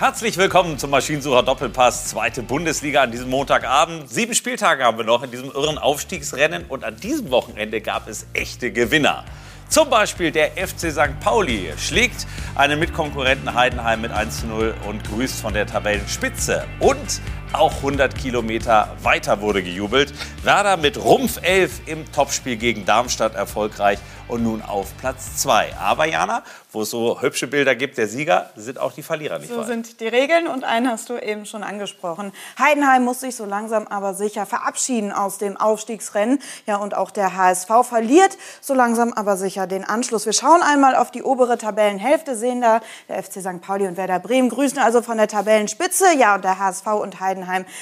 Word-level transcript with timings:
Herzlich 0.00 0.38
willkommen 0.38 0.78
zum 0.78 0.88
Maschinensucher 0.88 1.42
Doppelpass, 1.42 2.06
zweite 2.06 2.42
Bundesliga 2.42 3.02
an 3.02 3.10
diesem 3.10 3.28
Montagabend. 3.28 4.08
Sieben 4.08 4.34
Spieltage 4.34 4.82
haben 4.82 4.96
wir 4.96 5.04
noch 5.04 5.22
in 5.22 5.30
diesem 5.30 5.50
irren 5.50 5.76
Aufstiegsrennen 5.76 6.64
und 6.70 6.84
an 6.84 6.96
diesem 6.96 7.30
Wochenende 7.30 7.82
gab 7.82 8.08
es 8.08 8.26
echte 8.32 8.72
Gewinner. 8.72 9.26
Zum 9.68 9.90
Beispiel 9.90 10.30
der 10.30 10.52
FC 10.52 10.90
St. 10.90 11.20
Pauli 11.20 11.70
schlägt 11.76 12.26
einen 12.54 12.80
Mitkonkurrenten 12.80 13.52
Heidenheim 13.52 14.00
mit 14.00 14.10
1 14.10 14.40
zu 14.40 14.46
0 14.46 14.74
und 14.88 15.04
grüßt 15.04 15.38
von 15.38 15.52
der 15.52 15.66
Tabellenspitze. 15.66 16.64
Und 16.78 17.20
auch 17.52 17.74
100 17.76 18.16
Kilometer 18.16 18.96
weiter 19.02 19.40
wurde 19.40 19.62
gejubelt. 19.62 20.12
Werder 20.42 20.76
mit 20.76 21.02
Rumpf 21.02 21.38
11 21.42 21.82
im 21.86 22.10
Topspiel 22.12 22.56
gegen 22.56 22.84
Darmstadt 22.84 23.34
erfolgreich 23.34 23.98
und 24.30 24.42
nun 24.42 24.62
auf 24.62 24.96
Platz 24.98 25.36
2. 25.38 25.76
Aber 25.76 26.06
Jana, 26.06 26.42
wo 26.72 26.82
es 26.82 26.90
so 26.90 27.20
hübsche 27.20 27.46
Bilder 27.46 27.74
gibt, 27.74 27.98
der 27.98 28.06
Sieger 28.06 28.50
sind 28.56 28.78
auch 28.78 28.92
die 28.92 29.02
Verlierer 29.02 29.38
nicht 29.38 29.52
So 29.52 29.62
sind 29.64 30.00
die 30.00 30.08
Regeln 30.08 30.46
und 30.46 30.64
einen 30.64 30.88
hast 30.88 31.10
du 31.10 31.18
eben 31.18 31.46
schon 31.46 31.62
angesprochen. 31.62 32.32
Heidenheim 32.58 33.04
muss 33.04 33.20
sich 33.20 33.34
so 33.34 33.44
langsam 33.44 33.86
aber 33.88 34.14
sicher 34.14 34.46
verabschieden 34.46 35.12
aus 35.12 35.38
dem 35.38 35.56
Aufstiegsrennen. 35.56 36.40
Ja, 36.66 36.76
und 36.76 36.96
auch 36.96 37.10
der 37.10 37.36
HSV 37.36 37.70
verliert 37.82 38.38
so 38.60 38.74
langsam 38.74 39.12
aber 39.12 39.36
sicher 39.36 39.66
den 39.66 39.84
Anschluss. 39.84 40.26
Wir 40.26 40.32
schauen 40.32 40.62
einmal 40.62 40.94
auf 40.94 41.10
die 41.10 41.22
obere 41.22 41.58
Tabellenhälfte, 41.58 42.36
sehen 42.36 42.60
da 42.60 42.80
der 43.08 43.22
FC 43.22 43.40
St. 43.40 43.60
Pauli 43.60 43.86
und 43.86 43.96
Werder 43.96 44.20
Bremen 44.20 44.48
grüßen 44.48 44.78
also 44.78 45.02
von 45.02 45.16
der 45.16 45.28
Tabellenspitze. 45.28 46.04
Ja, 46.16 46.36
und 46.36 46.44
der 46.44 46.58
HSV 46.58 46.86
und 46.86 47.20
Heidenheim, 47.20 47.39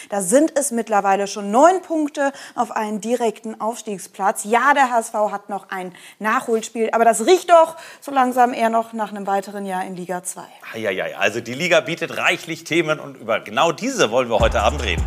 da 0.08 0.20
sind 0.20 0.52
es 0.58 0.70
mittlerweile 0.70 1.26
schon 1.26 1.50
neun 1.50 1.82
Punkte 1.82 2.32
auf 2.54 2.70
einen 2.70 3.00
direkten 3.00 3.60
Aufstiegsplatz. 3.60 4.44
Ja, 4.44 4.74
der 4.74 4.90
HSV 4.90 5.14
hat 5.30 5.48
noch 5.48 5.70
ein 5.70 5.94
Nachholspiel, 6.18 6.90
aber 6.92 7.04
das 7.04 7.26
riecht 7.26 7.50
doch 7.50 7.76
so 8.00 8.12
langsam 8.12 8.52
eher 8.52 8.70
noch 8.70 8.92
nach 8.92 9.10
einem 9.10 9.26
weiteren 9.26 9.64
Jahr 9.64 9.84
in 9.84 9.96
Liga 9.96 10.22
2. 10.22 10.42
Eieiei, 10.74 11.16
also 11.16 11.40
die 11.40 11.54
Liga 11.54 11.80
bietet 11.80 12.16
reichlich 12.16 12.64
Themen 12.64 13.00
und 13.00 13.16
über 13.16 13.40
genau 13.40 13.72
diese 13.72 14.10
wollen 14.10 14.28
wir 14.28 14.40
heute 14.40 14.60
Abend 14.60 14.82
reden. 14.82 15.04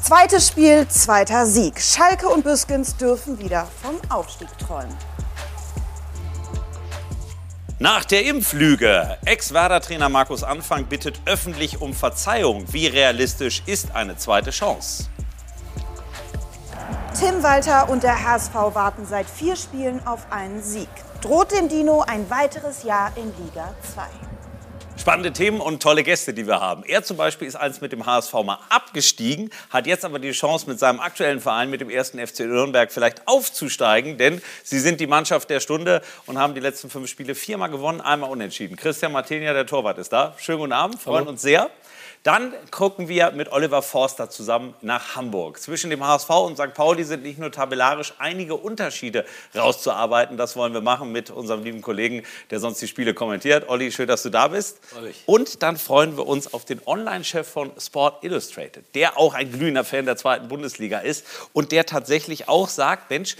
Zweites 0.00 0.48
Spiel, 0.48 0.86
zweiter 0.88 1.46
Sieg. 1.46 1.80
Schalke 1.80 2.28
und 2.28 2.44
Büskens 2.44 2.96
dürfen 2.96 3.38
wieder 3.38 3.66
vom 3.82 3.98
Aufstieg 4.10 4.48
träumen. 4.58 5.13
Nach 7.80 8.04
der 8.04 8.24
Impflüge. 8.24 9.18
Ex-Werder-Trainer 9.24 10.08
Markus 10.08 10.44
Anfang 10.44 10.84
bittet 10.84 11.20
öffentlich 11.26 11.80
um 11.80 11.92
Verzeihung. 11.92 12.72
Wie 12.72 12.86
realistisch 12.86 13.64
ist 13.66 13.96
eine 13.96 14.16
zweite 14.16 14.52
Chance? 14.52 15.06
Tim 17.18 17.42
Walter 17.42 17.88
und 17.88 18.04
der 18.04 18.22
HSV 18.24 18.54
warten 18.54 19.06
seit 19.06 19.28
vier 19.28 19.56
Spielen 19.56 20.06
auf 20.06 20.30
einen 20.30 20.62
Sieg. 20.62 20.88
Droht 21.20 21.50
dem 21.50 21.68
Dino 21.68 22.02
ein 22.06 22.30
weiteres 22.30 22.84
Jahr 22.84 23.10
in 23.16 23.32
Liga 23.44 23.74
2? 23.92 24.33
Spannende 24.96 25.32
Themen 25.32 25.60
und 25.60 25.82
tolle 25.82 26.02
Gäste, 26.02 26.32
die 26.32 26.46
wir 26.46 26.60
haben. 26.60 26.84
Er 26.84 27.02
zum 27.02 27.16
Beispiel 27.16 27.48
ist 27.48 27.56
eins 27.56 27.80
mit 27.80 27.92
dem 27.92 28.06
HSV 28.06 28.32
mal 28.44 28.58
abgestiegen, 28.68 29.50
hat 29.68 29.86
jetzt 29.86 30.04
aber 30.04 30.18
die 30.18 30.30
Chance, 30.30 30.68
mit 30.68 30.78
seinem 30.78 31.00
aktuellen 31.00 31.40
Verein, 31.40 31.68
mit 31.68 31.80
dem 31.80 31.90
ersten 31.90 32.24
FC 32.24 32.40
Nürnberg, 32.40 32.90
vielleicht 32.90 33.26
aufzusteigen, 33.26 34.18
denn 34.18 34.40
sie 34.62 34.78
sind 34.78 35.00
die 35.00 35.06
Mannschaft 35.06 35.50
der 35.50 35.60
Stunde 35.60 36.00
und 36.26 36.38
haben 36.38 36.54
die 36.54 36.60
letzten 36.60 36.90
fünf 36.90 37.10
Spiele 37.10 37.34
viermal 37.34 37.70
gewonnen, 37.70 38.00
einmal 38.00 38.30
unentschieden. 38.30 38.76
Christian 38.76 39.12
Martinia, 39.12 39.52
der 39.52 39.66
Torwart, 39.66 39.98
ist 39.98 40.12
da. 40.12 40.34
Schönen 40.38 40.60
guten 40.60 40.72
Abend, 40.72 41.02
freuen 41.02 41.22
Hallo. 41.22 41.30
uns 41.30 41.42
sehr. 41.42 41.70
Dann 42.24 42.54
gucken 42.70 43.06
wir 43.06 43.32
mit 43.32 43.52
Oliver 43.52 43.82
Forster 43.82 44.30
zusammen 44.30 44.74
nach 44.80 45.14
Hamburg. 45.14 45.60
Zwischen 45.60 45.90
dem 45.90 46.02
HSV 46.02 46.30
und 46.30 46.56
St. 46.56 46.72
Pauli 46.72 47.04
sind 47.04 47.22
nicht 47.22 47.38
nur 47.38 47.52
tabellarisch 47.52 48.14
einige 48.16 48.56
Unterschiede 48.56 49.26
rauszuarbeiten. 49.54 50.38
Das 50.38 50.56
wollen 50.56 50.72
wir 50.72 50.80
machen 50.80 51.12
mit 51.12 51.28
unserem 51.28 51.62
lieben 51.64 51.82
Kollegen, 51.82 52.22
der 52.48 52.60
sonst 52.60 52.80
die 52.80 52.88
Spiele 52.88 53.12
kommentiert. 53.12 53.68
Olli, 53.68 53.92
schön, 53.92 54.08
dass 54.08 54.22
du 54.22 54.30
da 54.30 54.48
bist. 54.48 54.78
Und 55.26 55.62
dann 55.62 55.76
freuen 55.76 56.16
wir 56.16 56.26
uns 56.26 56.54
auf 56.54 56.64
den 56.64 56.80
Online-Chef 56.86 57.46
von 57.46 57.72
Sport 57.78 58.24
Illustrated, 58.24 58.86
der 58.94 59.18
auch 59.18 59.34
ein 59.34 59.52
glühender 59.52 59.84
Fan 59.84 60.06
der 60.06 60.16
zweiten 60.16 60.48
Bundesliga 60.48 61.00
ist 61.00 61.26
und 61.52 61.72
der 61.72 61.84
tatsächlich 61.84 62.48
auch 62.48 62.70
sagt, 62.70 63.10
Mensch, 63.10 63.36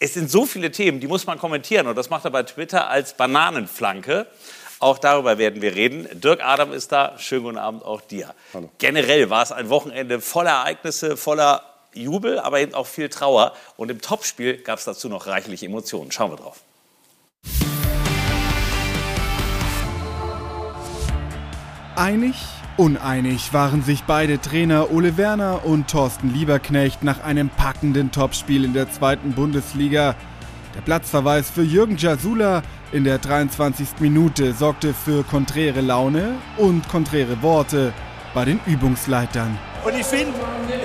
es 0.00 0.14
sind 0.14 0.30
so 0.30 0.46
viele 0.46 0.70
Themen, 0.70 0.98
die 0.98 1.08
muss 1.08 1.26
man 1.26 1.38
kommentieren. 1.38 1.86
Und 1.88 1.96
das 1.96 2.08
macht 2.08 2.24
er 2.24 2.30
bei 2.30 2.42
Twitter 2.42 2.88
als 2.88 3.12
Bananenflanke. 3.12 4.26
Auch 4.84 4.98
darüber 4.98 5.38
werden 5.38 5.62
wir 5.62 5.74
reden. 5.74 6.06
Dirk 6.12 6.44
Adam 6.44 6.70
ist 6.70 6.92
da. 6.92 7.14
Schönen 7.16 7.44
guten 7.44 7.56
Abend 7.56 7.86
auch 7.86 8.02
dir. 8.02 8.34
Generell 8.76 9.30
war 9.30 9.42
es 9.42 9.50
ein 9.50 9.70
Wochenende 9.70 10.20
voller 10.20 10.50
Ereignisse, 10.50 11.16
voller 11.16 11.62
Jubel, 11.94 12.38
aber 12.38 12.60
eben 12.60 12.74
auch 12.74 12.86
viel 12.86 13.08
Trauer. 13.08 13.54
Und 13.78 13.90
im 13.90 14.02
Topspiel 14.02 14.58
gab 14.58 14.78
es 14.78 14.84
dazu 14.84 15.08
noch 15.08 15.26
reichlich 15.26 15.62
Emotionen. 15.62 16.12
Schauen 16.12 16.32
wir 16.32 16.36
drauf. 16.36 16.60
Einig, 21.96 22.36
uneinig 22.76 23.54
waren 23.54 23.82
sich 23.82 24.02
beide 24.02 24.38
Trainer 24.38 24.90
Ole 24.90 25.16
Werner 25.16 25.64
und 25.64 25.88
Thorsten 25.88 26.30
Lieberknecht 26.30 27.02
nach 27.02 27.24
einem 27.24 27.48
packenden 27.48 28.12
Topspiel 28.12 28.66
in 28.66 28.74
der 28.74 28.90
zweiten 28.90 29.32
Bundesliga. 29.32 30.14
Der 30.74 30.82
Platzverweis 30.82 31.48
für 31.48 31.62
Jürgen 31.62 31.96
Jasula 31.96 32.62
in 32.94 33.02
der 33.02 33.18
23. 33.18 33.98
Minute 33.98 34.52
sorgte 34.52 34.94
für 34.94 35.24
konträre 35.24 35.80
Laune 35.80 36.36
und 36.56 36.88
konträre 36.88 37.42
Worte 37.42 37.92
bei 38.34 38.44
den 38.44 38.60
Übungsleitern. 38.66 39.58
Und 39.84 39.98
ich 39.98 40.06
finde, 40.06 40.32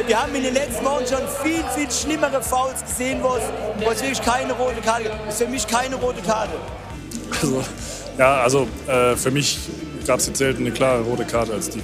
wir 0.07 0.19
haben 0.19 0.33
in 0.33 0.41
den 0.41 0.55
letzten 0.55 0.83
Wochen 0.83 1.05
schon 1.05 1.21
viel, 1.43 1.63
viel 1.75 1.91
schlimmere 1.91 2.41
Fouls 2.41 2.83
gesehen, 2.83 3.19
wo 3.21 3.35
es, 3.35 3.43
wo 3.85 3.91
es 3.91 4.01
wirklich 4.01 4.23
keine 4.23 4.53
rote 4.53 4.81
Karte 4.81 5.03
gibt. 5.03 5.19
Das 5.27 5.35
ist 5.35 5.43
für 5.43 5.51
mich 5.51 5.67
keine 5.67 5.97
rote 5.97 6.19
Karte. 6.23 6.53
Also, 7.43 7.63
ja, 8.17 8.41
also 8.41 8.67
äh, 8.87 9.15
für 9.15 9.29
mich 9.29 9.59
gab 10.07 10.17
es 10.17 10.25
jetzt 10.25 10.39
selten 10.39 10.63
eine 10.63 10.71
klare 10.71 11.03
rote 11.03 11.25
Karte 11.25 11.53
als 11.53 11.69
die. 11.69 11.81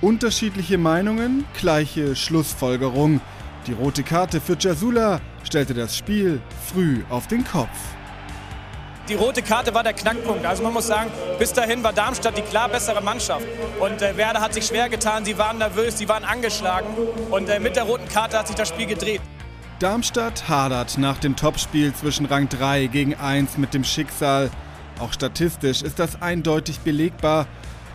Unterschiedliche 0.00 0.78
Meinungen, 0.78 1.44
gleiche 1.60 2.16
Schlussfolgerung. 2.16 3.20
Die 3.68 3.72
rote 3.72 4.02
Karte 4.02 4.40
für 4.40 4.56
Jasula 4.58 5.20
stellte 5.44 5.74
das 5.74 5.96
Spiel 5.96 6.40
früh 6.72 7.04
auf 7.08 7.28
den 7.28 7.44
Kopf. 7.44 7.68
Die 9.10 9.16
rote 9.16 9.42
Karte 9.42 9.74
war 9.74 9.82
der 9.82 9.92
Knackpunkt. 9.92 10.46
Also 10.46 10.62
man 10.62 10.72
muss 10.72 10.86
sagen, 10.86 11.10
bis 11.36 11.52
dahin 11.52 11.82
war 11.82 11.92
Darmstadt 11.92 12.38
die 12.38 12.42
klar 12.42 12.68
bessere 12.68 13.02
Mannschaft. 13.02 13.44
Und 13.80 14.00
äh, 14.00 14.16
Werder 14.16 14.40
hat 14.40 14.54
sich 14.54 14.64
schwer 14.64 14.88
getan, 14.88 15.24
sie 15.24 15.36
waren 15.36 15.58
nervös, 15.58 15.98
sie 15.98 16.08
waren 16.08 16.22
angeschlagen. 16.22 16.86
Und 17.28 17.48
äh, 17.48 17.58
mit 17.58 17.74
der 17.74 17.82
roten 17.82 18.08
Karte 18.08 18.38
hat 18.38 18.46
sich 18.46 18.54
das 18.54 18.68
Spiel 18.68 18.86
gedreht. 18.86 19.20
Darmstadt 19.80 20.48
hadert 20.48 20.96
nach 20.96 21.18
dem 21.18 21.34
Topspiel 21.34 21.92
zwischen 21.92 22.26
Rang 22.26 22.48
3 22.48 22.86
gegen 22.86 23.16
1 23.16 23.58
mit 23.58 23.74
dem 23.74 23.82
Schicksal. 23.82 24.48
Auch 25.00 25.12
statistisch 25.12 25.82
ist 25.82 25.98
das 25.98 26.22
eindeutig 26.22 26.78
belegbar. 26.78 27.48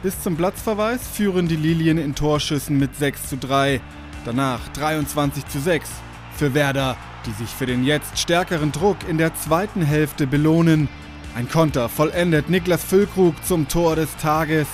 Bis 0.04 0.22
zum 0.22 0.36
Platzverweis 0.36 1.08
führen 1.08 1.48
die 1.48 1.56
Lilien 1.56 1.98
in 1.98 2.14
Torschüssen 2.14 2.78
mit 2.78 2.94
6 2.94 3.30
zu 3.30 3.38
3. 3.38 3.80
Danach 4.26 4.68
23 4.74 5.48
zu 5.48 5.62
6 5.62 5.90
für 6.36 6.54
Werder, 6.54 6.98
die 7.26 7.32
sich 7.32 7.50
für 7.50 7.66
den 7.66 7.86
jetzt 7.86 8.20
stärkeren 8.20 8.74
Druck 8.74 8.98
in 9.08 9.18
der 9.18 9.34
zweiten 9.34 9.82
Hälfte 9.82 10.28
belohnen. 10.28 10.90
Ein 11.36 11.50
Konter 11.50 11.90
vollendet 11.90 12.50
Niklas 12.50 12.82
Füllkrug 12.82 13.36
zum 13.46 13.68
Tor 13.68 13.98
des 13.98 14.16
Tages. 14.16 14.68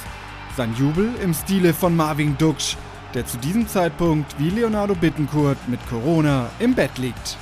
Sein 0.56 0.76
Jubel 0.78 1.10
im 1.24 1.34
Stile 1.34 1.74
von 1.74 1.96
Marvin 1.96 2.38
Duksch, 2.38 2.76
der 3.16 3.26
zu 3.26 3.40
diesem 3.40 3.68
Zeitpunkt 3.68 4.36
wie 4.38 4.52
Leonardo 4.52 4.94
Bittencourt 4.94 5.58
mit 5.68 5.80
Corona 5.90 6.52
im 6.60 6.76
Bett 6.76 7.00
liegt. 7.00 7.36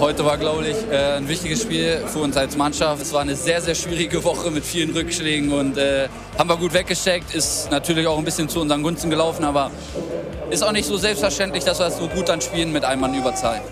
Heute 0.00 0.24
war, 0.24 0.36
glaube 0.36 0.66
ich, 0.66 0.76
äh, 0.90 1.16
ein 1.16 1.28
wichtiges 1.28 1.62
Spiel 1.62 2.02
für 2.08 2.18
uns 2.18 2.36
als 2.36 2.56
Mannschaft. 2.56 3.00
Es 3.02 3.12
war 3.12 3.20
eine 3.20 3.36
sehr, 3.36 3.62
sehr 3.62 3.76
schwierige 3.76 4.24
Woche 4.24 4.50
mit 4.50 4.64
vielen 4.64 4.90
Rückschlägen 4.90 5.52
und 5.52 5.78
äh, 5.78 6.08
haben 6.36 6.50
wir 6.50 6.56
gut 6.56 6.74
weggesteckt. 6.74 7.36
Ist 7.36 7.70
natürlich 7.70 8.08
auch 8.08 8.18
ein 8.18 8.24
bisschen 8.24 8.48
zu 8.48 8.60
unseren 8.60 8.82
Gunsten 8.82 9.10
gelaufen, 9.10 9.44
aber 9.44 9.70
ist 10.50 10.64
auch 10.64 10.72
nicht 10.72 10.86
so 10.86 10.96
selbstverständlich, 10.96 11.62
dass 11.62 11.78
wir 11.78 11.86
es 11.86 11.98
so 11.98 12.08
gut 12.08 12.28
dann 12.28 12.40
spielen 12.40 12.72
mit 12.72 12.84
einem 12.84 13.00
Mann 13.00 13.14
Überzahl. 13.14 13.62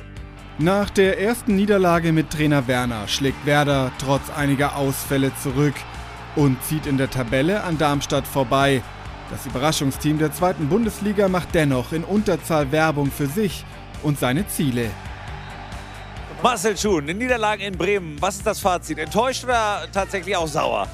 Nach 0.58 0.88
der 0.88 1.20
ersten 1.20 1.56
Niederlage 1.56 2.12
mit 2.12 2.30
Trainer 2.30 2.68
Werner 2.68 3.08
schlägt 3.08 3.44
Werder 3.44 3.90
trotz 3.98 4.30
einiger 4.30 4.76
Ausfälle 4.76 5.32
zurück 5.42 5.74
und 6.36 6.62
zieht 6.62 6.86
in 6.86 6.96
der 6.96 7.10
Tabelle 7.10 7.64
an 7.64 7.76
Darmstadt 7.76 8.24
vorbei. 8.24 8.80
Das 9.30 9.46
Überraschungsteam 9.46 10.18
der 10.18 10.32
zweiten 10.32 10.68
Bundesliga 10.68 11.26
macht 11.26 11.56
dennoch 11.56 11.92
in 11.92 12.04
Unterzahl 12.04 12.70
Werbung 12.70 13.10
für 13.10 13.26
sich 13.26 13.64
und 14.04 14.20
seine 14.20 14.46
Ziele. 14.46 14.90
Marcel 16.40 16.78
Schuhn, 16.78 17.02
eine 17.02 17.14
Niederlage 17.14 17.64
in 17.64 17.76
Bremen. 17.76 18.16
Was 18.20 18.36
ist 18.36 18.46
das 18.46 18.60
Fazit? 18.60 18.98
Enttäuscht 18.98 19.42
oder 19.42 19.88
tatsächlich 19.92 20.36
auch 20.36 20.46
sauer? 20.46 20.86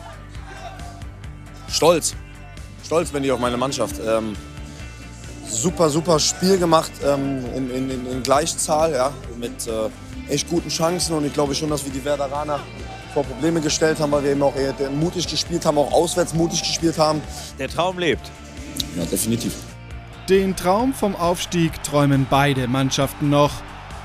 Stolz. 1.69 2.17
Stolz 2.83 3.11
bin 3.11 3.25
ich 3.25 3.31
auf 3.31 3.41
meine 3.41 3.59
Mannschaft. 3.59 3.97
Ähm, 4.03 4.35
super, 5.51 5.91
super 5.91 6.19
Spiel 6.19 6.59
gemacht 6.59 6.93
ähm, 7.05 7.45
in, 7.55 7.71
in, 7.71 8.07
in, 8.07 8.23
Gleichzahl, 8.23 8.93
ja, 8.93 9.13
mit 9.39 9.67
äh, 9.67 10.33
echt 10.33 10.49
guten 10.49 10.69
Chancen. 10.69 11.17
Und 11.17 11.25
ich 11.27 11.33
glaube 11.33 11.55
schon, 11.55 11.71
dass 11.71 11.85
wir 11.85 11.93
die 11.93 12.05
Werderaner 12.05 12.61
vor 13.13 13.25
Probleme 13.25 13.61
gestellt 13.61 13.99
haben, 14.01 14.13
weil 14.13 14.23
wir 14.23 14.31
eben 14.31 14.43
auch 14.43 14.55
eher 14.55 14.75
mutig 14.91 15.27
gespielt 15.27 15.67
haben, 15.67 15.79
auch 15.79 15.93
auswärts 15.93 16.35
mutig 16.35 16.63
gespielt 16.63 16.99
haben. 16.99 17.21
Der 17.59 17.69
Traum 17.69 17.99
lebt. 17.99 18.31
Ja, 18.97 19.05
definitiv. 19.05 19.55
Den 20.29 20.55
Traum 20.55 20.95
vom 20.95 21.17
Aufstieg 21.17 21.83
träumen 21.83 22.27
beide 22.31 22.69
Mannschaften 22.69 23.31
noch. 23.31 23.51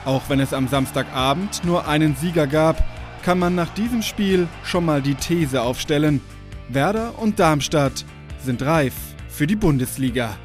Auch 0.06 0.24
wenn 0.28 0.40
es 0.40 0.54
am 0.54 0.68
Samstagabend 0.68 1.64
nur 1.64 1.88
einen 1.88 2.16
Sieger 2.16 2.48
gab, 2.48 2.84
kann 3.24 3.40
man 3.40 3.56
nach 3.56 3.70
diesem 3.74 4.02
Spiel 4.02 4.48
schon 4.64 4.86
mal 4.86 5.02
die 5.02 5.16
These 5.16 5.62
aufstellen. 5.62 6.22
Werder 6.70 7.18
und 7.20 7.40
Darmstadt 7.40 8.06
sind 8.44 8.62
reif 8.62 8.94
für 9.30 9.48
die 9.48 9.56
Bundesliga. 9.56 10.36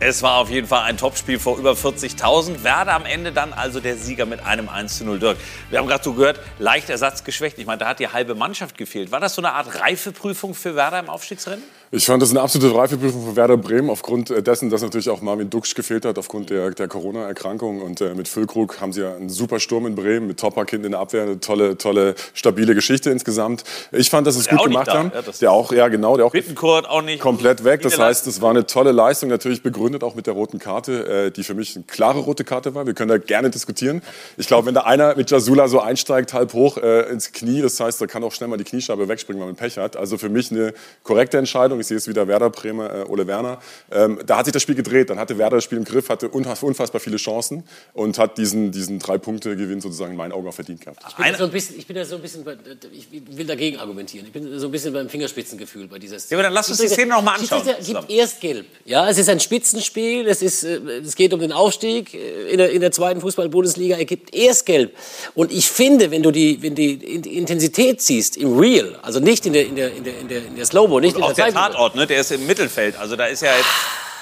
Es 0.00 0.22
war 0.22 0.36
auf 0.36 0.48
jeden 0.48 0.68
Fall 0.68 0.82
ein 0.82 0.96
Topspiel 0.96 1.40
vor 1.40 1.58
über 1.58 1.72
40.000. 1.72 2.62
Werder 2.62 2.92
am 2.92 3.04
Ende 3.04 3.32
dann 3.32 3.52
also 3.52 3.80
der 3.80 3.96
Sieger 3.96 4.26
mit 4.26 4.38
einem 4.46 4.68
1 4.68 4.98
zu 4.98 5.04
0 5.04 5.18
Dirk. 5.18 5.38
Wir 5.70 5.80
haben 5.80 5.88
gerade 5.88 6.04
so 6.04 6.12
gehört, 6.12 6.38
leicht 6.60 6.88
ersatzgeschwächt. 6.88 7.58
Ich 7.58 7.66
meine, 7.66 7.78
da 7.78 7.88
hat 7.88 7.98
die 7.98 8.06
halbe 8.06 8.36
Mannschaft 8.36 8.78
gefehlt. 8.78 9.10
War 9.10 9.18
das 9.18 9.34
so 9.34 9.42
eine 9.42 9.54
Art 9.54 9.80
Reifeprüfung 9.80 10.54
für 10.54 10.76
Werder 10.76 11.00
im 11.00 11.10
Aufstiegsrennen? 11.10 11.64
Ich 11.90 12.04
fand 12.04 12.20
das 12.20 12.30
eine 12.30 12.42
absolute 12.42 12.74
Reifeprüfung 12.74 13.24
von 13.24 13.36
Werder 13.36 13.56
Bremen 13.56 13.88
aufgrund 13.88 14.30
äh, 14.30 14.42
dessen, 14.42 14.68
dass 14.68 14.82
natürlich 14.82 15.08
auch 15.08 15.22
Marvin 15.22 15.48
Duksch 15.48 15.74
gefehlt 15.74 16.04
hat 16.04 16.18
aufgrund 16.18 16.50
der, 16.50 16.70
der 16.72 16.86
Corona-Erkrankung. 16.86 17.80
Und 17.80 18.02
äh, 18.02 18.14
mit 18.14 18.28
Füllkrug 18.28 18.78
haben 18.82 18.92
sie 18.92 19.00
ja 19.00 19.14
einen 19.14 19.30
super 19.30 19.58
Sturm 19.58 19.86
in 19.86 19.94
Bremen, 19.94 20.26
mit 20.26 20.38
Topperkind 20.38 20.84
in 20.84 20.92
der 20.92 21.00
Abwehr, 21.00 21.22
eine 21.22 21.40
tolle, 21.40 21.78
tolle, 21.78 22.14
stabile 22.34 22.74
Geschichte 22.74 23.10
insgesamt. 23.10 23.64
Ich 23.90 24.10
fand, 24.10 24.26
dass 24.26 24.34
sie 24.34 24.42
es 24.42 24.48
gut 24.48 24.64
gemacht 24.64 24.88
haben. 24.88 25.12
Ja, 25.14 25.22
der 25.40 25.52
auch, 25.52 25.72
ja 25.72 25.88
genau, 25.88 26.18
der 26.18 26.26
auch 26.26 26.34
auch 26.34 27.02
nicht 27.02 27.20
komplett 27.20 27.64
weg. 27.64 27.80
Das 27.80 27.98
heißt, 27.98 28.26
es 28.26 28.42
war 28.42 28.50
eine 28.50 28.66
tolle 28.66 28.92
Leistung, 28.92 29.30
natürlich 29.30 29.62
begründet 29.62 30.04
auch 30.04 30.14
mit 30.14 30.26
der 30.26 30.34
roten 30.34 30.58
Karte, 30.58 31.26
äh, 31.26 31.30
die 31.30 31.42
für 31.42 31.54
mich 31.54 31.74
eine 31.74 31.86
klare 31.86 32.18
rote 32.18 32.44
Karte 32.44 32.74
war. 32.74 32.86
Wir 32.86 32.92
können 32.92 33.08
da 33.08 33.16
gerne 33.16 33.48
diskutieren. 33.48 34.02
Ich 34.36 34.46
glaube, 34.46 34.66
wenn 34.66 34.74
da 34.74 34.82
einer 34.82 35.16
mit 35.16 35.30
Jasula 35.30 35.68
so 35.68 35.80
einsteigt, 35.80 36.34
halb 36.34 36.52
hoch 36.52 36.76
äh, 36.76 37.10
ins 37.10 37.32
Knie, 37.32 37.62
das 37.62 37.80
heißt, 37.80 37.98
da 37.98 38.06
kann 38.06 38.22
auch 38.24 38.32
schnell 38.32 38.50
mal 38.50 38.58
die 38.58 38.64
Kniescheibe 38.64 39.08
wegspringen, 39.08 39.40
wenn 39.40 39.48
man 39.48 39.56
Pech 39.56 39.78
hat. 39.78 39.96
Also 39.96 40.18
für 40.18 40.28
mich 40.28 40.52
eine 40.52 40.74
korrekte 41.02 41.38
Entscheidung. 41.38 41.77
Ich 41.80 41.86
sehe 41.86 41.96
es 41.96 42.08
wieder 42.08 42.26
Werder 42.28 42.50
Bremer, 42.50 42.92
äh, 42.92 43.04
Ole 43.08 43.26
Werner. 43.26 43.58
Ähm, 43.90 44.18
da 44.24 44.38
hat 44.38 44.46
sich 44.46 44.52
das 44.52 44.62
Spiel 44.62 44.74
gedreht. 44.74 45.10
Dann 45.10 45.18
hatte 45.18 45.38
Werder 45.38 45.56
das 45.56 45.64
Spiel 45.64 45.78
im 45.78 45.84
Griff, 45.84 46.08
hatte 46.08 46.28
unfassbar 46.28 47.00
viele 47.00 47.16
Chancen 47.16 47.64
und 47.92 48.18
hat 48.18 48.38
diesen, 48.38 48.72
diesen 48.72 48.98
Drei-Punkte-Gewinn 48.98 49.80
sozusagen 49.80 50.12
in 50.12 50.16
meinen 50.16 50.32
Augen 50.32 50.48
auch 50.48 50.54
verdient 50.54 50.80
gehabt. 50.80 51.00
Ich 51.08 51.16
bin, 51.16 51.34
so 51.36 51.44
ein 51.44 51.50
bisschen, 51.50 51.78
ich 51.78 51.86
bin 51.86 51.96
da 51.96 52.04
so 52.04 52.16
ein 52.16 52.22
bisschen, 52.22 52.44
ich 52.92 53.36
will 53.36 53.46
dagegen 53.46 53.78
argumentieren. 53.78 54.26
Ich 54.26 54.32
bin 54.32 54.58
so 54.58 54.66
ein 54.66 54.70
bisschen 54.70 54.92
beim 54.92 55.08
Fingerspitzengefühl 55.08 55.88
bei 55.88 55.98
dieser 55.98 56.18
Szene. 56.18 56.30
Ja, 56.30 56.38
aber 56.38 56.42
dann 56.44 56.54
lass 56.54 56.68
uns 56.68 56.78
die 56.78 56.88
Szene 56.88 57.12
noch 57.12 57.22
mal 57.22 57.34
anschauen. 57.34 57.62
Es 57.78 57.86
gibt 57.86 58.10
erst 58.10 58.40
gelb. 58.40 58.66
Ja, 58.84 59.08
es 59.08 59.18
ist 59.18 59.28
ein 59.28 59.40
Spitzenspiel. 59.40 60.26
Es, 60.26 60.42
ist, 60.42 60.64
äh, 60.64 60.80
es 61.04 61.14
geht 61.14 61.32
um 61.32 61.40
den 61.40 61.52
Aufstieg 61.52 62.14
in 62.14 62.58
der, 62.58 62.70
in 62.70 62.80
der 62.80 62.92
zweiten 62.92 63.20
Fußball-Bundesliga. 63.20 63.96
Er 63.96 64.04
gibt 64.04 64.34
erst 64.34 64.66
gelb. 64.66 64.96
Und 65.34 65.52
ich 65.52 65.68
finde, 65.68 66.10
wenn 66.10 66.22
du 66.22 66.30
die, 66.30 66.62
wenn 66.62 66.74
die 66.74 66.94
Intensität 67.36 68.00
siehst 68.00 68.36
im 68.36 68.58
Real, 68.58 68.98
also 69.02 69.20
nicht 69.20 69.46
in 69.46 69.52
der, 69.52 69.66
in 69.66 69.76
der, 69.76 69.94
in 69.94 70.04
der, 70.04 70.18
in 70.18 70.28
der, 70.28 70.46
in 70.46 70.56
der 70.56 70.66
Slow-Mo, 70.66 71.00
nicht 71.00 71.16
Und 71.16 71.28
in 71.28 71.34
der 71.34 71.46
der 71.46 71.54
Tatort, 71.72 71.94
ne? 71.94 72.06
der 72.06 72.20
ist 72.20 72.32
im 72.32 72.46
Mittelfeld. 72.46 72.96
Also 72.96 73.16
da 73.16 73.26
ist 73.26 73.42
ja 73.42 73.56
jetzt 73.56 73.68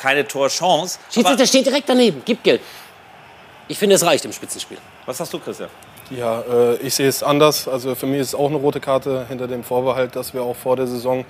keine 0.01 0.27
Torchance. 0.27 0.99
Schiedsrichter 1.11 1.47
steht 1.47 1.67
direkt 1.67 1.89
daneben. 1.89 2.23
Gib 2.25 2.43
Geld. 2.43 2.61
Ich 3.69 3.79
finde, 3.79 3.97
es 3.97 4.05
reicht 4.05 4.25
im 4.25 4.33
Spitzenspiel. 4.33 4.79
Was 5.07 5.19
sagst 5.19 5.33
du, 5.33 5.39
Christian? 5.39 5.69
Ja, 6.11 6.41
äh, 6.43 6.77
ich 6.77 6.95
sehe 6.95 7.09
es 7.09 7.23
anders. 7.23 7.67
Also 7.67 7.95
für 7.95 8.07
mich 8.07 8.21
ist 8.21 8.29
es 8.29 8.35
auch 8.35 8.49
eine 8.49 8.57
rote 8.57 8.81
Karte 8.81 9.27
hinter 9.29 9.49
dem 9.49 9.65
Vorbehalt, 9.65 10.15
dass 10.15 10.35
wir 10.35 10.43
auch 10.43 10.55
vor 10.55 10.77
der 10.77 10.87
Saison 10.87 11.25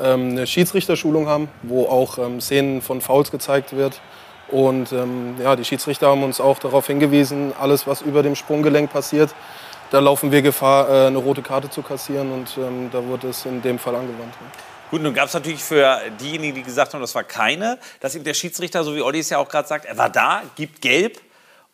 ähm, 0.00 0.30
eine 0.30 0.46
Schiedsrichterschulung 0.46 1.28
haben, 1.28 1.48
wo 1.62 1.86
auch 1.86 2.18
ähm, 2.18 2.40
Szenen 2.40 2.82
von 2.82 3.00
Fouls 3.00 3.30
gezeigt 3.30 3.76
wird. 3.76 4.00
Und 4.48 4.92
ähm, 4.92 5.36
ja, 5.40 5.54
die 5.56 5.64
Schiedsrichter 5.64 6.08
haben 6.08 6.22
uns 6.22 6.40
auch 6.40 6.58
darauf 6.58 6.86
hingewiesen, 6.86 7.52
alles, 7.58 7.86
was 7.86 8.02
über 8.02 8.22
dem 8.22 8.36
Sprunggelenk 8.36 8.92
passiert, 8.92 9.30
da 9.90 10.00
laufen 10.00 10.32
wir 10.32 10.42
Gefahr, 10.42 10.88
äh, 10.88 11.06
eine 11.06 11.18
rote 11.18 11.42
Karte 11.42 11.70
zu 11.70 11.82
kassieren. 11.82 12.32
Und 12.32 12.56
ähm, 12.58 12.90
da 12.92 13.04
wurde 13.04 13.28
es 13.28 13.46
in 13.46 13.62
dem 13.62 13.78
Fall 13.78 13.94
angewandt. 13.94 14.34
Gut, 14.90 15.02
nun 15.02 15.14
gab 15.14 15.26
es 15.26 15.34
natürlich 15.34 15.62
für 15.62 16.00
diejenigen, 16.20 16.54
die 16.54 16.62
gesagt 16.62 16.94
haben, 16.94 17.00
das 17.00 17.14
war 17.14 17.24
keine, 17.24 17.78
dass 18.00 18.14
ihm 18.14 18.22
der 18.22 18.34
Schiedsrichter, 18.34 18.84
so 18.84 18.94
wie 18.94 19.02
Olli 19.02 19.18
es 19.18 19.30
ja 19.30 19.38
auch 19.38 19.48
gerade 19.48 19.66
sagt, 19.66 19.84
er 19.84 19.98
war 19.98 20.10
da, 20.10 20.42
gibt 20.54 20.80
gelb 20.80 21.20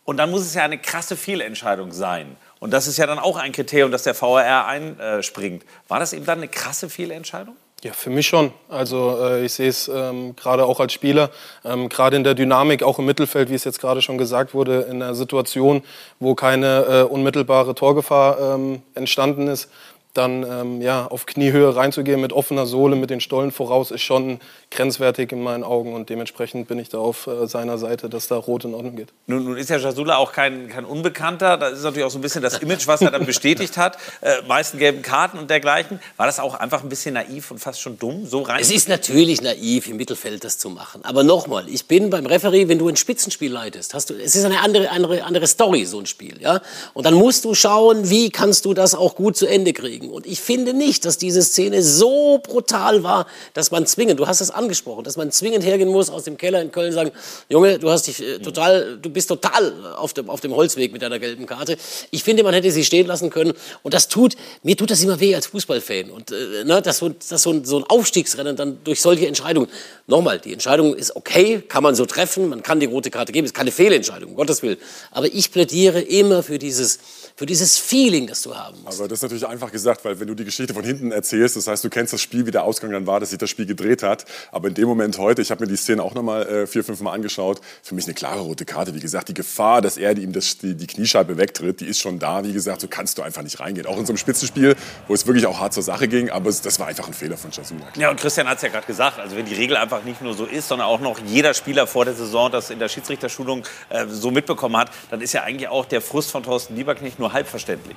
und 0.05 0.17
dann 0.17 0.31
muss 0.31 0.43
es 0.43 0.55
ja 0.55 0.62
eine 0.62 0.79
krasse 0.79 1.17
Fehlentscheidung 1.17 1.93
sein. 1.93 2.37
Und 2.59 2.70
das 2.70 2.87
ist 2.87 2.97
ja 2.97 3.06
dann 3.06 3.19
auch 3.19 3.37
ein 3.37 3.53
Kriterium, 3.53 3.91
dass 3.91 4.05
der 4.05 4.20
VAR 4.20 4.67
einspringt. 4.67 5.64
War 5.88 5.99
das 5.99 6.12
eben 6.12 6.25
dann 6.25 6.38
eine 6.38 6.49
krasse 6.49 6.88
Fehlentscheidung? 6.88 7.56
Ja, 7.85 7.93
für 7.93 8.11
mich 8.11 8.29
schon. 8.29 8.53
Also 8.69 9.19
äh, 9.20 9.44
ich 9.44 9.55
sehe 9.55 9.69
es 9.69 9.88
ähm, 9.88 10.37
gerade 10.37 10.65
auch 10.65 10.79
als 10.79 10.93
Spieler, 10.93 11.31
ähm, 11.65 11.88
gerade 11.88 12.17
in 12.17 12.23
der 12.23 12.35
Dynamik, 12.35 12.85
auch 12.85 13.00
im 13.00 13.06
Mittelfeld, 13.06 13.50
wie 13.50 13.56
es 13.56 13.65
jetzt 13.65 13.81
gerade 13.81 14.00
schon 14.00 14.19
gesagt 14.19 14.55
wurde, 14.55 14.82
in 14.82 15.03
einer 15.03 15.17
Situation, 15.17 15.82
wo 16.20 16.37
keine 16.37 16.85
äh, 16.85 17.03
unmittelbare 17.03 17.75
Torgefahr 17.75 18.55
ähm, 18.55 18.82
entstanden 18.94 19.49
ist, 19.49 19.69
dann 20.14 20.43
ähm, 20.43 20.82
ja, 20.82 21.06
auf 21.06 21.25
Kniehöhe 21.25 21.75
reinzugehen 21.75 22.20
mit 22.20 22.35
offener 22.35 22.67
Sohle, 22.67 22.97
mit 22.97 23.09
den 23.09 23.20
Stollen 23.20 23.50
voraus, 23.50 23.91
ist 23.91 24.03
schon 24.03 24.41
grenzwertig 24.70 25.32
in 25.32 25.43
meinen 25.43 25.64
Augen. 25.64 25.94
Und 25.94 26.11
dementsprechend 26.11 26.69
bin 26.69 26.79
ich 26.79 26.91
da 26.91 26.99
auf 26.99 27.26
äh, 27.26 27.47
seiner 27.47 27.79
Seite, 27.79 28.11
dass 28.11 28.29
da 28.29 28.37
rot 28.37 28.64
in 28.64 28.75
Ordnung 28.75 28.97
geht. 28.97 29.09
Nun, 29.26 29.44
nun 29.44 29.56
ist 29.56 29.70
ja 29.70 29.79
Jasula 29.79 30.17
auch 30.17 30.32
kein, 30.32 30.69
kein 30.69 30.85
Unbekannter. 30.85 31.56
Das 31.56 31.79
ist 31.79 31.85
natürlich 31.85 32.05
auch 32.05 32.11
so 32.11 32.19
ein 32.19 32.23
bisschen 32.23 32.43
das 32.43 32.59
Image, 32.59 32.87
was 32.87 33.00
er 33.00 33.11
dann 33.11 33.25
bestätigt 33.25 33.79
hat. 33.79 33.97
Äh, 34.20 34.43
meisten 34.47 34.79
gelben 34.79 35.00
Karten 35.00 35.38
und 35.38 35.49
dergleichen. 35.49 35.99
War 36.19 36.26
das 36.26 36.41
auch 36.41 36.56
einfach 36.56 36.82
ein 36.82 36.91
bisschen 36.91 37.15
naiv 37.15 37.50
und 37.50 37.58
fast 37.58 37.81
schon 37.81 37.99
dumm, 37.99 38.26
so 38.26 38.43
rein? 38.43 38.61
Es 38.61 38.70
ist 38.70 38.91
natürlich 38.91 39.41
naiv, 39.41 39.88
im 39.88 39.97
Mittelfeld 39.97 40.44
das 40.44 40.58
zu 40.58 40.69
machen. 40.69 41.03
Aber 41.05 41.25
nochmal, 41.25 41.69
ich 41.69 41.87
bin 41.87 42.11
beim 42.11 42.26
Referee, 42.26 42.69
wenn 42.69 42.79
du 42.79 42.88
ein 42.88 42.97
Spitzenspiel 42.97 43.50
leitest, 43.50 43.94
hast 43.94 44.11
du, 44.11 44.15
es 44.15 44.37
ist 44.37 44.44
eine 44.44 44.61
andere, 44.61 44.91
andere, 44.91 45.25
andere 45.25 45.47
Story, 45.47 45.87
so 45.87 45.99
ein 45.99 46.06
Spiel. 46.06 46.41
Ja? 46.41 46.61
Und 46.93 47.06
dann 47.06 47.15
musst 47.15 47.47
du 47.47 47.55
schauen, 47.55 48.11
wie 48.11 48.29
kannst 48.29 48.67
du 48.67 48.75
das 48.75 48.94
auch 48.94 49.15
gut 49.15 49.37
zu 49.37 49.47
Ende 49.47 49.73
kriegen. 49.73 50.02
Und 50.11 50.27
ich 50.27 50.41
finde 50.41 50.75
nicht, 50.75 51.05
dass 51.05 51.19
diese 51.19 51.43
Szene 51.43 51.83
so 51.83 52.41
brutal 52.43 53.03
war, 53.03 53.27
dass 53.55 53.71
man 53.71 53.87
zwingend, 53.87 54.21
du 54.21 54.27
hast 54.27 54.41
es 54.41 54.51
angesprochen, 54.51 55.05
dass 55.05 55.17
man 55.17 55.31
zwingend 55.31 55.65
hergehen 55.65 55.89
muss 55.89 56.11
aus 56.11 56.25
dem 56.25 56.37
Keller 56.37 56.61
in 56.61 56.73
Köln 56.73 56.89
und 56.89 56.95
sagen, 56.95 57.13
Junge, 57.49 57.79
du 57.79 57.91
hast 57.91 58.07
dich 58.07 58.23
äh, 58.23 58.39
total, 58.39 58.99
du 59.01 59.11
bist 59.11 59.29
total 59.29 59.95
auf 59.97 60.13
dem, 60.13 60.31
auf 60.31 60.41
dem 60.41 60.55
Holzweg 60.55 60.93
mit 60.93 61.03
deiner 61.03 61.19
gelben 61.19 61.47
Karte. 61.47 61.77
Ich 62.11 62.25
finde, 62.25 62.43
man 62.43 62.55
hätte 62.55 62.71
sie 62.71 62.85
stehen 62.85 63.07
lassen 63.07 63.31
können. 63.31 63.53
Und 63.83 63.95
das 63.95 64.09
tut, 64.09 64.35
mir 64.63 64.77
tut 64.77 64.91
das 64.91 65.03
immer 65.03 65.21
weh 65.21 65.35
als 65.35 65.47
Fußballfan. 65.47 66.11
Und 66.11 66.33
äh, 66.33 66.65
ne, 66.65 66.83
dass, 66.83 66.99
so, 66.99 67.09
dass 67.09 67.43
so, 67.43 67.51
ein, 67.51 67.65
so 67.65 67.79
ein 67.79 67.85
Aufstiegsrennen 67.85 68.57
dann 68.57 68.79
durch 68.85 69.01
solche 69.01 69.27
Entscheidungen, 69.27 69.69
nochmal, 70.07 70.39
die 70.39 70.53
Entscheidung 70.53 70.95
ist 70.95 71.17
okay, 71.17 71.63
kann 71.67 71.83
man 71.83 71.95
so 71.95 72.07
treffen, 72.07 72.49
man 72.49 72.63
kann 72.63 72.81
die 72.81 72.87
rote 72.87 73.11
Karte 73.11 73.33
geben, 73.33 73.45
ist 73.45 73.55
keine 73.55 73.73
Fehlentscheidung, 73.73 74.31
um 74.31 74.37
Gottes 74.37 74.63
Willen. 74.63 74.79
Aber 75.11 75.27
ich 75.27 75.53
plädiere 75.53 76.01
immer 76.01 76.43
für 76.43 76.59
dieses, 76.59 76.99
für 77.43 77.47
dieses 77.47 77.77
Feeling, 77.77 78.29
das 78.29 78.43
du 78.43 78.55
haben 78.55 78.81
musst. 78.85 79.00
Aber 79.00 79.09
das 79.09 79.19
ist 79.19 79.23
natürlich 79.23 79.44
einfach 79.44 79.73
gesagt, 79.73 80.05
weil 80.05 80.21
wenn 80.21 80.29
du 80.29 80.37
die 80.37 80.44
Geschichte 80.44 80.75
von 80.75 80.85
hinten 80.85 81.11
erzählst, 81.11 81.56
das 81.56 81.67
heißt, 81.67 81.83
du 81.83 81.91
kennst 81.91 82.12
das 82.12 82.21
Spiel, 82.21 82.47
wie 82.47 82.53
der 82.53 82.62
Ausgang 82.62 82.93
dann 82.93 83.09
war, 83.09 83.19
dass 83.19 83.31
sich 83.31 83.39
das 83.39 83.50
Spiel 83.50 83.67
gedreht 83.67 84.05
hat. 84.05 84.27
Aber 84.53 84.69
in 84.69 84.75
dem 84.75 84.87
Moment 84.87 85.19
heute, 85.19 85.43
ich 85.43 85.50
habe 85.50 85.65
mir 85.65 85.69
die 85.69 85.77
Szene 85.77 86.05
auch 86.05 86.15
noch 86.15 86.23
mal 86.23 86.47
äh, 86.47 86.67
vier, 86.69 86.85
fünf 86.85 87.00
Mal 87.00 87.11
angeschaut, 87.11 87.61
für 87.83 87.97
mich 87.97 88.05
eine 88.05 88.15
klare 88.15 88.43
rote 88.43 88.65
Karte. 88.65 88.94
Wie 88.94 89.00
gesagt, 89.00 89.29
die 89.29 89.35
Gefahr, 89.35 89.83
dass 89.83 89.97
er 89.97 90.17
ihm 90.17 90.33
das, 90.33 90.59
die, 90.59 90.77
die 90.77 90.87
Kniescheibe 90.87 91.37
wegtritt, 91.37 91.81
die 91.81 91.87
ist 91.87 91.99
schon 91.99 92.21
da. 92.21 92.44
Wie 92.44 92.53
gesagt, 92.53 92.81
so 92.81 92.87
kannst 92.87 93.19
du 93.19 93.23
einfach 93.23 93.43
nicht 93.43 93.59
reingehen. 93.59 93.89
Auch 93.89 93.99
in 93.99 94.06
so 94.06 94.12
einem 94.12 94.19
Spitzenspiel, 94.19 94.77
wo 95.09 95.15
es 95.15 95.27
wirklich 95.27 95.47
auch 95.47 95.59
hart 95.59 95.73
zur 95.75 95.83
Sache 95.83 96.06
ging. 96.06 96.31
Aber 96.31 96.49
es, 96.49 96.61
das 96.61 96.79
war 96.79 96.87
einfach 96.87 97.09
ein 97.09 97.12
Fehler 97.12 97.37
von 97.37 97.50
Jasula. 97.50 97.89
Ja, 97.97 98.11
und 98.11 98.21
Christian 98.21 98.49
hat 98.49 98.59
es 98.59 98.62
ja 98.62 98.69
gerade 98.69 98.87
gesagt. 98.87 99.19
Also 99.19 99.35
wenn 99.35 99.47
die 99.47 99.55
Regel 99.55 99.77
einfach 99.77 100.05
nicht 100.05 100.23
nur 100.23 100.35
so 100.35 100.44
ist, 100.44 100.69
sondern 100.69 100.87
auch 100.87 101.01
noch 101.01 101.19
jeder 101.27 101.55
Spieler 101.55 101.89
vor 101.89 102.05
der 102.05 102.15
Saison 102.15 102.53
das 102.53 102.70
in 102.70 102.79
der 102.79 102.89
Schiedsrichterschulung 102.89 103.65
äh, 103.89 104.06
so 104.06 104.31
mitbekommen 104.31 104.77
hat, 104.77 104.93
dann 105.11 105.20
ist 105.20 105.32
ja 105.32 105.43
eigentlich 105.43 105.67
auch 105.67 105.87
der 105.87 106.01
Frust 106.01 106.31
von 106.31 106.44
Thorsten 106.44 106.77
Lieberknecht 106.77 107.19
nur 107.19 107.31
halb 107.32 107.46
verständlich. 107.46 107.96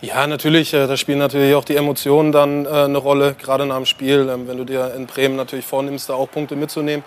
Ja, 0.00 0.26
natürlich. 0.26 0.72
äh, 0.74 0.86
Da 0.86 0.96
spielen 0.96 1.18
natürlich 1.18 1.54
auch 1.54 1.64
die 1.64 1.76
Emotionen 1.76 2.30
dann 2.30 2.66
äh, 2.66 2.68
eine 2.68 2.98
Rolle, 2.98 3.34
gerade 3.34 3.66
nach 3.66 3.76
dem 3.76 3.86
Spiel. 3.86 4.28
Ähm, 4.30 4.46
Wenn 4.46 4.56
du 4.56 4.64
dir 4.64 4.94
in 4.94 5.06
Bremen 5.06 5.36
natürlich 5.36 5.66
vornimmst, 5.66 6.08
da 6.08 6.14
auch 6.14 6.30
Punkte 6.30 6.54
mitzunehmen, 6.54 7.04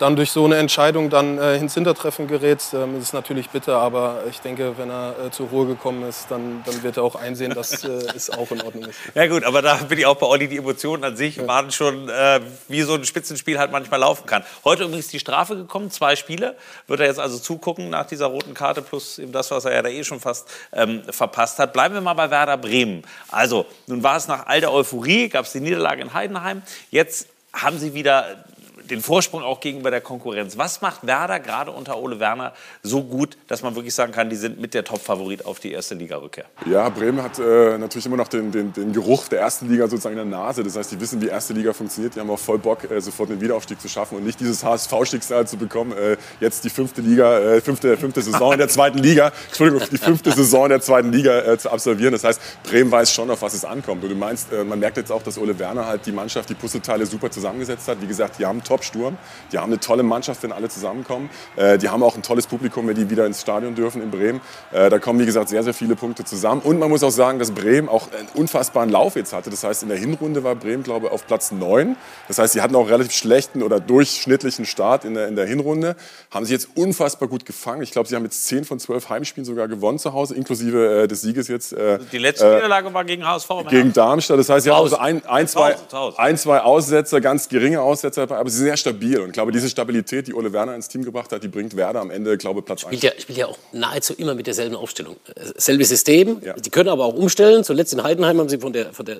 dann 0.00 0.16
durch 0.16 0.30
so 0.30 0.46
eine 0.46 0.56
Entscheidung 0.56 1.10
dann 1.10 1.36
äh, 1.36 1.56
ins 1.56 1.74
Hintertreffen 1.74 2.26
gerätst, 2.26 2.72
ähm, 2.72 2.96
ist 2.96 3.04
es 3.04 3.12
natürlich 3.12 3.50
bitter. 3.50 3.76
Aber 3.76 4.22
ich 4.30 4.40
denke, 4.40 4.78
wenn 4.78 4.88
er 4.88 5.14
äh, 5.26 5.30
zur 5.30 5.48
Ruhe 5.48 5.66
gekommen 5.66 6.08
ist, 6.08 6.30
dann, 6.30 6.62
dann 6.64 6.82
wird 6.82 6.96
er 6.96 7.02
auch 7.02 7.16
einsehen, 7.16 7.52
dass 7.52 7.84
äh, 7.84 7.88
es 8.16 8.30
auch 8.30 8.50
in 8.50 8.62
Ordnung 8.62 8.86
ist. 8.86 8.98
Ja 9.14 9.26
gut, 9.26 9.44
aber 9.44 9.60
da 9.60 9.76
bin 9.76 9.98
ich 9.98 10.06
auch 10.06 10.16
bei 10.16 10.26
Olli. 10.26 10.48
Die 10.48 10.56
Emotionen 10.56 11.04
an 11.04 11.16
sich 11.16 11.46
waren 11.46 11.70
schon, 11.70 12.08
äh, 12.08 12.40
wie 12.68 12.80
so 12.80 12.94
ein 12.94 13.04
Spitzenspiel 13.04 13.58
halt 13.58 13.72
manchmal 13.72 14.00
laufen 14.00 14.24
kann. 14.24 14.42
Heute 14.64 14.84
übrigens 14.84 15.08
die 15.08 15.20
Strafe 15.20 15.54
gekommen, 15.54 15.90
zwei 15.90 16.16
Spiele. 16.16 16.56
Wird 16.86 17.00
er 17.00 17.06
jetzt 17.06 17.20
also 17.20 17.38
zugucken 17.38 17.90
nach 17.90 18.06
dieser 18.06 18.26
roten 18.26 18.54
Karte 18.54 18.80
plus 18.80 19.18
eben 19.18 19.32
das, 19.32 19.50
was 19.50 19.66
er 19.66 19.74
ja 19.74 19.82
da 19.82 19.90
eh 19.90 20.02
schon 20.02 20.18
fast 20.18 20.48
ähm, 20.72 21.02
verpasst 21.10 21.58
hat. 21.58 21.74
Bleiben 21.74 21.92
wir 21.92 22.00
mal 22.00 22.14
bei 22.14 22.30
Werder 22.30 22.56
Bremen. 22.56 23.02
Also, 23.28 23.66
nun 23.86 24.02
war 24.02 24.16
es 24.16 24.28
nach 24.28 24.46
all 24.46 24.60
der 24.60 24.72
Euphorie, 24.72 25.28
gab 25.28 25.44
es 25.44 25.52
die 25.52 25.60
Niederlage 25.60 26.00
in 26.00 26.14
Heidenheim. 26.14 26.62
Jetzt 26.90 27.26
haben 27.52 27.78
sie 27.78 27.92
wieder 27.94 28.44
den 28.90 29.00
Vorsprung 29.00 29.42
auch 29.42 29.60
gegenüber 29.60 29.90
der 29.90 30.00
Konkurrenz. 30.00 30.58
Was 30.58 30.80
macht 30.80 31.06
Werder 31.06 31.40
gerade 31.40 31.70
unter 31.70 31.98
Ole 31.98 32.20
Werner 32.20 32.52
so 32.82 33.02
gut, 33.02 33.36
dass 33.48 33.62
man 33.62 33.74
wirklich 33.74 33.94
sagen 33.94 34.12
kann, 34.12 34.30
die 34.30 34.36
sind 34.36 34.60
mit 34.60 34.74
der 34.74 34.84
Top-Favorit 34.84 35.46
auf 35.46 35.60
die 35.60 35.72
erste 35.72 35.94
Liga-Rückkehr? 35.94 36.44
Ja, 36.66 36.88
Bremen 36.88 37.22
hat 37.22 37.38
äh, 37.38 37.78
natürlich 37.78 38.06
immer 38.06 38.16
noch 38.16 38.28
den, 38.28 38.50
den, 38.50 38.72
den 38.72 38.92
Geruch 38.92 39.28
der 39.28 39.40
ersten 39.40 39.68
Liga 39.68 39.88
sozusagen 39.88 40.18
in 40.18 40.30
der 40.30 40.38
Nase. 40.38 40.62
Das 40.62 40.76
heißt, 40.76 40.92
die 40.92 41.00
wissen, 41.00 41.20
wie 41.22 41.28
erste 41.28 41.52
Liga 41.52 41.72
funktioniert. 41.72 42.16
Die 42.16 42.20
haben 42.20 42.30
auch 42.30 42.38
voll 42.38 42.58
Bock, 42.58 42.90
äh, 42.90 43.00
sofort 43.00 43.30
den 43.30 43.40
Wiederaufstieg 43.40 43.80
zu 43.80 43.88
schaffen 43.88 44.16
und 44.16 44.24
nicht 44.24 44.40
dieses 44.40 44.64
HSV-Schicksal 44.64 45.46
zu 45.46 45.56
bekommen. 45.56 45.92
Äh, 45.92 46.16
jetzt 46.40 46.64
die 46.64 46.70
fünfte 46.70 47.00
Liga, 47.00 47.38
äh, 47.38 47.60
fünfte, 47.60 47.96
fünfte 47.96 48.22
Saison 48.22 48.52
in 48.52 48.58
der 48.58 48.68
zweiten 48.68 48.98
Liga, 48.98 49.32
Entschuldigung, 49.48 49.88
die 49.90 49.98
fünfte 49.98 50.32
Saison 50.32 50.64
in 50.64 50.70
der 50.70 50.80
zweiten 50.80 51.12
Liga 51.12 51.38
äh, 51.40 51.58
zu 51.58 51.70
absolvieren. 51.70 52.12
Das 52.12 52.24
heißt, 52.24 52.40
Bremen 52.64 52.90
weiß 52.90 53.12
schon, 53.12 53.30
auf 53.30 53.42
was 53.42 53.54
es 53.54 53.64
ankommt. 53.64 54.02
Und 54.02 54.10
du 54.10 54.16
meinst, 54.16 54.52
äh, 54.52 54.64
man 54.64 54.78
merkt 54.78 54.96
jetzt 54.96 55.12
auch, 55.12 55.22
dass 55.22 55.38
Ole 55.38 55.58
Werner 55.58 55.86
halt 55.86 56.06
die 56.06 56.12
Mannschaft, 56.12 56.48
die 56.48 56.54
Puzzleteile 56.54 57.06
super 57.06 57.30
zusammengesetzt 57.30 57.86
hat. 57.88 58.00
Wie 58.00 58.06
gesagt, 58.06 58.38
die 58.38 58.46
haben 58.46 58.62
top 58.62 58.79
Top-Sturm. 58.80 59.18
Die 59.52 59.58
haben 59.58 59.70
eine 59.70 59.80
tolle 59.80 60.02
Mannschaft, 60.02 60.42
wenn 60.42 60.52
alle 60.52 60.68
zusammenkommen. 60.68 61.30
Äh, 61.56 61.78
die 61.78 61.88
haben 61.88 62.02
auch 62.02 62.16
ein 62.16 62.22
tolles 62.22 62.46
Publikum, 62.46 62.88
wenn 62.88 62.96
die 62.96 63.10
wieder 63.10 63.26
ins 63.26 63.40
Stadion 63.40 63.74
dürfen 63.74 64.02
in 64.02 64.10
Bremen. 64.10 64.40
Äh, 64.72 64.90
da 64.90 64.98
kommen, 64.98 65.20
wie 65.20 65.26
gesagt, 65.26 65.48
sehr, 65.48 65.62
sehr 65.62 65.74
viele 65.74 65.96
Punkte 65.96 66.24
zusammen. 66.24 66.62
Und 66.62 66.78
man 66.78 66.88
muss 66.88 67.02
auch 67.02 67.10
sagen, 67.10 67.38
dass 67.38 67.50
Bremen 67.52 67.88
auch 67.88 68.08
einen 68.12 68.28
unfassbaren 68.34 68.90
Lauf 68.90 69.16
jetzt 69.16 69.32
hatte. 69.32 69.50
Das 69.50 69.62
heißt, 69.64 69.82
in 69.82 69.88
der 69.90 69.98
Hinrunde 69.98 70.42
war 70.42 70.54
Bremen, 70.54 70.82
glaube 70.82 71.06
ich, 71.06 71.12
auf 71.12 71.26
Platz 71.26 71.52
9. 71.52 71.96
Das 72.28 72.38
heißt, 72.38 72.54
sie 72.54 72.62
hatten 72.62 72.74
auch 72.74 72.80
einen 72.80 72.90
relativ 72.90 73.12
schlechten 73.12 73.62
oder 73.62 73.80
durchschnittlichen 73.80 74.64
Start 74.64 75.04
in 75.04 75.14
der, 75.14 75.28
in 75.28 75.36
der 75.36 75.46
Hinrunde. 75.46 75.96
Haben 76.30 76.44
sich 76.44 76.52
jetzt 76.52 76.68
unfassbar 76.74 77.28
gut 77.28 77.44
gefangen. 77.44 77.82
Ich 77.82 77.90
glaube, 77.92 78.08
sie 78.08 78.16
haben 78.16 78.24
jetzt 78.24 78.46
10 78.46 78.64
von 78.64 78.78
12 78.78 79.10
Heimspielen 79.10 79.44
sogar 79.44 79.68
gewonnen 79.68 79.98
zu 79.98 80.12
Hause, 80.12 80.34
inklusive 80.34 81.02
äh, 81.02 81.08
des 81.08 81.20
Sieges 81.20 81.48
jetzt. 81.48 81.72
Äh, 81.72 81.98
Die 82.12 82.18
letzte 82.18 82.46
äh, 82.46 82.54
Niederlage 82.56 82.92
war 82.94 83.04
gegen 83.04 83.26
HSV. 83.26 83.48
gegen 83.68 83.92
Darmstadt. 83.92 84.38
Das 84.38 84.48
heißt, 84.48 84.64
sie 84.64 84.70
haben 84.70 84.82
also 84.82 84.96
ein, 84.96 85.24
ein, 85.26 85.46
zwei, 85.48 85.76
ein, 86.16 86.36
zwei 86.36 86.60
Aussetzer, 86.60 87.20
ganz 87.20 87.48
geringe 87.48 87.80
Aussetzer, 87.82 88.26
dabei, 88.30 88.40
aber 88.40 88.50
sie 88.50 88.59
sehr 88.60 88.76
stabil. 88.76 89.18
Und 89.18 89.28
ich 89.28 89.32
glaube, 89.32 89.52
diese 89.52 89.68
Stabilität, 89.68 90.28
die 90.28 90.34
Ole 90.34 90.52
Werner 90.52 90.74
ins 90.74 90.88
Team 90.88 91.04
gebracht 91.04 91.32
hat, 91.32 91.42
die 91.42 91.48
bringt 91.48 91.76
Werder 91.76 92.00
am 92.00 92.10
Ende, 92.10 92.36
glaube 92.38 92.60
ich, 92.60 92.66
Platz 92.66 92.84
1. 92.84 92.96
Spielt 92.96 93.02
ja, 93.02 93.20
spielt 93.20 93.38
ja 93.38 93.46
auch 93.46 93.58
nahezu 93.72 94.14
immer 94.14 94.34
mit 94.34 94.46
derselben 94.46 94.76
Aufstellung. 94.76 95.16
Äh, 95.34 95.52
Selbe 95.56 95.84
System. 95.84 96.40
Die 96.64 96.70
können 96.70 96.88
aber 96.88 97.04
auch 97.04 97.14
umstellen. 97.14 97.64
Zuletzt 97.64 97.92
in 97.92 98.02
Heidenheim 98.02 98.38
haben 98.38 98.48
sie 98.48 98.58
von 98.58 98.72
der, 98.72 98.92
von 98.92 99.04
der, 99.04 99.18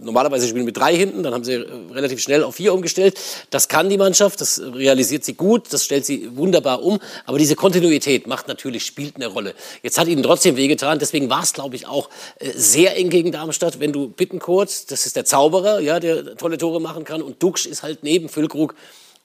normalerweise 0.00 0.48
spielen 0.48 0.64
mit 0.64 0.76
drei 0.76 0.96
hinten, 0.96 1.22
dann 1.22 1.34
haben 1.34 1.44
sie 1.44 1.54
äh, 1.54 1.66
relativ 1.92 2.20
schnell 2.20 2.42
auf 2.42 2.56
vier 2.56 2.74
umgestellt. 2.74 3.18
Das 3.50 3.68
kann 3.68 3.88
die 3.88 3.96
Mannschaft, 3.96 4.40
das 4.40 4.60
realisiert 4.60 5.24
sie 5.24 5.34
gut, 5.34 5.72
das 5.72 5.84
stellt 5.84 6.04
sie 6.04 6.36
wunderbar 6.36 6.82
um. 6.82 6.98
Aber 7.26 7.38
diese 7.38 7.54
Kontinuität 7.54 8.26
macht 8.26 8.48
natürlich, 8.48 8.84
spielt 8.84 9.16
eine 9.16 9.26
Rolle. 9.26 9.54
Jetzt 9.82 9.98
hat 9.98 10.08
ihnen 10.08 10.22
trotzdem 10.22 10.56
wehgetan. 10.56 10.98
Deswegen 10.98 11.30
war 11.30 11.42
es, 11.42 11.52
glaube 11.52 11.76
ich, 11.76 11.86
auch 11.86 12.08
äh, 12.38 12.50
sehr 12.54 12.96
eng 12.96 13.10
gegen 13.10 13.32
Darmstadt. 13.32 13.80
Wenn 13.80 13.92
du 13.92 14.08
Bittenkurt, 14.08 14.90
das 14.90 15.06
ist 15.06 15.16
der 15.16 15.24
Zauberer, 15.24 15.80
ja, 15.80 16.00
der 16.00 16.36
tolle 16.36 16.58
Tore 16.58 16.80
machen 16.80 17.04
kann. 17.04 17.22
Und 17.22 17.42
Duxch 17.42 17.66
ist 17.66 17.82
halt 17.82 18.02
neben 18.02 18.28
Füllkrug 18.28 18.74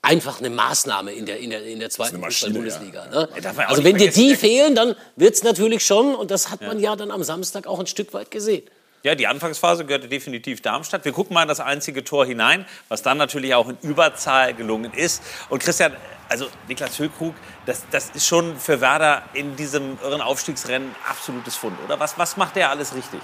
einfach 0.04 0.40
eine 0.40 0.50
Maßnahme 0.50 1.14
in 1.14 1.26
der, 1.26 1.40
in 1.40 1.50
der, 1.50 1.66
in 1.66 1.80
der 1.80 1.90
zweiten 1.90 2.20
Maschine, 2.20 2.54
Fußball-Bundesliga. 2.54 3.08
Ne? 3.08 3.30
Ja, 3.42 3.52
auch 3.52 3.70
Also 3.70 3.84
wenn 3.84 3.98
dir 3.98 4.12
die 4.12 4.36
fehlen, 4.36 4.76
dann 4.76 4.96
wird 5.16 5.34
es 5.34 5.44
natürlich 5.44 5.84
schon, 5.84 6.14
und 6.14 6.30
das 6.30 6.52
hat 6.52 6.62
man 6.62 6.80
ja 6.80 6.96
dann 6.96 7.10
am 7.10 7.24
Samstag 7.24 7.66
auch 7.66 7.80
ein 7.80 7.88
Stück 7.88 8.14
weit 8.14 8.30
gesehen. 8.30 8.64
Ja, 9.04 9.16
die 9.16 9.28
Anfangsphase 9.28 9.86
gehörte 9.86 10.08
definitiv 10.08 10.62
Darmstadt. 10.62 11.04
Wir 11.04 11.12
gucken 11.12 11.34
mal 11.34 11.42
in 11.42 11.48
das 11.48 11.60
einzige 11.60 12.04
Tor 12.04 12.26
hinein, 12.26 12.66
was 12.88 13.02
dann 13.02 13.18
natürlich 13.18 13.54
auch 13.54 13.68
in 13.68 13.78
Überzahl 13.82 14.54
gelungen 14.54 14.94
ist. 14.94 15.22
Und 15.50 15.62
Christian, 15.62 15.94
also 16.30 16.48
Niklas 16.68 16.96
Füllkrug, 16.96 17.36
das, 17.66 17.84
das 17.92 18.12
ist 18.14 18.26
schon 18.26 18.58
für 18.58 18.80
Werder 18.80 19.24
in 19.34 19.56
diesem 19.56 19.98
irren 20.04 20.22
Aufstiegsrennen 20.22 20.96
absolutes 21.10 21.56
Fund, 21.56 21.78
oder? 21.86 22.00
Was, 22.00 22.18
was 22.18 22.38
macht 22.38 22.56
der 22.56 22.70
alles 22.70 22.96
richtig? 22.96 23.20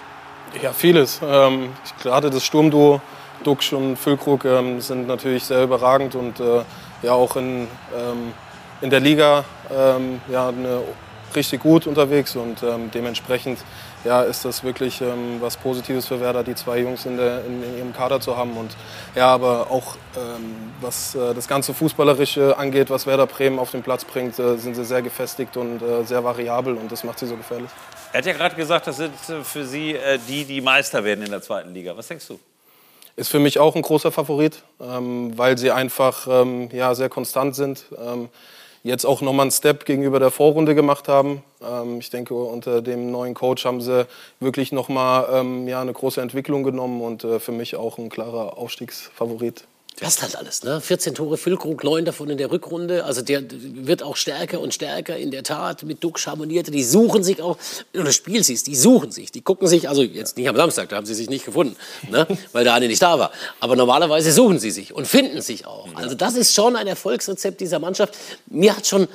Ja, 0.61 0.73
vieles. 0.73 1.19
Ähm, 1.23 1.73
gerade 2.01 2.29
das 2.29 2.43
Sturmduo, 2.43 3.01
Duxch 3.43 3.73
und 3.73 3.97
Füllkrug, 3.97 4.45
ähm, 4.45 4.81
sind 4.81 5.07
natürlich 5.07 5.43
sehr 5.43 5.63
überragend 5.63 6.15
und 6.15 6.39
äh, 6.39 6.63
ja 7.01 7.13
auch 7.13 7.35
in, 7.35 7.67
ähm, 7.95 8.33
in 8.81 8.89
der 8.89 8.99
Liga 8.99 9.45
ähm, 9.71 10.21
ja, 10.29 10.49
eine, 10.49 10.81
richtig 11.35 11.61
gut 11.61 11.87
unterwegs 11.87 12.35
und 12.35 12.63
ähm, 12.63 12.91
dementsprechend 12.91 13.59
ja, 14.05 14.23
ist 14.23 14.45
das 14.45 14.63
wirklich 14.63 15.01
ähm, 15.01 15.37
was 15.39 15.57
Positives 15.57 16.07
für 16.07 16.19
Werder, 16.19 16.43
die 16.43 16.55
zwei 16.55 16.79
Jungs 16.79 17.05
in, 17.05 17.17
der, 17.17 17.43
in, 17.45 17.61
in 17.63 17.77
ihrem 17.77 17.93
Kader 17.93 18.21
zu 18.21 18.37
haben. 18.37 18.55
Und 18.55 18.75
ja, 19.15 19.27
aber 19.27 19.69
auch 19.69 19.97
ähm, 20.15 20.71
was 20.79 21.15
äh, 21.15 21.33
das 21.33 21.47
ganze 21.47 21.73
Fußballerische 21.73 22.57
angeht, 22.57 22.89
was 22.89 23.05
Werder 23.05 23.27
Bremen 23.27 23.59
auf 23.59 23.71
den 23.71 23.83
Platz 23.83 24.05
bringt, 24.05 24.39
äh, 24.39 24.57
sind 24.57 24.75
sie 24.75 24.85
sehr 24.85 25.01
gefestigt 25.01 25.57
und 25.57 25.81
äh, 25.81 26.03
sehr 26.05 26.23
variabel 26.23 26.75
und 26.75 26.91
das 26.91 27.03
macht 27.03 27.19
sie 27.19 27.27
so 27.27 27.35
gefährlich. 27.35 27.69
Er 28.13 28.19
hat 28.19 28.25
ja 28.25 28.33
gerade 28.33 28.55
gesagt, 28.55 28.87
das 28.87 28.97
sind 28.97 29.13
für 29.43 29.65
Sie 29.65 29.93
äh, 29.93 30.17
die, 30.27 30.45
die 30.45 30.61
Meister 30.61 31.03
werden 31.03 31.23
in 31.23 31.31
der 31.31 31.41
zweiten 31.41 31.73
Liga. 31.73 31.95
Was 31.95 32.07
denkst 32.07 32.27
du? 32.27 32.39
Ist 33.19 33.27
für 33.27 33.39
mich 33.39 33.59
auch 33.59 33.75
ein 33.75 33.81
großer 33.81 34.13
Favorit, 34.13 34.63
ähm, 34.79 35.37
weil 35.37 35.57
sie 35.57 35.71
einfach 35.71 36.25
ähm, 36.31 36.69
ja, 36.71 36.95
sehr 36.95 37.09
konstant 37.09 37.53
sind. 37.53 37.83
Ähm, 38.01 38.29
jetzt 38.83 39.03
auch 39.03 39.19
nochmal 39.19 39.43
einen 39.43 39.51
Step 39.51 39.83
gegenüber 39.83 40.19
der 40.19 40.31
Vorrunde 40.31 40.73
gemacht 40.73 41.09
haben. 41.09 41.43
Ähm, 41.61 41.99
ich 41.99 42.09
denke, 42.09 42.33
unter 42.33 42.81
dem 42.81 43.11
neuen 43.11 43.33
Coach 43.33 43.65
haben 43.65 43.81
sie 43.81 44.07
wirklich 44.39 44.71
nochmal 44.71 45.27
ähm, 45.33 45.67
ja, 45.67 45.81
eine 45.81 45.91
große 45.91 46.21
Entwicklung 46.21 46.63
genommen 46.63 47.01
und 47.01 47.25
äh, 47.25 47.41
für 47.41 47.51
mich 47.51 47.75
auch 47.75 47.97
ein 47.97 48.07
klarer 48.07 48.57
Aufstiegsfavorit. 48.57 49.65
Das 49.99 50.21
halt 50.21 50.37
alles, 50.37 50.63
ne? 50.63 50.79
14 50.79 51.13
Tore 51.13 51.37
Füllkrug, 51.37 51.83
9 51.83 52.05
davon 52.05 52.29
in 52.29 52.37
der 52.37 52.51
Rückrunde. 52.51 53.03
Also 53.03 53.21
der 53.21 53.43
wird 53.49 54.01
auch 54.01 54.15
stärker 54.15 54.61
und 54.61 54.73
stärker 54.73 55.17
in 55.17 55.29
der 55.29 55.43
Tat 55.43 55.83
mit 55.83 56.03
Duck 56.03 56.19
harmonierte. 56.25 56.71
Die 56.71 56.83
suchen 56.83 57.23
sich 57.23 57.41
auch, 57.41 57.57
wenn 57.91 58.01
du 58.01 58.05
das 58.05 58.15
Spiel 58.15 58.43
siehst, 58.43 58.67
die 58.67 58.75
suchen 58.75 59.11
sich, 59.11 59.31
die 59.31 59.41
gucken 59.41 59.67
sich, 59.67 59.89
also 59.89 60.01
jetzt 60.01 60.37
nicht 60.37 60.47
am 60.47 60.55
Samstag, 60.55 60.89
da 60.89 60.95
haben 60.95 61.05
sie 61.05 61.13
sich 61.13 61.29
nicht 61.29 61.45
gefunden, 61.45 61.75
ne? 62.09 62.25
weil 62.53 62.63
der 62.63 62.73
eine 62.73 62.87
nicht 62.87 63.01
da 63.01 63.19
war. 63.19 63.31
Aber 63.59 63.75
normalerweise 63.75 64.31
suchen 64.31 64.59
sie 64.59 64.71
sich 64.71 64.93
und 64.93 65.05
finden 65.05 65.41
sich 65.41 65.65
auch. 65.65 65.87
Also 65.95 66.15
das 66.15 66.35
ist 66.35 66.53
schon 66.53 66.75
ein 66.75 66.87
Erfolgsrezept 66.87 67.59
dieser 67.59 67.79
Mannschaft. 67.79 68.15
Mir 68.47 68.75
hat 68.77 68.87
schon 68.87 69.07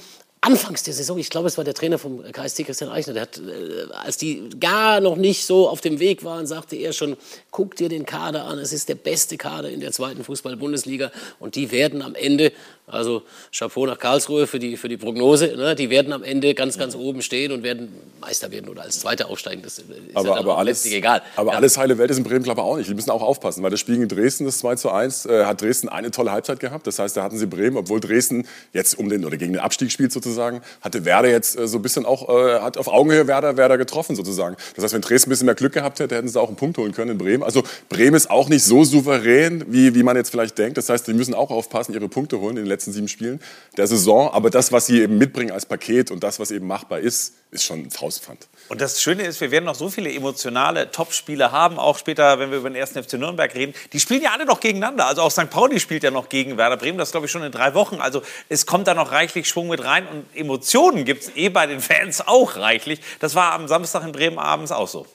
Anfangs 0.47 0.83
der 0.83 0.93
Saison, 0.93 1.17
ich 1.17 1.31
glaube, 1.31 1.49
es 1.49 1.57
war 1.57 1.65
der 1.65 1.73
Trainer 1.73 1.97
vom 1.97 2.23
KSC, 2.23 2.65
Christian 2.65 2.91
Eichner, 2.91 3.15
der 3.15 3.23
hat, 3.23 3.39
äh, 3.39 3.91
als 3.95 4.19
die 4.19 4.51
gar 4.61 5.01
noch 5.01 5.17
nicht 5.17 5.47
so 5.47 5.71
auf 5.71 5.81
dem 5.81 6.01
Weg 6.01 6.23
waren, 6.23 6.47
sagte 6.47 6.77
er 6.77 6.93
schon, 6.93 7.17
guck 7.51 7.77
dir 7.77 7.89
den 7.89 8.05
Kader 8.05 8.45
an, 8.45 8.59
es 8.59 8.71
ist 8.75 8.91
der 8.91 8.95
beste 8.95 9.39
Kader 9.39 9.71
in 9.71 9.81
der 9.81 9.91
zweiten 9.91 10.23
Fußball-Bundesliga 10.23 11.13
und 11.39 11.55
die 11.55 11.71
werden 11.71 12.03
am 12.03 12.15
Ende, 12.15 12.53
also 12.87 13.23
Chapeau 13.51 13.87
nach 13.87 13.99
Karlsruhe 13.99 14.47
für 14.47 14.59
die, 14.59 14.77
für 14.77 14.89
die 14.89 14.97
Prognose, 14.99 15.57
ne, 15.57 15.75
die 15.75 15.89
werden 15.89 16.13
am 16.13 16.23
Ende 16.23 16.55
ganz, 16.55 16.77
ganz 16.79 16.95
oben 16.95 17.23
stehen 17.23 17.51
und 17.53 17.63
werden 17.63 17.89
Meister 18.21 18.51
werden 18.51 18.69
oder 18.69 18.83
als 18.83 19.01
Zweiter 19.01 19.31
aufsteigen, 19.31 19.63
das 19.63 19.79
ist 19.79 19.87
aber, 20.15 20.29
ja 20.29 20.35
aber 20.35 20.59
alles, 20.59 20.85
egal. 20.87 21.23
aber 21.37 21.53
Ja. 21.53 21.57
alles 21.59 21.79
heile 21.79 21.97
Welt 21.99 22.11
ist 22.11 22.19
in 22.19 22.25
Bremen, 22.25 22.43
glaube 22.43 22.61
ich, 22.61 22.67
auch 22.67 22.77
nicht. 22.77 22.89
Die 22.89 22.95
müssen 22.95 23.11
auch 23.11 23.23
aufpassen, 23.23 23.63
weil 23.63 23.71
das 23.71 23.81
Spiel 23.81 23.97
gegen 23.97 24.09
Dresden, 24.09 24.45
das 24.45 24.59
2 24.59 24.77
zu 24.77 24.91
1, 24.91 25.27
äh, 25.27 25.45
hat 25.45 25.63
Dresden 25.63 25.89
eine 25.89 26.11
tolle 26.11 26.33
Halbzeit 26.33 26.61
gehabt. 26.61 26.87
Das 26.87 26.99
heißt, 26.99 27.17
da 27.17 27.23
hatten 27.23 27.39
sie 27.39 27.47
Bremen, 27.47 27.77
obwohl 27.77 28.01
Dresden 28.01 28.47
jetzt 28.73 28.99
um 28.99 29.09
den, 29.09 29.25
oder 29.25 29.37
gegen 29.37 29.55
den 29.55 29.61
Abstieg 29.61 29.91
spielt 29.91 30.13
sozusagen, 30.13 30.61
hatte 30.81 31.05
Werder 31.05 31.31
jetzt 31.31 31.59
äh, 31.59 31.67
so 31.67 31.79
ein 31.79 31.83
bisschen 31.83 32.05
auch, 32.05 32.29
äh, 32.29 32.61
hat 32.61 32.77
auf 32.77 32.89
Augenhöhe 32.89 33.27
Werder, 33.27 33.57
Werder 33.57 33.79
getroffen 33.79 34.15
sozusagen. 34.15 34.57
Das 34.75 34.85
heißt, 34.85 34.95
wenn 34.95 35.01
Dresden 35.01 35.29
ein 35.29 35.33
bisschen 35.33 35.47
mehr 35.47 35.55
Glück 35.55 35.73
gehabt 35.73 36.01
hätte, 36.01 36.15
hätten 36.17 36.29
sie 36.29 36.41
auch 36.41 36.49
einen 36.49 36.57
Punkt 36.57 36.77
holen 36.79 36.93
können 36.93 37.13
in 37.13 37.19
Bremen. 37.19 37.43
Also 37.43 37.63
Bremen 37.89 38.15
ist 38.15 38.31
auch 38.31 38.49
nicht 38.49 38.65
so 38.65 38.85
souverän, 38.85 39.65
wie, 39.69 39.95
wie 39.95 40.03
man 40.03 40.17
jetzt 40.17 40.31
vielleicht 40.31 40.59
denkt. 40.59 40.77
Das 40.77 40.89
heißt, 40.89 41.07
die 41.07 41.15
müssen 41.15 41.35
auch 41.35 41.51
aufpassen, 41.51 41.95
ihre 41.95 42.09
Punkte 42.09 42.41
holen 42.41 42.57
in 42.57 42.65
den 42.65 42.67
letzten 42.75 42.93
sieben 42.93 43.09
Spielen 43.09 43.41
der 43.77 43.87
Saison. 43.87 44.31
Aber 44.33 44.51
das, 44.51 44.73
was 44.73 44.87
sie 44.87 45.01
eben 45.01 45.19
mitbringen 45.19 45.53
als 45.53 45.67
Paket 45.67 46.11
und 46.11 46.23
das, 46.23 46.39
was 46.39 46.51
eben 46.51 46.67
machbar 46.67 47.01
ist, 47.01 47.35
ist 47.51 47.65
schon 47.65 47.91
Faustpfand. 47.91 48.49
Und 48.69 48.81
das 48.81 49.01
Schöne 49.01 49.23
ist, 49.23 49.41
wir 49.41 49.51
werden 49.51 49.65
noch 49.65 49.75
so 49.75 49.89
viele 49.89 50.13
emotionale 50.13 50.91
Topspiele 50.91 51.53
haben, 51.53 51.79
auch 51.79 51.99
später, 51.99 52.39
wenn 52.39 52.51
wir 52.51 52.59
über 52.59 52.69
den 52.69 52.81
1. 52.81 52.93
FC 52.93 53.15
Nürnberg 53.15 53.55
reden. 53.55 53.75
Die 53.93 54.01
spielen 54.01 54.23
ja 54.23 54.33
alle 54.33 54.45
noch 54.45 54.61
gegeneinander. 54.61 55.07
Also 55.07 55.23
auch 55.23 55.31
St. 55.31 55.51
Pauli 55.51 55.81
spielt 55.81 56.03
ja 56.03 56.11
noch 56.11 56.29
gegen 56.29 56.57
Werder 56.57 56.77
Bremen, 56.77 56.99
das 56.99 57.13
glaube 57.13 57.27
ich 57.27 57.33
schon 57.33 57.43
in 57.43 57.53
drei 57.53 57.75
Wochen. 57.75 57.97
Also 57.97 58.23
es 58.49 58.67
kommt 58.67 58.87
da 58.87 58.95
noch 58.95 59.13
reichlich 59.13 59.49
Schwung 59.49 59.69
mit 59.69 59.85
rein 59.85 60.07
und 60.07 60.25
Emotionen 60.35 61.05
gibt 61.05 61.23
es 61.23 61.37
eh 61.37 61.49
bei 61.49 61.67
den 61.67 61.81
Fans 61.81 62.27
auch 62.27 62.57
reichlich. 62.57 63.01
Das 63.21 63.35
war 63.35 63.53
am 63.53 63.69
Samstag 63.69 64.03
in 64.05 64.13
Bremen 64.13 64.39
abends 64.39 64.73
auch 64.73 64.89
so. 64.89 65.07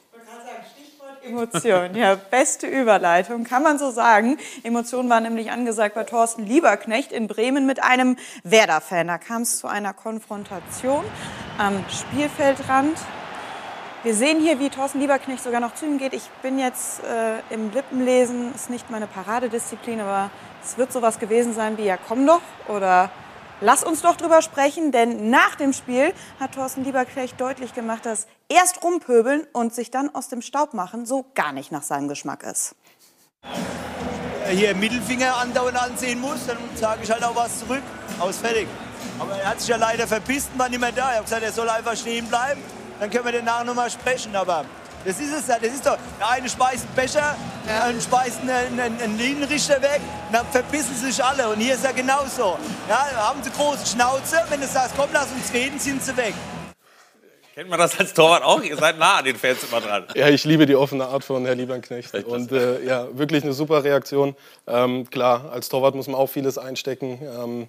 Emotion, 1.29 1.95
ja, 1.95 2.15
beste 2.15 2.67
Überleitung, 2.67 3.43
kann 3.43 3.61
man 3.63 3.77
so 3.77 3.91
sagen. 3.91 4.37
Emotionen 4.63 5.09
waren 5.09 5.23
nämlich 5.23 5.51
angesagt 5.51 5.95
bei 5.95 6.03
Thorsten 6.03 6.45
Lieberknecht 6.45 7.11
in 7.11 7.27
Bremen 7.27 7.65
mit 7.65 7.83
einem 7.83 8.17
Werder-Fan. 8.43 9.07
Da 9.07 9.17
kam 9.17 9.43
es 9.43 9.59
zu 9.59 9.67
einer 9.67 9.93
Konfrontation 9.93 11.03
am 11.57 11.83
Spielfeldrand. 11.89 12.97
Wir 14.01 14.15
sehen 14.15 14.39
hier, 14.39 14.59
wie 14.59 14.69
Thorsten 14.69 14.99
Lieberknecht 14.99 15.43
sogar 15.43 15.59
noch 15.59 15.75
zu 15.75 15.85
ihm 15.85 15.97
geht. 15.97 16.13
Ich 16.13 16.27
bin 16.41 16.57
jetzt 16.57 17.01
äh, 17.03 17.53
im 17.53 17.71
Lippenlesen, 17.71 18.55
ist 18.55 18.69
nicht 18.69 18.89
meine 18.89 19.07
Paradedisziplin, 19.07 19.99
aber 19.99 20.31
es 20.63 20.77
wird 20.77 20.91
sowas 20.91 21.19
gewesen 21.19 21.53
sein 21.53 21.77
wie, 21.77 21.85
ja 21.85 21.97
komm 21.97 22.25
doch 22.25 22.41
oder 22.67 23.11
lass 23.61 23.83
uns 23.83 24.01
doch 24.01 24.15
drüber 24.15 24.41
sprechen, 24.41 24.91
denn 24.91 25.29
nach 25.29 25.55
dem 25.55 25.73
Spiel 25.73 26.13
hat 26.39 26.55
Thorsten 26.55 26.83
Lieberknecht 26.83 27.39
deutlich 27.39 27.73
gemacht, 27.73 28.05
dass 28.05 28.27
erst 28.47 28.83
rumpöbeln 28.83 29.47
und 29.53 29.73
sich 29.73 29.91
dann 29.91 30.13
aus 30.13 30.29
dem 30.29 30.41
Staub 30.41 30.73
machen 30.73 31.05
so 31.05 31.25
gar 31.35 31.51
nicht 31.51 31.71
nach 31.71 31.83
seinem 31.83 32.07
Geschmack 32.07 32.43
ist. 32.43 32.75
hier 34.49 34.75
Mittelfinger 34.75 35.37
andauernd 35.37 35.81
ansehen 35.81 36.19
muss, 36.19 36.45
dann 36.47 36.57
sage 36.75 37.01
ich 37.03 37.11
halt 37.11 37.23
auch 37.23 37.35
was 37.35 37.59
zurück. 37.59 37.83
Aus 38.19 38.37
fertig. 38.37 38.67
Aber 39.19 39.35
er 39.35 39.49
hat 39.49 39.59
sich 39.59 39.69
ja 39.69 39.77
leider 39.77 40.07
verpisst 40.07 40.49
und 40.53 40.59
war 40.59 40.69
nicht 40.69 40.79
mehr 40.79 40.91
da. 40.91 41.09
Ich 41.11 41.15
habe 41.15 41.23
gesagt, 41.23 41.43
er 41.43 41.51
soll 41.51 41.69
einfach 41.69 41.95
stehen 41.95 42.27
bleiben. 42.27 42.61
Dann 42.99 43.09
können 43.09 43.25
wir 43.25 43.31
danach 43.31 43.63
noch 43.63 43.75
mal 43.75 43.89
sprechen. 43.89 44.35
Aber 44.35 44.65
das 45.05 45.19
ist 45.19 45.33
es. 45.33 45.47
ja. 45.47 45.57
Das 45.59 45.71
ist 45.71 45.85
doch, 45.85 45.97
der 46.19 46.29
eine 46.29 46.49
speist 46.49 46.85
einen 46.85 46.95
Becher, 46.95 47.35
der 47.67 47.83
andere 47.83 48.01
speist 48.01 48.41
einen, 48.41 48.79
einen, 48.79 49.01
einen 49.01 49.17
Linienrichter 49.17 49.81
weg. 49.81 50.01
Dann 50.31 50.45
verbissen 50.47 50.95
sich 50.95 51.23
alle. 51.23 51.49
Und 51.49 51.59
hier 51.59 51.75
ist 51.75 51.83
ja 51.83 51.91
genauso. 51.91 52.57
Ja, 52.87 53.05
haben 53.15 53.41
sie 53.43 53.51
große 53.51 53.85
Schnauze. 53.85 54.43
Wenn 54.49 54.61
du 54.61 54.67
sagst, 54.67 54.95
komm, 54.97 55.09
lass 55.13 55.27
uns 55.31 55.53
reden, 55.53 55.79
sind 55.79 56.03
sie 56.03 56.15
weg. 56.17 56.33
Kennt 57.59 57.69
man 57.69 57.79
das 57.79 57.99
als 57.99 58.13
Torwart 58.13 58.41
auch? 58.41 58.63
Ihr 58.63 58.77
seid 58.77 58.97
nah 58.97 59.17
an 59.17 59.25
den 59.25 59.35
Fans 59.35 59.59
immer 59.69 59.81
dran. 59.81 60.05
Ja, 60.15 60.29
ich 60.29 60.45
liebe 60.45 60.65
die 60.65 60.77
offene 60.77 61.05
Art 61.07 61.25
von 61.25 61.45
Herrn 61.45 61.57
Lieberknecht. 61.57 62.13
Und 62.23 62.53
äh, 62.53 62.81
ja, 62.85 63.07
wirklich 63.17 63.43
eine 63.43 63.51
super 63.51 63.83
Reaktion. 63.83 64.33
Ähm, 64.65 65.09
klar, 65.09 65.51
als 65.51 65.67
Torwart 65.67 65.93
muss 65.93 66.07
man 66.07 66.15
auch 66.15 66.27
vieles 66.27 66.57
einstecken. 66.57 67.19
Ähm, 67.21 67.67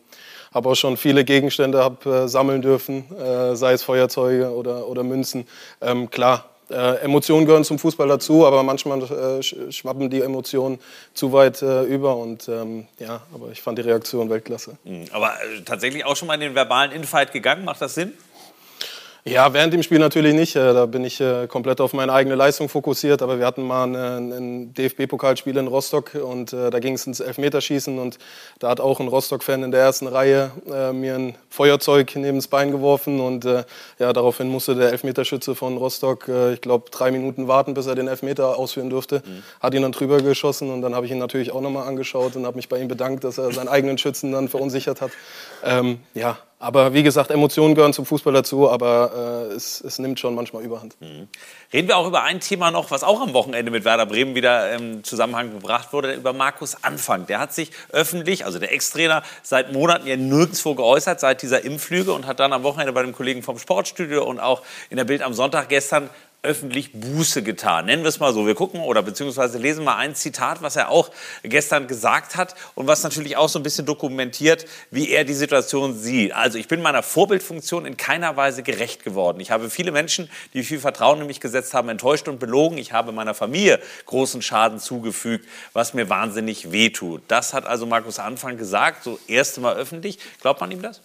habe 0.54 0.68
auch 0.68 0.76
schon 0.76 0.96
viele 0.96 1.24
Gegenstände 1.24 1.82
hab, 1.82 2.06
äh, 2.06 2.28
sammeln 2.28 2.62
dürfen, 2.62 3.04
äh, 3.16 3.56
sei 3.56 3.72
es 3.72 3.82
Feuerzeuge 3.82 4.54
oder, 4.54 4.86
oder 4.86 5.02
Münzen. 5.02 5.48
Ähm, 5.80 6.08
klar, 6.08 6.49
äh, 6.70 6.96
Emotionen 7.02 7.46
gehören 7.46 7.64
zum 7.64 7.78
Fußball 7.78 8.08
dazu, 8.08 8.46
aber 8.46 8.62
manchmal 8.62 9.02
äh, 9.02 9.42
schwappen 9.42 10.10
die 10.10 10.20
Emotionen 10.20 10.78
zu 11.14 11.32
weit 11.32 11.62
äh, 11.62 11.82
über. 11.82 12.16
Und 12.16 12.48
ähm, 12.48 12.86
ja, 12.98 13.22
aber 13.34 13.50
ich 13.50 13.60
fand 13.60 13.78
die 13.78 13.82
Reaktion 13.82 14.30
Weltklasse. 14.30 14.76
Mhm. 14.84 15.06
Aber 15.12 15.32
äh, 15.32 15.62
tatsächlich 15.64 16.04
auch 16.04 16.16
schon 16.16 16.28
mal 16.28 16.34
in 16.34 16.40
den 16.40 16.54
verbalen 16.54 16.92
Infight 16.92 17.32
gegangen, 17.32 17.64
macht 17.64 17.82
das 17.82 17.94
Sinn? 17.94 18.12
Ja, 19.24 19.52
während 19.52 19.74
dem 19.74 19.82
Spiel 19.82 19.98
natürlich 19.98 20.34
nicht. 20.34 20.56
Äh, 20.56 20.72
da 20.72 20.86
bin 20.86 21.04
ich 21.04 21.20
äh, 21.20 21.46
komplett 21.46 21.80
auf 21.80 21.92
meine 21.92 22.12
eigene 22.12 22.36
Leistung 22.36 22.68
fokussiert. 22.70 23.20
Aber 23.20 23.38
wir 23.38 23.46
hatten 23.46 23.62
mal 23.62 23.84
ein 23.84 24.72
DFB-Pokalspiel 24.72 25.56
in 25.58 25.66
Rostock 25.66 26.14
und 26.14 26.52
äh, 26.54 26.70
da 26.70 26.78
ging 26.78 26.94
es 26.94 27.06
ins 27.06 27.20
Elfmeterschießen. 27.20 27.98
Und 27.98 28.18
da 28.60 28.70
hat 28.70 28.80
auch 28.80 28.98
ein 28.98 29.08
Rostock-Fan 29.08 29.62
in 29.62 29.70
der 29.72 29.80
ersten 29.80 30.06
Reihe 30.06 30.50
mir 30.92 31.14
ein 31.14 31.34
Feuerzeug 31.48 32.12
neben 32.16 32.38
das 32.38 32.48
Bein 32.48 32.70
geworfen. 32.70 33.20
Und 33.20 33.44
ja, 33.44 34.12
daraufhin 34.12 34.48
musste 34.48 34.74
der 34.74 34.90
Elfmeterschütze 34.90 35.54
von 35.54 35.76
Rostock, 35.76 36.28
ich 36.52 36.60
glaube, 36.60 36.90
drei 36.90 37.10
Minuten 37.10 37.48
warten, 37.48 37.74
bis 37.74 37.86
er 37.86 37.94
den 37.94 38.08
Elfmeter 38.08 38.58
ausführen 38.58 38.90
durfte. 38.90 39.22
Mhm. 39.24 39.42
Hat 39.60 39.74
ihn 39.74 39.82
dann 39.82 39.92
drüber 39.92 40.20
geschossen 40.20 40.70
und 40.70 40.82
dann 40.82 40.94
habe 40.94 41.06
ich 41.06 41.12
ihn 41.12 41.18
natürlich 41.18 41.52
auch 41.52 41.60
nochmal 41.60 41.86
angeschaut 41.88 42.36
und 42.36 42.46
habe 42.46 42.56
mich 42.56 42.68
bei 42.68 42.78
ihm 42.78 42.88
bedankt, 42.88 43.24
dass 43.24 43.38
er 43.38 43.52
seinen 43.52 43.68
eigenen 43.68 43.98
Schützen 43.98 44.32
dann 44.32 44.48
verunsichert 44.48 45.00
hat. 45.00 45.10
Ähm, 45.64 46.00
ja, 46.14 46.38
aber 46.62 46.92
wie 46.92 47.02
gesagt, 47.02 47.30
Emotionen 47.30 47.74
gehören 47.74 47.94
zum 47.94 48.04
Fußball 48.04 48.34
dazu, 48.34 48.70
aber 48.70 49.48
äh, 49.50 49.54
es, 49.54 49.80
es, 49.80 49.98
nimmt 49.98 50.20
schon 50.20 50.34
manchmal 50.34 50.62
Überhand. 50.62 50.94
Mhm. 51.00 51.26
Reden 51.72 51.88
wir 51.88 51.96
auch 51.96 52.06
über 52.06 52.22
ein 52.22 52.40
Thema 52.40 52.70
noch, 52.70 52.90
was 52.90 53.02
auch 53.02 53.22
am 53.22 53.32
Wochenende 53.32 53.70
mit 53.70 53.86
Werder 53.86 54.04
Bremen 54.04 54.34
wieder 54.34 54.70
im 54.74 55.02
Zusammenhang 55.02 55.52
gebracht 55.52 55.94
wurde, 55.94 56.12
über 56.12 56.34
Markus 56.34 56.84
Anfang. 56.84 57.24
Der 57.24 57.40
hat 57.40 57.54
sich 57.54 57.70
öffentlich, 57.92 58.44
also 58.44 58.58
der 58.58 58.72
Ex-Trainer, 58.72 59.22
seit 59.42 59.72
Monaten 59.72 60.06
ja 60.06 60.16
nirgendwo 60.16 60.74
geäußert, 60.74 61.18
seit 61.18 61.40
dieser 61.40 61.64
Impflüge 61.64 62.12
und 62.12 62.26
hat 62.26 62.40
dann 62.40 62.52
am 62.52 62.62
Wochenende 62.62 62.92
bei 62.92 63.02
dem 63.02 63.12
Kollegen 63.12 63.42
vom 63.42 63.58
Sportstudio 63.58 64.22
und 64.22 64.38
auch 64.38 64.60
in 64.90 64.98
der 64.98 65.04
Bild 65.04 65.22
am 65.22 65.32
Sonntag 65.32 65.70
gestern 65.70 66.10
öffentlich 66.42 66.92
Buße 66.92 67.42
getan. 67.42 67.86
Nennen 67.86 68.02
wir 68.02 68.08
es 68.08 68.18
mal 68.18 68.32
so. 68.32 68.46
Wir 68.46 68.54
gucken 68.54 68.80
oder 68.80 69.02
beziehungsweise 69.02 69.58
lesen 69.58 69.84
mal 69.84 69.96
ein 69.96 70.14
Zitat, 70.14 70.62
was 70.62 70.76
er 70.76 70.88
auch 70.88 71.10
gestern 71.42 71.86
gesagt 71.86 72.36
hat 72.36 72.54
und 72.74 72.86
was 72.86 73.02
natürlich 73.02 73.36
auch 73.36 73.48
so 73.48 73.58
ein 73.58 73.62
bisschen 73.62 73.84
dokumentiert, 73.84 74.64
wie 74.90 75.10
er 75.10 75.24
die 75.24 75.34
Situation 75.34 75.98
sieht. 75.98 76.32
Also 76.32 76.56
ich 76.56 76.66
bin 76.66 76.80
meiner 76.80 77.02
Vorbildfunktion 77.02 77.84
in 77.84 77.96
keiner 77.96 78.36
Weise 78.36 78.62
gerecht 78.62 79.04
geworden. 79.04 79.40
Ich 79.40 79.50
habe 79.50 79.68
viele 79.68 79.92
Menschen, 79.92 80.30
die 80.54 80.62
viel 80.62 80.80
Vertrauen 80.80 81.20
in 81.20 81.26
mich 81.26 81.40
gesetzt 81.40 81.74
haben, 81.74 81.88
enttäuscht 81.90 82.26
und 82.28 82.38
belogen. 82.38 82.78
Ich 82.78 82.92
habe 82.92 83.12
meiner 83.12 83.34
Familie 83.34 83.78
großen 84.06 84.40
Schaden 84.40 84.78
zugefügt, 84.78 85.46
was 85.74 85.92
mir 85.92 86.08
wahnsinnig 86.08 86.72
wehtut. 86.72 87.22
Das 87.28 87.52
hat 87.52 87.66
also 87.66 87.84
Markus 87.84 88.18
Anfang 88.18 88.56
gesagt, 88.56 89.04
so 89.04 89.18
erste 89.26 89.60
Mal 89.60 89.76
öffentlich. 89.76 90.18
Glaubt 90.40 90.60
man 90.60 90.70
ihm 90.70 90.80
das? 90.80 91.02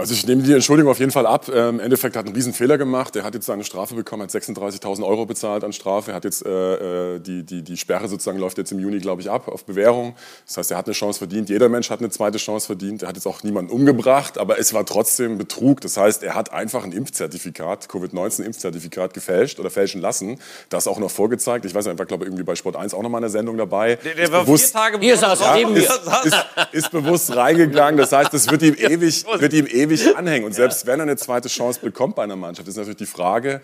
Also 0.00 0.14
ich 0.14 0.26
nehme 0.26 0.42
die 0.42 0.54
Entschuldigung 0.54 0.90
auf 0.90 0.98
jeden 0.98 1.12
Fall 1.12 1.26
ab. 1.26 1.48
Ähm, 1.48 1.76
Im 1.76 1.80
Endeffekt 1.80 2.16
hat 2.16 2.24
er 2.24 2.28
einen 2.28 2.34
riesen 2.34 2.54
Fehler 2.54 2.78
gemacht. 2.78 3.14
Er 3.16 3.22
hat 3.22 3.34
jetzt 3.34 3.46
seine 3.46 3.64
Strafe 3.64 3.94
bekommen, 3.94 4.22
hat 4.22 4.30
36.000 4.30 5.04
Euro 5.04 5.26
bezahlt 5.26 5.62
an 5.62 5.74
Strafe. 5.74 6.12
Er 6.12 6.14
hat 6.14 6.24
jetzt 6.24 6.44
äh, 6.44 7.16
äh, 7.16 7.20
die, 7.20 7.44
die, 7.44 7.62
die 7.62 7.76
Sperre 7.76 8.08
sozusagen 8.08 8.38
läuft 8.38 8.56
jetzt 8.56 8.72
im 8.72 8.80
Juni, 8.80 8.98
glaube 8.98 9.20
ich, 9.20 9.30
ab 9.30 9.48
auf 9.48 9.64
Bewährung. 9.66 10.14
Das 10.46 10.56
heißt, 10.56 10.70
er 10.70 10.78
hat 10.78 10.86
eine 10.86 10.94
Chance 10.94 11.18
verdient. 11.18 11.50
Jeder 11.50 11.68
Mensch 11.68 11.90
hat 11.90 12.00
eine 12.00 12.10
zweite 12.10 12.38
Chance 12.38 12.66
verdient. 12.66 13.02
Er 13.02 13.08
hat 13.08 13.16
jetzt 13.16 13.26
auch 13.26 13.42
niemanden 13.42 13.70
umgebracht, 13.70 14.38
aber 14.38 14.58
es 14.58 14.72
war 14.72 14.86
trotzdem 14.86 15.36
Betrug. 15.36 15.82
Das 15.82 15.96
heißt, 15.96 16.22
er 16.22 16.34
hat 16.34 16.52
einfach 16.52 16.84
ein 16.84 16.92
Impfzertifikat, 16.92 17.88
Covid-19-Impfzertifikat 17.88 19.12
gefälscht 19.12 19.60
oder 19.60 19.68
fälschen 19.68 20.00
lassen. 20.00 20.38
Das 20.70 20.88
auch 20.88 20.98
noch 20.98 21.10
vorgezeigt. 21.10 21.66
Ich 21.66 21.74
weiß 21.74 21.84
nicht, 21.84 21.94
er 21.94 21.98
war 21.98 22.06
glaube 22.06 22.24
ich 22.24 22.28
irgendwie 22.28 22.44
bei 22.44 22.54
Sport 22.54 22.76
1 22.76 22.94
auch 22.94 23.02
noch 23.02 23.10
mal 23.10 23.18
eine 23.18 23.28
Sendung 23.28 23.58
dabei. 23.58 23.96
Der, 23.96 24.14
der 24.14 24.32
war 24.32 24.44
bewusst, 24.44 24.72
vier 24.72 24.80
Tage 24.80 24.98
hier 24.98 25.16
saß, 25.16 25.40
ja, 25.40 25.56
ist, 25.56 26.00
ist, 26.24 26.36
ist, 26.72 26.90
bewusst 26.90 27.34
reingegangen. 27.36 27.98
Das 27.98 28.12
heißt, 28.12 28.32
es 28.34 28.50
wird 28.50 28.62
ihm 28.62 28.74
ewig, 28.74 29.24
wird 29.38 29.52
ihm 29.52 29.66
ewig 29.66 29.89
ewig 29.90 30.16
anhängen. 30.16 30.46
Und 30.46 30.52
selbst 30.52 30.86
wenn 30.86 31.00
er 31.00 31.04
eine 31.04 31.16
zweite 31.16 31.48
Chance 31.48 31.80
bekommt 31.80 32.16
bei 32.16 32.22
einer 32.22 32.36
Mannschaft, 32.36 32.68
ist 32.68 32.76
natürlich 32.76 32.98
die 32.98 33.06
Frage, 33.06 33.60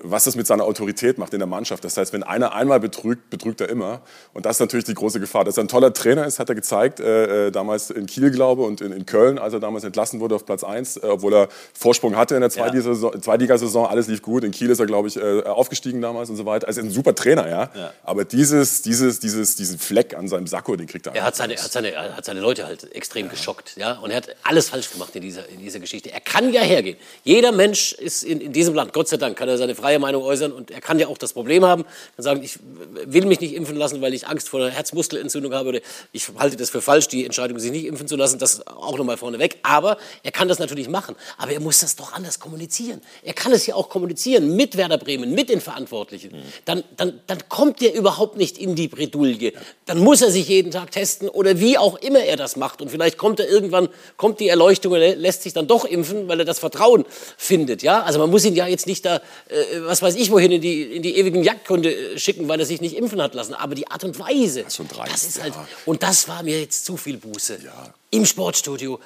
was 0.00 0.24
das 0.24 0.36
mit 0.36 0.46
seiner 0.46 0.64
Autorität 0.64 1.18
macht 1.18 1.32
in 1.32 1.40
der 1.40 1.46
Mannschaft. 1.46 1.82
Das 1.82 1.96
heißt, 1.96 2.12
wenn 2.12 2.22
einer 2.22 2.54
einmal 2.54 2.78
betrügt, 2.78 3.30
betrügt 3.30 3.60
er 3.60 3.68
immer. 3.68 4.02
Und 4.32 4.46
das 4.46 4.56
ist 4.56 4.60
natürlich 4.60 4.84
die 4.84 4.94
große 4.94 5.18
Gefahr. 5.18 5.44
Dass 5.44 5.56
er 5.56 5.64
ein 5.64 5.68
toller 5.68 5.92
Trainer 5.92 6.26
ist, 6.26 6.38
hat 6.38 6.48
er 6.48 6.54
gezeigt, 6.54 7.00
äh, 7.00 7.46
äh 7.46 7.50
damals 7.50 7.90
in 7.90 8.06
Kiel, 8.06 8.30
glaube 8.30 8.62
und 8.62 8.80
in, 8.80 8.92
in, 8.92 9.06
Köln, 9.06 9.38
als 9.38 9.54
er 9.54 9.60
damals 9.60 9.84
entlassen 9.84 10.20
wurde 10.20 10.34
auf 10.34 10.44
Platz 10.44 10.62
1, 10.62 10.98
äh, 10.98 11.00
obwohl 11.06 11.34
er 11.34 11.48
Vorsprung 11.72 12.16
hatte 12.16 12.34
in 12.34 12.42
der 12.42 12.50
Zweitligasaison, 12.50 13.20
Zweitligasaison, 13.20 13.86
alles 13.86 14.08
lief 14.08 14.22
gut. 14.22 14.44
In 14.44 14.50
Kiel 14.50 14.70
ist 14.70 14.78
er, 14.78 14.86
glaube 14.86 15.08
ich, 15.08 15.16
äh, 15.16 15.42
aufgestiegen 15.42 16.00
damals 16.00 16.30
und 16.30 16.36
so 16.36 16.44
weiter. 16.44 16.68
Also 16.68 16.80
ein 16.80 16.90
super 16.90 17.14
Trainer, 17.14 17.48
ja. 17.48 17.70
ja. 17.74 17.92
Aber 18.04 18.24
dieses, 18.24 18.82
dieses, 18.82 19.20
dieses, 19.20 19.56
diesen 19.56 19.78
Fleck 19.78 20.14
an 20.14 20.28
seinem 20.28 20.46
Sakko, 20.46 20.76
den 20.76 20.86
kriegt 20.86 21.06
er 21.06 21.14
Er 21.14 21.24
hat 21.24 21.34
seine, 21.34 21.54
hat 21.54 21.72
seine, 21.72 22.16
hat 22.16 22.24
seine 22.24 22.40
Leute 22.40 22.66
halt 22.66 22.94
extrem 22.94 23.26
ja. 23.26 23.32
geschockt. 23.32 23.76
Ja? 23.76 23.94
Und 23.98 24.10
er 24.10 24.18
hat 24.18 24.28
alles 24.44 24.68
falsch 24.68 24.92
gemacht 24.92 25.16
in 25.16 25.22
dieser, 25.22 25.48
in 25.48 25.60
dieser 25.60 25.80
Geschichte. 25.80 26.12
Er 26.12 26.20
kann 26.20 26.52
ja 26.52 26.60
hergehen. 26.60 26.98
Jeder 27.24 27.52
Mensch 27.52 27.94
ist 27.94 28.22
in, 28.22 28.40
in 28.40 28.52
diesem 28.52 28.74
Land, 28.74 28.92
Gott 28.92 29.08
sei 29.08 29.16
Dank, 29.16 29.36
kann 29.36 29.48
er 29.48 29.56
seine 29.56 29.74
freie 29.78 29.98
Meinung 29.98 30.22
äußern 30.22 30.52
und 30.52 30.70
er 30.70 30.80
kann 30.80 30.98
ja 30.98 31.08
auch 31.08 31.18
das 31.18 31.32
Problem 31.32 31.64
haben, 31.64 31.84
kann 32.16 32.24
sagen, 32.24 32.42
ich 32.42 32.58
will 33.06 33.26
mich 33.26 33.40
nicht 33.40 33.54
impfen 33.54 33.76
lassen, 33.76 34.02
weil 34.02 34.14
ich 34.14 34.26
Angst 34.26 34.48
vor 34.48 34.60
einer 34.60 34.70
Herzmuskelentzündung 34.70 35.54
habe 35.54 35.68
oder 35.70 35.80
ich 36.12 36.28
halte 36.38 36.56
das 36.56 36.70
für 36.70 36.82
falsch, 36.82 37.08
die 37.08 37.24
Entscheidung, 37.24 37.58
sich 37.58 37.70
nicht 37.70 37.86
impfen 37.86 38.08
zu 38.08 38.16
lassen, 38.16 38.38
das 38.38 38.66
auch 38.66 38.96
nochmal 38.98 39.16
vorneweg. 39.16 39.58
Aber 39.62 39.98
er 40.22 40.32
kann 40.32 40.48
das 40.48 40.58
natürlich 40.58 40.88
machen. 40.88 41.14
Aber 41.36 41.52
er 41.52 41.60
muss 41.60 41.80
das 41.80 41.96
doch 41.96 42.12
anders 42.12 42.40
kommunizieren. 42.40 43.00
Er 43.22 43.34
kann 43.34 43.52
es 43.52 43.66
ja 43.66 43.74
auch 43.74 43.88
kommunizieren 43.88 44.56
mit 44.56 44.76
Werder 44.76 44.98
Bremen, 44.98 45.32
mit 45.32 45.48
den 45.48 45.60
Verantwortlichen. 45.60 46.32
Dann, 46.64 46.84
dann, 46.96 47.20
dann 47.26 47.48
kommt 47.48 47.82
er 47.82 47.94
überhaupt 47.94 48.36
nicht 48.36 48.58
in 48.58 48.74
die 48.74 48.88
Bredouille. 48.88 49.52
Dann 49.86 49.98
muss 49.98 50.22
er 50.22 50.30
sich 50.30 50.48
jeden 50.48 50.70
Tag 50.70 50.90
testen 50.90 51.28
oder 51.28 51.60
wie 51.60 51.78
auch 51.78 51.96
immer 51.98 52.20
er 52.20 52.36
das 52.36 52.56
macht. 52.56 52.82
Und 52.82 52.90
vielleicht 52.90 53.18
kommt 53.18 53.40
er 53.40 53.48
irgendwann, 53.48 53.88
kommt 54.16 54.40
die 54.40 54.48
Erleuchtung 54.48 54.92
und 54.92 55.00
lässt 55.00 55.42
sich 55.42 55.52
dann 55.52 55.66
doch 55.66 55.84
impfen, 55.84 56.28
weil 56.28 56.40
er 56.40 56.44
das 56.44 56.58
Vertrauen 56.58 57.04
findet. 57.36 57.82
Ja? 57.82 58.02
Also 58.02 58.18
man 58.18 58.30
muss 58.30 58.44
ihn 58.44 58.54
ja 58.54 58.66
jetzt 58.66 58.86
nicht 58.86 59.04
da, 59.04 59.20
äh, 59.48 59.67
was 59.84 60.02
weiß 60.02 60.14
ich 60.16 60.30
wohin, 60.30 60.52
in 60.52 60.60
die, 60.60 60.82
in 60.96 61.02
die 61.02 61.16
ewigen 61.16 61.42
Jagdkunde 61.42 61.94
äh, 61.94 62.18
schicken, 62.18 62.48
weil 62.48 62.60
er 62.60 62.66
sich 62.66 62.80
nicht 62.80 62.96
impfen 62.96 63.20
hat 63.22 63.34
lassen. 63.34 63.54
Aber 63.54 63.74
die 63.74 63.88
Art 63.90 64.04
und 64.04 64.18
Weise, 64.18 64.64
das, 64.64 64.80
das 65.10 65.24
ist 65.24 65.42
halt, 65.42 65.54
und 65.86 66.02
das 66.02 66.28
war 66.28 66.42
mir 66.42 66.60
jetzt 66.60 66.84
zu 66.84 66.96
viel 66.96 67.18
Buße. 67.18 67.58
Ja. 67.64 67.94
Im 68.10 68.24
Sportstudio, 68.24 69.00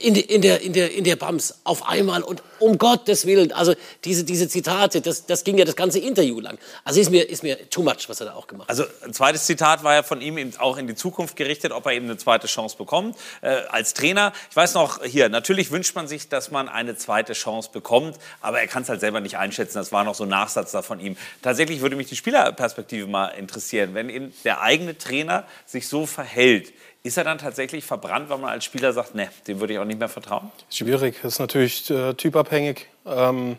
in, 0.00 0.14
in, 0.14 0.42
der, 0.42 0.60
in, 0.60 0.72
der, 0.72 0.92
in 0.92 1.04
der 1.04 1.16
BAMS 1.16 1.60
auf 1.64 1.86
einmal 1.86 2.22
und 2.22 2.42
um 2.58 2.78
Gottes 2.78 3.26
Willen, 3.26 3.52
also 3.52 3.74
diese, 4.04 4.24
diese 4.24 4.48
Zitate, 4.48 5.00
das, 5.00 5.26
das 5.26 5.44
ging 5.44 5.58
ja 5.58 5.64
das 5.64 5.76
ganze 5.76 5.98
Interview 5.98 6.40
lang. 6.40 6.58
Also 6.84 7.00
ist 7.00 7.10
mir, 7.10 7.28
ist 7.28 7.42
mir 7.42 7.68
too 7.70 7.82
much, 7.82 8.08
was 8.08 8.20
er 8.20 8.26
da 8.26 8.34
auch 8.34 8.46
gemacht 8.46 8.68
hat. 8.68 8.78
Also 8.78 8.90
ein 9.04 9.12
zweites 9.12 9.46
Zitat 9.46 9.84
war 9.84 9.94
ja 9.94 10.02
von 10.02 10.20
ihm 10.20 10.52
auch 10.58 10.76
in 10.76 10.86
die 10.86 10.94
Zukunft 10.94 11.36
gerichtet, 11.36 11.72
ob 11.72 11.86
er 11.86 11.92
eben 11.92 12.06
eine 12.06 12.16
zweite 12.16 12.46
Chance 12.46 12.76
bekommt. 12.76 13.16
Äh, 13.42 13.48
als 13.68 13.94
Trainer, 13.94 14.32
ich 14.50 14.56
weiß 14.56 14.74
noch, 14.74 15.04
hier, 15.04 15.28
natürlich 15.28 15.70
wünscht 15.70 15.94
man 15.94 16.08
sich, 16.08 16.28
dass 16.28 16.50
man 16.50 16.68
eine 16.68 16.96
zweite 16.96 17.34
Chance 17.34 17.70
bekommt, 17.72 18.18
aber 18.40 18.60
er 18.60 18.66
kann 18.66 18.82
es 18.82 18.88
halt 18.88 19.00
selber 19.00 19.20
nicht 19.20 19.36
einschätzen. 19.36 19.78
Das 19.78 19.92
war 19.92 20.04
noch 20.04 20.14
so 20.14 20.24
ein 20.24 20.30
Nachsatz 20.30 20.72
da 20.72 20.82
von 20.82 21.00
ihm. 21.00 21.16
Tatsächlich 21.42 21.80
würde 21.80 21.96
mich 21.96 22.08
die 22.08 22.16
Spielerperspektive 22.16 23.06
mal 23.06 23.28
interessieren, 23.28 23.94
wenn 23.94 24.08
eben 24.08 24.32
der 24.44 24.60
eigene 24.60 24.96
Trainer 24.96 25.44
sich 25.66 25.88
so 25.88 26.06
verhält 26.06 26.72
ist 27.04 27.18
er 27.18 27.24
dann 27.24 27.36
tatsächlich 27.36 27.84
verbrannt, 27.84 28.30
weil 28.30 28.38
man 28.38 28.50
als 28.50 28.64
Spieler 28.64 28.92
sagt, 28.92 29.14
ne, 29.14 29.28
dem 29.46 29.60
würde 29.60 29.74
ich 29.74 29.78
auch 29.78 29.84
nicht 29.84 29.98
mehr 29.98 30.08
vertrauen? 30.08 30.50
Schwierig, 30.70 31.16
das 31.22 31.34
ist 31.34 31.38
natürlich 31.38 31.90
äh, 31.90 32.14
typabhängig. 32.14 32.88
Ähm, 33.04 33.58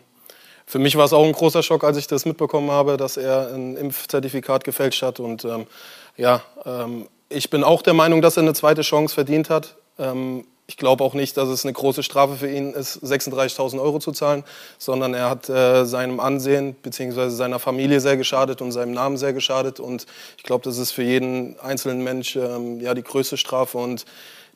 für 0.66 0.80
mich 0.80 0.96
war 0.96 1.04
es 1.04 1.12
auch 1.12 1.24
ein 1.24 1.32
großer 1.32 1.62
Schock, 1.62 1.84
als 1.84 1.96
ich 1.96 2.08
das 2.08 2.24
mitbekommen 2.24 2.72
habe, 2.72 2.96
dass 2.96 3.16
er 3.16 3.54
ein 3.54 3.76
Impfzertifikat 3.76 4.64
gefälscht 4.64 5.02
hat. 5.02 5.20
Und 5.20 5.44
ähm, 5.44 5.68
ja, 6.16 6.42
ähm, 6.64 7.08
ich 7.28 7.48
bin 7.48 7.62
auch 7.62 7.82
der 7.82 7.94
Meinung, 7.94 8.20
dass 8.20 8.36
er 8.36 8.42
eine 8.42 8.52
zweite 8.52 8.82
Chance 8.82 9.14
verdient 9.14 9.48
hat. 9.48 9.76
Ähm, 9.96 10.44
ich 10.68 10.76
glaube 10.76 11.04
auch 11.04 11.14
nicht, 11.14 11.36
dass 11.36 11.48
es 11.48 11.64
eine 11.64 11.72
große 11.72 12.02
Strafe 12.02 12.36
für 12.36 12.50
ihn 12.50 12.72
ist, 12.72 13.02
36.000 13.02 13.80
Euro 13.80 13.98
zu 13.98 14.12
zahlen, 14.12 14.42
sondern 14.78 15.14
er 15.14 15.30
hat 15.30 15.48
äh, 15.48 15.84
seinem 15.84 16.18
Ansehen 16.18 16.74
bzw. 16.74 17.28
seiner 17.28 17.58
Familie 17.58 18.00
sehr 18.00 18.16
geschadet 18.16 18.60
und 18.60 18.72
seinem 18.72 18.92
Namen 18.92 19.16
sehr 19.16 19.32
geschadet. 19.32 19.78
Und 19.78 20.06
ich 20.36 20.42
glaube, 20.42 20.64
das 20.64 20.78
ist 20.78 20.90
für 20.90 21.04
jeden 21.04 21.58
einzelnen 21.60 22.02
Mensch 22.02 22.34
ähm, 22.34 22.80
ja, 22.80 22.94
die 22.94 23.04
größte 23.04 23.36
Strafe 23.36 23.78
und 23.78 24.06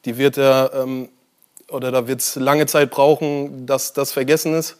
die 0.05 0.19
wird 0.19 0.37
er, 0.37 0.73
ähm, 0.75 1.09
oder 1.69 1.93
da 1.93 2.09
wird 2.09 2.21
es 2.21 2.35
lange 2.35 2.67
Zeit 2.67 2.91
brauchen, 2.91 3.67
dass 3.67 3.93
das 3.93 4.13
vergessen 4.13 4.55
ist. 4.55 4.79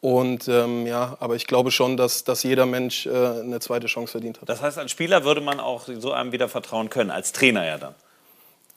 Und 0.00 0.46
ähm, 0.46 0.86
ja, 0.86 1.16
aber 1.18 1.34
ich 1.34 1.48
glaube 1.48 1.72
schon, 1.72 1.96
dass, 1.96 2.22
dass 2.22 2.44
jeder 2.44 2.66
Mensch 2.66 3.06
äh, 3.06 3.10
eine 3.10 3.58
zweite 3.58 3.88
Chance 3.88 4.12
verdient 4.12 4.40
hat. 4.40 4.48
Das 4.48 4.62
heißt, 4.62 4.78
als 4.78 4.92
Spieler 4.92 5.24
würde 5.24 5.40
man 5.40 5.58
auch 5.58 5.88
so 5.98 6.12
einem 6.12 6.30
wieder 6.30 6.48
vertrauen 6.48 6.88
können, 6.88 7.10
als 7.10 7.32
Trainer 7.32 7.66
ja 7.66 7.78
dann. 7.78 7.96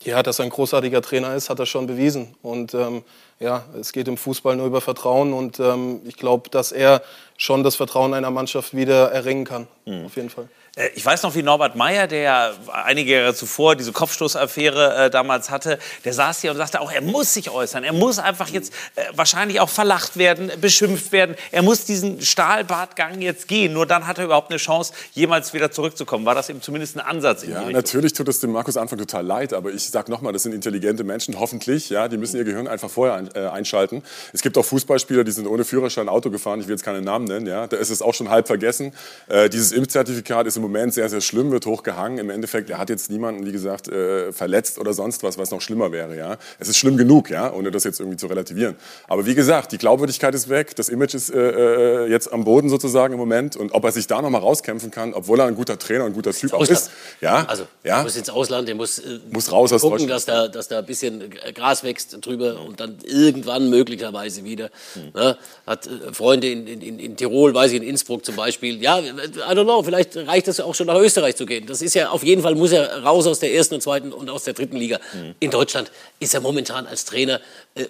Ja, 0.04 0.22
dass 0.22 0.38
er 0.38 0.44
ein 0.44 0.50
großartiger 0.50 1.02
Trainer 1.02 1.34
ist, 1.34 1.48
hat 1.50 1.58
er 1.58 1.66
schon 1.66 1.86
bewiesen. 1.86 2.34
Und 2.42 2.74
ähm, 2.74 3.02
ja, 3.38 3.64
es 3.78 3.92
geht 3.92 4.08
im 4.08 4.16
Fußball 4.16 4.56
nur 4.56 4.66
über 4.66 4.80
Vertrauen. 4.80 5.32
Und 5.32 5.60
ähm, 5.60 6.00
ich 6.04 6.16
glaube, 6.16 6.50
dass 6.50 6.72
er 6.72 7.02
schon 7.36 7.62
das 7.62 7.76
Vertrauen 7.76 8.14
einer 8.14 8.30
Mannschaft 8.30 8.74
wieder 8.74 9.12
erringen 9.12 9.44
kann. 9.44 9.68
Mhm. 9.84 10.06
Auf 10.06 10.16
jeden 10.16 10.30
Fall. 10.30 10.48
Äh, 10.76 10.88
Ich 10.94 11.04
weiß 11.04 11.22
noch, 11.22 11.34
wie 11.34 11.42
Norbert 11.42 11.76
Meyer, 11.76 12.06
der 12.06 12.20
ja 12.20 12.52
einige 12.72 13.12
Jahre 13.12 13.34
zuvor 13.34 13.76
diese 13.76 13.92
Kopfstoßaffäre 13.92 15.06
äh, 15.06 15.10
damals 15.10 15.50
hatte, 15.50 15.78
der 16.04 16.12
saß 16.12 16.40
hier 16.40 16.50
und 16.50 16.56
sagte 16.56 16.80
auch, 16.80 16.90
er 16.90 17.02
muss 17.02 17.34
sich 17.34 17.50
äußern. 17.50 17.84
Er 17.84 17.92
muss 17.92 18.18
einfach 18.18 18.48
jetzt 18.48 18.72
äh, 18.94 19.02
wahrscheinlich 19.14 19.60
auch 19.60 19.68
verlacht 19.68 20.16
werden, 20.16 20.50
beschimpft 20.60 21.12
werden. 21.12 21.36
Er 21.50 21.62
muss 21.62 21.84
diesen 21.84 22.20
Stahlbadgang 22.20 23.20
jetzt 23.20 23.48
gehen. 23.48 23.72
Nur 23.72 23.86
dann 23.86 24.06
hat 24.06 24.18
er 24.18 24.24
überhaupt 24.24 24.50
eine 24.50 24.58
Chance, 24.58 24.92
jemals 25.12 25.52
wieder 25.52 25.70
zurückzukommen. 25.70 26.24
War 26.24 26.34
das 26.34 26.48
eben 26.48 26.62
zumindest 26.62 26.96
ein 26.96 27.00
Ansatz 27.00 27.44
Ja, 27.44 27.62
natürlich 27.70 28.12
tut 28.12 28.28
es 28.28 28.40
dem 28.40 28.52
Markus 28.52 28.76
Anfang 28.76 28.98
total 28.98 29.26
leid, 29.26 29.52
aber 29.52 29.70
ich 29.70 29.90
sag 29.90 30.08
nochmal, 30.08 30.32
das 30.32 30.44
sind 30.44 30.52
intelligente 30.54 31.04
Menschen, 31.04 31.38
hoffentlich, 31.38 31.90
ja, 31.90 32.08
die 32.08 32.16
müssen 32.16 32.36
ihr 32.36 32.44
Gehirn 32.44 32.68
einfach 32.68 32.90
vorher 32.90 33.16
ein, 33.16 33.30
äh, 33.34 33.48
einschalten. 33.48 34.02
Es 34.32 34.42
gibt 34.42 34.56
auch 34.56 34.64
Fußballspieler, 34.64 35.24
die 35.24 35.32
sind 35.32 35.46
ohne 35.46 35.64
Führerschein 35.64 36.08
Auto 36.08 36.30
gefahren, 36.30 36.60
ich 36.60 36.66
will 36.66 36.74
jetzt 36.74 36.84
keine 36.84 37.02
Namen 37.02 37.26
nennen, 37.26 37.46
ja, 37.46 37.66
da 37.66 37.76
ist 37.76 37.90
es 37.90 38.02
auch 38.02 38.14
schon 38.14 38.30
halb 38.30 38.46
vergessen. 38.46 38.94
Äh, 39.28 39.48
dieses 39.48 39.72
Impfzertifikat 39.72 40.46
ist 40.46 40.56
im 40.56 40.61
Moment 40.62 40.94
sehr, 40.94 41.08
sehr 41.08 41.20
schlimm, 41.20 41.50
wird 41.50 41.66
hochgehangen. 41.66 42.18
Im 42.18 42.30
Endeffekt, 42.30 42.70
er 42.70 42.78
hat 42.78 42.88
jetzt 42.88 43.10
niemanden, 43.10 43.46
wie 43.46 43.52
gesagt, 43.52 43.88
äh, 43.88 44.32
verletzt 44.32 44.78
oder 44.78 44.94
sonst 44.94 45.22
was, 45.22 45.38
was 45.38 45.50
noch 45.50 45.60
schlimmer 45.60 45.92
wäre, 45.92 46.16
ja. 46.16 46.38
Es 46.58 46.68
ist 46.68 46.78
schlimm 46.78 46.96
genug, 46.96 47.30
ja, 47.30 47.52
ohne 47.52 47.70
das 47.70 47.84
jetzt 47.84 48.00
irgendwie 48.00 48.16
zu 48.16 48.26
relativieren. 48.26 48.76
Aber 49.08 49.26
wie 49.26 49.34
gesagt, 49.34 49.72
die 49.72 49.78
Glaubwürdigkeit 49.78 50.34
ist 50.34 50.48
weg, 50.48 50.74
das 50.76 50.88
Image 50.88 51.14
ist 51.14 51.30
äh, 51.30 52.04
äh, 52.04 52.10
jetzt 52.10 52.32
am 52.32 52.44
Boden 52.44 52.68
sozusagen 52.68 53.12
im 53.12 53.20
Moment 53.20 53.56
und 53.56 53.72
ob 53.72 53.84
er 53.84 53.92
sich 53.92 54.06
da 54.06 54.22
nochmal 54.22 54.40
rauskämpfen 54.40 54.90
kann, 54.90 55.14
obwohl 55.14 55.40
er 55.40 55.46
ein 55.46 55.54
guter 55.54 55.78
Trainer 55.78 56.04
und 56.04 56.12
ein 56.12 56.14
guter 56.14 56.32
Typ 56.32 56.52
auch 56.54 56.66
ist, 56.66 56.90
ja, 57.20 57.44
Also, 57.46 57.64
ja, 57.84 57.98
er 57.98 58.02
muss 58.04 58.16
ins 58.16 58.30
Ausland, 58.30 58.68
er 58.68 58.74
muss, 58.74 58.98
äh, 58.98 59.20
Muss 59.30 59.52
raus 59.52 59.72
aus 59.72 59.82
gucken, 59.82 60.08
dass 60.08 60.24
da, 60.24 60.48
dass 60.48 60.68
da 60.68 60.78
ein 60.78 60.86
bisschen 60.86 61.30
Gras 61.54 61.82
wächst 61.82 62.16
drüber 62.24 62.60
und 62.60 62.80
dann 62.80 62.98
irgendwann 63.04 63.70
möglicherweise 63.70 64.44
wieder. 64.44 64.70
Hm. 64.94 65.12
Ne? 65.14 65.36
Hat 65.66 65.86
äh, 65.86 66.12
Freunde 66.12 66.48
in, 66.48 66.66
in, 66.66 66.98
in 66.98 67.16
Tirol, 67.16 67.54
weiß 67.54 67.72
ich, 67.72 67.76
in 67.78 67.82
Innsbruck 67.82 68.24
zum 68.24 68.36
Beispiel. 68.36 68.80
Ja, 68.82 68.98
I 68.98 69.10
don't 69.50 69.64
know, 69.64 69.82
vielleicht 69.82 70.16
reicht 70.16 70.48
es 70.58 70.64
auch 70.64 70.74
schon 70.74 70.86
nach 70.86 70.96
Österreich 70.96 71.36
zu 71.36 71.46
gehen. 71.46 71.66
Das 71.66 71.82
ist 71.82 71.94
ja, 71.94 72.10
auf 72.10 72.22
jeden 72.22 72.42
Fall 72.42 72.54
muss 72.54 72.72
er 72.72 73.02
raus 73.02 73.26
aus 73.26 73.40
der 73.40 73.52
ersten 73.52 73.74
und 73.74 73.80
zweiten 73.80 74.12
und 74.12 74.30
aus 74.30 74.44
der 74.44 74.54
dritten 74.54 74.76
Liga. 74.76 74.98
Hm. 75.12 75.34
In 75.40 75.50
Deutschland 75.50 75.90
ist 76.20 76.34
er 76.34 76.40
momentan 76.40 76.86
als 76.86 77.04
Trainer 77.04 77.40
äh, 77.74 77.82
äh, 77.82 77.88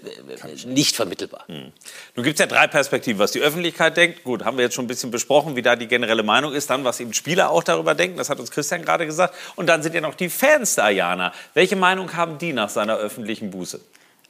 nicht 0.66 0.96
vermittelbar. 0.96 1.44
Hm. 1.48 1.72
Nun 2.16 2.24
gibt 2.24 2.38
es 2.38 2.40
ja 2.40 2.46
drei 2.46 2.66
Perspektiven, 2.66 3.18
was 3.18 3.32
die 3.32 3.40
Öffentlichkeit 3.40 3.96
denkt. 3.96 4.24
Gut, 4.24 4.44
haben 4.44 4.56
wir 4.56 4.64
jetzt 4.64 4.74
schon 4.74 4.84
ein 4.84 4.88
bisschen 4.88 5.10
besprochen, 5.10 5.56
wie 5.56 5.62
da 5.62 5.76
die 5.76 5.88
generelle 5.88 6.22
Meinung 6.22 6.52
ist. 6.52 6.70
Dann, 6.70 6.84
was 6.84 7.00
eben 7.00 7.12
Spieler 7.12 7.50
auch 7.50 7.62
darüber 7.62 7.94
denken, 7.94 8.16
das 8.16 8.30
hat 8.30 8.40
uns 8.40 8.50
Christian 8.50 8.82
gerade 8.82 9.06
gesagt. 9.06 9.34
Und 9.56 9.66
dann 9.66 9.82
sind 9.82 9.94
ja 9.94 10.00
noch 10.00 10.14
die 10.14 10.28
Fans 10.28 10.74
der 10.76 10.84
Ayana. 10.84 11.32
Welche 11.54 11.76
Meinung 11.76 12.14
haben 12.14 12.38
die 12.38 12.52
nach 12.52 12.68
seiner 12.68 12.96
öffentlichen 12.96 13.50
Buße? 13.50 13.80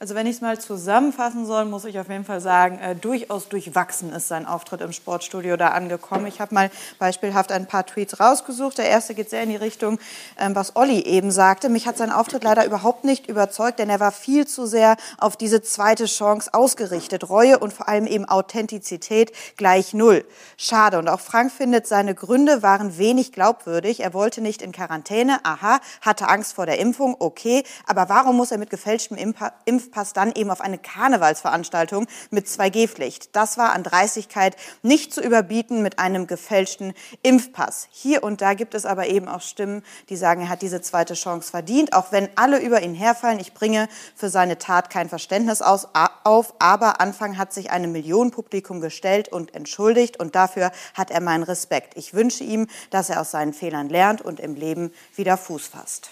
Also 0.03 0.15
wenn 0.15 0.27
ich 0.27 0.35
es 0.35 0.41
mal 0.41 0.59
zusammenfassen 0.59 1.45
soll, 1.45 1.63
muss 1.63 1.85
ich 1.85 1.97
auf 1.97 2.09
jeden 2.09 2.25
Fall 2.25 2.41
sagen, 2.41 2.77
äh, 2.79 2.93
durchaus 2.93 3.47
durchwachsen 3.47 4.11
ist 4.11 4.27
sein 4.27 4.45
Auftritt 4.45 4.81
im 4.81 4.91
Sportstudio 4.91 5.55
da 5.55 5.69
angekommen. 5.69 6.27
Ich 6.27 6.41
habe 6.41 6.53
mal 6.53 6.69
beispielhaft 6.99 7.53
ein 7.53 7.67
paar 7.67 7.85
Tweets 7.85 8.19
rausgesucht. 8.19 8.79
Der 8.79 8.89
erste 8.89 9.15
geht 9.15 9.29
sehr 9.29 9.43
in 9.43 9.49
die 9.49 9.55
Richtung, 9.55 9.99
ähm, 10.37 10.55
was 10.55 10.75
Olli 10.75 10.99
eben 10.99 11.31
sagte. 11.31 11.69
Mich 11.69 11.87
hat 11.87 11.95
sein 11.95 12.11
Auftritt 12.11 12.43
leider 12.43 12.65
überhaupt 12.65 13.05
nicht 13.05 13.27
überzeugt, 13.29 13.79
denn 13.79 13.89
er 13.89 14.01
war 14.01 14.11
viel 14.11 14.45
zu 14.45 14.65
sehr 14.65 14.97
auf 15.19 15.37
diese 15.37 15.61
zweite 15.61 16.03
Chance 16.03 16.53
ausgerichtet. 16.53 17.29
Reue 17.29 17.59
und 17.59 17.71
vor 17.71 17.87
allem 17.87 18.05
eben 18.05 18.25
Authentizität 18.25 19.31
gleich 19.55 19.93
null. 19.93 20.25
Schade. 20.57 20.99
Und 20.99 21.07
auch 21.07 21.21
Frank 21.21 21.49
findet, 21.49 21.87
seine 21.87 22.13
Gründe 22.13 22.61
waren 22.61 22.97
wenig 22.97 23.31
glaubwürdig. 23.31 24.01
Er 24.01 24.13
wollte 24.13 24.41
nicht 24.41 24.61
in 24.63 24.73
Quarantäne, 24.73 25.39
aha, 25.45 25.79
hatte 26.01 26.27
Angst 26.27 26.55
vor 26.55 26.65
der 26.65 26.79
Impfung, 26.79 27.15
okay. 27.19 27.63
Aber 27.87 28.09
warum 28.09 28.35
muss 28.35 28.51
er 28.51 28.57
mit 28.57 28.69
gefälschtem 28.69 29.15
Impa 29.15 29.53
Impfpass 29.93 30.13
dann 30.13 30.31
eben 30.33 30.49
auf 30.49 30.61
eine 30.61 30.79
Karnevalsveranstaltung 30.79 32.07
mit 32.31 32.47
2G-Pflicht? 32.47 33.35
Das 33.35 33.57
war 33.59 33.73
an 33.73 33.83
Dreistigkeit 33.83 34.55
nicht 34.81 35.13
zu 35.13 35.21
überbieten 35.21 35.83
mit 35.83 35.99
einem 35.99 36.25
gefälschten 36.25 36.93
Impfpass. 37.21 37.87
Hier 37.91 38.23
und 38.23 38.41
da 38.41 38.55
gibt 38.55 38.73
es 38.73 38.85
aber 38.87 39.07
eben 39.07 39.27
auch 39.27 39.41
Stimmen, 39.41 39.83
die 40.09 40.15
sagen, 40.15 40.41
er 40.41 40.49
hat 40.49 40.63
diese 40.63 40.81
zweite 40.81 41.13
Chance 41.13 41.51
verdient, 41.51 41.93
auch 41.93 42.11
wenn 42.11 42.27
alle 42.35 42.59
über 42.59 42.81
ihn 42.81 42.95
herfallen. 42.95 43.39
Ich 43.39 43.53
bringe 43.53 43.87
für 44.15 44.29
seine 44.29 44.57
Tat 44.57 44.89
kein 44.89 45.09
Verständnis 45.09 45.61
aus, 45.61 45.87
auf, 46.23 46.55
aber 46.57 46.99
Anfang 46.99 47.37
hat 47.37 47.53
sich 47.53 47.69
einem 47.69 47.91
Millionenpublikum 47.91 48.81
gestellt 48.81 49.29
und 49.29 49.53
entschuldigt 49.53 50.19
und 50.19 50.33
dafür 50.33 50.71
hat 50.95 51.11
er 51.11 51.21
meinen 51.21 51.43
Respekt. 51.43 51.95
Ich 51.97 52.15
wünsche 52.15 52.43
ihm, 52.43 52.67
dass 52.89 53.11
er 53.11 53.21
aus 53.21 53.29
seinen 53.29 53.53
Fehlern 53.53 53.89
lernt 53.89 54.21
und 54.23 54.39
im 54.39 54.55
Leben 54.55 54.91
wieder 55.15 55.37
Fuß 55.37 55.67
fasst. 55.67 56.09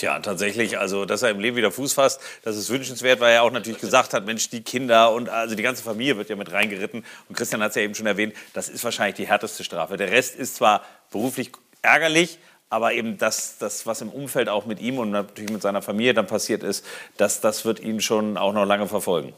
Tja, 0.00 0.18
tatsächlich, 0.20 0.78
also 0.78 1.04
dass 1.04 1.20
er 1.20 1.28
im 1.28 1.40
Leben 1.40 1.58
wieder 1.58 1.70
Fuß 1.70 1.92
fasst, 1.92 2.22
das 2.42 2.56
ist 2.56 2.70
wünschenswert, 2.70 3.20
weil 3.20 3.34
er 3.34 3.42
auch 3.42 3.50
natürlich 3.50 3.82
gesagt 3.82 4.14
hat, 4.14 4.24
Mensch, 4.24 4.48
die 4.48 4.62
Kinder 4.62 5.12
und 5.12 5.28
also 5.28 5.54
die 5.54 5.62
ganze 5.62 5.82
Familie 5.82 6.16
wird 6.16 6.30
ja 6.30 6.36
mit 6.36 6.50
reingeritten. 6.50 7.04
Und 7.28 7.36
Christian 7.36 7.62
hat 7.62 7.68
es 7.68 7.74
ja 7.74 7.82
eben 7.82 7.94
schon 7.94 8.06
erwähnt, 8.06 8.32
das 8.54 8.70
ist 8.70 8.82
wahrscheinlich 8.82 9.16
die 9.16 9.26
härteste 9.26 9.62
Strafe. 9.62 9.98
Der 9.98 10.10
Rest 10.10 10.36
ist 10.36 10.56
zwar 10.56 10.86
beruflich 11.10 11.52
ärgerlich, 11.82 12.38
aber 12.70 12.94
eben 12.94 13.18
das, 13.18 13.58
das, 13.58 13.84
was 13.84 14.00
im 14.00 14.08
Umfeld 14.08 14.48
auch 14.48 14.64
mit 14.64 14.80
ihm 14.80 14.96
und 14.96 15.10
natürlich 15.10 15.50
mit 15.50 15.60
seiner 15.60 15.82
Familie 15.82 16.14
dann 16.14 16.26
passiert 16.26 16.62
ist, 16.62 16.82
das, 17.18 17.42
das 17.42 17.66
wird 17.66 17.78
ihn 17.80 18.00
schon 18.00 18.38
auch 18.38 18.54
noch 18.54 18.64
lange 18.64 18.86
verfolgen. 18.86 19.34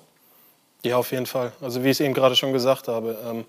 Ja, 0.84 0.96
auf 0.96 1.10
jeden 1.10 1.26
Fall. 1.26 1.50
Also 1.60 1.82
wie 1.82 1.88
ich 1.88 1.96
es 1.96 2.00
eben 2.00 2.14
gerade 2.14 2.36
schon 2.36 2.52
gesagt 2.52 2.86
habe, 2.86 3.18
ähm, 3.28 3.46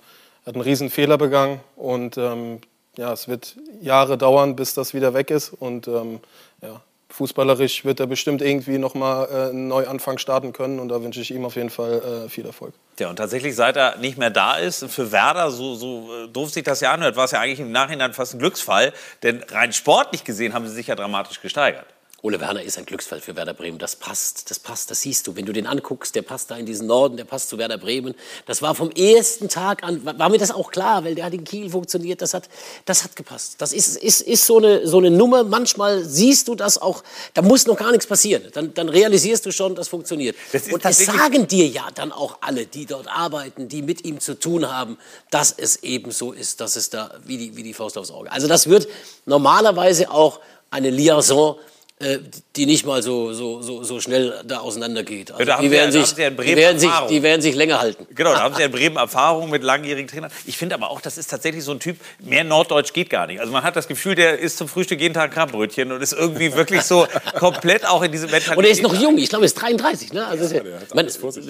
hat 0.47 0.55
einen 0.55 0.63
riesen 0.63 0.89
Fehler 0.89 1.19
begangen 1.19 1.59
und 1.75 2.17
ähm, 2.17 2.61
ja, 2.97 3.13
es 3.13 3.27
wird 3.27 3.55
Jahre 3.81 4.17
dauern, 4.17 4.55
bis 4.55 4.73
das 4.73 4.95
wieder 4.95 5.13
weg 5.13 5.29
ist 5.29 5.49
und 5.53 5.87
ähm, 5.87 6.19
ja, 6.63 6.81
fußballerisch 7.13 7.85
wird 7.85 7.99
er 7.99 8.07
bestimmt 8.07 8.41
irgendwie 8.41 8.79
nochmal 8.79 9.27
äh, 9.29 9.49
einen 9.49 9.67
Neuanfang 9.67 10.17
starten 10.17 10.51
können 10.51 10.79
und 10.79 10.89
da 10.89 11.01
wünsche 11.03 11.21
ich 11.21 11.31
ihm 11.31 11.45
auf 11.45 11.55
jeden 11.55 11.69
Fall 11.69 12.25
äh, 12.25 12.29
viel 12.29 12.45
Erfolg. 12.45 12.73
Ja, 12.99 13.09
und 13.09 13.17
tatsächlich, 13.17 13.55
seit 13.55 13.77
er 13.77 13.97
nicht 13.97 14.17
mehr 14.17 14.31
da 14.31 14.57
ist, 14.57 14.85
für 14.85 15.11
Werder, 15.11 15.51
so, 15.51 15.75
so 15.75 16.09
äh, 16.11 16.27
doof 16.27 16.49
sich 16.49 16.63
das 16.63 16.81
ja 16.81 16.91
anhört, 16.91 17.15
war 17.15 17.25
es 17.25 17.31
ja 17.31 17.39
eigentlich 17.39 17.59
im 17.59 17.71
Nachhinein 17.71 18.13
fast 18.13 18.33
ein 18.33 18.39
Glücksfall. 18.39 18.93
Denn 19.21 19.43
rein 19.51 19.73
sportlich 19.73 20.23
gesehen 20.23 20.53
haben 20.53 20.67
sie 20.67 20.73
sich 20.73 20.87
ja 20.87 20.95
dramatisch 20.95 21.41
gesteigert. 21.41 21.85
Ole 22.25 22.39
Werner 22.39 22.63
ist 22.63 22.77
ein 22.77 22.85
Glücksfall 22.85 23.19
für 23.19 23.35
Werder 23.35 23.53
Bremen. 23.53 23.77
Das 23.79 23.97
passt, 23.97 24.49
das 24.49 24.57
passt, 24.57 24.89
das 24.89 25.01
siehst 25.01 25.27
du. 25.27 25.35
Wenn 25.35 25.45
du 25.45 25.51
den 25.51 25.67
anguckst, 25.67 26.15
der 26.15 26.21
passt 26.21 26.49
da 26.49 26.55
in 26.55 26.65
diesen 26.65 26.87
Norden, 26.87 27.17
der 27.17 27.25
passt 27.25 27.49
zu 27.49 27.57
Werder 27.57 27.77
Bremen. 27.77 28.15
Das 28.45 28.61
war 28.61 28.75
vom 28.75 28.91
ersten 28.91 29.49
Tag 29.49 29.83
an, 29.83 30.05
war 30.05 30.29
mir 30.29 30.37
das 30.37 30.51
auch 30.51 30.71
klar, 30.71 31.03
weil 31.03 31.15
der 31.15 31.25
hat 31.25 31.33
in 31.33 31.43
Kiel 31.43 31.69
funktioniert. 31.69 32.21
Das 32.21 32.33
hat, 32.33 32.47
das 32.85 33.03
hat 33.03 33.17
gepasst. 33.17 33.55
Das 33.57 33.73
ist, 33.73 33.97
ist, 33.97 34.21
ist 34.21 34.45
so, 34.45 34.57
eine, 34.57 34.87
so 34.87 34.99
eine 34.99 35.11
Nummer. 35.11 35.43
Manchmal 35.43 36.05
siehst 36.05 36.47
du 36.47 36.55
das 36.55 36.77
auch, 36.81 37.03
da 37.33 37.41
muss 37.41 37.67
noch 37.67 37.75
gar 37.75 37.91
nichts 37.91 38.07
passieren. 38.07 38.43
Dann, 38.53 38.73
dann 38.73 38.87
realisierst 38.87 39.45
du 39.45 39.51
schon, 39.51 39.75
das 39.75 39.89
funktioniert. 39.89 40.37
Das 40.53 40.69
Und 40.69 40.81
tatsächlich- 40.81 41.17
sagen 41.19 41.45
dir 41.49 41.67
ja 41.67 41.89
dann 41.93 42.13
auch 42.13 42.37
alle, 42.39 42.65
die 42.67 42.85
dort 42.85 43.09
arbeiten, 43.09 43.67
die 43.67 43.81
mit 43.81 44.05
ihm 44.05 44.21
zu 44.21 44.39
tun 44.39 44.71
haben, 44.71 44.97
dass 45.29 45.51
es 45.51 45.83
eben 45.83 46.11
so 46.11 46.31
ist, 46.31 46.61
dass 46.61 46.77
es 46.77 46.89
da 46.89 47.15
wie 47.25 47.37
die, 47.37 47.57
wie 47.57 47.63
die 47.63 47.73
Faust 47.73 47.97
aufs 47.97 48.11
Auge. 48.11 48.31
Also 48.31 48.47
das 48.47 48.69
wird 48.69 48.87
normalerweise 49.25 50.09
auch 50.09 50.39
eine 50.71 50.89
Liaison 50.89 51.57
die 52.55 52.65
nicht 52.65 52.85
mal 52.85 53.01
so, 53.01 53.33
so, 53.33 53.61
so, 53.61 53.83
so 53.83 53.99
schnell 53.99 54.33
da 54.45 54.59
auseinandergeht. 54.59 55.31
Also 55.31 55.43
Ja, 55.43 55.57
da 55.57 55.61
die, 55.61 55.67
Sie 55.69 55.73
ja- 55.75 55.81
werden 55.81 55.93
da 55.93 55.99
sich, 56.05 56.15
Sie 56.15 56.21
ja 56.21 56.29
die, 56.29 56.55
werden 56.55 56.79
sich, 56.79 56.91
die 57.09 57.23
werden 57.23 57.41
sich 57.41 57.55
länger 57.55 57.79
halten. 57.79 58.05
Genau, 58.13 58.33
da 58.33 58.41
haben 58.41 58.53
sie 58.55 58.61
ja 58.61 58.65
in 58.67 58.71
Bremen 58.71 58.97
Erfahrung 58.97 59.49
mit 59.49 59.63
langjährigen 59.63 60.07
Trainern. 60.07 60.31
Ich 60.45 60.57
finde 60.57 60.75
aber 60.75 60.91
auch, 60.91 61.01
das 61.01 61.17
ist 61.17 61.29
tatsächlich 61.29 61.63
so 61.63 61.71
ein 61.71 61.79
Typ, 61.79 61.97
mehr 62.19 62.43
Norddeutsch 62.43 62.93
geht 62.93 63.09
gar 63.09 63.27
nicht. 63.27 63.39
Also 63.39 63.51
man 63.51 63.63
hat 63.63 63.75
das 63.75 63.87
Gefühl, 63.87 64.15
der 64.15 64.39
isst 64.39 64.57
zum 64.57 64.67
Frühstück 64.67 64.99
jeden 65.01 65.13
Tag 65.13 65.25
ein 65.25 65.33
Krabbrötchen 65.33 65.91
und 65.91 66.01
ist 66.01 66.13
irgendwie 66.13 66.53
wirklich 66.53 66.81
so 66.83 67.07
komplett 67.39 67.85
auch 67.87 68.01
in 68.03 68.11
diese 68.11 68.25
Mentalität. 68.27 68.57
Und 68.57 68.63
er 68.65 68.71
ist 68.71 68.83
noch 68.83 68.93
jung, 68.93 69.17
ich 69.17 69.29
glaube, 69.29 69.43
er 69.43 69.47
ist 69.47 69.55
33. 69.55 70.13
Ne? 70.13 70.25
Also 70.27 70.43
ist 70.45 70.53
ja, 70.53 70.61
man, 70.93 71.07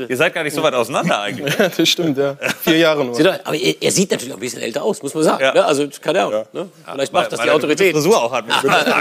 Ihr 0.10 0.18
seid 0.18 0.34
gar 0.34 0.44
nicht 0.44 0.54
so 0.56 0.64
weit 0.64 0.74
auseinander 0.74 1.20
eigentlich. 1.22 1.54
das 1.78 1.90
stimmt, 1.90 2.18
ja. 2.18 2.38
Vier 2.62 2.78
Jahre 2.78 3.06
nur. 3.06 3.18
Aber 3.44 3.56
er, 3.56 3.76
er 3.82 3.92
sieht 3.92 4.12
natürlich 4.12 4.34
auch 4.34 4.38
ein 4.38 4.42
bisschen 4.42 4.62
älter 4.62 4.84
aus, 4.84 5.02
muss 5.04 5.14
man 5.14 5.24
sagen. 5.24 5.44
Ja. 5.44 5.54
Ne? 5.54 5.66
Also 5.66 5.88
kann 6.02 6.16
er 6.16 6.28
auch. 6.28 6.46
Ne? 6.54 6.70
Vielleicht 6.92 7.14
macht 7.14 7.32
das 7.32 7.40
Weil 7.40 7.48
die 7.48 7.52
Autorität. 7.52 7.94
Frisur 7.94 8.22
auch 8.22 8.32
hat. 8.32 8.46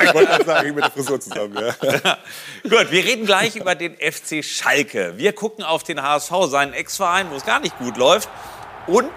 Ich 0.02 0.14
wollte 0.14 0.28
gerade 0.30 0.44
sagen, 0.44 0.74
mit 0.74 0.84
der 0.84 0.90
Frisur 0.90 1.20
zusammen, 1.20 1.41
ja. 1.46 2.18
Gut, 2.62 2.90
wir 2.90 3.04
reden 3.04 3.26
gleich 3.26 3.56
über 3.56 3.74
den 3.74 3.96
FC 3.96 4.44
Schalke. 4.44 5.14
Wir 5.16 5.32
gucken 5.32 5.64
auf 5.64 5.82
den 5.82 6.02
HSV, 6.02 6.32
seinen 6.46 6.72
Ex-Verein, 6.72 7.30
wo 7.30 7.36
es 7.36 7.44
gar 7.44 7.60
nicht 7.60 7.76
gut 7.78 7.96
läuft. 7.96 8.28
Und 8.86 9.12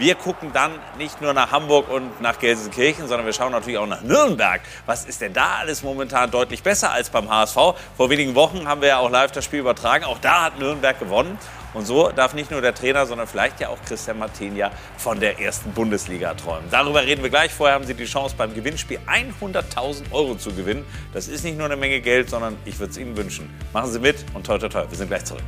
wir 0.00 0.14
gucken 0.14 0.50
dann 0.54 0.72
nicht 0.96 1.20
nur 1.20 1.34
nach 1.34 1.52
Hamburg 1.52 1.90
und 1.90 2.22
nach 2.22 2.38
Gelsenkirchen, 2.38 3.06
sondern 3.06 3.26
wir 3.26 3.34
schauen 3.34 3.52
natürlich 3.52 3.78
auch 3.78 3.86
nach 3.86 4.00
Nürnberg. 4.00 4.62
Was 4.86 5.04
ist 5.04 5.20
denn 5.20 5.34
da 5.34 5.56
alles 5.58 5.82
momentan 5.82 6.30
deutlich 6.30 6.62
besser 6.62 6.90
als 6.90 7.10
beim 7.10 7.30
HSV? 7.30 7.56
Vor 7.96 8.08
wenigen 8.08 8.34
Wochen 8.34 8.66
haben 8.66 8.80
wir 8.80 8.88
ja 8.88 8.98
auch 8.98 9.10
live 9.10 9.30
das 9.32 9.44
Spiel 9.44 9.60
übertragen. 9.60 10.06
Auch 10.06 10.18
da 10.18 10.44
hat 10.44 10.58
Nürnberg 10.58 10.98
gewonnen. 10.98 11.38
Und 11.74 11.86
so 11.86 12.10
darf 12.10 12.32
nicht 12.32 12.50
nur 12.50 12.62
der 12.62 12.74
Trainer, 12.74 13.04
sondern 13.04 13.26
vielleicht 13.26 13.60
ja 13.60 13.68
auch 13.68 13.78
Christian 13.86 14.18
Martinia 14.18 14.70
von 14.96 15.20
der 15.20 15.38
ersten 15.38 15.70
Bundesliga 15.72 16.32
träumen. 16.32 16.64
Darüber 16.70 17.02
reden 17.02 17.22
wir 17.22 17.30
gleich. 17.30 17.52
Vorher 17.52 17.74
haben 17.74 17.84
Sie 17.84 17.94
die 17.94 18.06
Chance, 18.06 18.34
beim 18.38 18.54
Gewinnspiel 18.54 19.00
100.000 19.06 20.12
Euro 20.12 20.34
zu 20.34 20.50
gewinnen. 20.52 20.84
Das 21.12 21.28
ist 21.28 21.44
nicht 21.44 21.58
nur 21.58 21.66
eine 21.66 21.76
Menge 21.76 22.00
Geld, 22.00 22.30
sondern 22.30 22.56
ich 22.64 22.78
würde 22.78 22.92
es 22.92 22.96
Ihnen 22.96 23.18
wünschen. 23.18 23.54
Machen 23.74 23.92
Sie 23.92 24.00
mit 24.00 24.24
und 24.32 24.46
toi 24.46 24.56
toi 24.56 24.68
toi. 24.68 24.84
Wir 24.88 24.96
sind 24.96 25.08
gleich 25.08 25.26
zurück. 25.26 25.44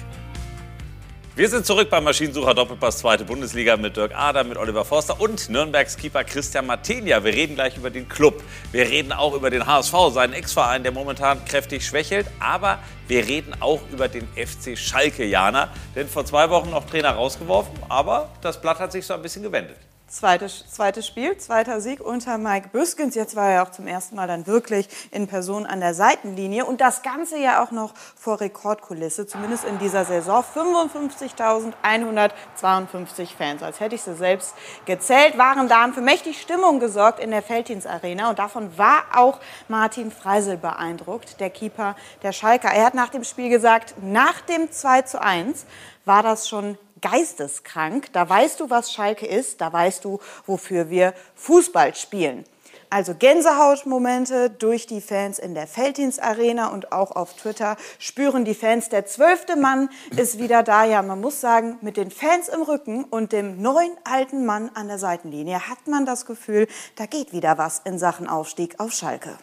Wir 1.35 1.49
sind 1.49 1.65
zurück 1.65 1.89
beim 1.89 2.05
Maschinensucher 2.05 2.53
Doppelpass 2.53 2.99
zweite 2.99 3.25
Bundesliga 3.25 3.79
mit 3.79 3.97
Dirk 3.97 4.15
Ader, 4.15 4.45
mit 4.45 4.59
Oliver 4.59 4.85
Forster 4.85 5.19
und 5.19 5.49
Nürnbergs 5.49 5.97
Keeper 5.97 6.25
Christian 6.25 6.67
Martenia. 6.67 7.25
Wir 7.25 7.33
reden 7.33 7.55
gleich 7.55 7.75
über 7.79 7.89
den 7.89 8.07
Club. 8.07 8.43
Wir 8.71 8.87
reden 8.91 9.13
auch 9.13 9.33
über 9.33 9.49
den 9.49 9.67
HSV, 9.67 9.95
seinen 10.13 10.35
Ex-Verein, 10.35 10.83
der 10.83 10.93
momentan 10.93 11.43
kräftig 11.47 11.87
schwächelt. 11.87 12.27
Aber 12.39 12.81
wir 13.09 13.27
reden 13.27 13.55
auch 13.61 13.81
über 13.91 14.09
den 14.09 14.29
FC 14.37 14.77
Schalke, 14.77 15.25
Jana. 15.25 15.71
Denn 15.97 16.07
vor 16.07 16.27
zwei 16.27 16.51
Wochen 16.51 16.69
noch 16.69 16.85
Trainer 16.85 17.13
rausgeworfen, 17.13 17.79
aber 17.89 18.29
das 18.43 18.61
Blatt 18.61 18.79
hat 18.79 18.93
sich 18.93 19.07
so 19.07 19.15
ein 19.15 19.23
bisschen 19.23 19.43
gewendet. 19.43 19.79
Zweites, 20.13 20.65
zweites 20.71 21.07
Spiel, 21.07 21.39
zweiter 21.39 21.81
Sieg 21.81 22.03
unter 22.03 22.37
Mike 22.37 22.69
Büskens. 22.69 23.15
Jetzt 23.15 23.35
war 23.35 23.49
er 23.49 23.63
auch 23.63 23.71
zum 23.71 23.87
ersten 23.87 24.15
Mal 24.15 24.29
dann 24.29 24.47
wirklich 24.47 24.87
in 25.11 25.27
Person 25.27 25.65
an 25.65 25.81
der 25.81 25.95
Seitenlinie. 25.95 26.67
Und 26.67 26.83
das 26.83 27.03
Ganze 27.03 27.39
ja 27.39 27.65
auch 27.65 27.71
noch 27.71 27.95
vor 28.15 28.43
Rekordkulisse, 28.43 29.27
zumindest 29.27 29.65
in 29.65 29.79
dieser 29.79 30.05
Saison. 30.05 30.45
55.152 30.55 33.35
Fans, 33.35 33.63
als 33.63 33.81
hätte 33.81 33.95
ich 33.95 34.03
sie 34.03 34.15
selbst 34.15 34.53
gezählt, 34.85 35.39
waren 35.39 35.67
da 35.67 35.81
haben 35.81 35.95
für 35.95 36.03
mächtig 36.03 36.43
Stimmung 36.43 36.79
gesorgt 36.79 37.19
in 37.19 37.31
der 37.31 37.41
Feldins 37.41 37.87
Arena. 37.87 38.29
Und 38.29 38.39
davon 38.39 38.77
war 38.77 39.05
auch 39.15 39.41
Martin 39.69 40.11
Freisel 40.11 40.59
beeindruckt, 40.59 41.41
der 41.41 41.49
Keeper 41.49 41.97
der 42.23 42.33
Schalker. 42.33 42.69
Er 42.69 42.85
hat 42.85 42.93
nach 42.93 43.09
dem 43.09 43.25
Spiel 43.25 43.49
gesagt, 43.49 43.95
nach 44.03 44.43
dem 44.43 44.71
2 44.71 45.01
zu 45.03 45.23
1 45.23 45.65
war 46.05 46.23
das 46.23 46.51
schon 46.51 46.77
geisteskrank. 47.03 48.13
Da 48.13 48.29
weißt 48.29 48.61
du, 48.61 48.71
was 48.71 48.93
Schalke 48.93 49.27
ist, 49.27 49.61
da 49.61 49.73
weißt 49.73 50.05
du, 50.05 50.21
wofür 50.47 50.89
wir 50.89 51.13
Fußball 51.35 51.95
spielen. 51.95 52.45
Also 52.93 53.15
Gänsehautmomente 53.15 54.51
durch 54.51 54.87
die 54.87 55.01
Fans 55.01 55.39
in 55.39 55.55
der 55.55 55.67
Felddienst 55.67 56.23
Arena 56.23 56.67
und 56.69 56.93
auch 56.93 57.13
auf 57.13 57.33
Twitter 57.33 57.79
spüren 57.99 58.45
die 58.45 58.55
Fans. 58.55 58.91
Der 58.91 59.07
zwölfte 59.07 59.57
Mann 59.57 59.89
ist 60.15 60.39
wieder 60.39 60.63
da. 60.63 60.85
Ja, 60.85 61.01
man 61.01 61.19
muss 61.19 61.41
sagen, 61.41 61.79
mit 61.81 61.97
den 61.97 62.11
Fans 62.11 62.49
im 62.49 62.61
Rücken 62.61 63.05
und 63.05 63.33
dem 63.33 63.63
neuen 63.63 63.97
alten 64.05 64.45
Mann 64.45 64.71
an 64.75 64.89
der 64.89 64.99
Seitenlinie 64.99 65.71
hat 65.71 65.87
man 65.87 66.05
das 66.05 66.27
Gefühl, 66.27 66.69
da 66.97 67.07
geht 67.07 67.33
wieder 67.33 67.57
was 67.57 67.81
in 67.83 67.99
Sachen 67.99 68.29
Aufstieg 68.29 68.79
auf 68.79 68.93
Schalke. 68.93 69.39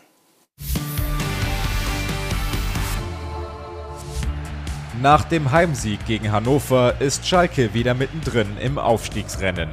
Nach 5.02 5.24
dem 5.24 5.52
Heimsieg 5.52 6.06
gegen 6.06 6.34
Hannover 6.34 7.00
ist 7.00 7.26
Schalke 7.26 7.74
wieder 7.74 7.94
mittendrin 7.94 8.58
im 8.58 8.78
Aufstiegsrennen. 8.78 9.70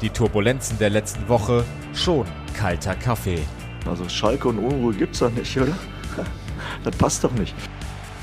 Die 0.00 0.08
Turbulenzen 0.08 0.78
der 0.78 0.88
letzten 0.88 1.28
Woche 1.28 1.66
schon 1.92 2.26
kalter 2.56 2.94
Kaffee. 2.94 3.42
Also 3.84 4.08
Schalke 4.08 4.48
und 4.48 4.58
Unruhe 4.58 4.94
gibt's 4.94 5.18
da 5.18 5.28
nicht, 5.28 5.54
oder? 5.58 5.76
Das 6.82 6.96
passt 6.96 7.24
doch 7.24 7.32
nicht. 7.32 7.54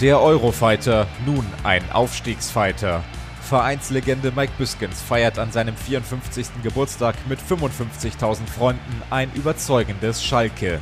Der 0.01 0.19
Eurofighter, 0.19 1.05
nun 1.27 1.45
ein 1.63 1.83
Aufstiegsfighter. 1.91 3.03
Vereinslegende 3.41 4.31
Mike 4.35 4.53
Büskens 4.57 4.99
feiert 4.99 5.37
an 5.37 5.51
seinem 5.51 5.75
54. 5.75 6.63
Geburtstag 6.63 7.15
mit 7.29 7.39
55.000 7.39 8.47
Freunden 8.47 9.01
ein 9.11 9.31
überzeugendes 9.35 10.23
Schalke. 10.23 10.79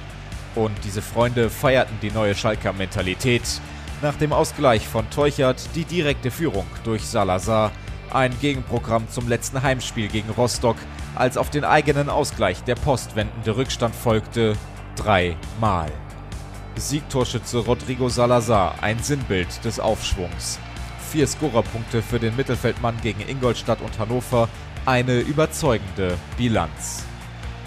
Und 0.55 0.71
diese 0.85 1.01
Freunde 1.01 1.49
feierten 1.49 1.97
die 2.01 2.11
neue 2.11 2.33
Schalker 2.33 2.71
Mentalität, 2.71 3.59
nach 4.01 4.15
dem 4.15 4.33
Ausgleich 4.33 4.87
von 4.87 5.09
Teuchert 5.09 5.69
die 5.75 5.85
direkte 5.85 6.31
Führung 6.31 6.65
durch 6.83 7.03
Salazar. 7.05 7.71
Ein 8.11 8.37
Gegenprogramm 8.39 9.09
zum 9.09 9.27
letzten 9.27 9.61
Heimspiel 9.61 10.07
gegen 10.07 10.29
Rostock, 10.29 10.77
als 11.15 11.37
auf 11.37 11.49
den 11.49 11.63
eigenen 11.63 12.09
Ausgleich 12.09 12.63
der 12.63 12.75
postwendende 12.75 13.55
Rückstand 13.55 13.95
folgte. 13.95 14.55
Dreimal. 14.95 15.91
Siegtorschütze 16.75 17.59
Rodrigo 17.59 18.09
Salazar, 18.09 18.75
ein 18.81 18.99
Sinnbild 18.99 19.63
des 19.63 19.79
Aufschwungs. 19.79 20.59
Vier 21.11 21.27
Scorerpunkte 21.27 22.01
für 22.01 22.19
den 22.19 22.35
Mittelfeldmann 22.35 22.95
gegen 23.01 23.27
Ingolstadt 23.27 23.81
und 23.81 23.97
Hannover, 23.97 24.49
eine 24.85 25.19
überzeugende 25.19 26.17
Bilanz. 26.37 27.03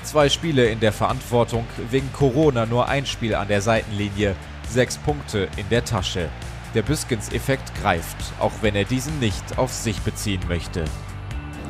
Zwei 0.03 0.29
Spiele 0.29 0.67
in 0.67 0.81
der 0.81 0.93
Verantwortung, 0.93 1.67
wegen 1.91 2.13
Corona 2.13 2.67
nur 2.67 2.89
ein 2.89 3.07
Spiel 3.07 3.35
an 3.35 3.49
der 3.49 3.61
Seitenlinie, 3.61 4.37
Sechs 4.71 4.99
Punkte 4.99 5.49
in 5.57 5.67
der 5.71 5.83
Tasche. 5.85 6.29
Der 6.75 6.83
Büskens-Effekt 6.83 7.73
greift, 7.81 8.17
auch 8.39 8.53
wenn 8.61 8.75
er 8.75 8.85
diesen 8.85 9.19
nicht 9.19 9.57
auf 9.57 9.73
sich 9.73 9.99
beziehen 10.03 10.43
möchte. 10.47 10.85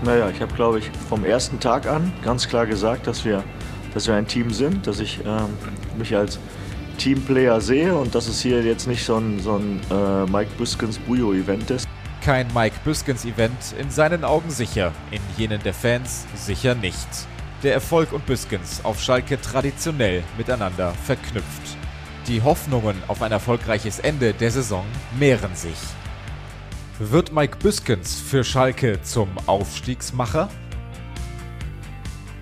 Naja, 0.02 0.28
ich 0.30 0.40
habe, 0.40 0.52
glaube 0.54 0.80
ich, 0.80 0.90
vom 1.08 1.24
ersten 1.24 1.60
Tag 1.60 1.86
an 1.86 2.12
ganz 2.24 2.48
klar 2.48 2.66
gesagt, 2.66 3.06
dass 3.06 3.24
wir, 3.24 3.44
dass 3.94 4.08
wir 4.08 4.14
ein 4.14 4.26
Team 4.26 4.52
sind, 4.52 4.86
dass 4.88 4.98
ich 4.98 5.20
ähm, 5.24 5.56
mich 5.96 6.16
als 6.16 6.40
Teamplayer 6.98 7.60
sehe 7.60 7.94
und 7.94 8.16
dass 8.16 8.26
es 8.26 8.40
hier 8.40 8.62
jetzt 8.64 8.88
nicht 8.88 9.04
so 9.04 9.16
ein, 9.16 9.38
so 9.38 9.56
ein 9.56 9.80
äh, 9.90 10.30
Mike 10.30 10.50
Büskens 10.58 10.98
Bujo-Event 10.98 11.70
ist. 11.70 11.88
Kein 12.24 12.48
Mike 12.52 12.76
Büskens-Event, 12.84 13.74
in 13.80 13.90
seinen 13.90 14.24
Augen 14.24 14.50
sicher, 14.50 14.92
in 15.12 15.20
jenen 15.36 15.62
der 15.62 15.74
Fans 15.74 16.26
sicher 16.34 16.74
nicht. 16.74 17.08
Der 17.62 17.74
Erfolg 17.74 18.12
und 18.12 18.26
Büskens 18.26 18.84
auf 18.84 19.00
Schalke 19.00 19.40
traditionell 19.40 20.24
miteinander 20.36 20.92
verknüpft. 21.04 21.77
Die 22.28 22.42
Hoffnungen 22.42 23.02
auf 23.08 23.22
ein 23.22 23.32
erfolgreiches 23.32 24.00
Ende 24.00 24.34
der 24.34 24.50
Saison 24.50 24.84
mehren 25.18 25.56
sich. 25.56 25.78
Wird 26.98 27.32
Mike 27.32 27.56
Büskens 27.56 28.20
für 28.20 28.44
Schalke 28.44 29.00
zum 29.00 29.30
Aufstiegsmacher? 29.46 30.50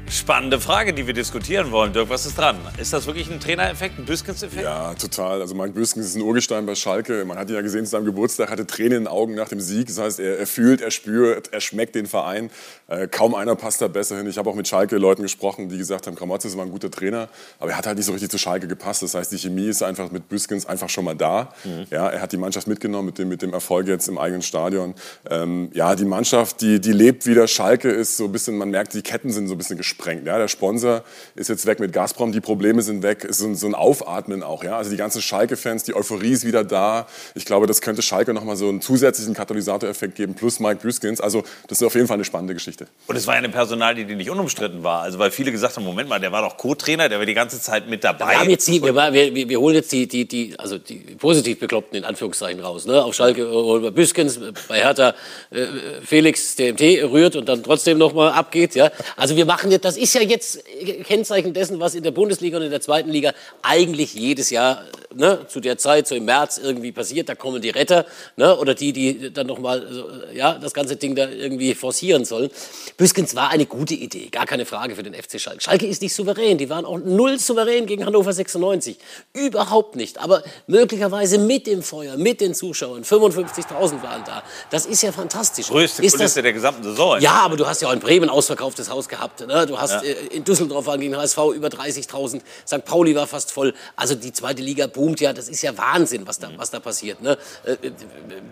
Spannende 0.09 0.61
Frage, 0.61 0.93
die 0.93 1.07
wir 1.07 1.15
diskutieren 1.15 1.71
wollen. 1.71 1.93
Dirk, 1.93 2.09
was 2.09 2.27
ist 2.27 2.39
dran? 2.39 2.57
Ist 2.79 2.93
das 2.93 3.07
wirklich 3.07 3.31
ein 3.31 3.39
Trainereffekt, 3.39 3.99
ein 3.99 4.05
Büskens-Effekt? 4.05 4.65
Ja, 4.65 4.95
total. 4.95 5.41
Also 5.41 5.55
Mike 5.55 5.73
Büskens 5.73 6.07
ist 6.07 6.17
ein 6.17 6.23
Urgestein 6.23 6.65
bei 6.65 6.75
Schalke. 6.75 7.25
Man 7.25 7.39
hat 7.39 7.49
ihn 7.49 7.55
ja 7.55 7.61
gesehen 7.61 7.85
zu 7.85 7.91
seinem 7.91 8.07
Geburtstag, 8.07 8.51
hatte 8.51 8.67
Tränen 8.67 8.93
in 8.93 9.03
den 9.05 9.09
Augen 9.09 9.35
nach 9.35 9.49
dem 9.49 9.61
Sieg. 9.61 9.89
Das 9.89 9.99
heißt, 9.99 10.21
er, 10.21 10.39
er 10.39 10.47
fühlt, 10.47 10.81
er 10.81 10.91
spürt, 10.91 11.53
er 11.53 11.61
schmeckt 11.61 11.95
den 11.95 12.07
Verein. 12.07 12.51
Äh, 12.89 13.09
kaum 13.09 13.35
einer 13.35 13.57
passt 13.57 13.83
da 13.83 13.89
besser 13.89 14.17
hin. 14.17 14.29
Ich 14.29 14.39
habe 14.39 14.49
auch 14.49 14.55
mit 14.55 14.69
Schalke-Leuten 14.69 15.23
gesprochen, 15.23 15.69
die 15.69 15.77
gesagt 15.77 16.07
haben, 16.07 16.15
Kramotzes 16.15 16.57
war 16.57 16.65
ein 16.65 16.71
guter 16.71 16.91
Trainer, 16.91 17.29
aber 17.59 17.73
er 17.73 17.79
hat 17.79 17.87
halt 17.87 17.97
nicht 17.97 18.07
so 18.07 18.13
richtig 18.13 18.31
zu 18.31 18.39
Schalke 18.39 18.69
gepasst. 18.69 19.03
Das 19.03 19.15
heißt, 19.15 19.33
die 19.33 19.39
Chemie 19.39 19.67
ist 19.67 19.83
einfach 19.83 20.13
mit 20.13 20.29
Büskens 20.29 20.67
einfach 20.67 20.89
schon 20.89 21.05
mal 21.05 21.17
da. 21.17 21.53
Mhm. 21.65 21.87
Ja, 21.91 22.09
er 22.09 22.21
hat 22.21 22.31
die 22.31 22.37
Mannschaft 22.37 22.69
mitgenommen 22.69 23.07
mit 23.07 23.19
dem, 23.19 23.29
mit 23.29 23.43
dem 23.43 23.53
Erfolg 23.53 23.89
jetzt 23.89 24.07
im 24.09 24.19
eigenen 24.19 24.43
Stadion. 24.43 24.95
Ähm, 25.29 25.71
ja, 25.75 25.97
die 25.97 26.05
Mannschaft, 26.05 26.61
die, 26.61 26.81
die 26.81 26.93
lebt 26.93 27.27
wieder. 27.27 27.49
Schalke 27.49 27.91
ist 27.91 28.17
so 28.17 28.27
ein 28.27 28.33
bisschen, 28.33 28.57
man 28.57 28.71
merkt, 28.71 28.95
die 28.95 29.03
Ketten 29.03 29.33
sind 29.33 29.49
so 29.49 29.55
ein 29.55 29.59
bisschen 29.59 29.77
gesprengt. 29.77 30.25
Ja, 30.25 30.39
der 30.39 30.49
Sponsor 30.49 31.03
ist 31.35 31.49
jetzt 31.49 31.67
weg 31.67 31.81
mit 31.81 31.93
Gazprom, 31.93 32.31
die 32.31 32.41
Probleme 32.41 32.83
sind 32.83 33.03
weg, 33.03 33.25
ist 33.25 33.39
so 33.39 33.47
ein, 33.47 33.57
so 33.57 33.67
ein 33.67 33.75
Aufatmen 33.75 34.45
auch. 34.45 34.63
Ja? 34.63 34.77
Also 34.77 34.91
die 34.91 34.97
ganzen 34.97 35.23
Schalke-Fans, 35.23 35.83
die 35.83 35.95
Euphorie 35.95 36.33
ist 36.33 36.47
wieder 36.47 36.63
da. 36.63 37.09
Ich 37.35 37.47
glaube, 37.47 37.67
das 37.67 37.81
könnte 37.81 38.03
Schalke 38.03 38.33
nochmal 38.33 38.57
so 38.57 38.69
einen 38.69 38.81
zusätzlichen 38.81 39.35
Katalysatoreffekt 39.35 40.15
geben, 40.15 40.35
plus 40.35 40.61
Mike 40.61 40.83
Büskens. 40.83 41.21
Also 41.21 41.43
das 41.67 41.81
ist 41.81 41.87
auf 41.87 41.95
jeden 41.97 42.07
Fall 42.07 42.15
eine 42.15 42.25
spannende 42.25 42.55
Geschichte. 42.55 42.76
Und 43.07 43.17
es 43.17 43.27
war 43.27 43.35
ja 43.35 43.39
eine 43.39 43.49
Personalie, 43.49 44.05
die 44.05 44.15
nicht 44.15 44.31
unumstritten 44.31 44.83
war. 44.83 45.03
Also 45.03 45.19
weil 45.19 45.31
viele 45.31 45.53
gesagt 45.53 45.77
haben, 45.77 45.85
Moment 45.85 46.09
mal, 46.09 46.19
der 46.19 46.33
war 46.33 46.43
doch 46.43 46.57
Co-Trainer, 46.57 47.09
der 47.09 47.19
war 47.19 47.27
die 47.27 47.35
ganze 47.35 47.61
Zeit 47.61 47.89
mit 47.89 48.03
dabei. 48.05 48.31
Wir, 48.31 48.41
haben 48.41 48.51
jetzt 48.51 48.67
die, 48.69 48.83
wir, 48.83 48.95
wir, 48.95 49.49
wir 49.49 49.61
holen 49.61 49.77
jetzt 49.77 49.93
die, 49.93 50.07
die, 50.07 50.27
die, 50.27 50.59
also 50.59 50.79
die 50.79 50.97
positiv 51.19 51.61
Bekloppten 51.61 51.97
in 51.97 52.05
Anführungszeichen 52.05 52.61
raus. 52.61 52.87
Ne? 52.87 53.03
Auf 53.03 53.15
Schalke 53.15 53.49
holen 53.49 53.83
wir 53.83 53.91
Büskens, 53.91 54.41
bei 54.69 54.81
Hertha 54.81 55.15
äh, 55.51 55.67
Felix 56.05 56.57
DMT 56.57 56.81
rührt 57.11 57.37
und 57.37 57.49
dann 57.49 57.63
trotzdem 57.63 57.99
nochmal 57.99 58.33
abgeht. 58.33 58.75
Ja? 58.75 58.91
Also 59.17 59.37
wir 59.37 59.47
machen 59.47 59.71
jetzt, 59.71 59.85
das 59.85 59.97
ist 59.97 60.15
ja 60.15 60.23
jetzt 60.23 60.65
Kennzeichen 61.05 61.55
dessen, 61.55 61.81
was 61.81 61.95
in 61.95 62.03
der 62.03 62.11
Bundesliga 62.11 62.57
und 62.57 62.65
in 62.65 62.71
der 62.71 62.81
zweiten 62.81 63.11
Liga 63.11 63.33
eigentlich 63.63 64.15
jedes 64.15 64.51
Jahr 64.51 64.83
ne, 65.17 65.47
zu 65.49 65.61
der 65.61 65.79
Zeit, 65.79 66.07
so 66.07 66.15
im 66.15 66.25
März 66.25 66.59
irgendwie 66.59 66.93
passiert. 66.93 67.29
Da 67.29 67.35
kommen 67.35 67.61
die 67.63 67.71
Retter 67.71 68.07
ne, 68.37 68.57
oder 68.57 68.75
die, 68.75 68.93
die 68.93 69.33
dann 69.33 69.47
nochmal 69.47 69.87
so, 69.91 70.09
ja, 70.35 70.59
das 70.59 70.75
ganze 70.75 70.97
Ding 70.97 71.15
da 71.15 71.29
irgendwie 71.29 71.75
forcieren 71.75 72.25
sollen. 72.25 72.51
Büskens 72.97 73.35
war 73.35 73.51
eine 73.51 73.67
gute 73.67 73.95
Idee, 73.95 74.29
gar 74.29 74.47
keine 74.47 74.65
Frage 74.65 74.97
für 74.97 75.03
den 75.03 75.15
FC 75.15 75.41
Schalke. 75.41 75.61
Schalke 75.61 75.87
ist 75.87 76.03
nicht 76.03 76.15
souverän, 76.15 76.59
die 76.59 76.71
waren 76.71 76.85
auch 76.85 76.99
null 76.99 77.39
souverän 77.39 77.87
gegen 77.87 78.07
Hannover 78.07 78.33
96. 78.33 78.97
Überhaupt 79.35 79.97
nicht, 79.97 80.19
aber 80.19 80.43
möglicherweise 80.67 81.39
mit 81.39 81.67
dem 81.67 81.83
Feuer, 81.83 82.17
mit 82.17 82.41
den 82.41 82.55
Zuschauern. 82.55 83.05
55.000 83.05 84.03
waren 84.03 84.25
da. 84.25 84.43
Das 84.71 84.87
ist 84.87 85.03
ja 85.03 85.13
fantastisch. 85.13 85.69
Größte 85.69 86.05
ist 86.05 86.13
Kulisse 86.13 86.37
das, 86.37 86.43
der 86.43 86.53
gesamten 86.53 86.83
Saison. 86.83 87.21
Ja, 87.21 87.43
aber 87.43 87.57
du 87.57 87.67
hast 87.67 87.83
ja 87.83 87.89
auch 87.89 87.93
in 87.93 88.01
Bremen 88.01 88.31
ausverkauftes 88.31 88.91
Haus 88.91 89.09
gehabt. 89.09 89.47
Ne? 89.47 89.67
Du 89.67 89.79
hast 89.79 89.93
ja. 89.93 90.01
äh, 90.03 90.27
in 90.31 90.45
Düsseldorf 90.45 90.87
waren 90.87 91.01
gegen 91.01 91.17
HSV 91.17 91.39
über 91.55 91.69
30.000. 91.69 92.41
St. 92.67 92.85
Pauli 92.85 93.15
war 93.15 93.27
fast 93.27 93.53
voll. 93.53 93.75
Also 93.95 94.15
die 94.15 94.33
zweite 94.33 94.63
Liga 94.63 94.87
boomt 94.87 95.21
ja. 95.21 95.33
Das 95.33 95.49
ist 95.49 95.63
ja 95.63 95.77
Wahnsinn, 95.77 96.27
was 96.27 96.39
da, 96.39 96.51
was 96.57 96.71
da 96.71 96.81
passiert. 96.81 97.23
Ne? 97.23 97.37
Äh, 97.65 97.73
äh 97.73 97.93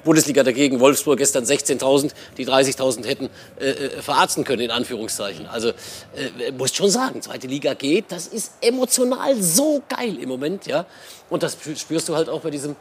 Bundesliga 0.05 0.43
dagegen, 0.43 0.81
Wolfsburg 0.81 1.19
gestern 1.19 1.45
16.000. 1.45 2.11
Die 2.37 2.47
30.000 2.47 3.07
hätten 3.07 3.31
äh, 3.59 4.03
verarzten 4.05 4.45
können, 4.45 4.63
in 4.63 4.71
Anführungszeichen. 4.71 5.47
Also 5.47 5.71
äh, 5.71 6.53
muss 6.53 6.75
schon 6.75 6.91
sagen, 6.91 7.23
zweite 7.23 7.47
Liga 7.47 7.75
geht. 7.75 8.13
Das 8.13 8.27
ist 8.27 8.53
emotional 8.61 9.41
so 9.43 9.83
geil 9.89 10.19
im 10.19 10.29
Moment. 10.29 10.67
ja. 10.67 10.87
Und 11.31 11.43
das 11.43 11.57
spürst 11.77 12.09
du 12.09 12.15
halt 12.15 12.29
auch 12.29 12.43
bei 12.43 12.51
diesem, 12.51 12.77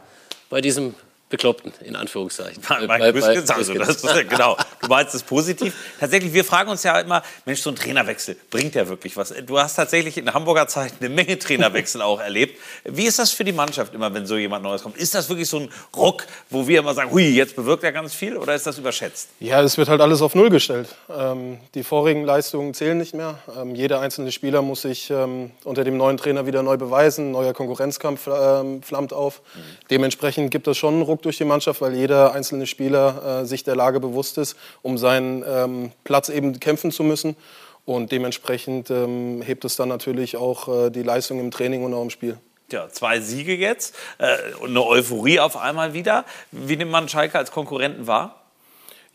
bei 0.50 0.60
diesem 0.60 0.94
Bekloppten, 1.34 1.72
in 1.84 1.96
Anführungszeichen. 1.96 2.62
Bei, 2.68 2.86
bei, 2.86 3.10
bei 3.10 3.22
also, 3.22 3.74
das 3.74 4.04
ist, 4.04 4.28
genau, 4.28 4.56
du 4.80 4.86
meinst 4.88 5.16
es 5.16 5.24
positiv. 5.24 5.74
Tatsächlich, 5.98 6.32
wir 6.32 6.44
fragen 6.44 6.70
uns 6.70 6.84
ja 6.84 7.00
immer, 7.00 7.24
Mensch, 7.44 7.60
so 7.60 7.70
ein 7.70 7.76
Trainerwechsel, 7.76 8.36
bringt 8.50 8.76
der 8.76 8.88
wirklich 8.88 9.16
was? 9.16 9.34
Du 9.44 9.58
hast 9.58 9.74
tatsächlich 9.74 10.16
in 10.16 10.32
Hamburger 10.32 10.68
Zeit 10.68 10.92
eine 11.00 11.08
Menge 11.08 11.36
Trainerwechsel 11.36 12.02
auch 12.02 12.20
erlebt. 12.20 12.60
Wie 12.84 13.06
ist 13.06 13.18
das 13.18 13.32
für 13.32 13.42
die 13.42 13.52
Mannschaft 13.52 13.94
immer, 13.94 14.14
wenn 14.14 14.26
so 14.26 14.36
jemand 14.36 14.62
Neues 14.62 14.84
kommt? 14.84 14.96
Ist 14.96 15.12
das 15.16 15.28
wirklich 15.28 15.48
so 15.48 15.58
ein 15.58 15.68
Ruck, 15.96 16.24
wo 16.50 16.68
wir 16.68 16.78
immer 16.78 16.94
sagen, 16.94 17.10
hui, 17.10 17.24
jetzt 17.30 17.56
bewirkt 17.56 17.82
er 17.82 17.90
ganz 17.90 18.14
viel 18.14 18.36
oder 18.36 18.54
ist 18.54 18.66
das 18.68 18.78
überschätzt? 18.78 19.30
Ja, 19.40 19.60
es 19.60 19.76
wird 19.76 19.88
halt 19.88 20.00
alles 20.00 20.22
auf 20.22 20.36
Null 20.36 20.50
gestellt. 20.50 20.94
Ähm, 21.10 21.58
die 21.74 21.82
vorigen 21.82 22.24
Leistungen 22.24 22.74
zählen 22.74 22.96
nicht 22.96 23.14
mehr. 23.14 23.40
Ähm, 23.60 23.74
jeder 23.74 23.98
einzelne 23.98 24.30
Spieler 24.30 24.62
muss 24.62 24.82
sich 24.82 25.10
ähm, 25.10 25.50
unter 25.64 25.82
dem 25.82 25.96
neuen 25.96 26.16
Trainer 26.16 26.46
wieder 26.46 26.62
neu 26.62 26.76
beweisen. 26.76 27.32
Neuer 27.32 27.54
Konkurrenzkampf 27.54 28.28
ähm, 28.28 28.84
flammt 28.84 29.12
auf. 29.12 29.42
Mhm. 29.54 29.60
Dementsprechend 29.90 30.52
gibt 30.52 30.68
es 30.68 30.78
schon 30.78 30.94
einen 30.94 31.02
Ruck 31.02 31.23
durch 31.24 31.38
die 31.38 31.44
Mannschaft, 31.44 31.80
weil 31.80 31.94
jeder 31.94 32.32
einzelne 32.32 32.66
Spieler 32.66 33.42
äh, 33.42 33.46
sich 33.46 33.64
der 33.64 33.76
Lage 33.76 34.00
bewusst 34.00 34.38
ist, 34.38 34.56
um 34.82 34.98
seinen 34.98 35.44
ähm, 35.46 35.92
Platz 36.04 36.28
eben 36.28 36.58
kämpfen 36.60 36.90
zu 36.90 37.02
müssen. 37.02 37.36
Und 37.84 38.12
dementsprechend 38.12 38.90
ähm, 38.90 39.42
hebt 39.42 39.64
es 39.64 39.76
dann 39.76 39.88
natürlich 39.88 40.36
auch 40.36 40.86
äh, 40.86 40.90
die 40.90 41.02
Leistung 41.02 41.38
im 41.38 41.50
Training 41.50 41.84
und 41.84 41.92
auch 41.92 42.02
im 42.02 42.10
Spiel. 42.10 42.38
Ja, 42.70 42.88
zwei 42.88 43.20
Siege 43.20 43.54
jetzt 43.54 43.94
äh, 44.18 44.36
und 44.60 44.70
eine 44.70 44.84
Euphorie 44.84 45.38
auf 45.38 45.56
einmal 45.56 45.92
wieder. 45.92 46.24
Wie 46.50 46.76
nimmt 46.76 46.90
man 46.90 47.08
Schalke 47.08 47.38
als 47.38 47.50
Konkurrenten 47.50 48.06
wahr? 48.06 48.43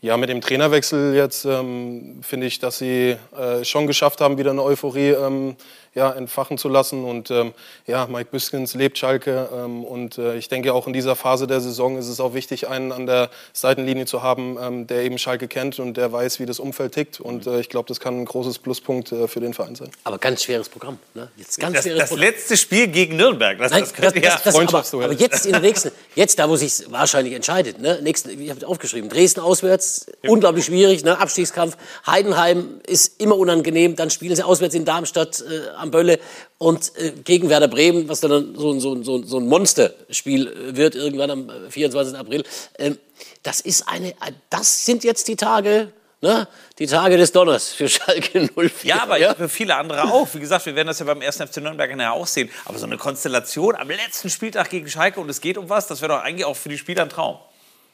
Ja, 0.02 0.16
mit 0.16 0.30
dem 0.30 0.40
Trainerwechsel 0.40 1.14
jetzt 1.14 1.44
ähm, 1.44 2.20
finde 2.22 2.46
ich, 2.46 2.58
dass 2.58 2.78
sie 2.78 3.16
äh, 3.36 3.64
schon 3.64 3.86
geschafft 3.86 4.22
haben, 4.22 4.38
wieder 4.38 4.50
eine 4.50 4.62
Euphorie 4.62 5.10
ähm, 5.10 5.56
ja, 5.94 6.12
entfachen 6.12 6.56
zu 6.58 6.68
lassen. 6.68 7.04
Und 7.04 7.30
ähm, 7.30 7.52
ja, 7.86 8.06
Mike 8.06 8.30
Büskens 8.30 8.74
lebt 8.74 8.98
Schalke. 8.98 9.48
Ähm, 9.52 9.84
und 9.84 10.18
äh, 10.18 10.36
ich 10.36 10.48
denke, 10.48 10.72
auch 10.72 10.86
in 10.86 10.92
dieser 10.92 11.16
Phase 11.16 11.46
der 11.46 11.60
Saison 11.60 11.98
ist 11.98 12.08
es 12.08 12.20
auch 12.20 12.34
wichtig, 12.34 12.68
einen 12.68 12.92
an 12.92 13.06
der 13.06 13.30
Seitenlinie 13.52 14.06
zu 14.06 14.22
haben, 14.22 14.56
ähm, 14.60 14.86
der 14.86 15.02
eben 15.02 15.18
Schalke 15.18 15.48
kennt 15.48 15.78
und 15.78 15.96
der 15.96 16.12
weiß, 16.12 16.38
wie 16.38 16.46
das 16.46 16.60
Umfeld 16.60 16.92
tickt. 16.92 17.20
Und 17.20 17.46
äh, 17.46 17.60
ich 17.60 17.68
glaube, 17.68 17.88
das 17.88 17.98
kann 17.98 18.20
ein 18.20 18.24
großes 18.24 18.58
Pluspunkt 18.58 19.10
äh, 19.12 19.26
für 19.26 19.40
den 19.40 19.52
Verein 19.52 19.74
sein. 19.74 19.90
Aber 20.04 20.18
ganz 20.18 20.44
schweres 20.44 20.68
Programm. 20.68 20.98
Ne? 21.14 21.28
Jetzt 21.36 21.58
ganz 21.58 21.74
das, 21.74 21.84
schweres 21.84 22.00
das 22.00 22.08
Programm. 22.10 22.28
letzte 22.28 22.56
Spiel 22.56 22.86
gegen 22.86 23.16
Nürnberg. 23.16 23.58
Das, 23.58 23.72
Nein, 23.72 23.80
das, 23.80 23.92
das, 23.92 24.14
das, 24.14 24.22
ja 24.22 24.40
das 24.42 24.54
aber, 24.54 25.04
aber, 25.04 25.12
jetzt 25.12 25.46
in 25.46 25.52
der 25.52 25.60
nächsten, 25.60 25.90
jetzt 26.14 26.38
da, 26.38 26.48
wo 26.48 26.54
sich 26.56 26.84
wahrscheinlich 26.90 27.34
entscheidet. 27.34 27.80
Ne? 27.80 27.98
Nächsten, 28.02 28.40
ich 28.40 28.50
habe 28.50 28.66
aufgeschrieben, 28.66 29.10
Dresden 29.10 29.40
auswärts, 29.40 29.89
ja. 30.22 30.30
unglaublich 30.30 30.64
schwierig, 30.64 31.04
ne? 31.04 31.18
Abstiegskampf. 31.18 31.76
Heidenheim 32.06 32.80
ist 32.86 33.20
immer 33.20 33.36
unangenehm. 33.36 33.96
Dann 33.96 34.10
spielen 34.10 34.36
sie 34.36 34.42
auswärts 34.42 34.74
in 34.74 34.84
Darmstadt 34.84 35.40
äh, 35.40 35.70
am 35.76 35.90
Bölle 35.90 36.18
und 36.58 36.92
äh, 36.96 37.12
gegen 37.24 37.48
Werder 37.48 37.68
Bremen, 37.68 38.08
was 38.08 38.20
dann 38.20 38.54
so, 38.56 38.78
so, 38.78 39.02
so, 39.02 39.22
so 39.22 39.38
ein 39.38 39.46
Monsterspiel 39.46 40.76
wird 40.76 40.94
irgendwann 40.94 41.30
am 41.30 41.50
24. 41.68 42.16
April. 42.16 42.44
Ähm, 42.78 42.98
das 43.42 43.60
ist 43.60 43.88
eine, 43.88 44.14
das 44.48 44.84
sind 44.84 45.04
jetzt 45.04 45.28
die 45.28 45.36
Tage, 45.36 45.92
Ne? 46.22 46.46
Die 46.78 46.86
Tage 46.86 47.16
des 47.16 47.32
Donners 47.32 47.72
für 47.72 47.88
Schalke 47.88 48.50
04. 48.54 48.70
Ja, 48.82 49.02
aber 49.02 49.16
ja? 49.16 49.34
für 49.34 49.48
viele 49.48 49.74
andere 49.74 50.04
auch. 50.04 50.28
Wie 50.34 50.40
gesagt, 50.40 50.66
wir 50.66 50.76
werden 50.76 50.88
das 50.88 50.98
ja 50.98 51.06
beim 51.06 51.22
1. 51.22 51.36
FC 51.36 51.58
Nürnberg 51.58 51.96
nachher 51.96 52.12
auch 52.12 52.26
sehen. 52.26 52.50
Aber 52.66 52.78
so 52.78 52.84
eine 52.84 52.98
Konstellation 52.98 53.74
am 53.74 53.88
letzten 53.88 54.28
Spieltag 54.28 54.68
gegen 54.68 54.88
Schalke 54.88 55.18
und 55.18 55.30
es 55.30 55.40
geht 55.40 55.56
um 55.56 55.70
was, 55.70 55.86
das 55.86 56.02
wäre 56.02 56.12
doch 56.12 56.20
eigentlich 56.22 56.44
auch 56.44 56.56
für 56.56 56.68
die 56.68 56.76
Spieler 56.76 57.04
ein 57.04 57.08
Traum. 57.08 57.38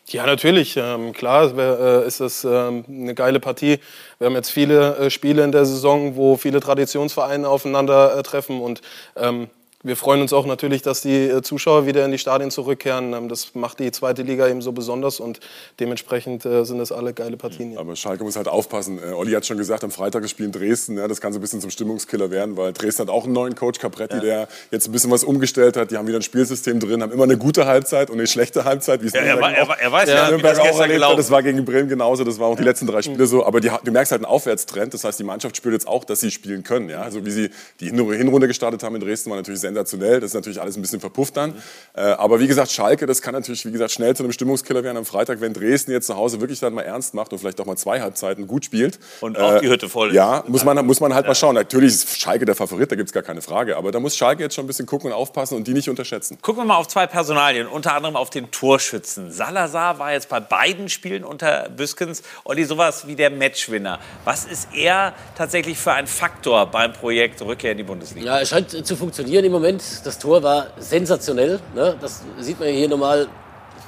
Ja, 0.08 0.24
natürlich. 0.24 0.76
Ähm, 0.76 1.12
klar 1.12 1.52
äh, 1.58 2.06
ist 2.06 2.20
das 2.20 2.44
ähm, 2.44 2.84
eine 2.88 3.14
geile 3.14 3.40
Partie. 3.40 3.80
Wir 4.18 4.26
haben 4.26 4.36
jetzt 4.36 4.50
viele 4.50 4.96
äh, 4.98 5.10
Spiele 5.10 5.42
in 5.42 5.50
der 5.50 5.66
Saison, 5.66 6.14
wo 6.14 6.36
viele 6.36 6.60
Traditionsvereine 6.60 7.48
aufeinandertreffen. 7.48 8.60
Und 8.60 8.82
ähm, 9.16 9.48
wir 9.82 9.96
freuen 9.96 10.20
uns 10.20 10.32
auch 10.32 10.46
natürlich, 10.46 10.82
dass 10.82 11.02
die 11.02 11.28
äh, 11.28 11.42
Zuschauer 11.42 11.86
wieder 11.86 12.04
in 12.04 12.10
die 12.10 12.18
Stadien 12.18 12.50
zurückkehren. 12.50 13.12
Ähm, 13.12 13.28
das 13.28 13.54
macht 13.54 13.78
die 13.78 13.92
zweite 13.92 14.22
Liga 14.22 14.48
eben 14.48 14.60
so 14.60 14.72
besonders 14.72 15.20
und 15.20 15.40
dementsprechend 15.78 16.44
äh, 16.44 16.64
sind 16.64 16.78
das 16.78 16.92
alle 16.92 17.12
geile 17.12 17.36
Partien. 17.36 17.72
Ja. 17.72 17.80
Aber 17.80 17.94
Schalke 17.94 18.24
muss 18.24 18.36
halt 18.36 18.48
aufpassen. 18.48 18.98
Äh, 18.98 19.12
Olli 19.12 19.32
hat 19.32 19.46
schon 19.46 19.58
gesagt, 19.58 19.84
am 19.84 19.90
Freitag 19.90 20.24
ist 20.24 20.30
Spiel 20.30 20.46
in 20.46 20.52
Dresden. 20.52 20.98
Ja, 20.98 21.06
das 21.06 21.20
kann 21.20 21.32
so 21.32 21.38
ein 21.38 21.42
bisschen 21.42 21.60
zum 21.60 21.70
Stimmungskiller 21.70 22.30
werden, 22.30 22.56
weil 22.56 22.72
Dresden 22.72 23.02
hat 23.02 23.10
auch 23.10 23.24
einen 23.24 23.32
neuen 23.32 23.54
Coach, 23.54 23.78
Capretti, 23.78 24.16
ja. 24.16 24.20
der 24.20 24.48
jetzt 24.70 24.88
ein 24.88 24.92
bisschen 24.92 25.10
was 25.10 25.24
umgestellt 25.24 25.76
hat. 25.76 25.90
Die 25.90 25.96
haben 25.96 26.08
wieder 26.08 26.18
ein 26.18 26.22
Spielsystem 26.22 26.80
drin, 26.80 27.02
haben 27.02 27.12
immer 27.12 27.24
eine 27.24 27.38
gute 27.38 27.66
Halbzeit 27.66 28.10
und 28.10 28.18
eine 28.18 28.26
schlechte 28.26 28.64
Halbzeit. 28.64 29.02
Wie 29.02 29.06
es 29.06 29.12
ja, 29.12 29.20
er, 29.20 29.40
war, 29.40 29.52
er, 29.52 29.68
er, 29.68 29.92
weiß 29.92 30.08
ja, 30.08 30.30
Nürnberg 30.30 30.58
auch 30.58 30.80
erlebt 30.80 31.04
hat. 31.04 31.18
Das 31.18 31.30
war 31.30 31.42
gegen 31.42 31.64
Bremen 31.64 31.88
genauso. 31.88 32.24
Das 32.24 32.40
war 32.40 32.48
auch 32.48 32.56
die 32.56 32.64
letzten 32.64 32.86
drei 32.86 33.02
Spiele 33.02 33.26
so. 33.26 33.46
Aber 33.46 33.60
die, 33.60 33.70
du 33.84 33.92
merkst 33.92 34.10
halt 34.10 34.24
einen 34.24 34.32
Aufwärtstrend. 34.32 34.94
Das 34.94 35.04
heißt, 35.04 35.18
die 35.18 35.24
Mannschaft 35.24 35.56
spürt 35.56 35.74
jetzt 35.74 35.86
auch, 35.86 36.04
dass 36.04 36.20
sie 36.20 36.32
spielen 36.32 36.64
können. 36.64 36.88
Ja? 36.88 37.02
Also 37.02 37.24
wie 37.24 37.30
sie 37.30 37.50
die 37.78 37.90
Hinrunde 37.90 38.48
gestartet 38.48 38.82
haben 38.82 38.96
in 38.96 39.00
Dresden, 39.00 39.30
war 39.30 39.36
natürlich 39.36 39.60
sensationell. 39.60 39.75
Das 39.76 39.92
ist 39.92 40.34
natürlich 40.34 40.60
alles 40.60 40.76
ein 40.76 40.82
bisschen 40.82 41.00
verpufft 41.00 41.36
dann. 41.36 41.54
Äh, 41.94 42.00
aber 42.00 42.40
wie 42.40 42.46
gesagt, 42.46 42.70
Schalke, 42.70 43.06
das 43.06 43.22
kann 43.22 43.34
natürlich, 43.34 43.64
wie 43.66 43.72
gesagt, 43.72 43.92
schnell 43.92 44.14
zu 44.16 44.22
einem 44.22 44.32
Stimmungskiller 44.32 44.82
werden 44.84 44.96
am 44.96 45.04
Freitag, 45.04 45.40
wenn 45.40 45.52
Dresden 45.52 45.92
jetzt 45.92 46.06
zu 46.06 46.16
Hause 46.16 46.40
wirklich 46.40 46.60
dann 46.60 46.74
mal 46.74 46.82
ernst 46.82 47.14
macht 47.14 47.32
und 47.32 47.38
vielleicht 47.38 47.60
auch 47.60 47.66
mal 47.66 47.76
zwei 47.76 48.00
Halbzeiten 48.00 48.46
gut 48.46 48.64
spielt. 48.64 48.98
Und 49.20 49.38
auch 49.38 49.60
die 49.60 49.68
Hütte 49.68 49.88
voll 49.88 50.08
ist. 50.08 50.14
Ja, 50.14 50.44
muss 50.46 50.64
man, 50.64 50.84
muss 50.86 51.00
man 51.00 51.14
halt 51.14 51.24
ja. 51.24 51.30
mal 51.30 51.34
schauen. 51.34 51.54
Natürlich 51.54 51.94
ist 51.94 52.20
Schalke 52.20 52.44
der 52.44 52.54
Favorit, 52.54 52.90
da 52.90 52.96
gibt 52.96 53.08
es 53.08 53.12
gar 53.12 53.22
keine 53.22 53.42
Frage. 53.42 53.76
Aber 53.76 53.92
da 53.92 54.00
muss 54.00 54.16
Schalke 54.16 54.42
jetzt 54.42 54.54
schon 54.54 54.64
ein 54.64 54.68
bisschen 54.68 54.86
gucken 54.86 55.10
und 55.10 55.16
aufpassen 55.16 55.56
und 55.56 55.66
die 55.66 55.72
nicht 55.72 55.88
unterschätzen. 55.88 56.38
Gucken 56.40 56.62
wir 56.62 56.66
mal 56.66 56.76
auf 56.76 56.88
zwei 56.88 57.06
Personalien, 57.06 57.66
unter 57.66 57.94
anderem 57.94 58.16
auf 58.16 58.30
den 58.30 58.50
Torschützen. 58.50 59.30
Salazar 59.30 59.98
war 59.98 60.12
jetzt 60.12 60.28
bei 60.28 60.40
beiden 60.40 60.88
Spielen 60.88 61.24
unter 61.24 61.68
Büskens. 61.68 62.22
Olli, 62.44 62.64
sowas 62.64 63.06
wie 63.06 63.16
der 63.16 63.30
Matchwinner. 63.30 63.98
Was 64.24 64.44
ist 64.44 64.68
er 64.74 65.14
tatsächlich 65.36 65.78
für 65.78 65.92
ein 65.92 66.06
Faktor 66.06 66.66
beim 66.66 66.92
Projekt 66.92 67.42
Rückkehr 67.42 67.72
in 67.72 67.78
die 67.78 67.84
Bundesliga? 67.84 68.26
Ja, 68.26 68.40
es 68.40 68.48
scheint 68.48 68.70
zu 68.70 68.96
funktionieren 68.96 69.44
im 69.44 69.52
Moment. 69.56 69.82
Das 70.04 70.18
Tor 70.18 70.42
war 70.42 70.68
sensationell. 70.78 71.60
Ne? 71.74 71.96
Das 72.00 72.22
sieht 72.38 72.58
man 72.60 72.68
hier 72.68 72.88
nochmal. 72.88 73.28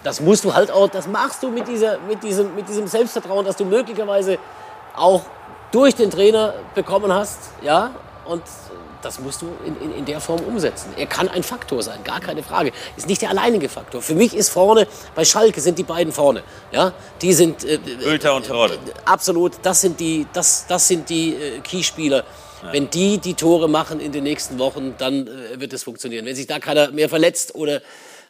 Das 0.04 0.20
musst 0.20 0.44
du 0.44 0.54
halt 0.54 0.70
auch, 0.70 0.88
das 0.88 1.06
machst 1.08 1.42
du 1.42 1.50
mit, 1.50 1.66
dieser, 1.66 1.98
mit, 2.08 2.22
diesem, 2.22 2.54
mit 2.54 2.68
diesem 2.68 2.86
Selbstvertrauen, 2.86 3.44
das 3.44 3.56
du 3.56 3.64
möglicherweise 3.64 4.38
auch 4.94 5.22
durch 5.72 5.94
den 5.94 6.10
Trainer 6.10 6.54
bekommen 6.74 7.12
hast. 7.12 7.38
Ja? 7.62 7.90
Und 8.24 8.42
das 9.02 9.20
musst 9.20 9.42
du 9.42 9.48
in, 9.64 9.80
in, 9.80 9.94
in, 9.98 10.04
der 10.04 10.20
Form 10.20 10.40
umsetzen. 10.40 10.92
Er 10.96 11.06
kann 11.06 11.28
ein 11.28 11.42
Faktor 11.42 11.82
sein, 11.82 12.02
gar 12.04 12.20
keine 12.20 12.42
Frage. 12.42 12.72
Ist 12.96 13.06
nicht 13.08 13.22
der 13.22 13.30
alleinige 13.30 13.68
Faktor. 13.68 14.02
Für 14.02 14.14
mich 14.14 14.34
ist 14.34 14.48
vorne, 14.48 14.86
bei 15.14 15.24
Schalke 15.24 15.60
sind 15.60 15.78
die 15.78 15.84
beiden 15.84 16.12
vorne. 16.12 16.42
Ja? 16.72 16.92
Die 17.22 17.32
sind. 17.32 17.64
Äh, 17.64 17.78
Oelter 18.06 18.34
und 18.34 18.46
Terodde. 18.46 18.74
Äh, 18.74 18.78
absolut, 19.04 19.52
das 19.62 19.80
sind 19.80 20.00
die, 20.00 20.26
das, 20.32 20.66
das 20.66 20.88
sind 20.88 21.08
die 21.08 21.34
äh, 21.34 21.60
Keyspieler. 21.60 22.24
Wenn 22.62 22.90
die 22.90 23.18
die 23.18 23.34
Tore 23.34 23.68
machen 23.68 24.00
in 24.00 24.12
den 24.12 24.24
nächsten 24.24 24.58
Wochen, 24.58 24.94
dann 24.98 25.26
äh, 25.26 25.60
wird 25.60 25.72
es 25.72 25.82
funktionieren. 25.84 26.26
Wenn 26.26 26.34
sich 26.34 26.46
da 26.46 26.58
keiner 26.58 26.90
mehr 26.90 27.08
verletzt 27.08 27.54
oder 27.54 27.80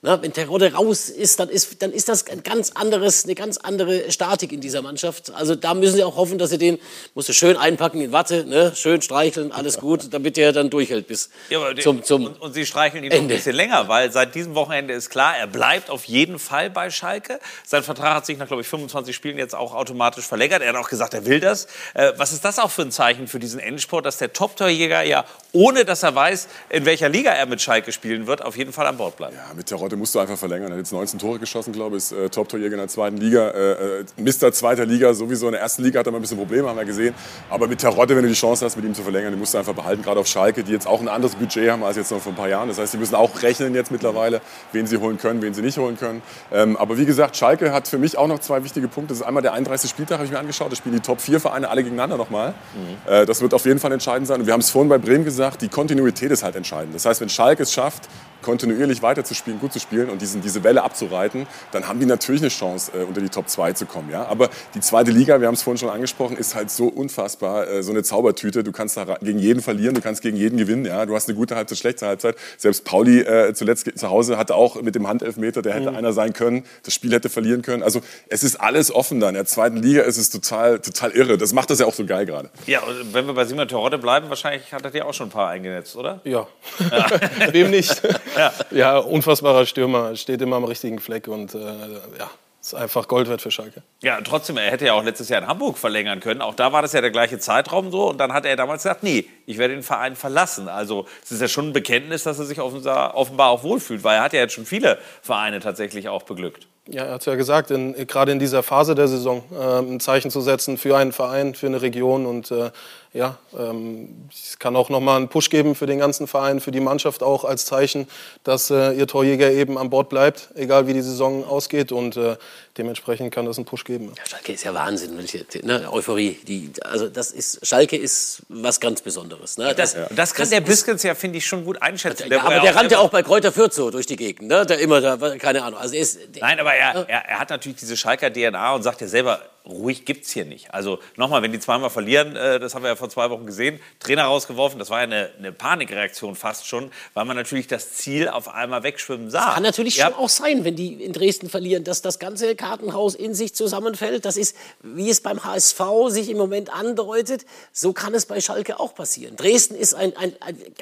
na, 0.03 0.23
wenn 0.23 0.33
Terodde 0.33 0.73
raus 0.73 1.09
ist 1.09 1.41
dann, 1.41 1.49
ist, 1.49 1.83
dann 1.83 1.93
ist 1.93 2.09
das 2.09 2.27
ein 2.29 2.43
ganz 2.43 2.71
anderes, 2.71 3.25
eine 3.25 3.35
ganz 3.35 3.59
andere 3.59 4.13
Statik 4.13 4.53
in 4.53 4.61
dieser 4.61 4.81
Mannschaft. 4.81 5.33
Also 5.35 5.57
da 5.57 5.75
müssen 5.75 5.97
sie 5.97 6.05
auch 6.05 6.17
hoffen, 6.17 6.39
dass 6.39 6.51
sie 6.51 6.59
den, 6.59 6.79
musst 7.15 7.29
du 7.29 7.33
schön 7.33 7.57
einpacken 7.57 8.01
in 8.01 8.13
Watte, 8.13 8.45
ne, 8.45 8.73
schön 8.77 9.03
streicheln, 9.03 9.51
alles 9.51 9.79
gut, 9.81 10.13
damit 10.15 10.37
der 10.37 10.53
dann 10.53 10.71
durchhält 10.71 11.09
bis 11.09 11.31
ja, 11.51 11.61
zum, 11.77 12.05
zum 12.05 12.27
und, 12.27 12.41
und, 12.41 12.53
sie 12.53 12.65
streicheln 12.65 13.03
ihn 13.03 13.11
noch 13.11 13.19
ein 13.19 13.29
bisschen 13.29 13.57
länger, 13.57 13.89
weil 13.89 14.13
seit 14.13 14.35
diesem 14.35 14.55
Wochenende 14.55 14.95
ist 14.95 15.11
klar, 15.11 15.37
er 15.37 15.47
bleibt 15.47 15.91
auf 15.91 16.05
jeden 16.05 16.39
Fall 16.39 16.71
bei 16.71 16.91
Schalke. 16.91 17.41
Sein 17.67 17.83
Vertrag 17.83 18.15
hat 18.15 18.27
sich 18.27 18.39
nach, 18.39 18.47
glaube 18.47 18.63
ich, 18.63 18.69
25 18.69 19.15
Spielen 19.15 19.39
jetzt 19.39 19.55
auch 19.55 19.75
automatisch 19.75 20.27
verlängert. 20.27 20.63
Er 20.63 20.71
hat 20.71 20.77
auch 20.77 20.89
gesagt, 20.89 21.15
er 21.15 21.27
will 21.27 21.41
das. 21.41 21.67
Äh, 21.95 22.13
was 22.17 22.33
ist 22.33 22.45
das 22.45 22.59
auch 22.59 22.71
für 22.71 22.83
ein 22.83 22.93
Zeichen 22.93 23.27
für 23.27 23.39
diesen 23.39 23.59
Endsport, 23.59 24.07
dass 24.07 24.19
der 24.19 24.33
Top-Torjäger 24.33 25.03
ja, 25.03 25.25
ohne 25.53 25.85
dass 25.85 26.03
er 26.03 26.15
weiß, 26.15 26.49
in 26.71 26.85
welcher 26.85 27.09
Liga 27.09 27.33
er 27.33 27.47
mit 27.47 27.61
Schalke 27.61 27.91
spielen 27.91 28.27
wird, 28.27 28.45
auf 28.45 28.57
jeden 28.57 28.73
Fall 28.73 28.87
an 28.87 28.97
Bord 28.97 29.17
bleibt? 29.17 29.35
Ja, 29.35 29.55
mit 29.55 29.67
Terodde 29.67 29.88
musst 29.96 30.14
du 30.14 30.18
einfach 30.18 30.37
verlängern. 30.37 30.68
Er 30.68 30.72
hat 30.72 30.79
jetzt 30.79 30.92
19 30.92 31.18
Tore 31.18 31.38
geschossen, 31.38 31.72
glaube 31.72 31.96
ich, 31.96 32.05
ist 32.05 32.12
äh, 32.12 32.29
Top-Torjäger 32.29 32.74
in 32.74 32.79
der 32.79 32.88
zweiten 32.88 33.16
Liga. 33.16 33.48
Äh, 33.51 34.01
äh, 34.01 34.05
Mister 34.16 34.53
zweiter 34.53 34.87
Liga, 34.87 35.14
sowieso 35.14 35.46
in 35.46 35.53
der 35.53 35.61
ersten 35.61 35.83
Liga 35.83 36.01
hat 36.01 36.07
er 36.07 36.12
mal 36.12 36.18
ein 36.18 36.22
bisschen 36.22 36.38
Probleme, 36.38 36.68
haben 36.68 36.77
wir 36.77 36.85
gesehen. 36.85 37.14
Aber 37.51 37.66
mit 37.66 37.81
Terodde, 37.81 38.16
wenn 38.16 38.22
du 38.22 38.29
die 38.29 38.35
Chance 38.35 38.64
hast, 38.64 38.77
mit 38.77 38.85
ihm 38.85 38.94
zu 38.94 39.03
verlängern, 39.03 39.33
den 39.33 39.38
musst 39.38 39.55
du 39.55 39.59
einfach 39.59 39.74
behalten, 39.74 40.03
gerade 40.03 40.20
auf 40.20 40.27
Schalke, 40.27 40.64
die 40.64 40.72
jetzt 40.72 40.87
auch 40.87 41.01
ein 41.01 41.09
anderes 41.09 41.35
Budget 41.37 41.70
haben 41.70 41.85
als 41.85 41.96
jetzt 41.96 42.11
noch 42.11 42.20
vor 42.20 42.33
ein 42.33 42.37
paar 42.37 42.48
Jahren. 42.48 42.68
Das 42.68 42.79
heißt, 42.79 42.92
sie 42.92 42.98
müssen 42.98 43.14
auch 43.14 43.42
rechnen 43.42 43.74
jetzt 43.74 43.90
mittlerweile, 43.90 44.40
wen 44.72 44.87
sie 44.87 44.98
holen 44.98 45.18
können, 45.18 45.42
wen 45.42 45.55
sie 45.55 45.62
nicht 45.62 45.79
holen 45.79 45.96
können. 45.96 46.22
Ähm, 46.53 46.77
aber 46.77 46.98
wie 46.98 47.07
gesagt, 47.07 47.37
Schalke 47.37 47.72
hat 47.72 47.88
für 47.88 47.98
mich 47.98 48.18
auch 48.18 48.29
noch 48.29 48.38
zwei 48.40 48.64
wichtige 48.64 48.88
Punkte. 48.88 49.12
Das 49.12 49.20
ist 49.20 49.27
einmal 49.27 49.42
der 49.42 49.53
31. 49.53 49.90
Spieltag, 49.90 50.18
habe 50.18 50.27
ich 50.27 50.33
mir 50.33 50.38
angeschaut. 50.38 50.70
Da 50.70 50.77
spielen 50.77 50.94
die 50.94 51.01
Top-4-Vereine 51.01 51.68
alle 51.68 51.83
gegeneinander 51.83 52.16
nochmal. 52.16 52.51
Mhm. 52.51 53.12
Äh, 53.12 53.27
das 53.27 53.40
wird 53.40 53.55
auf 53.55 53.64
jeden 53.64 53.79
Fall 53.79 53.92
entscheidend 53.92 54.27
sein. 54.27 54.40
Und 54.40 54.46
wir 54.46 54.53
haben 54.53 54.61
es 54.61 54.70
vorhin 54.70 54.88
bei 54.88 54.98
Bremen 54.98 55.24
gesagt, 55.24 55.62
die 55.62 55.68
Kontinuität 55.68 56.31
ist 56.31 56.42
halt 56.42 56.57
entscheidend. 56.57 56.94
Das 56.94 57.05
heißt, 57.05 57.20
wenn 57.20 57.29
Schalke 57.29 57.62
es 57.62 57.72
schafft, 57.72 58.09
kontinuierlich 58.42 59.03
weiterzuspielen, 59.03 59.61
gut 59.61 59.72
zu 59.72 59.81
spielen 59.81 60.11
und 60.11 60.22
diesen, 60.22 60.40
diese 60.40 60.64
Welle 60.64 60.83
abzureiten, 60.83 61.46
dann 61.72 61.88
haben 61.88 62.01
die 62.01 62.07
natürlich 62.07 62.40
eine 62.40 62.51
Chance, 62.51 62.92
äh, 62.94 63.05
unter 63.05 63.20
die 63.20 63.29
Top 63.29 63.48
2 63.48 63.72
zu 63.72 63.87
kommen. 63.87 64.11
Ja? 64.11 64.27
Aber 64.27 64.48
die 64.74 64.81
zweite 64.81 65.11
Liga, 65.11 65.40
wir 65.40 65.46
haben 65.46 65.55
es 65.55 65.62
vorhin 65.62 65.79
schon 65.79 65.90
angesprochen, 65.90 66.37
ist 66.37 66.55
halt 66.55 66.70
so 66.70 66.87
unfassbar, 66.87 67.68
äh, 67.68 67.83
so 67.83 67.90
eine 67.90 68.03
Zaubertüte. 68.03 68.62
Du 68.64 68.72
kannst 68.72 68.96
da 68.96 69.16
gegen 69.20 69.38
jeden 69.38 69.62
verlieren, 69.62 69.94
du 69.94 70.01
kannst 70.01 70.22
gegen 70.22 70.37
jeden 70.37 70.57
gewinnen. 70.57 70.85
Ja? 70.85 71.07
Du 71.07 71.14
hast 71.14 71.29
eine 71.29 71.37
gute 71.37 71.57
Halbzeit, 71.57 71.79
schlechte 71.79 72.07
Halbzeit. 72.07 72.37
Selbst 72.57 72.85
Pauli 72.85 73.20
äh, 73.20 73.55
zuletzt 73.55 73.90
zu 73.98 74.11
Hause 74.11 74.38
hatte 74.38 74.55
auch 74.55 74.81
mit 74.83 74.94
dem 74.94 75.09
Handelfmeter, 75.09 75.62
der 75.62 75.74
hätte 75.74 75.90
mhm. 75.90 75.96
einer 75.96 76.12
sein 76.12 76.33
können, 76.33 76.64
das 76.85 76.94
Spiel 76.94 77.12
hätte 77.12 77.29
verlieren 77.29 77.62
können. 77.62 77.83
Also 77.83 78.01
es 78.29 78.44
ist 78.44 78.57
alles 78.57 78.94
offen 78.94 79.20
dann. 79.20 79.31
In 79.31 79.35
der 79.35 79.46
zweiten 79.46 79.77
Liga 79.77 80.03
ist 80.03 80.16
es 80.16 80.31
total, 80.31 80.81
total 80.81 81.11
irre. 81.12 81.38
Das 81.38 81.53
macht 81.53 81.70
das 81.70 81.81
ja 81.81 81.87
auch 81.87 81.94
so 81.94 82.05
geil 82.05 82.27
gerade. 82.27 82.51
Ja, 82.66 82.81
und 82.81 83.12
wenn 83.14 83.27
wir 83.27 83.35
bei 83.35 83.44
Simon 83.44 83.68
Terodde 83.68 83.98
bleiben, 83.98 84.29
wahrscheinlich 84.29 84.72
hat 84.72 84.85
er 84.85 84.90
dir 84.90 85.07
auch 85.07 85.14
schon 85.14 85.29
ein 85.29 85.33
paar 85.33 85.48
eingenetzt, 85.48 85.96
oder? 85.96 86.20
Ja, 86.24 86.46
ja. 86.90 87.07
wem 87.53 87.70
nicht. 87.70 88.01
Ja. 88.37 88.53
ja, 88.71 88.99
unfassbarer 88.99 89.67
Stürmer, 89.67 90.17
steht 90.17 90.41
immer 90.43 90.57
am 90.57 90.64
richtigen 90.64 90.99
Fleck 90.99 91.29
und 91.29 91.55
äh, 91.55 91.59
ja, 91.59 92.31
ist 92.61 92.75
einfach 92.75 93.09
Gold 93.09 93.29
wert 93.29 93.41
für 93.41 93.51
Schalke. 93.51 93.83
Ja, 94.03 94.21
trotzdem, 94.21 94.57
er 94.57 94.71
hätte 94.71 94.87
ja 94.87 94.93
auch 94.95 95.05
letztes 95.05 95.29
Jahr 95.29 95.41
in 95.41 95.47
Hamburg 95.47 95.79
verlängern 95.79 96.21
können. 96.21 96.43
Auch 96.43 96.55
da 96.55 96.73
war 96.73 96.83
das 96.83 96.93
ja 96.93 97.01
der 97.01 97.11
gleiche 97.11 97.38
Zeitraum 97.38 97.91
so. 97.91 98.11
Und 98.11 98.19
dann 98.19 98.33
hat 98.33 98.45
er 98.45 98.57
damals 98.57 98.83
gesagt, 98.83 99.03
nee, 99.03 99.27
ich 99.47 99.59
werde 99.59 99.75
den 99.75 99.83
Verein 99.83 100.17
verlassen. 100.17 100.69
Also 100.69 101.07
es 101.23 101.31
ist 101.31 101.41
ja 101.41 101.49
schon 101.49 101.69
ein 101.69 101.73
Bekenntnis, 101.73 102.25
dass 102.25 102.38
er 102.38 102.45
sich 102.45 102.61
offenbar 102.61 103.14
auch 103.14 103.62
wohlfühlt, 103.62 104.05
weil 104.05 104.17
er 104.17 104.23
hat 104.23 104.33
ja 104.33 104.41
jetzt 104.41 104.55
schon 104.55 104.67
viele 104.67 104.99
Vereine 105.23 105.61
tatsächlich 105.61 106.09
auch 106.09 106.25
beglückt. 106.25 106.67
Ja, 106.91 107.05
er 107.05 107.14
hat 107.14 107.27
ja 107.27 107.35
gesagt, 107.35 107.71
in, 107.71 107.95
gerade 108.07 108.33
in 108.33 108.38
dieser 108.38 108.62
Phase 108.62 108.95
der 108.95 109.09
Saison 109.09 109.45
äh, 109.53 109.79
ein 109.81 110.01
Zeichen 110.01 110.31
zu 110.31 110.41
setzen 110.41 110.79
für 110.79 110.97
einen 110.97 111.12
Verein, 111.12 111.55
für 111.55 111.67
eine 111.67 111.83
Region 111.83 112.25
und 112.25 112.51
äh, 112.51 112.71
ja, 113.19 113.37
ähm, 113.59 114.29
es 114.33 114.61
kann 114.61 114.77
auch 114.77 114.91
nochmal 114.91 115.17
einen 115.17 115.29
Push 115.29 115.51
geben 115.51 115.75
für 115.75 115.87
den 115.87 115.99
ganzen 115.99 116.29
Verein, 116.29 116.61
für 116.61 116.71
die 116.71 116.79
Mannschaft 116.79 117.25
auch 117.25 117.45
als 117.45 117.67
Zeichen, 117.67 118.07
dass 118.45 118.71
äh, 118.71 118.93
ihr 118.93 119.09
Torjäger 119.09 119.51
eben 119.51 119.77
an 119.77 119.91
Bord 119.91 120.09
bleibt, 120.09 120.51
egal 120.55 120.87
wie 120.87 120.95
die 120.95 121.03
Saison 121.03 121.45
ausgeht 121.45 121.91
und 121.91 122.17
äh, 122.17 122.37
dementsprechend 122.77 123.35
kann 123.35 123.45
das 123.45 123.59
einen 123.59 123.65
Push 123.65 123.83
geben. 123.83 124.13
Ja, 124.17 124.25
Schalke 124.25 124.53
ist 124.53 124.63
ja 124.63 124.73
Wahnsinn, 124.73 125.19
ne? 125.65 125.93
Euphorie. 125.93 126.39
Die, 126.47 126.71
also 126.83 127.09
das 127.09 127.33
ist, 127.33 127.67
Schalke 127.67 127.97
ist 127.97 128.43
was 128.49 128.79
ganz 128.79 129.03
Besonderes. 129.03 129.59
Ne? 129.59 129.75
Das, 129.75 129.95
das, 129.95 130.09
das 130.14 130.35
kann 130.35 130.43
das 130.45 130.51
der 130.51 130.61
Biskens 130.61 131.03
ja, 131.03 131.16
finde 131.16 131.39
ich, 131.39 131.47
schon 131.47 131.64
gut 131.64 131.83
einschätzen. 131.83 132.31
Ja, 132.31 132.45
aber 132.45 132.61
der 132.61 132.77
rannt 132.77 132.93
ja 132.93 133.01
auch 133.01 133.11
bei 133.11 133.25
Kräuter 133.25 133.51
Fürth 133.51 133.75
so 133.75 133.91
durch 133.91 134.07
die 134.07 134.16
Gegend. 134.16 134.49
Ne? 134.49 134.64
Der 134.64 134.79
immer 134.79 135.01
da, 135.01 135.16
keine 135.39 135.64
Ahnung. 135.64 135.81
Also 135.81 135.97
ist, 135.97 136.21
Nein, 136.41 136.61
aber 136.61 136.73
er, 136.73 137.09
er, 137.09 137.25
er 137.25 137.39
hat 137.41 137.51
natürlich 137.51 137.79
diese 137.79 137.97
Schalker 137.97 138.33
DNA 138.33 138.75
und 138.77 138.83
sagt 138.85 139.01
ja 139.01 139.09
selber, 139.09 139.41
ruhig 139.69 140.05
gibt 140.05 140.25
es 140.25 140.33
hier 140.33 140.45
nicht. 140.45 140.73
Also 140.73 140.99
nochmal, 141.17 141.43
wenn 141.43 141.53
die 141.53 141.61
zweimal 141.61 141.91
verlieren, 141.91 142.37
äh, 142.37 142.59
das 142.59 142.75
haben 142.75 142.83
wir 142.83 142.89
ja 142.89 142.97
vor 142.97 143.11
zwei 143.11 143.31
Wochen 143.31 143.47
gesehen, 143.47 143.81
Trainer 144.01 144.25
rausgeworfen, 144.25 144.79
das 144.79 144.91
war 144.91 144.99
ja 144.99 145.05
eine, 145.05 145.31
eine, 145.39 145.53
Panikreaktion 145.53 146.35
fast 146.37 146.67
schon, 146.67 146.91
weil 147.15 147.25
man 147.25 147.37
natürlich 147.37 147.67
das 147.67 147.93
Ziel 147.93 148.29
auf 148.29 148.49
einmal 148.49 148.83
wegschwimmen 148.83 149.31
sah. 149.31 149.47
Das 149.47 149.55
kann 149.55 149.63
natürlich 149.63 149.97
ja. 149.97 150.07
schon 150.07 150.15
auch 150.15 150.29
sein, 150.29 150.65
wenn 150.65 150.77
die 150.77 151.05
in 151.05 151.13
Dresden 151.13 151.51
verlieren, 151.51 151.85
dass 151.85 152.03
das 152.03 152.19
ganze 152.19 152.57
Kartenhaus 152.57 153.15
in 153.15 153.35
sich 153.35 153.55
zusammenfällt. 153.55 154.25
Das 154.25 154.37
ist, 154.37 154.57
wie 154.83 155.11
es 155.11 155.21
beim 155.21 155.45
HSV 155.45 155.81
sich 156.09 156.31
im 156.31 156.39
Moment 156.39 156.73
andeutet, 156.73 157.45
so 157.73 157.93
kann 157.93 158.15
es 158.15 158.27
bei 158.27 158.41
Schalke 158.41 158.81
auch 158.81 158.95
passieren. 158.95 159.37
Dresden 159.37 159.75
ist 159.75 159.95
ein, 159.95 160.17
ein, 160.17 160.35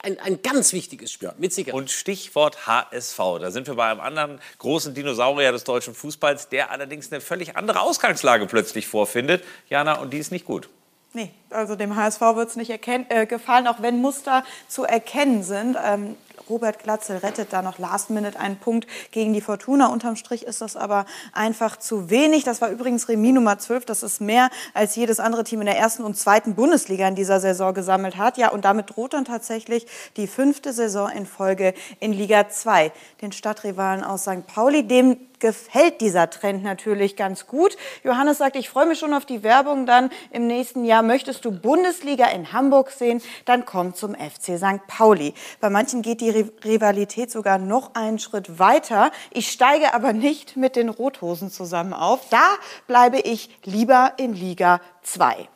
ein, 0.03 0.18
ein 0.18 0.43
ganz 0.43 0.72
wichtiges 0.72 1.11
Spiel, 1.12 1.29
ja. 1.29 1.35
mit 1.39 1.53
Sicherheit. 1.53 1.74
Und 1.74 1.91
Stichwort 1.91 2.66
HSV, 2.66 3.18
da 3.41 3.51
sind 3.51 3.66
wir 3.66 3.74
bei 3.74 3.91
einem 3.91 4.01
anderen 4.01 4.41
großen 4.59 4.95
Dinosaurier 4.95 5.53
des 5.53 5.64
deutschen 5.64 5.95
Fußballs, 5.95 6.49
der 6.49 6.70
allerdings 6.70 7.11
eine 7.11 7.20
völlig 7.20 7.57
andere 7.57 7.81
Ausgangslage 7.81 8.47
plötzlich 8.47 8.76
plötzlich 8.77 8.89
vorfindet, 8.89 9.43
Jana, 9.70 9.95
und 10.01 10.12
die 10.12 10.18
ist 10.18 10.33
nicht 10.33 10.45
gut. 10.45 10.68
Nee, 11.14 11.31
also 11.49 11.77
dem 11.77 11.97
HSV 11.97 12.20
wird 12.20 12.51
es 12.51 12.57
nicht 12.57 12.70
äh, 12.70 13.27
gefallen, 13.27 13.66
auch 13.66 13.81
wenn 13.81 14.03
Muster 14.03 14.45
zu 14.68 14.85
erkennen 14.85 15.43
sind. 15.43 15.77
Ähm, 15.83 16.14
Robert 16.51 16.83
Glatzel 16.83 17.16
rettet 17.16 17.53
da 17.55 17.62
noch 17.62 17.79
last 17.79 18.11
minute 18.11 18.39
einen 18.39 18.57
Punkt 18.59 18.87
gegen 19.11 19.33
die 19.33 19.41
Fortuna. 19.41 19.87
Unterm 19.87 20.14
Strich 20.16 20.45
ist 20.45 20.61
das 20.61 20.77
aber 20.77 21.07
einfach 21.33 21.77
zu 21.77 22.11
wenig. 22.11 22.45
Das 22.45 22.61
war 22.61 22.68
übrigens 22.68 23.09
Remis 23.09 23.33
Nummer 23.33 23.59
12. 23.59 23.87
Das 23.87 24.03
ist 24.03 24.20
mehr, 24.20 24.51
als 24.74 24.95
jedes 24.95 25.18
andere 25.18 25.43
Team 25.45 25.61
in 25.61 25.66
der 25.66 25.79
ersten 25.79 26.05
und 26.05 26.16
zweiten 26.16 26.55
Bundesliga 26.55 27.09
in 27.09 27.14
dieser 27.14 27.41
Saison 27.41 27.72
gesammelt 27.72 28.16
hat. 28.16 28.37
Ja, 28.37 28.51
und 28.51 28.66
damit 28.66 28.95
droht 28.95 29.14
dann 29.14 29.24
tatsächlich 29.24 29.87
die 30.16 30.27
fünfte 30.27 30.74
Saison 30.74 31.09
in 31.09 31.24
Folge 31.24 31.72
in 31.99 32.12
Liga 32.12 32.49
2. 32.51 32.93
Den 33.22 33.33
Stadtrivalen 33.33 34.05
aus 34.05 34.22
St. 34.22 34.47
Pauli, 34.47 34.87
dem 34.87 35.16
gefällt 35.39 36.01
dieser 36.01 36.30
Trend 36.30 36.62
natürlich 36.62 37.16
ganz 37.16 37.47
gut. 37.47 37.76
Johannes 38.05 38.39
sagt, 38.39 38.57
ich 38.57 38.68
freue 38.68 38.87
mich 38.87 38.99
schon 38.99 39.14
auf 39.14 39.26
die 39.26 39.43
Werbung 39.43 39.87
dann 39.87 40.11
im 40.30 40.47
nächsten 40.47 40.84
Jahr. 40.84 41.03
Möchtest 41.03 41.45
du 41.45 41.51
Bundesliga 41.51 42.26
in 42.26 42.53
Hamburg 42.53 42.91
sehen, 42.91 43.22
dann 43.45 43.64
komm 43.64 43.95
zum 43.95 44.14
FC 44.14 44.59
St. 44.59 44.87
Pauli. 44.87 45.34
Bei 45.61 45.70
manchen 45.70 46.03
geht 46.03 46.20
die 46.20 46.30
Rivalität 46.64 47.30
sogar 47.30 47.59
noch 47.59 47.95
einen 47.95 48.18
Schritt 48.18 48.59
weiter. 48.59 49.11
Ich 49.30 49.51
steige 49.51 49.95
aber 49.95 50.12
nicht 50.12 50.57
mit 50.57 50.76
den 50.76 50.89
Rothosen 50.89 51.51
zusammen 51.51 51.93
auf. 51.93 52.20
Da 52.30 52.47
bleibe 52.87 53.18
ich 53.18 53.51
lieber 53.64 54.14
in 54.16 54.34
Liga 54.34 54.80
2. 55.03 55.49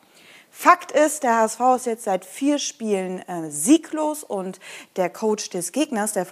Fakt 0.53 0.93
ist, 0.93 1.23
der 1.23 1.39
HSV 1.39 1.61
ist 1.77 1.87
jetzt 1.87 2.05
seit 2.05 2.25
vier 2.25 2.59
Spielen 2.59 3.27
äh, 3.29 3.51
sieglos 3.51 4.25
und 4.25 4.59
der 4.97 5.09
Coach 5.09 5.49
des 5.49 5.73
Gegners, 5.73 6.13
der 6.13 6.27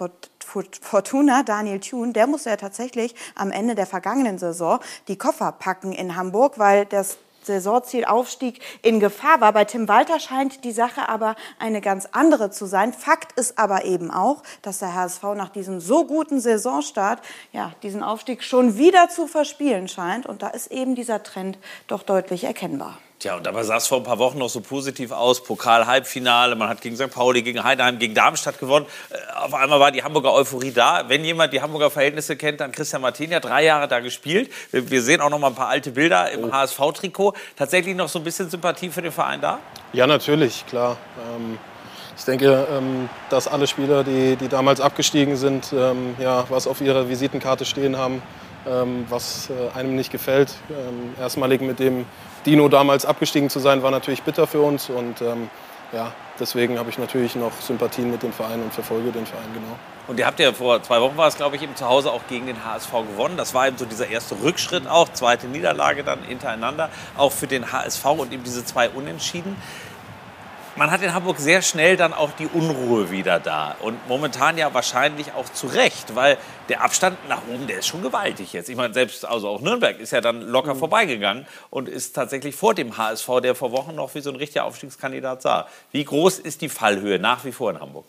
Fortuna, 0.81 1.43
Daniel 1.43 1.81
Thune, 1.81 2.13
der 2.13 2.27
musste 2.27 2.51
ja 2.51 2.57
tatsächlich 2.57 3.15
am 3.35 3.51
Ende 3.51 3.75
der 3.75 3.87
vergangenen 3.87 4.39
Saison 4.39 4.81
die 5.09 5.19
Koffer 5.19 5.53
packen 5.53 5.93
in 5.93 6.17
Hamburg, 6.17 6.59
weil 6.59 6.87
das 6.87 7.19
Saisonziel 7.49 8.05
Aufstieg 8.05 8.61
in 8.83 9.01
Gefahr 9.01 9.41
war. 9.41 9.53
Bei 9.53 9.65
Tim 9.65 9.89
Walter 9.89 10.21
scheint 10.21 10.65
die 10.65 10.73
Sache 10.73 11.09
aber 11.09 11.35
eine 11.59 11.81
ganz 11.81 12.07
andere 12.13 12.51
zu 12.51 12.67
sein. 12.67 12.93
Fakt 12.93 13.33
ist 13.33 13.59
aber 13.59 13.85
eben 13.85 14.11
auch, 14.11 14.43
dass 14.63 14.79
der 14.79 14.95
HSV 14.95 15.23
nach 15.35 15.49
diesem 15.49 15.81
so 15.81 16.05
guten 16.05 16.41
Saisonstart 16.41 17.21
ja, 17.53 17.73
diesen 17.83 18.03
Aufstieg 18.03 18.45
schon 18.45 18.79
wieder 18.79 19.09
zu 19.09 19.27
verspielen 19.27 19.89
scheint. 19.89 20.27
Und 20.27 20.43
da 20.43 20.49
ist 20.49 20.71
eben 20.71 20.95
dieser 20.95 21.23
Trend 21.23 21.59
doch 21.87 22.03
deutlich 22.03 22.45
erkennbar. 22.45 22.99
Tja, 23.19 23.35
und 23.35 23.45
dabei 23.45 23.65
sah 23.65 23.79
es 23.79 23.89
vor 23.89 23.99
ein 23.99 24.05
paar 24.05 24.21
Wochen 24.21 24.39
noch 24.39 24.49
so 24.49 24.61
positiv 24.61 25.11
aus. 25.11 25.43
Pokal-Halbfinale, 25.43 26.55
man 26.55 26.69
hat 26.69 26.81
gegen 26.83 26.95
St. 26.95 27.11
Pauli, 27.11 27.43
gegen 27.43 27.65
Heidenheim, 27.65 27.99
gegen 27.99 28.15
Darmstadt 28.15 28.61
gewonnen. 28.61 28.87
Äh, 29.11 29.17
auf 29.41 29.55
einmal 29.55 29.81
war 29.81 29.91
die 29.91 30.05
Hamburger 30.05 30.33
Euphorie 30.33 30.71
da. 30.71 31.09
Wenn 31.09 31.25
jemand 31.25 31.53
die 31.53 31.61
Hamburger 31.61 31.91
Verhältnisse 31.91 32.37
kennt, 32.37 32.61
dann 32.61 32.71
Christian 32.71 33.03
Martin, 33.03 33.33
ja 33.33 33.41
drei 33.41 33.65
Jahre 33.65 33.89
da 33.89 33.99
gespielt. 33.99 34.53
Wir 34.71 35.03
sehen 35.03 35.21
auch 35.21 35.31
noch 35.31 35.41
mal 35.41 35.49
ein 35.49 35.57
paar 35.57 35.67
alte 35.67 35.91
Bilder 35.91 36.31
im 36.31 36.45
oh. 36.45 36.53
HSV-Trikot. 36.53 37.35
Tatsächlich 37.57 37.97
noch 37.97 38.09
so 38.09 38.21
ein 38.21 38.25
bisschen 38.25 38.51
Sympathie 38.51 38.91
für 38.91 39.03
den 39.03 39.11
Verein 39.11 39.41
da? 39.41 39.59
Ja, 39.93 40.07
natürlich, 40.07 40.65
klar. 40.69 40.97
Ähm 41.35 41.59
ich 42.17 42.25
denke, 42.25 42.67
ähm, 42.71 43.09
dass 43.31 43.49
alle 43.49 43.67
Spieler, 43.67 44.05
die, 44.05 44.37
die 44.37 44.49
damals 44.49 44.81
abgestiegen 44.81 45.37
sind, 45.37 45.73
ähm, 45.73 46.15
ja, 46.19 46.45
was 46.51 46.67
auf 46.67 46.81
ihrer 46.81 47.09
Visitenkarte 47.09 47.65
stehen 47.65 47.97
haben, 47.97 48.23
was 49.09 49.49
äh, 49.51 49.79
einem 49.79 49.95
nicht 49.95 50.11
gefällt. 50.11 50.53
erstmalig 51.19 51.63
mit 51.63 51.79
dem 51.79 52.05
Dino 52.47 52.69
damals 52.69 53.05
abgestiegen 53.05 53.51
zu 53.51 53.59
sein, 53.59 53.83
war 53.83 53.91
natürlich 53.91 54.23
bitter 54.23 54.47
für 54.47 54.61
uns. 54.61 54.89
Und 54.89 55.21
ähm, 55.21 55.51
ja, 55.93 56.13
deswegen 56.39 56.79
habe 56.79 56.91
ich 56.91 56.99
natürlich 56.99 57.35
noch 57.35 57.53
Sympathien 57.61 58.11
mit 58.11 58.23
dem 58.23 58.33
Verein 58.33 58.63
und 58.63 58.73
verfolge 58.73 59.11
den 59.11 59.27
Verein 59.27 59.53
genau. 59.55 59.79
Und 60.07 60.19
ihr 60.19 60.27
habt 60.27 60.41
ja 60.41 60.53
vor 60.53 60.83
zwei 60.83 61.03
Wochen 61.03 61.19
war 61.19 61.29
es, 61.29 61.37
glaube 61.37 61.57
ich, 61.57 61.63
eben 61.63 61.77
zu 61.77 61.87
Hause 61.87 62.11
auch 62.11 62.23
gegen 62.29 62.47
den 62.47 62.65
HSV 62.65 62.91
gewonnen. 62.91 63.37
Das 63.37 63.53
war 63.53 63.69
eben 63.69 63.77
so 63.77 63.85
dieser 63.85 64.09
erste 64.09 64.37
Rückschritt 64.43 64.87
auch, 64.87 65.11
zweite 65.11 65.47
Niederlage 65.49 66.03
dann 66.03 66.23
hintereinander, 66.23 66.89
auch 67.17 67.33
für 67.33 67.47
den 67.47 67.73
HSV 67.73 68.05
und 68.07 68.33
eben 68.33 68.43
diese 68.43 68.65
zwei 68.65 68.89
Unentschieden 68.89 69.55
man 70.79 70.93
hat 70.93 71.03
in 71.03 71.13
Hamburg 71.13 71.39
sehr 71.39 71.61
schnell 71.61 71.97
dann 71.97 72.15
auch 72.15 72.31
die 72.39 72.47
Unruhe 72.47 73.11
wieder 73.11 73.41
da. 73.41 73.75
Und 73.81 73.99
momentan 74.09 74.57
ja 74.57 74.73
wahrscheinlich 74.73 75.33
auch 75.33 75.49
zu 75.49 75.67
Recht, 75.67 76.15
weil 76.15 76.39
der 76.69 76.83
Abstand 76.83 77.19
nach 77.29 77.43
oben, 77.53 77.67
der 77.67 77.81
ist 77.81 77.89
schon 77.89 78.01
gewaltig 78.01 78.53
jetzt. 78.53 78.69
Ich 78.69 78.77
meine, 78.77 78.95
selbst 78.95 79.25
also 79.25 79.49
auch 79.49 79.61
Nürnberg 79.61 79.99
ist 79.99 80.13
ja 80.13 80.21
dann 80.21 80.41
locker 80.43 80.75
mhm. 80.75 80.79
vorbeigegangen 80.79 81.47
und 81.71 81.89
ist 81.89 82.15
tatsächlich 82.15 82.55
vor 82.55 82.75
dem 82.75 82.97
HSV, 82.97 83.29
der 83.43 83.57
vor 83.57 83.73
Wochen 83.73 83.95
noch 83.95 84.15
wie 84.15 84.21
so 84.21 84.31
ein 84.31 84.37
richtiger 84.37 84.65
Aufstiegskandidat 84.65 85.43
sah. 85.43 85.67
Wie 85.91 86.05
groß 86.05 86.39
ist 86.39 86.63
die 86.63 86.69
Fallhöhe 86.69 87.19
nach 87.19 87.45
wie 87.45 87.53
vor 87.53 87.71
in 87.71 87.81
Hamburg? 87.81 88.07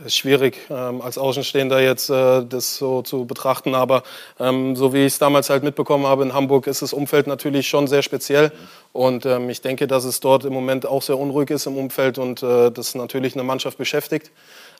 Es 0.00 0.06
ist 0.06 0.16
schwierig, 0.16 0.58
ähm, 0.70 1.00
als 1.02 1.18
Außenstehender 1.18 1.80
jetzt 1.80 2.10
äh, 2.10 2.44
das 2.44 2.76
so 2.76 3.02
zu 3.02 3.26
betrachten. 3.26 3.76
Aber 3.76 4.02
ähm, 4.40 4.74
so 4.74 4.92
wie 4.92 5.06
ich 5.06 5.12
es 5.12 5.18
damals 5.20 5.50
halt 5.50 5.62
mitbekommen 5.62 6.06
habe, 6.06 6.24
in 6.24 6.34
Hamburg 6.34 6.66
ist 6.66 6.82
das 6.82 6.92
Umfeld 6.92 7.28
natürlich 7.28 7.68
schon 7.68 7.86
sehr 7.86 8.02
speziell. 8.02 8.50
Und 8.92 9.24
ähm, 9.24 9.48
ich 9.50 9.60
denke, 9.60 9.86
dass 9.86 10.04
es 10.04 10.18
dort 10.18 10.44
im 10.44 10.52
Moment 10.52 10.84
auch 10.84 11.02
sehr 11.02 11.16
unruhig 11.16 11.50
ist 11.50 11.66
im 11.66 11.76
Umfeld 11.76 12.18
und 12.18 12.42
äh, 12.42 12.72
das 12.72 12.96
natürlich 12.96 13.34
eine 13.34 13.44
Mannschaft 13.44 13.78
beschäftigt. 13.78 14.32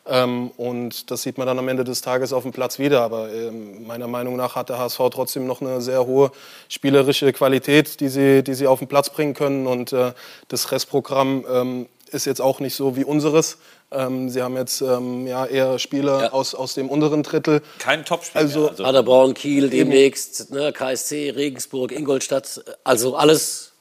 Ähm, 0.04 0.50
und 0.56 1.10
das 1.12 1.22
sieht 1.22 1.38
man 1.38 1.46
dann 1.46 1.60
am 1.60 1.68
Ende 1.68 1.84
des 1.84 2.00
Tages 2.00 2.32
auf 2.32 2.42
dem 2.42 2.52
Platz 2.52 2.80
wieder. 2.80 3.02
Aber 3.02 3.32
ähm, 3.32 3.86
meiner 3.86 4.08
Meinung 4.08 4.34
nach 4.34 4.56
hat 4.56 4.68
der 4.68 4.78
HSV 4.78 4.98
trotzdem 5.12 5.46
noch 5.46 5.60
eine 5.60 5.80
sehr 5.80 6.04
hohe 6.06 6.32
spielerische 6.68 7.32
Qualität, 7.32 8.00
die 8.00 8.08
sie, 8.08 8.42
die 8.42 8.54
sie 8.54 8.66
auf 8.66 8.80
den 8.80 8.88
Platz 8.88 9.10
bringen 9.10 9.34
können. 9.34 9.68
Und 9.68 9.92
äh, 9.92 10.12
das 10.48 10.72
Restprogramm 10.72 11.44
ähm, 11.48 11.86
ist 12.10 12.24
jetzt 12.24 12.40
auch 12.40 12.60
nicht 12.60 12.74
so 12.74 12.96
wie 12.96 13.04
unseres. 13.04 13.58
Ähm, 13.94 14.28
sie 14.28 14.42
haben 14.42 14.56
jetzt 14.56 14.80
ähm, 14.80 15.26
ja, 15.26 15.46
eher 15.46 15.78
Spieler 15.78 16.22
ja. 16.22 16.32
Aus, 16.32 16.54
aus 16.54 16.74
dem 16.74 16.88
unteren 16.88 17.22
Drittel. 17.22 17.62
Kein 17.78 18.04
Topspiel. 18.04 18.40
Also, 18.40 18.68
also 18.68 18.82
Paderborn, 18.82 19.34
Kiel 19.34 19.70
demnächst, 19.70 20.50
ne, 20.50 20.72
KSC, 20.72 21.30
Regensburg, 21.30 21.92
Ingolstadt, 21.92 22.64
also 22.82 23.16
alles. 23.16 23.72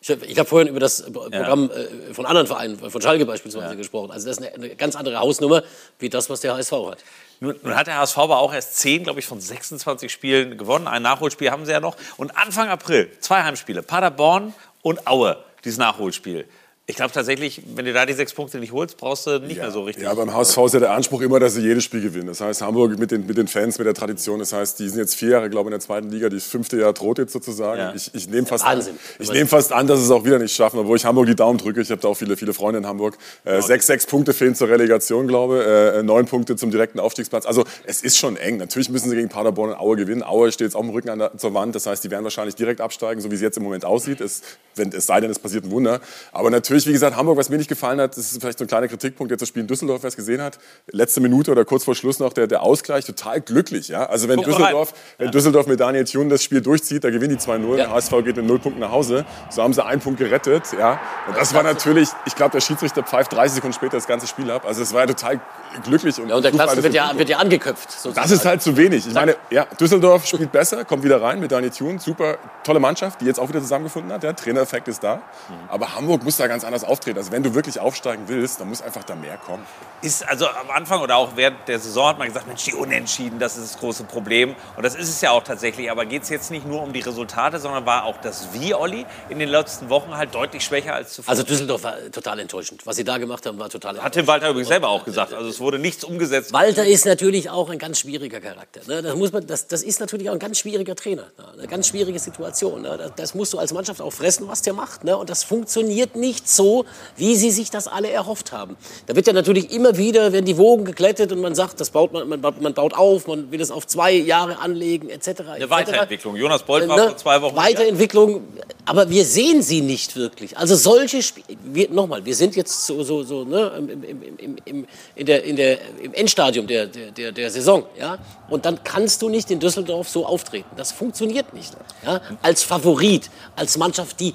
Ich, 0.00 0.10
ich 0.10 0.38
habe 0.38 0.48
vorhin 0.48 0.68
über 0.68 0.80
das 0.80 1.04
Programm 1.12 1.70
ja. 1.72 1.80
äh, 2.10 2.14
von 2.14 2.26
anderen 2.26 2.48
Vereinen, 2.48 2.78
von 2.78 3.00
Schalke 3.00 3.24
beispielsweise 3.24 3.66
ja. 3.66 3.74
gesprochen. 3.74 4.10
Also 4.10 4.26
das 4.26 4.38
ist 4.38 4.44
eine, 4.44 4.54
eine, 4.54 4.76
ganz 4.76 4.96
andere 4.96 5.18
Hausnummer 5.20 5.62
wie 6.00 6.08
das, 6.08 6.28
was 6.28 6.40
der 6.40 6.54
HSV 6.54 6.72
hat. 6.72 6.98
Nun, 7.38 7.54
nun 7.62 7.76
hat 7.76 7.86
der 7.86 7.98
HSV 7.98 8.18
aber 8.18 8.38
auch 8.38 8.52
erst 8.52 8.76
10, 8.78 9.04
glaube 9.04 9.20
ich, 9.20 9.26
von 9.26 9.40
26 9.40 10.10
Spielen 10.12 10.58
gewonnen. 10.58 10.88
Ein 10.88 11.02
Nachholspiel 11.02 11.50
haben 11.50 11.64
sie 11.64 11.72
ja 11.72 11.80
noch. 11.80 11.96
Und 12.16 12.36
Anfang 12.36 12.68
April 12.68 13.10
zwei 13.20 13.44
Heimspiele, 13.44 13.82
Paderborn 13.82 14.54
und 14.82 15.06
Aue, 15.06 15.38
dieses 15.64 15.78
Nachholspiel. 15.78 16.46
Ich 16.86 16.96
glaube 16.96 17.12
tatsächlich, 17.12 17.62
wenn 17.76 17.84
du 17.84 17.92
da 17.92 18.04
die 18.06 18.12
sechs 18.12 18.34
Punkte 18.34 18.58
nicht 18.58 18.72
holst, 18.72 18.96
brauchst 18.96 19.28
du 19.28 19.38
nicht 19.38 19.56
ja. 19.56 19.62
mehr 19.62 19.70
so 19.70 19.84
richtig. 19.84 20.02
Ja, 20.02 20.14
beim 20.14 20.34
HSV 20.34 20.58
ist 20.58 20.74
ja 20.74 20.80
der 20.80 20.90
Anspruch 20.90 21.20
immer, 21.20 21.38
dass 21.38 21.54
sie 21.54 21.60
jedes 21.60 21.84
Spiel 21.84 22.00
gewinnen. 22.00 22.26
Das 22.26 22.40
heißt, 22.40 22.60
Hamburg 22.60 22.98
mit 22.98 23.12
den, 23.12 23.24
mit 23.24 23.36
den 23.36 23.46
Fans, 23.46 23.78
mit 23.78 23.86
der 23.86 23.94
Tradition, 23.94 24.40
das 24.40 24.52
heißt, 24.52 24.80
die 24.80 24.88
sind 24.88 24.98
jetzt 24.98 25.14
vier 25.14 25.28
Jahre, 25.28 25.48
glaube 25.48 25.68
ich, 25.68 25.74
in 25.74 25.78
der 25.78 25.80
zweiten 25.80 26.10
Liga, 26.10 26.28
die 26.28 26.40
fünfte 26.40 26.80
Jahr 26.80 26.92
droht 26.92 27.18
jetzt 27.18 27.32
sozusagen. 27.32 27.78
Ja. 27.78 27.94
Ich, 27.94 28.12
ich 28.14 28.28
nehme 28.28 28.48
fast, 28.48 28.64
an, 28.64 28.84
nehm 29.20 29.46
fast 29.46 29.72
an, 29.72 29.86
dass 29.86 30.00
es 30.00 30.10
auch 30.10 30.24
wieder 30.24 30.40
nicht 30.40 30.56
schaffen, 30.56 30.80
obwohl 30.80 30.96
ich 30.96 31.04
Hamburg 31.04 31.26
die 31.26 31.36
Daumen 31.36 31.56
drücke. 31.56 31.80
Ich 31.80 31.90
habe 31.92 32.00
da 32.00 32.08
auch 32.08 32.16
viele, 32.16 32.36
viele 32.36 32.52
Freunde 32.52 32.78
in 32.80 32.86
Hamburg. 32.86 33.16
Äh, 33.44 33.58
okay. 33.58 33.62
sechs, 33.62 33.86
sechs 33.86 34.04
Punkte 34.04 34.34
fehlen 34.34 34.56
zur 34.56 34.68
Relegation, 34.68 35.28
glaube 35.28 35.60
ich. 35.60 35.98
Äh, 35.98 36.02
neun 36.02 36.26
Punkte 36.26 36.56
zum 36.56 36.72
direkten 36.72 36.98
Aufstiegsplatz. 36.98 37.46
Also 37.46 37.62
es 37.86 38.02
ist 38.02 38.18
schon 38.18 38.36
eng. 38.36 38.56
Natürlich 38.56 38.90
müssen 38.90 39.08
sie 39.08 39.14
gegen 39.14 39.28
Paderborn 39.28 39.70
und 39.70 39.76
Aue 39.76 39.94
gewinnen. 39.94 40.24
Aue 40.24 40.50
steht 40.50 40.66
jetzt 40.66 40.74
auch 40.74 40.82
im 40.82 40.90
Rücken 40.90 41.16
der, 41.16 41.38
zur 41.38 41.54
Wand. 41.54 41.76
Das 41.76 41.86
heißt, 41.86 42.02
die 42.02 42.10
werden 42.10 42.24
wahrscheinlich 42.24 42.56
direkt 42.56 42.80
absteigen, 42.80 43.20
so 43.20 43.30
wie 43.30 43.36
es 43.36 43.40
jetzt 43.40 43.56
im 43.56 43.62
Moment 43.62 43.84
aussieht. 43.84 44.20
Es 44.20 44.42
wenn, 44.76 44.92
es 44.92 45.06
sei 45.06 45.20
denn, 45.20 45.30
es 45.30 45.38
passiert 45.38 45.64
ein 45.64 45.70
Wunder. 45.70 46.00
Aber 46.32 46.50
natürlich, 46.50 46.71
wie 46.72 46.92
gesagt, 46.92 47.16
Hamburg, 47.16 47.36
was 47.36 47.48
mir 47.48 47.56
nicht 47.58 47.68
gefallen 47.68 48.00
hat, 48.00 48.16
das 48.16 48.32
ist 48.32 48.40
vielleicht 48.40 48.58
so 48.58 48.64
ein 48.64 48.68
kleiner 48.68 48.88
Kritikpunkt, 48.88 49.30
jetzt 49.30 49.40
das 49.40 49.48
Spiel 49.48 49.62
in 49.62 49.68
Düsseldorf, 49.68 50.02
wer 50.02 50.08
es 50.08 50.16
gesehen 50.16 50.40
hat, 50.40 50.58
letzte 50.90 51.20
Minute 51.20 51.50
oder 51.50 51.64
kurz 51.64 51.84
vor 51.84 51.94
Schluss 51.94 52.18
noch 52.18 52.32
der, 52.32 52.46
der 52.46 52.62
Ausgleich, 52.62 53.04
total 53.04 53.40
glücklich. 53.40 53.88
Ja? 53.88 54.06
Also 54.06 54.28
wenn 54.28 54.40
Düsseldorf, 54.40 54.94
wenn 55.18 55.30
Düsseldorf 55.30 55.66
mit 55.66 55.80
Daniel 55.80 56.04
Thun 56.04 56.28
das 56.28 56.42
Spiel 56.42 56.60
durchzieht, 56.60 57.04
da 57.04 57.10
gewinnen 57.10 57.36
die 57.36 57.42
2-0, 57.42 57.76
der 57.76 57.90
HSV 57.90 58.10
geht 58.24 58.36
mit 58.36 58.46
0 58.46 58.58
Punkten 58.58 58.80
nach 58.80 58.90
Hause. 58.90 59.24
So 59.50 59.62
haben 59.62 59.72
sie 59.72 59.84
einen 59.84 60.00
Punkt 60.00 60.18
gerettet. 60.18 60.64
Ja? 60.78 61.00
Und 61.28 61.36
das 61.36 61.54
war 61.54 61.62
natürlich, 61.62 62.08
ich 62.26 62.34
glaube, 62.34 62.52
der 62.52 62.60
Schiedsrichter 62.60 63.02
pfeift 63.02 63.32
30 63.32 63.56
Sekunden 63.56 63.74
später 63.74 63.96
das 63.96 64.06
ganze 64.06 64.26
Spiel 64.26 64.50
ab. 64.50 64.64
Also 64.66 64.82
es 64.82 64.92
war 64.92 65.00
ja 65.00 65.06
total 65.06 65.40
glücklich. 65.84 66.18
Und, 66.20 66.28
Ja, 66.28 66.36
und 66.36 66.42
der 66.44 66.52
Klasse 66.52 66.82
wird 66.82 66.94
ja, 66.94 67.16
wird 67.16 67.28
ja 67.28 67.38
angeköpft. 67.38 67.88
das 68.14 68.30
ist 68.30 68.44
halt 68.44 68.62
zu 68.62 68.76
wenig. 68.76 69.06
Ich 69.06 69.14
meine, 69.14 69.36
ja, 69.50 69.66
Düsseldorf 69.78 70.26
spielt 70.26 70.52
besser, 70.52 70.84
kommt 70.84 71.04
wieder 71.04 71.20
rein 71.20 71.40
mit 71.40 71.52
Daniel 71.52 71.70
Thun. 71.70 71.98
Super, 71.98 72.38
tolle 72.64 72.80
Mannschaft, 72.80 73.20
die 73.20 73.26
jetzt 73.26 73.38
auch 73.40 73.48
wieder 73.48 73.60
zusammengefunden 73.60 74.12
hat. 74.12 74.22
Der 74.22 74.34
Trainereffekt 74.36 74.88
ist 74.88 75.02
da. 75.02 75.22
Aber 75.68 75.94
Hamburg 75.94 76.22
muss 76.24 76.36
da 76.36 76.46
ganz 76.46 76.61
anders 76.64 76.84
auftreten. 76.84 77.18
Also 77.18 77.32
wenn 77.32 77.42
du 77.42 77.54
wirklich 77.54 77.78
aufsteigen 77.78 78.24
willst, 78.28 78.60
dann 78.60 78.68
muss 78.68 78.82
einfach 78.82 79.04
da 79.04 79.14
mehr 79.14 79.36
kommen. 79.36 79.66
Ist 80.02 80.28
also 80.28 80.48
am 80.48 80.68
Anfang 80.70 81.00
oder 81.00 81.16
auch 81.16 81.36
während 81.36 81.68
der 81.68 81.78
Saison 81.78 82.08
hat 82.08 82.18
man 82.18 82.26
gesagt, 82.26 82.48
Mensch, 82.48 82.64
die 82.64 82.74
Unentschieden, 82.74 83.38
das 83.38 83.56
ist 83.56 83.74
das 83.74 83.80
große 83.80 84.02
Problem. 84.04 84.56
Und 84.76 84.82
das 84.82 84.96
ist 84.96 85.08
es 85.08 85.20
ja 85.20 85.30
auch 85.30 85.44
tatsächlich. 85.44 85.92
Aber 85.92 86.06
geht 86.06 86.24
es 86.24 86.28
jetzt 86.28 86.50
nicht 86.50 86.66
nur 86.66 86.82
um 86.82 86.92
die 86.92 87.00
Resultate, 87.00 87.60
sondern 87.60 87.86
war 87.86 88.04
auch 88.04 88.16
das 88.20 88.48
Wie, 88.52 88.74
Olli, 88.74 89.06
in 89.28 89.38
den 89.38 89.48
letzten 89.48 89.90
Wochen 89.90 90.16
halt 90.16 90.34
deutlich 90.34 90.64
schwächer 90.64 90.94
als 90.94 91.12
zuvor? 91.12 91.30
Also 91.30 91.44
Düsseldorf 91.44 91.84
war 91.84 91.94
total 92.10 92.40
enttäuschend. 92.40 92.84
Was 92.84 92.96
sie 92.96 93.04
da 93.04 93.18
gemacht 93.18 93.46
haben, 93.46 93.60
war 93.60 93.70
total 93.70 94.02
Hat 94.02 94.12
Tim 94.14 94.26
Walter 94.26 94.48
übrigens 94.50 94.68
selber 94.68 94.88
auch 94.88 95.04
gesagt. 95.04 95.32
Also 95.32 95.48
es 95.48 95.60
wurde 95.60 95.78
nichts 95.78 96.02
umgesetzt. 96.02 96.52
Walter 96.52 96.84
ist 96.84 97.06
natürlich 97.06 97.48
auch 97.48 97.70
ein 97.70 97.78
ganz 97.78 98.00
schwieriger 98.00 98.40
Charakter. 98.40 98.80
Ne? 98.88 99.02
Das, 99.02 99.14
muss 99.14 99.32
man, 99.32 99.46
das, 99.46 99.68
das 99.68 99.84
ist 99.84 100.00
natürlich 100.00 100.28
auch 100.28 100.34
ein 100.34 100.40
ganz 100.40 100.58
schwieriger 100.58 100.96
Trainer. 100.96 101.26
Ne? 101.38 101.44
Eine 101.58 101.68
ganz 101.68 101.86
schwierige 101.86 102.18
Situation. 102.18 102.82
Ne? 102.82 103.12
Das, 103.14 103.34
musst 103.34 103.52
du 103.52 103.58
als 103.58 103.72
Mannschaft 103.72 104.00
auch 104.00 104.12
fressen, 104.12 104.48
was 104.48 104.62
der 104.62 104.72
macht. 104.72 105.04
Und 105.04 105.30
das 105.30 105.44
funktioniert 105.44 106.16
nicht 106.16 106.48
so, 106.48 106.86
wie 107.16 107.36
sie 107.36 107.52
sich 107.52 107.70
das 107.70 107.86
alle 107.86 108.10
erhofft 108.10 108.50
haben. 108.50 108.76
Da 109.06 109.14
wird 109.14 109.28
ja 109.28 109.32
natürlich 109.32 109.70
immer 109.70 109.91
wieder, 109.96 110.32
werden 110.32 110.44
die 110.44 110.56
Wogen 110.58 110.84
geglättet 110.84 111.32
und 111.32 111.40
man 111.40 111.54
sagt, 111.54 111.80
das 111.80 111.90
baut 111.90 112.12
man, 112.12 112.28
man, 112.28 112.40
baut- 112.40 112.60
man 112.60 112.74
baut 112.74 112.94
auf, 112.94 113.26
man 113.26 113.50
will 113.50 113.60
es 113.60 113.70
auf 113.70 113.86
zwei 113.86 114.12
Jahre 114.12 114.58
anlegen, 114.58 115.08
etc. 115.10 115.42
Eine 115.48 115.70
Weiterentwicklung. 115.70 116.36
Jonas 116.36 116.62
Bolt 116.62 116.88
war 116.88 116.96
Ne? 116.96 117.06
vor 117.08 117.16
zwei 117.16 117.40
Wochen. 117.42 117.56
Weiterentwicklung, 117.56 118.42
aber 118.84 119.08
wir 119.10 119.24
sehen 119.24 119.62
sie 119.62 119.80
nicht 119.80 120.16
wirklich. 120.16 120.56
Also 120.58 120.74
solche 120.76 121.22
Spiele, 121.22 121.88
nochmal, 121.92 122.24
wir 122.24 122.34
sind 122.34 122.56
jetzt 122.56 122.86
so, 122.86 123.02
so, 123.02 123.22
so 123.22 123.44
ne, 123.44 123.72
im, 123.78 123.88
im, 124.04 124.22
im, 124.38 124.56
im, 124.64 124.86
in 125.16 125.26
der, 125.26 125.44
in 125.44 125.56
der, 125.56 125.78
im 126.02 126.12
Endstadium 126.14 126.66
der, 126.66 126.86
der, 126.86 127.10
der, 127.10 127.32
der 127.32 127.50
Saison. 127.50 127.84
Ja? 127.98 128.18
Und 128.50 128.64
dann 128.64 128.82
kannst 128.84 129.22
du 129.22 129.28
nicht 129.28 129.50
in 129.50 129.60
Düsseldorf 129.60 130.08
so 130.08 130.26
auftreten. 130.26 130.68
Das 130.76 130.92
funktioniert 130.92 131.52
nicht. 131.54 131.72
Ja? 132.04 132.20
Als 132.42 132.62
Favorit, 132.62 133.30
als 133.56 133.76
Mannschaft, 133.78 134.20
die. 134.20 134.34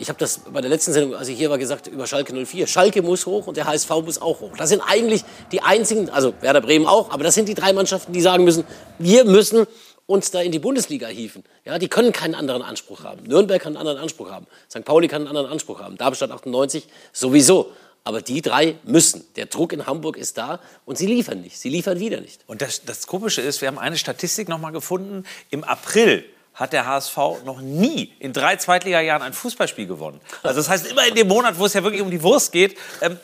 Ich 0.00 0.08
habe 0.08 0.18
das 0.18 0.40
bei 0.52 0.60
der 0.60 0.70
letzten 0.70 0.92
Sendung, 0.92 1.16
als 1.16 1.28
ich 1.28 1.36
hier 1.36 1.50
war, 1.50 1.58
gesagt 1.58 1.88
über 1.88 2.06
Schalke 2.06 2.32
04. 2.32 2.66
Schalke 2.68 3.02
muss 3.02 3.26
hoch 3.26 3.48
und 3.48 3.56
der 3.56 3.66
HSV 3.66 3.90
muss 4.04 4.20
auch 4.20 4.40
hoch. 4.40 4.52
Das 4.56 4.68
sind 4.68 4.80
eigentlich 4.80 5.24
die 5.50 5.60
einzigen, 5.60 6.08
also 6.10 6.34
Werder 6.40 6.60
Bremen 6.60 6.86
auch, 6.86 7.10
aber 7.10 7.24
das 7.24 7.34
sind 7.34 7.48
die 7.48 7.54
drei 7.54 7.72
Mannschaften, 7.72 8.12
die 8.12 8.20
sagen 8.20 8.44
müssen, 8.44 8.64
wir 8.98 9.24
müssen 9.24 9.66
uns 10.06 10.30
da 10.30 10.40
in 10.40 10.52
die 10.52 10.60
Bundesliga 10.60 11.08
hieven. 11.08 11.44
Ja, 11.64 11.78
die 11.78 11.88
können 11.88 12.12
keinen 12.12 12.34
anderen 12.34 12.62
Anspruch 12.62 13.04
haben. 13.04 13.24
Nürnberg 13.24 13.60
kann 13.60 13.72
einen 13.76 13.86
anderen 13.86 13.98
Anspruch 13.98 14.30
haben. 14.30 14.46
St. 14.70 14.84
Pauli 14.84 15.08
kann 15.08 15.22
einen 15.22 15.28
anderen 15.28 15.50
Anspruch 15.50 15.80
haben. 15.80 15.98
Darmstadt 15.98 16.30
98 16.30 16.86
sowieso. 17.12 17.72
Aber 18.04 18.22
die 18.22 18.40
drei 18.40 18.76
müssen. 18.84 19.26
Der 19.36 19.46
Druck 19.46 19.74
in 19.74 19.86
Hamburg 19.86 20.16
ist 20.16 20.38
da 20.38 20.60
und 20.86 20.96
sie 20.96 21.06
liefern 21.06 21.42
nicht. 21.42 21.58
Sie 21.58 21.68
liefern 21.68 22.00
wieder 22.00 22.22
nicht. 22.22 22.40
Und 22.46 22.62
das, 22.62 22.84
das 22.86 23.06
Komische 23.06 23.42
ist, 23.42 23.60
wir 23.60 23.68
haben 23.68 23.78
eine 23.78 23.98
Statistik 23.98 24.48
noch 24.48 24.58
mal 24.58 24.70
gefunden. 24.70 25.24
Im 25.50 25.62
April 25.62 26.24
hat 26.58 26.72
der 26.72 26.86
HSV 26.86 27.16
noch 27.44 27.60
nie 27.60 28.12
in 28.18 28.32
drei 28.32 28.56
Zweitligajahren 28.56 29.22
ein 29.22 29.32
Fußballspiel 29.32 29.86
gewonnen. 29.86 30.20
Also 30.42 30.58
das 30.58 30.68
heißt, 30.68 30.88
immer 30.88 31.06
in 31.06 31.14
dem 31.14 31.28
Monat, 31.28 31.56
wo 31.58 31.66
es 31.66 31.72
ja 31.72 31.84
wirklich 31.84 32.02
um 32.02 32.10
die 32.10 32.22
Wurst 32.22 32.50
geht, 32.50 32.76
ähm, 33.00 33.18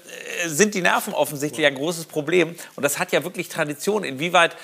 äh, 0.45 0.49
sind 0.49 0.75
die 0.75 0.83
Nerven 0.83 1.13
offensichtlich 1.13 1.67
ein 1.67 1.75
großes 1.75 2.07
Problem. 2.07 2.55
Und 2.77 2.83
das 2.85 3.01
hat 3.01 3.11
ja 3.11 3.25
wirklich 3.25 3.49
Tradition. 3.49 4.05
Inwieweit 4.05 4.57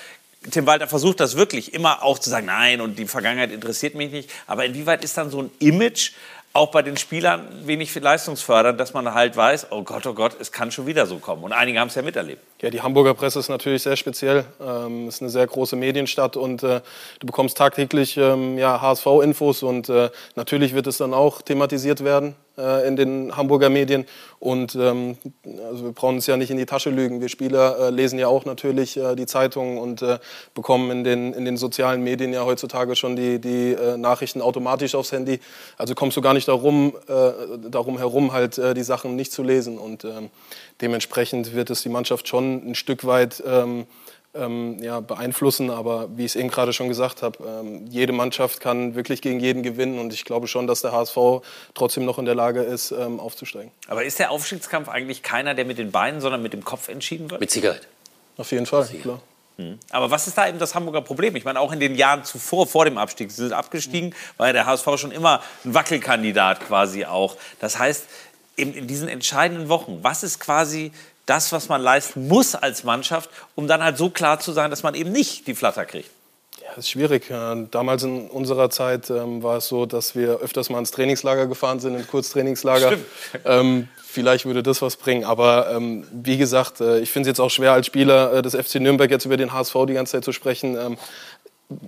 Tim 0.49 0.65
Walter 0.65 0.87
versucht 0.87 1.19
das 1.19 1.35
wirklich 1.35 1.73
immer 1.73 2.01
auch 2.01 2.17
zu 2.17 2.29
sagen, 2.29 2.47
nein, 2.47 2.81
und 2.81 2.97
die 2.97 3.05
Vergangenheit 3.07 3.51
interessiert 3.51 3.93
mich 3.93 4.09
nicht. 4.09 4.29
Aber 4.47 4.65
inwieweit 4.65 5.03
ist 5.03 5.17
dann 5.17 5.29
so 5.29 5.43
ein 5.43 5.51
Image 5.59 6.13
auch 6.53 6.71
bei 6.71 6.81
den 6.81 6.97
Spielern 6.97 7.47
wenig 7.65 7.95
leistungsfördernd, 7.95 8.79
dass 8.79 8.93
man 8.93 9.13
halt 9.13 9.37
weiß, 9.37 9.67
oh 9.71 9.83
Gott, 9.83 10.05
oh 10.05 10.13
Gott, 10.13 10.35
es 10.39 10.51
kann 10.51 10.71
schon 10.71 10.85
wieder 10.85 11.05
so 11.05 11.17
kommen. 11.17 11.43
Und 11.43 11.53
einige 11.53 11.79
haben 11.79 11.87
es 11.87 11.95
ja 11.95 12.01
miterlebt. 12.01 12.41
Ja, 12.61 12.69
die 12.69 12.81
Hamburger 12.81 13.13
Presse 13.13 13.39
ist 13.39 13.49
natürlich 13.49 13.83
sehr 13.83 13.95
speziell. 13.95 14.43
Ähm, 14.59 15.07
ist 15.07 15.21
eine 15.21 15.29
sehr 15.29 15.47
große 15.47 15.75
Medienstadt 15.75 16.35
und 16.35 16.61
äh, 16.63 16.81
du 17.19 17.25
bekommst 17.25 17.57
tagtäglich 17.57 18.17
ähm, 18.17 18.57
ja, 18.57 18.81
HSV-Infos 18.81 19.63
und 19.63 19.87
äh, 19.89 20.09
natürlich 20.35 20.73
wird 20.73 20.87
es 20.87 20.97
dann 20.97 21.13
auch 21.13 21.41
thematisiert 21.41 22.03
werden 22.03 22.35
äh, 22.57 22.87
in 22.87 22.95
den 22.95 23.35
Hamburger 23.35 23.69
Medien. 23.69 24.05
Und 24.39 24.75
ähm, 24.75 25.17
also 25.69 25.85
wir 25.85 25.91
brauchen 25.91 26.15
uns 26.15 26.27
ja 26.27 26.37
nicht 26.37 26.49
in 26.49 26.57
die 26.57 26.65
Tasche 26.65 26.89
lügen. 26.89 27.21
Wir 27.21 27.29
Spieler 27.29 27.77
äh, 27.79 27.89
lesen 27.89 28.17
ja 28.19 28.27
auch 28.27 28.45
natürlich 28.45 28.97
äh, 28.97 29.15
die 29.15 29.25
Zeitungen 29.25 29.77
und 29.77 30.01
äh, 30.01 30.19
bekommen 30.53 30.91
in 30.91 31.03
den, 31.03 31.33
in 31.33 31.45
den 31.45 31.57
sozialen 31.57 32.03
Medien 32.03 32.33
ja 32.33 32.43
heutzutage 32.43 32.95
schon 32.95 33.15
die, 33.15 33.39
die 33.39 33.73
äh, 33.73 33.97
Nachrichten 33.97 34.41
automatisch 34.41 34.95
aufs 34.95 35.11
Handy. 35.11 35.39
Also 35.77 35.95
kommst 35.95 36.17
du 36.17 36.21
gar 36.21 36.33
nicht 36.33 36.47
darum, 36.47 36.93
äh, 37.07 37.31
darum 37.69 37.97
herum, 37.97 38.33
halt 38.33 38.57
die 38.57 38.83
Sachen 38.83 39.15
nicht 39.15 39.31
zu 39.31 39.43
lesen. 39.43 39.77
Und 39.77 40.03
ähm, 40.03 40.29
dementsprechend 40.81 41.53
wird 41.53 41.69
es 41.69 41.81
die 41.81 41.89
Mannschaft 41.89 42.27
schon 42.27 42.71
ein 42.71 42.75
Stück 42.75 43.05
weit 43.05 43.41
ähm, 43.45 43.85
ähm, 44.33 44.77
ja, 44.81 44.99
beeinflussen. 44.99 45.69
Aber 45.69 46.09
wie 46.15 46.25
ich 46.25 46.31
es 46.31 46.35
eben 46.35 46.49
gerade 46.49 46.73
schon 46.73 46.87
gesagt 46.87 47.21
habe, 47.21 47.37
ähm, 47.45 47.87
jede 47.87 48.13
Mannschaft 48.13 48.59
kann 48.59 48.95
wirklich 48.95 49.21
gegen 49.21 49.39
jeden 49.39 49.63
gewinnen. 49.63 49.99
Und 49.99 50.13
ich 50.13 50.25
glaube 50.25 50.47
schon, 50.47 50.67
dass 50.67 50.81
der 50.81 50.91
HSV 50.91 51.17
trotzdem 51.73 52.05
noch 52.05 52.17
in 52.17 52.25
der 52.25 52.35
Lage 52.35 52.61
ist, 52.61 52.91
ähm, 52.91 53.19
aufzusteigen. 53.19 53.71
Aber 53.87 54.03
ist 54.03 54.19
der 54.19 54.31
Aufstiegskampf 54.31 54.89
eigentlich 54.89 55.23
keiner, 55.23 55.53
der 55.53 55.65
mit 55.65 55.77
den 55.77 55.91
Beinen, 55.91 56.21
sondern 56.21 56.41
mit 56.41 56.53
dem 56.53 56.63
Kopf 56.63 56.87
entschieden 56.89 57.29
wird? 57.31 57.41
Mit 57.41 57.51
Sicherheit. 57.51 57.87
Auf 58.37 58.51
jeden 58.51 58.65
Fall, 58.65 58.85
klar. 59.01 59.19
Aber 59.91 60.11
was 60.11 60.27
ist 60.27 60.37
da 60.37 60.47
eben 60.47 60.59
das 60.59 60.75
Hamburger 60.75 61.01
Problem? 61.01 61.35
Ich 61.35 61.45
meine, 61.45 61.59
auch 61.59 61.71
in 61.71 61.79
den 61.79 61.95
Jahren 61.95 62.23
zuvor, 62.23 62.67
vor 62.67 62.85
dem 62.85 62.97
Abstieg, 62.97 63.31
sie 63.31 63.43
sind 63.43 63.53
abgestiegen, 63.53 64.15
war 64.37 64.47
ja 64.47 64.53
der 64.53 64.65
HSV 64.65 64.87
schon 64.97 65.11
immer 65.11 65.41
ein 65.63 65.73
Wackelkandidat 65.73 66.61
quasi 66.61 67.05
auch. 67.05 67.37
Das 67.59 67.77
heißt, 67.77 68.07
eben 68.57 68.73
in 68.73 68.87
diesen 68.87 69.07
entscheidenden 69.07 69.69
Wochen, 69.69 69.99
was 70.01 70.23
ist 70.23 70.39
quasi 70.39 70.91
das, 71.25 71.51
was 71.51 71.69
man 71.69 71.81
leisten 71.81 72.27
muss 72.27 72.55
als 72.55 72.83
Mannschaft, 72.83 73.29
um 73.55 73.67
dann 73.67 73.83
halt 73.83 73.97
so 73.97 74.09
klar 74.09 74.39
zu 74.39 74.51
sein, 74.51 74.69
dass 74.69 74.83
man 74.83 74.95
eben 74.95 75.11
nicht 75.11 75.47
die 75.47 75.55
Flatter 75.55 75.85
kriegt? 75.85 76.09
Ja, 76.61 76.67
das 76.75 76.85
ist 76.85 76.89
schwierig. 76.91 77.29
Äh, 77.29 77.67
Damals 77.71 78.03
in 78.03 78.27
unserer 78.29 78.69
Zeit 78.69 79.09
ähm, 79.09 79.41
war 79.41 79.57
es 79.57 79.67
so, 79.67 79.85
dass 79.85 80.15
wir 80.15 80.39
öfters 80.39 80.69
mal 80.69 80.79
ins 80.79 80.91
Trainingslager 80.91 81.47
gefahren 81.47 81.79
sind, 81.79 81.95
in 81.95 82.05
Kurztrainingslager. 82.05 82.87
Stimmt. 82.89 83.05
Ähm, 83.45 83.87
vielleicht 84.05 84.45
würde 84.45 84.61
das 84.61 84.81
was 84.81 84.95
bringen. 84.95 85.23
Aber 85.23 85.71
ähm, 85.71 86.05
wie 86.11 86.37
gesagt, 86.37 86.81
äh, 86.81 86.99
ich 86.99 87.09
finde 87.09 87.29
es 87.29 87.33
jetzt 87.33 87.39
auch 87.39 87.49
schwer 87.49 87.73
als 87.73 87.87
Spieler 87.87 88.33
äh, 88.33 88.41
des 88.41 88.55
FC 88.55 88.75
Nürnberg 88.75 89.09
jetzt 89.09 89.25
über 89.25 89.37
den 89.37 89.53
HSV 89.53 89.75
die 89.87 89.93
ganze 89.93 90.13
Zeit 90.13 90.23
zu 90.23 90.33
sprechen. 90.33 90.97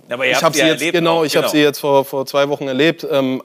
Aber 0.08 0.26
ich 0.26 0.42
habe 0.42 0.54
sie 0.54 0.62
jetzt 0.62 0.92
genau, 0.92 1.20
auch, 1.20 1.24
ich 1.24 1.36
habe 1.36 1.46
genau. 1.46 1.52
sie 1.52 1.62
jetzt 1.62 1.78
vor, 1.78 2.04
vor 2.04 2.26
zwei 2.26 2.48
Wochen 2.48 2.68
erlebt. 2.68 3.06
Ähm, 3.10 3.42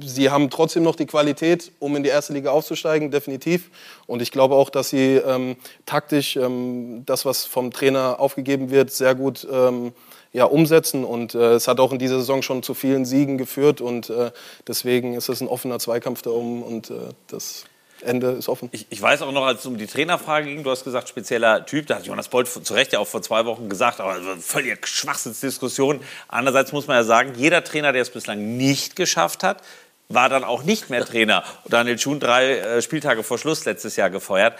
sie 0.00 0.30
haben 0.30 0.50
trotzdem 0.50 0.82
noch 0.82 0.96
die 0.96 1.06
Qualität, 1.06 1.72
um 1.78 1.96
in 1.96 2.02
die 2.02 2.08
erste 2.08 2.32
Liga 2.32 2.50
aufzusteigen, 2.50 3.10
definitiv. 3.10 3.70
Und 4.06 4.22
ich 4.22 4.30
glaube 4.30 4.54
auch, 4.54 4.70
dass 4.70 4.90
sie 4.90 5.16
ähm, 5.16 5.56
taktisch 5.86 6.36
ähm, 6.36 7.02
das, 7.06 7.24
was 7.24 7.44
vom 7.44 7.70
Trainer 7.70 8.20
aufgegeben 8.20 8.70
wird, 8.70 8.90
sehr 8.90 9.14
gut 9.14 9.46
ähm, 9.50 9.92
ja, 10.32 10.44
umsetzen. 10.44 11.04
Und 11.04 11.34
äh, 11.34 11.54
es 11.54 11.68
hat 11.68 11.80
auch 11.80 11.92
in 11.92 11.98
dieser 11.98 12.18
Saison 12.18 12.42
schon 12.42 12.62
zu 12.62 12.74
vielen 12.74 13.04
Siegen 13.04 13.38
geführt. 13.38 13.80
Und 13.80 14.10
äh, 14.10 14.30
deswegen 14.66 15.14
ist 15.14 15.28
es 15.28 15.40
ein 15.40 15.48
offener 15.48 15.78
Zweikampf 15.78 16.22
da 16.22 16.30
oben. 16.30 16.62
Und 16.62 16.90
äh, 16.90 16.94
das 17.28 17.64
Ende 18.04 18.32
ist 18.32 18.48
offen. 18.48 18.68
Ich, 18.72 18.86
ich 18.90 19.00
weiß 19.00 19.22
auch 19.22 19.32
noch, 19.32 19.44
als 19.44 19.60
es 19.60 19.66
um 19.66 19.76
die 19.76 19.86
Trainerfrage 19.86 20.46
ging, 20.46 20.62
du 20.62 20.70
hast 20.70 20.84
gesagt, 20.84 21.08
spezieller 21.08 21.64
Typ, 21.66 21.86
da 21.86 21.96
hat 21.96 22.06
Jonas 22.06 22.28
Bolt 22.28 22.48
zu 22.48 22.74
Recht 22.74 22.92
ja 22.92 22.98
auch 22.98 23.08
vor 23.08 23.22
zwei 23.22 23.44
Wochen 23.46 23.68
gesagt, 23.68 24.00
aber 24.00 24.16
völlige 24.40 24.78
Schwachsinnsdiskussion. 24.84 26.00
Andererseits 26.28 26.72
muss 26.72 26.86
man 26.86 26.96
ja 26.96 27.04
sagen, 27.04 27.32
jeder 27.36 27.64
Trainer, 27.64 27.92
der 27.92 28.02
es 28.02 28.10
bislang 28.10 28.56
nicht 28.56 28.96
geschafft 28.96 29.42
hat, 29.42 29.62
war 30.08 30.28
dann 30.28 30.44
auch 30.44 30.62
nicht 30.62 30.90
mehr 30.90 31.04
Trainer. 31.04 31.44
Daniel 31.66 31.98
Schuhn 31.98 32.20
drei 32.20 32.58
äh, 32.58 32.82
Spieltage 32.82 33.22
vor 33.22 33.38
Schluss 33.38 33.64
letztes 33.64 33.96
Jahr 33.96 34.10
gefeuert. 34.10 34.54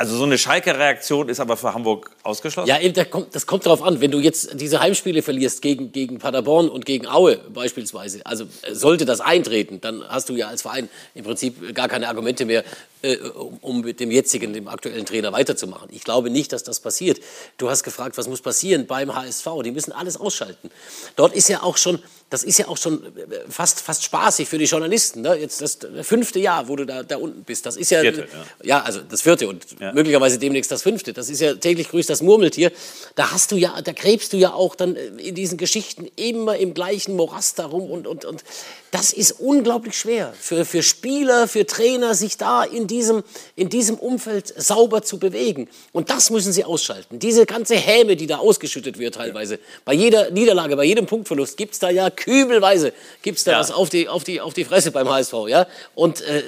Also 0.00 0.16
so 0.16 0.22
eine 0.22 0.38
Schalke-Reaktion 0.38 1.28
ist 1.28 1.40
aber 1.40 1.56
für 1.56 1.74
Hamburg 1.74 2.12
ausgeschlossen. 2.22 2.68
Ja, 2.68 2.78
eben, 2.78 2.94
da 2.94 3.04
kommt, 3.04 3.34
das 3.34 3.46
kommt 3.46 3.66
darauf 3.66 3.82
an. 3.82 4.00
Wenn 4.00 4.12
du 4.12 4.20
jetzt 4.20 4.60
diese 4.60 4.78
Heimspiele 4.78 5.22
verlierst 5.22 5.60
gegen, 5.60 5.90
gegen 5.90 6.18
Paderborn 6.18 6.68
und 6.68 6.86
gegen 6.86 7.08
Aue 7.08 7.38
beispielsweise, 7.52 8.24
also 8.24 8.44
äh, 8.62 8.74
sollte 8.74 9.06
das 9.06 9.20
eintreten, 9.20 9.80
dann 9.80 10.04
hast 10.08 10.28
du 10.28 10.36
ja 10.36 10.46
als 10.46 10.62
Verein 10.62 10.88
im 11.16 11.24
Prinzip 11.24 11.74
gar 11.74 11.88
keine 11.88 12.06
Argumente 12.06 12.44
mehr, 12.44 12.62
um, 13.34 13.58
um 13.60 13.80
mit 13.82 14.00
dem 14.00 14.10
jetzigen, 14.10 14.52
dem 14.52 14.68
aktuellen 14.68 15.06
Trainer 15.06 15.32
weiterzumachen. 15.32 15.88
Ich 15.92 16.04
glaube 16.04 16.30
nicht, 16.30 16.52
dass 16.52 16.64
das 16.64 16.80
passiert. 16.80 17.20
Du 17.56 17.70
hast 17.70 17.84
gefragt, 17.84 18.18
was 18.18 18.28
muss 18.28 18.40
passieren 18.40 18.86
beim 18.86 19.14
HSV? 19.14 19.46
Die 19.64 19.70
müssen 19.70 19.92
alles 19.92 20.16
ausschalten. 20.16 20.70
Dort 21.14 21.34
ist 21.34 21.48
ja 21.48 21.62
auch 21.62 21.76
schon, 21.76 22.00
das 22.30 22.42
ist 22.42 22.58
ja 22.58 22.68
auch 22.68 22.76
schon 22.76 23.04
äh, 23.04 23.08
fast, 23.48 23.80
fast 23.80 24.04
spaßig 24.04 24.48
für 24.48 24.58
die 24.58 24.64
Journalisten. 24.64 25.22
Ne? 25.22 25.36
Jetzt 25.36 25.62
das, 25.62 25.78
fünfte 26.02 26.40
Jahr, 26.40 26.68
wo 26.68 26.76
du 26.76 26.84
da, 26.84 27.02
da 27.02 27.16
unten 27.18 27.44
bist. 27.44 27.66
Das 27.66 27.76
ist 27.76 27.90
ja, 27.90 28.00
Vierte, 28.00 28.26
ja. 28.62 28.66
ja 28.66 28.82
also 28.82 29.00
das 29.00 29.22
vierte 29.22 29.48
und 29.48 29.80
möglicherweise 29.94 30.38
demnächst 30.38 30.70
das 30.72 30.82
fünfte. 30.82 31.12
Das 31.12 31.30
ist 31.30 31.40
ja 31.40 31.54
täglich 31.54 31.88
grüßt 31.88 32.10
das 32.10 32.20
Murmeltier. 32.20 32.72
Da 33.14 33.30
hast 33.30 33.52
du 33.52 33.56
ja, 33.56 33.80
da 33.80 33.92
gräbst 33.92 34.32
du 34.32 34.36
ja 34.36 34.52
auch 34.52 34.74
dann 34.74 34.96
äh, 34.96 35.06
in 35.18 35.36
diesen 35.36 35.56
Geschichten 35.56 36.08
immer 36.16 36.56
im 36.56 36.74
gleichen 36.74 37.14
Morast 37.14 37.60
darum 37.60 37.90
und, 37.90 38.08
und, 38.08 38.24
und 38.24 38.42
das 38.90 39.12
ist 39.12 39.32
unglaublich 39.32 39.96
schwer 39.96 40.34
für, 40.38 40.64
für 40.64 40.82
Spieler, 40.82 41.46
für 41.46 41.66
Trainer, 41.66 42.14
sich 42.14 42.36
da 42.36 42.64
in 42.64 42.87
diesem, 42.88 43.22
in 43.54 43.68
diesem 43.68 43.96
Umfeld 43.96 44.52
sauber 44.60 45.02
zu 45.02 45.20
bewegen. 45.20 45.68
Und 45.92 46.10
das 46.10 46.30
müssen 46.30 46.52
sie 46.52 46.64
ausschalten. 46.64 47.20
Diese 47.20 47.46
ganze 47.46 47.76
Häme, 47.76 48.16
die 48.16 48.26
da 48.26 48.38
ausgeschüttet 48.38 48.98
wird 48.98 49.14
teilweise. 49.14 49.60
Bei 49.84 49.92
jeder 49.92 50.30
Niederlage, 50.32 50.74
bei 50.74 50.84
jedem 50.84 51.06
Punktverlust 51.06 51.56
gibt 51.56 51.74
es 51.74 51.78
da 51.78 51.90
ja 51.90 52.10
kübelweise 52.10 52.92
gibt's 53.22 53.44
da 53.44 53.52
Ja. 53.52 53.60
was 53.60 53.70
auf 53.70 53.88
die, 53.90 54.08
auf, 54.08 54.24
die, 54.24 54.40
auf 54.40 54.54
die 54.54 54.64
Fresse 54.64 54.90
beim 54.90 55.08
HSV. 55.08 55.34
Ja? 55.46 55.66
Und 55.94 56.20
äh, 56.22 56.42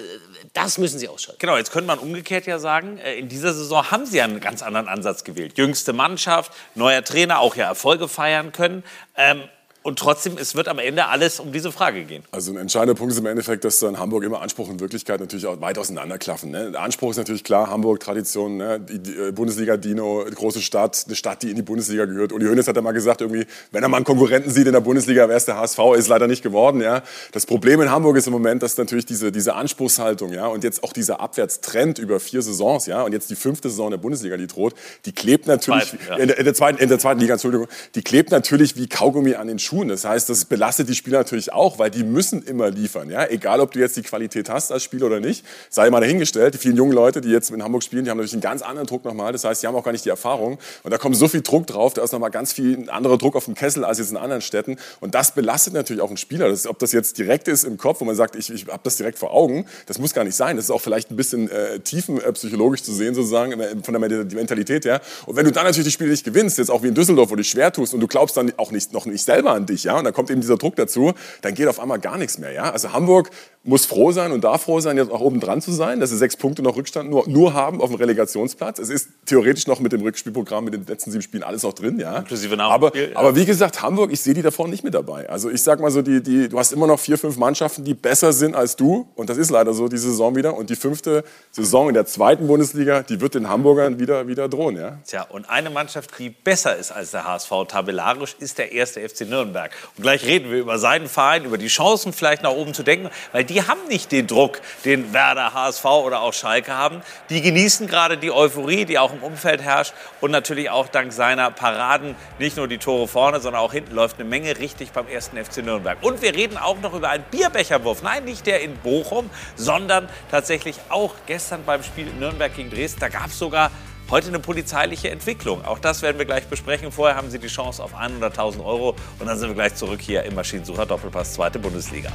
das 0.52 0.78
müssen 0.78 0.98
sie 0.98 1.06
ausschalten. 1.08 1.38
Genau, 1.38 1.56
jetzt 1.56 1.70
könnte 1.70 1.86
man 1.86 1.98
umgekehrt 2.00 2.46
ja 2.46 2.58
sagen, 2.58 2.98
äh, 2.98 3.18
in 3.18 3.28
dieser 3.28 3.52
Saison 3.54 3.90
haben 3.90 4.06
sie 4.06 4.16
ja 4.18 4.24
einen 4.24 4.40
ganz 4.40 4.62
anderen 4.62 4.88
Ansatz 4.88 5.22
gewählt. 5.22 5.56
Jüngste 5.56 5.92
Mannschaft, 5.92 6.52
neuer 6.74 7.04
Trainer, 7.04 7.38
auch 7.38 7.54
ja 7.54 7.66
Erfolge 7.66 8.08
feiern 8.08 8.50
können. 8.50 8.82
Ähm, 9.16 9.42
und 9.82 9.98
trotzdem, 9.98 10.36
es 10.36 10.54
wird 10.54 10.68
am 10.68 10.78
Ende 10.78 11.06
alles 11.06 11.40
um 11.40 11.52
diese 11.52 11.72
Frage 11.72 12.04
gehen. 12.04 12.22
Also 12.32 12.52
ein 12.52 12.58
entscheidender 12.58 12.94
Punkt 12.94 13.12
ist 13.14 13.18
im 13.18 13.24
Endeffekt, 13.24 13.64
dass 13.64 13.78
da 13.78 13.88
in 13.88 13.98
Hamburg 13.98 14.24
immer 14.24 14.42
Anspruch 14.42 14.68
und 14.68 14.78
Wirklichkeit 14.78 15.20
natürlich 15.20 15.46
auch 15.46 15.58
weit 15.62 15.78
auseinanderklaffen. 15.78 16.50
Ne? 16.50 16.72
Der 16.72 16.82
Anspruch 16.82 17.12
ist 17.12 17.16
natürlich 17.16 17.44
klar, 17.44 17.70
Hamburg, 17.70 18.00
Tradition, 18.00 18.58
ne? 18.58 18.78
die, 18.78 18.98
die 18.98 19.16
äh, 19.16 19.32
Bundesliga, 19.32 19.78
Dino, 19.78 20.26
große 20.34 20.60
Stadt, 20.60 21.04
eine 21.06 21.16
Stadt, 21.16 21.42
die 21.42 21.48
in 21.50 21.56
die 21.56 21.62
Bundesliga 21.62 22.04
gehört. 22.04 22.32
Uli 22.32 22.44
Hoeneß 22.46 22.68
hat 22.68 22.76
ja 22.76 22.82
mal 22.82 22.92
gesagt, 22.92 23.22
irgendwie, 23.22 23.46
wenn 23.70 23.82
er 23.82 23.88
mal 23.88 23.96
einen 23.96 24.04
Konkurrenten 24.04 24.50
sieht 24.50 24.66
in 24.66 24.74
der 24.74 24.80
Bundesliga, 24.80 25.28
wäre 25.28 25.38
es 25.38 25.46
der 25.46 25.56
HSV, 25.56 25.78
ist 25.96 26.08
leider 26.08 26.26
nicht 26.26 26.42
geworden. 26.42 26.82
Ja? 26.82 27.02
Das 27.32 27.46
Problem 27.46 27.80
in 27.80 27.90
Hamburg 27.90 28.18
ist 28.18 28.26
im 28.26 28.34
Moment, 28.34 28.62
dass 28.62 28.76
natürlich 28.76 29.06
diese, 29.06 29.32
diese 29.32 29.54
Anspruchshaltung 29.54 30.34
ja? 30.34 30.46
und 30.46 30.62
jetzt 30.62 30.84
auch 30.84 30.92
dieser 30.92 31.20
Abwärtstrend 31.20 31.98
über 31.98 32.20
vier 32.20 32.42
Saisons 32.42 32.84
ja? 32.84 33.02
und 33.02 33.12
jetzt 33.12 33.30
die 33.30 33.36
fünfte 33.36 33.70
Saison 33.70 33.90
der 33.90 33.98
Bundesliga, 33.98 34.36
die 34.36 34.46
droht, 34.46 34.74
die 35.06 35.12
klebt 35.12 35.46
natürlich, 35.46 35.90
Zweiten, 35.90 36.04
ja. 36.06 36.16
in, 36.16 36.28
der, 36.28 36.38
in, 36.38 36.44
der 36.44 36.54
zweiten, 36.54 36.78
in 36.78 36.88
der 36.90 36.98
zweiten 36.98 37.20
Liga, 37.20 37.32
Entschuldigung, 37.32 37.66
die 37.94 38.02
klebt 38.02 38.30
natürlich 38.30 38.76
wie 38.76 38.86
Kaugummi 38.86 39.36
an 39.36 39.48
den 39.48 39.58
Schuhen. 39.58 39.69
Das 39.70 40.04
heißt, 40.04 40.28
das 40.28 40.44
belastet 40.44 40.88
die 40.88 40.94
Spieler 40.94 41.18
natürlich 41.18 41.52
auch, 41.52 41.78
weil 41.78 41.90
die 41.90 42.02
müssen 42.02 42.42
immer 42.42 42.70
liefern. 42.70 43.08
Ja? 43.08 43.26
Egal, 43.26 43.60
ob 43.60 43.72
du 43.72 43.78
jetzt 43.78 43.96
die 43.96 44.02
Qualität 44.02 44.48
hast 44.48 44.72
als 44.72 44.82
Spieler 44.82 45.06
oder 45.06 45.20
nicht, 45.20 45.44
sei 45.68 45.88
mal 45.90 46.00
dahingestellt. 46.00 46.54
Die 46.54 46.58
vielen 46.58 46.76
jungen 46.76 46.92
Leute, 46.92 47.20
die 47.20 47.30
jetzt 47.30 47.50
in 47.50 47.62
Hamburg 47.62 47.82
spielen, 47.82 48.04
die 48.04 48.10
haben 48.10 48.18
natürlich 48.18 48.32
einen 48.32 48.42
ganz 48.42 48.62
anderen 48.62 48.86
Druck 48.86 49.04
nochmal. 49.04 49.32
Das 49.32 49.44
heißt, 49.44 49.62
die 49.62 49.66
haben 49.66 49.76
auch 49.76 49.84
gar 49.84 49.92
nicht 49.92 50.04
die 50.04 50.08
Erfahrung. 50.08 50.58
Und 50.82 50.90
da 50.90 50.98
kommt 50.98 51.16
so 51.16 51.28
viel 51.28 51.42
Druck 51.42 51.66
drauf, 51.66 51.94
da 51.94 52.02
ist 52.02 52.12
nochmal 52.12 52.30
ganz 52.30 52.52
viel 52.52 52.90
anderer 52.90 53.16
Druck 53.16 53.36
auf 53.36 53.44
dem 53.44 53.54
Kessel 53.54 53.84
als 53.84 53.98
jetzt 53.98 54.10
in 54.10 54.16
anderen 54.16 54.42
Städten. 54.42 54.76
Und 54.98 55.14
das 55.14 55.32
belastet 55.32 55.74
natürlich 55.74 56.02
auch 56.02 56.08
einen 56.08 56.16
Spieler. 56.16 56.48
Das, 56.48 56.66
ob 56.66 56.78
das 56.80 56.92
jetzt 56.92 57.18
direkt 57.18 57.46
ist 57.46 57.64
im 57.64 57.78
Kopf, 57.78 58.00
wo 58.00 58.04
man 58.04 58.16
sagt, 58.16 58.34
ich, 58.36 58.50
ich 58.50 58.66
habe 58.66 58.80
das 58.82 58.96
direkt 58.96 59.18
vor 59.18 59.32
Augen, 59.32 59.66
das 59.86 59.98
muss 59.98 60.12
gar 60.14 60.24
nicht 60.24 60.36
sein. 60.36 60.56
Das 60.56 60.64
ist 60.64 60.70
auch 60.70 60.80
vielleicht 60.80 61.10
ein 61.10 61.16
bisschen 61.16 61.48
äh, 61.50 61.78
tiefenpsychologisch 61.78 62.82
zu 62.82 62.92
sehen, 62.92 63.14
sozusagen, 63.14 63.58
äh, 63.60 63.76
von 63.82 63.94
der 63.94 64.00
Mentalität 64.00 64.84
her. 64.84 65.00
Und 65.26 65.36
wenn 65.36 65.44
du 65.44 65.52
dann 65.52 65.64
natürlich 65.64 65.86
die 65.86 65.92
Spiele 65.92 66.10
nicht 66.10 66.24
gewinnst, 66.24 66.58
jetzt 66.58 66.70
auch 66.70 66.82
wie 66.82 66.88
in 66.88 66.94
Düsseldorf, 66.94 67.30
wo 67.30 67.36
du 67.36 67.44
schwer 67.44 67.72
tust 67.72 67.94
und 67.94 68.00
du 68.00 68.08
glaubst 68.08 68.36
dann 68.36 68.52
auch 68.56 68.72
nicht, 68.72 68.92
noch 68.92 69.06
nicht 69.06 69.22
selber 69.22 69.59
an 69.60 69.66
dich, 69.66 69.84
ja, 69.84 69.98
und 69.98 70.04
dann 70.04 70.14
kommt 70.14 70.30
eben 70.30 70.40
dieser 70.40 70.56
Druck 70.56 70.76
dazu, 70.76 71.12
dann 71.42 71.54
geht 71.54 71.68
auf 71.68 71.80
einmal 71.80 71.98
gar 71.98 72.18
nichts 72.18 72.38
mehr, 72.38 72.52
ja. 72.52 72.70
Also 72.70 72.92
Hamburg 72.92 73.30
muss 73.62 73.84
froh 73.84 74.10
sein 74.10 74.32
und 74.32 74.42
darf 74.42 74.62
froh 74.62 74.80
sein, 74.80 74.96
jetzt 74.96 75.10
auch 75.10 75.20
oben 75.20 75.38
dran 75.38 75.60
zu 75.60 75.70
sein, 75.70 76.00
dass 76.00 76.10
sie 76.10 76.16
sechs 76.16 76.34
Punkte 76.34 76.62
noch 76.62 76.76
Rückstand 76.76 77.10
nur, 77.10 77.28
nur 77.28 77.52
haben 77.52 77.82
auf 77.82 77.90
dem 77.90 77.96
Relegationsplatz. 77.96 78.78
Es 78.78 78.88
ist 78.88 79.10
theoretisch 79.26 79.66
noch 79.66 79.80
mit 79.80 79.92
dem 79.92 80.00
Rückspielprogramm, 80.00 80.64
mit 80.64 80.72
den 80.72 80.86
letzten 80.86 81.10
sieben 81.10 81.20
Spielen 81.22 81.42
alles 81.42 81.62
noch 81.62 81.74
drin, 81.74 82.00
ja. 82.00 82.18
Inklusive 82.18 82.58
aber, 82.58 82.96
ja. 82.96 83.08
aber 83.14 83.36
wie 83.36 83.44
gesagt, 83.44 83.82
Hamburg, 83.82 84.12
ich 84.12 84.20
sehe 84.22 84.32
die 84.32 84.40
da 84.40 84.50
vorne 84.50 84.70
nicht 84.70 84.82
mit 84.82 84.94
dabei. 84.94 85.28
Also 85.28 85.50
ich 85.50 85.62
sag 85.62 85.78
mal 85.80 85.90
so, 85.90 86.00
die, 86.00 86.22
die, 86.22 86.48
du 86.48 86.58
hast 86.58 86.72
immer 86.72 86.86
noch 86.86 86.98
vier, 86.98 87.18
fünf 87.18 87.36
Mannschaften, 87.36 87.84
die 87.84 87.92
besser 87.92 88.32
sind 88.32 88.54
als 88.54 88.76
du. 88.76 89.08
Und 89.14 89.28
das 89.28 89.36
ist 89.36 89.50
leider 89.50 89.74
so, 89.74 89.88
diese 89.88 90.08
Saison 90.08 90.34
wieder. 90.36 90.56
Und 90.56 90.70
die 90.70 90.76
fünfte 90.76 91.22
Saison 91.50 91.88
in 91.88 91.94
der 91.94 92.06
zweiten 92.06 92.46
Bundesliga, 92.46 93.02
die 93.02 93.20
wird 93.20 93.34
den 93.34 93.48
Hamburgern 93.48 93.98
wieder, 94.00 94.26
wieder 94.26 94.48
drohen, 94.48 94.76
ja. 94.76 94.98
Tja, 95.06 95.26
und 95.28 95.50
eine 95.50 95.68
Mannschaft, 95.68 96.18
die 96.18 96.30
besser 96.30 96.76
ist 96.76 96.92
als 96.92 97.10
der 97.10 97.24
HSV 97.24 97.50
tabellarisch, 97.68 98.36
ist 98.38 98.56
der 98.56 98.72
erste 98.72 99.06
FC 99.06 99.28
Nürnberg. 99.28 99.70
Und 99.98 100.02
gleich 100.02 100.24
reden 100.24 100.50
wir 100.50 100.58
über 100.58 100.78
seinen 100.78 101.08
Verein, 101.08 101.44
über 101.44 101.58
die 101.58 101.68
Chancen 101.68 102.14
vielleicht 102.14 102.42
nach 102.42 102.52
oben 102.52 102.72
zu 102.72 102.82
denken, 102.82 103.10
weil 103.32 103.44
die 103.50 103.66
haben 103.66 103.86
nicht 103.88 104.12
den 104.12 104.28
Druck, 104.28 104.60
den 104.84 105.12
Werder, 105.12 105.52
HSV 105.52 105.84
oder 105.84 106.22
auch 106.22 106.32
Schalke 106.32 106.74
haben. 106.74 107.02
Die 107.28 107.42
genießen 107.42 107.88
gerade 107.88 108.16
die 108.16 108.30
Euphorie, 108.30 108.84
die 108.84 108.98
auch 108.98 109.12
im 109.12 109.22
Umfeld 109.22 109.60
herrscht 109.60 109.92
und 110.20 110.30
natürlich 110.30 110.70
auch 110.70 110.86
dank 110.86 111.12
seiner 111.12 111.50
Paraden 111.50 112.14
nicht 112.38 112.56
nur 112.56 112.68
die 112.68 112.78
Tore 112.78 113.08
vorne, 113.08 113.40
sondern 113.40 113.60
auch 113.60 113.72
hinten 113.72 113.94
läuft 113.94 114.20
eine 114.20 114.28
Menge 114.28 114.58
richtig 114.58 114.92
beim 114.92 115.08
ersten 115.08 115.36
FC 115.36 115.64
Nürnberg. 115.64 115.98
Und 116.00 116.22
wir 116.22 116.34
reden 116.34 116.56
auch 116.56 116.80
noch 116.80 116.94
über 116.94 117.10
einen 117.10 117.24
Bierbecherwurf. 117.30 118.02
Nein, 118.02 118.24
nicht 118.24 118.46
der 118.46 118.62
in 118.62 118.76
Bochum, 118.76 119.28
sondern 119.56 120.08
tatsächlich 120.30 120.76
auch 120.88 121.14
gestern 121.26 121.64
beim 121.64 121.82
Spiel 121.82 122.06
Nürnberg 122.18 122.54
gegen 122.54 122.70
Dresden. 122.70 123.00
Da 123.00 123.08
gab 123.08 123.26
es 123.26 123.38
sogar 123.38 123.72
Heute 124.10 124.26
eine 124.26 124.40
polizeiliche 124.40 125.08
Entwicklung. 125.08 125.64
Auch 125.64 125.78
das 125.78 126.02
werden 126.02 126.18
wir 126.18 126.24
gleich 126.24 126.48
besprechen. 126.48 126.90
Vorher 126.90 127.16
haben 127.16 127.30
Sie 127.30 127.38
die 127.38 127.46
Chance 127.46 127.80
auf 127.80 127.94
100.000 127.94 128.58
Euro. 128.64 128.96
Und 129.20 129.28
dann 129.28 129.38
sind 129.38 129.50
wir 129.50 129.54
gleich 129.54 129.76
zurück 129.76 130.00
hier 130.00 130.24
im 130.24 130.34
Maschinensucher 130.34 130.84
Doppelpass, 130.84 131.34
zweite 131.34 131.60
Bundesliga. 131.60 132.10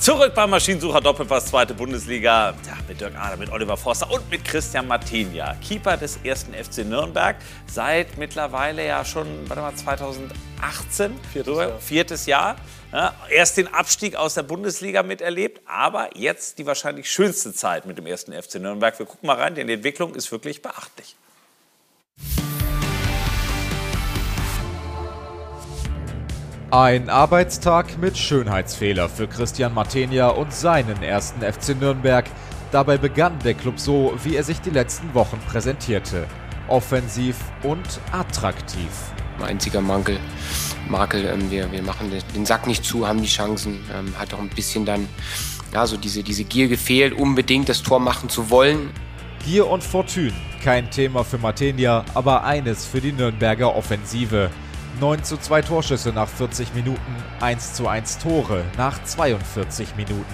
Zurück 0.00 0.34
beim 0.34 0.48
Maschinensucher 0.48 1.02
Doppelpass, 1.02 1.44
zweite 1.44 1.74
Bundesliga. 1.74 2.54
Ja, 2.66 2.78
mit 2.88 2.98
Dirk 3.02 3.14
Ahner, 3.16 3.36
mit 3.36 3.52
Oliver 3.52 3.76
Forster 3.76 4.10
und 4.10 4.30
mit 4.30 4.42
Christian 4.46 4.86
Martinia. 4.86 5.54
Keeper 5.56 5.98
des 5.98 6.16
ersten 6.24 6.54
FC 6.54 6.86
Nürnberg. 6.86 7.36
Seit 7.66 8.16
mittlerweile 8.16 8.86
ja 8.86 9.04
schon, 9.04 9.26
warte 9.46 9.60
mal, 9.60 9.74
2018. 9.74 11.20
Viertes 11.30 11.54
Jahr. 11.54 11.78
Viertes 11.80 12.24
Jahr. 12.24 12.56
Ja, 12.92 13.14
erst 13.28 13.58
den 13.58 13.68
Abstieg 13.74 14.16
aus 14.16 14.32
der 14.32 14.42
Bundesliga 14.42 15.02
miterlebt, 15.02 15.60
aber 15.66 16.16
jetzt 16.16 16.58
die 16.58 16.64
wahrscheinlich 16.64 17.10
schönste 17.10 17.52
Zeit 17.52 17.84
mit 17.84 17.98
dem 17.98 18.06
ersten 18.06 18.32
FC 18.32 18.54
Nürnberg. 18.54 18.98
Wir 18.98 19.04
gucken 19.04 19.26
mal 19.26 19.36
rein, 19.36 19.54
denn 19.54 19.66
die 19.66 19.74
Entwicklung 19.74 20.14
ist 20.14 20.32
wirklich 20.32 20.62
beachtlich. 20.62 21.14
Ein 26.70 27.08
Arbeitstag 27.08 27.98
mit 27.98 28.16
Schönheitsfehler 28.16 29.08
für 29.08 29.26
Christian 29.26 29.74
Martenia 29.74 30.28
und 30.28 30.52
seinen 30.52 31.02
ersten 31.02 31.40
FC 31.42 31.74
Nürnberg. 31.80 32.26
Dabei 32.70 32.96
begann 32.96 33.36
der 33.40 33.54
Club 33.54 33.80
so, 33.80 34.14
wie 34.22 34.36
er 34.36 34.44
sich 34.44 34.60
die 34.60 34.70
letzten 34.70 35.12
Wochen 35.14 35.38
präsentierte. 35.48 36.26
Offensiv 36.68 37.36
und 37.62 38.00
attraktiv. 38.12 38.88
einziger 39.42 39.80
Mankel. 39.80 40.18
Makel, 40.90 41.24
ähm, 41.24 41.50
wir, 41.50 41.72
wir 41.72 41.82
machen 41.82 42.10
den- 42.10 42.22
den 42.34 42.44
Sack 42.44 42.66
nicht 42.66 42.84
zu, 42.84 43.08
haben 43.08 43.22
die 43.22 43.26
Chancen. 43.28 43.80
Ähm, 43.90 44.12
hat 44.18 44.34
auch 44.34 44.38
ein 44.38 44.50
bisschen 44.50 44.84
dann 44.84 45.08
ja, 45.72 45.86
so 45.86 45.96
diese, 45.96 46.22
diese 46.22 46.44
Gier 46.44 46.68
gefehlt, 46.68 47.14
unbedingt 47.14 47.70
das 47.70 47.82
Tor 47.82 48.00
machen 48.00 48.28
zu 48.28 48.50
wollen. 48.50 48.90
Gier 49.46 49.66
und 49.66 49.82
Fortune, 49.82 50.34
kein 50.62 50.90
Thema 50.90 51.24
für 51.24 51.38
Martenia, 51.38 52.04
aber 52.12 52.44
eines 52.44 52.84
für 52.84 53.00
die 53.00 53.12
Nürnberger 53.12 53.74
Offensive. 53.74 54.50
9 54.98 55.22
zu 55.24 55.36
2 55.36 55.62
Torschüsse 55.62 56.10
nach 56.10 56.28
40 56.28 56.74
Minuten, 56.74 57.16
1 57.40 57.74
zu 57.74 57.86
1 57.86 58.18
Tore 58.18 58.64
nach 58.76 59.02
42 59.04 59.96
Minuten. 59.96 60.24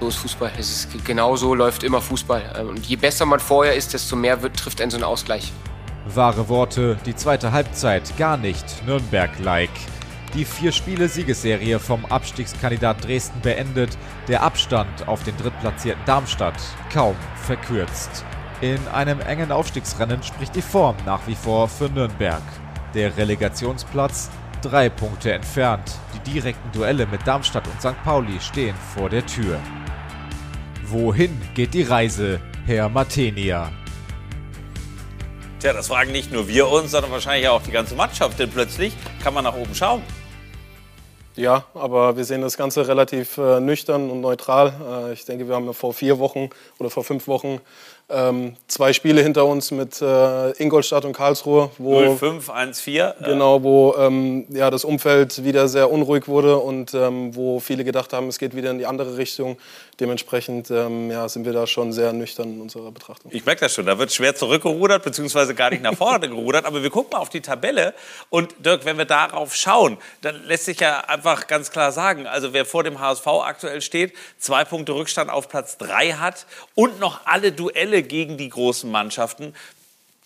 So 0.00 0.08
ist 0.08 0.16
Fußball. 0.16 0.52
Es 0.58 0.70
ist 0.70 1.04
genau 1.04 1.36
so 1.36 1.54
läuft 1.54 1.82
immer 1.82 2.00
Fußball. 2.00 2.42
Ähm, 2.58 2.68
Und 2.68 2.86
je 2.86 2.96
besser 2.96 3.24
man 3.24 3.40
vorher 3.40 3.74
ist, 3.74 3.94
desto 3.94 4.16
mehr 4.16 4.42
wird, 4.42 4.56
trifft 4.56 4.80
einen 4.80 4.90
so 4.90 4.98
ein 4.98 5.04
Ausgleich. 5.04 5.52
Wahre 6.06 6.48
Worte, 6.48 6.98
die 7.06 7.14
zweite 7.14 7.52
Halbzeit 7.52 8.16
gar 8.18 8.36
nicht 8.36 8.86
Nürnberg-like. 8.86 9.70
Die 10.34 10.44
vier 10.44 10.72
Spiele 10.72 11.08
Siegesserie 11.08 11.78
vom 11.78 12.04
Abstiegskandidat 12.06 13.04
Dresden 13.04 13.40
beendet, 13.40 13.96
der 14.28 14.42
Abstand 14.42 15.06
auf 15.08 15.22
den 15.22 15.36
drittplatzierten 15.36 16.04
Darmstadt 16.04 16.60
kaum 16.92 17.14
verkürzt. 17.36 18.24
In 18.60 18.86
einem 18.88 19.20
engen 19.20 19.52
Aufstiegsrennen 19.52 20.22
spricht 20.22 20.56
die 20.56 20.62
Form 20.62 20.96
nach 21.06 21.20
wie 21.26 21.36
vor 21.36 21.68
für 21.68 21.88
Nürnberg. 21.88 22.42
Der 22.94 23.16
Relegationsplatz 23.16 24.30
drei 24.62 24.88
Punkte 24.88 25.32
entfernt. 25.32 25.98
Die 26.14 26.30
direkten 26.30 26.70
Duelle 26.70 27.06
mit 27.06 27.26
Darmstadt 27.26 27.66
und 27.66 27.80
St. 27.80 28.00
Pauli 28.04 28.40
stehen 28.40 28.76
vor 28.94 29.10
der 29.10 29.26
Tür. 29.26 29.58
Wohin 30.86 31.36
geht 31.54 31.74
die 31.74 31.82
Reise, 31.82 32.40
Herr 32.66 32.88
Matenia? 32.88 33.72
Tja, 35.58 35.72
das 35.72 35.88
fragen 35.88 36.12
nicht 36.12 36.30
nur 36.30 36.46
wir 36.46 36.68
uns, 36.68 36.92
sondern 36.92 37.10
wahrscheinlich 37.10 37.48
auch 37.48 37.62
die 37.62 37.72
ganze 37.72 37.96
Mannschaft. 37.96 38.38
Denn 38.38 38.50
plötzlich 38.50 38.94
kann 39.24 39.34
man 39.34 39.42
nach 39.42 39.56
oben 39.56 39.74
schauen. 39.74 40.02
Ja, 41.36 41.64
aber 41.74 42.16
wir 42.16 42.24
sehen 42.24 42.42
das 42.42 42.56
Ganze 42.56 42.86
relativ 42.86 43.38
äh, 43.38 43.58
nüchtern 43.58 44.08
und 44.08 44.20
neutral. 44.20 44.72
Äh, 45.08 45.14
ich 45.14 45.24
denke, 45.24 45.48
wir 45.48 45.56
haben 45.56 45.66
ja 45.66 45.72
vor 45.72 45.92
vier 45.92 46.20
Wochen 46.20 46.50
oder 46.78 46.90
vor 46.90 47.02
fünf 47.02 47.26
Wochen 47.26 47.60
ähm, 48.08 48.56
zwei 48.68 48.92
Spiele 48.92 49.22
hinter 49.22 49.46
uns 49.46 49.70
mit 49.70 50.00
äh, 50.02 50.50
Ingolstadt 50.62 51.04
und 51.04 51.14
Karlsruhe, 51.14 51.70
wo 51.78 52.00
0514. 52.16 53.12
Genau, 53.24 53.62
wo 53.62 53.94
ähm, 53.98 54.46
ja, 54.50 54.70
das 54.70 54.84
Umfeld 54.84 55.42
wieder 55.44 55.68
sehr 55.68 55.90
unruhig 55.90 56.28
wurde 56.28 56.58
und 56.58 56.92
ähm, 56.94 57.34
wo 57.34 57.60
viele 57.60 57.84
gedacht 57.84 58.12
haben, 58.12 58.28
es 58.28 58.38
geht 58.38 58.54
wieder 58.54 58.70
in 58.70 58.78
die 58.78 58.86
andere 58.86 59.16
Richtung. 59.16 59.56
Dementsprechend 60.00 60.70
ähm, 60.70 61.10
ja, 61.10 61.28
sind 61.28 61.44
wir 61.44 61.52
da 61.52 61.66
schon 61.66 61.92
sehr 61.92 62.12
nüchtern 62.12 62.54
in 62.54 62.60
unserer 62.60 62.90
Betrachtung. 62.90 63.30
Ich 63.32 63.46
merke 63.46 63.60
das 63.60 63.74
schon, 63.74 63.86
da 63.86 63.98
wird 63.98 64.12
schwer 64.12 64.34
zurückgerudert, 64.34 65.04
beziehungsweise 65.04 65.54
gar 65.54 65.70
nicht 65.70 65.82
nach 65.82 65.94
vorne 65.94 66.28
gerudert. 66.28 66.64
Aber 66.64 66.82
wir 66.82 66.90
gucken 66.90 67.10
mal 67.12 67.18
auf 67.18 67.28
die 67.28 67.40
Tabelle. 67.40 67.94
Und 68.30 68.54
Dirk, 68.64 68.84
wenn 68.84 68.98
wir 68.98 69.04
darauf 69.04 69.54
schauen, 69.54 69.98
dann 70.22 70.42
lässt 70.44 70.64
sich 70.64 70.80
ja 70.80 71.00
einfach 71.00 71.46
ganz 71.46 71.70
klar 71.70 71.92
sagen, 71.92 72.26
also 72.26 72.52
wer 72.52 72.64
vor 72.64 72.82
dem 72.82 72.98
HSV 72.98 73.26
aktuell 73.26 73.80
steht, 73.80 74.14
zwei 74.38 74.64
Punkte 74.64 74.94
Rückstand 74.94 75.30
auf 75.30 75.48
Platz 75.48 75.78
drei 75.78 76.12
hat 76.12 76.46
und 76.74 76.98
noch 76.98 77.26
alle 77.26 77.52
Duelle 77.52 78.02
gegen 78.02 78.36
die 78.36 78.48
großen 78.48 78.90
Mannschaften, 78.90 79.54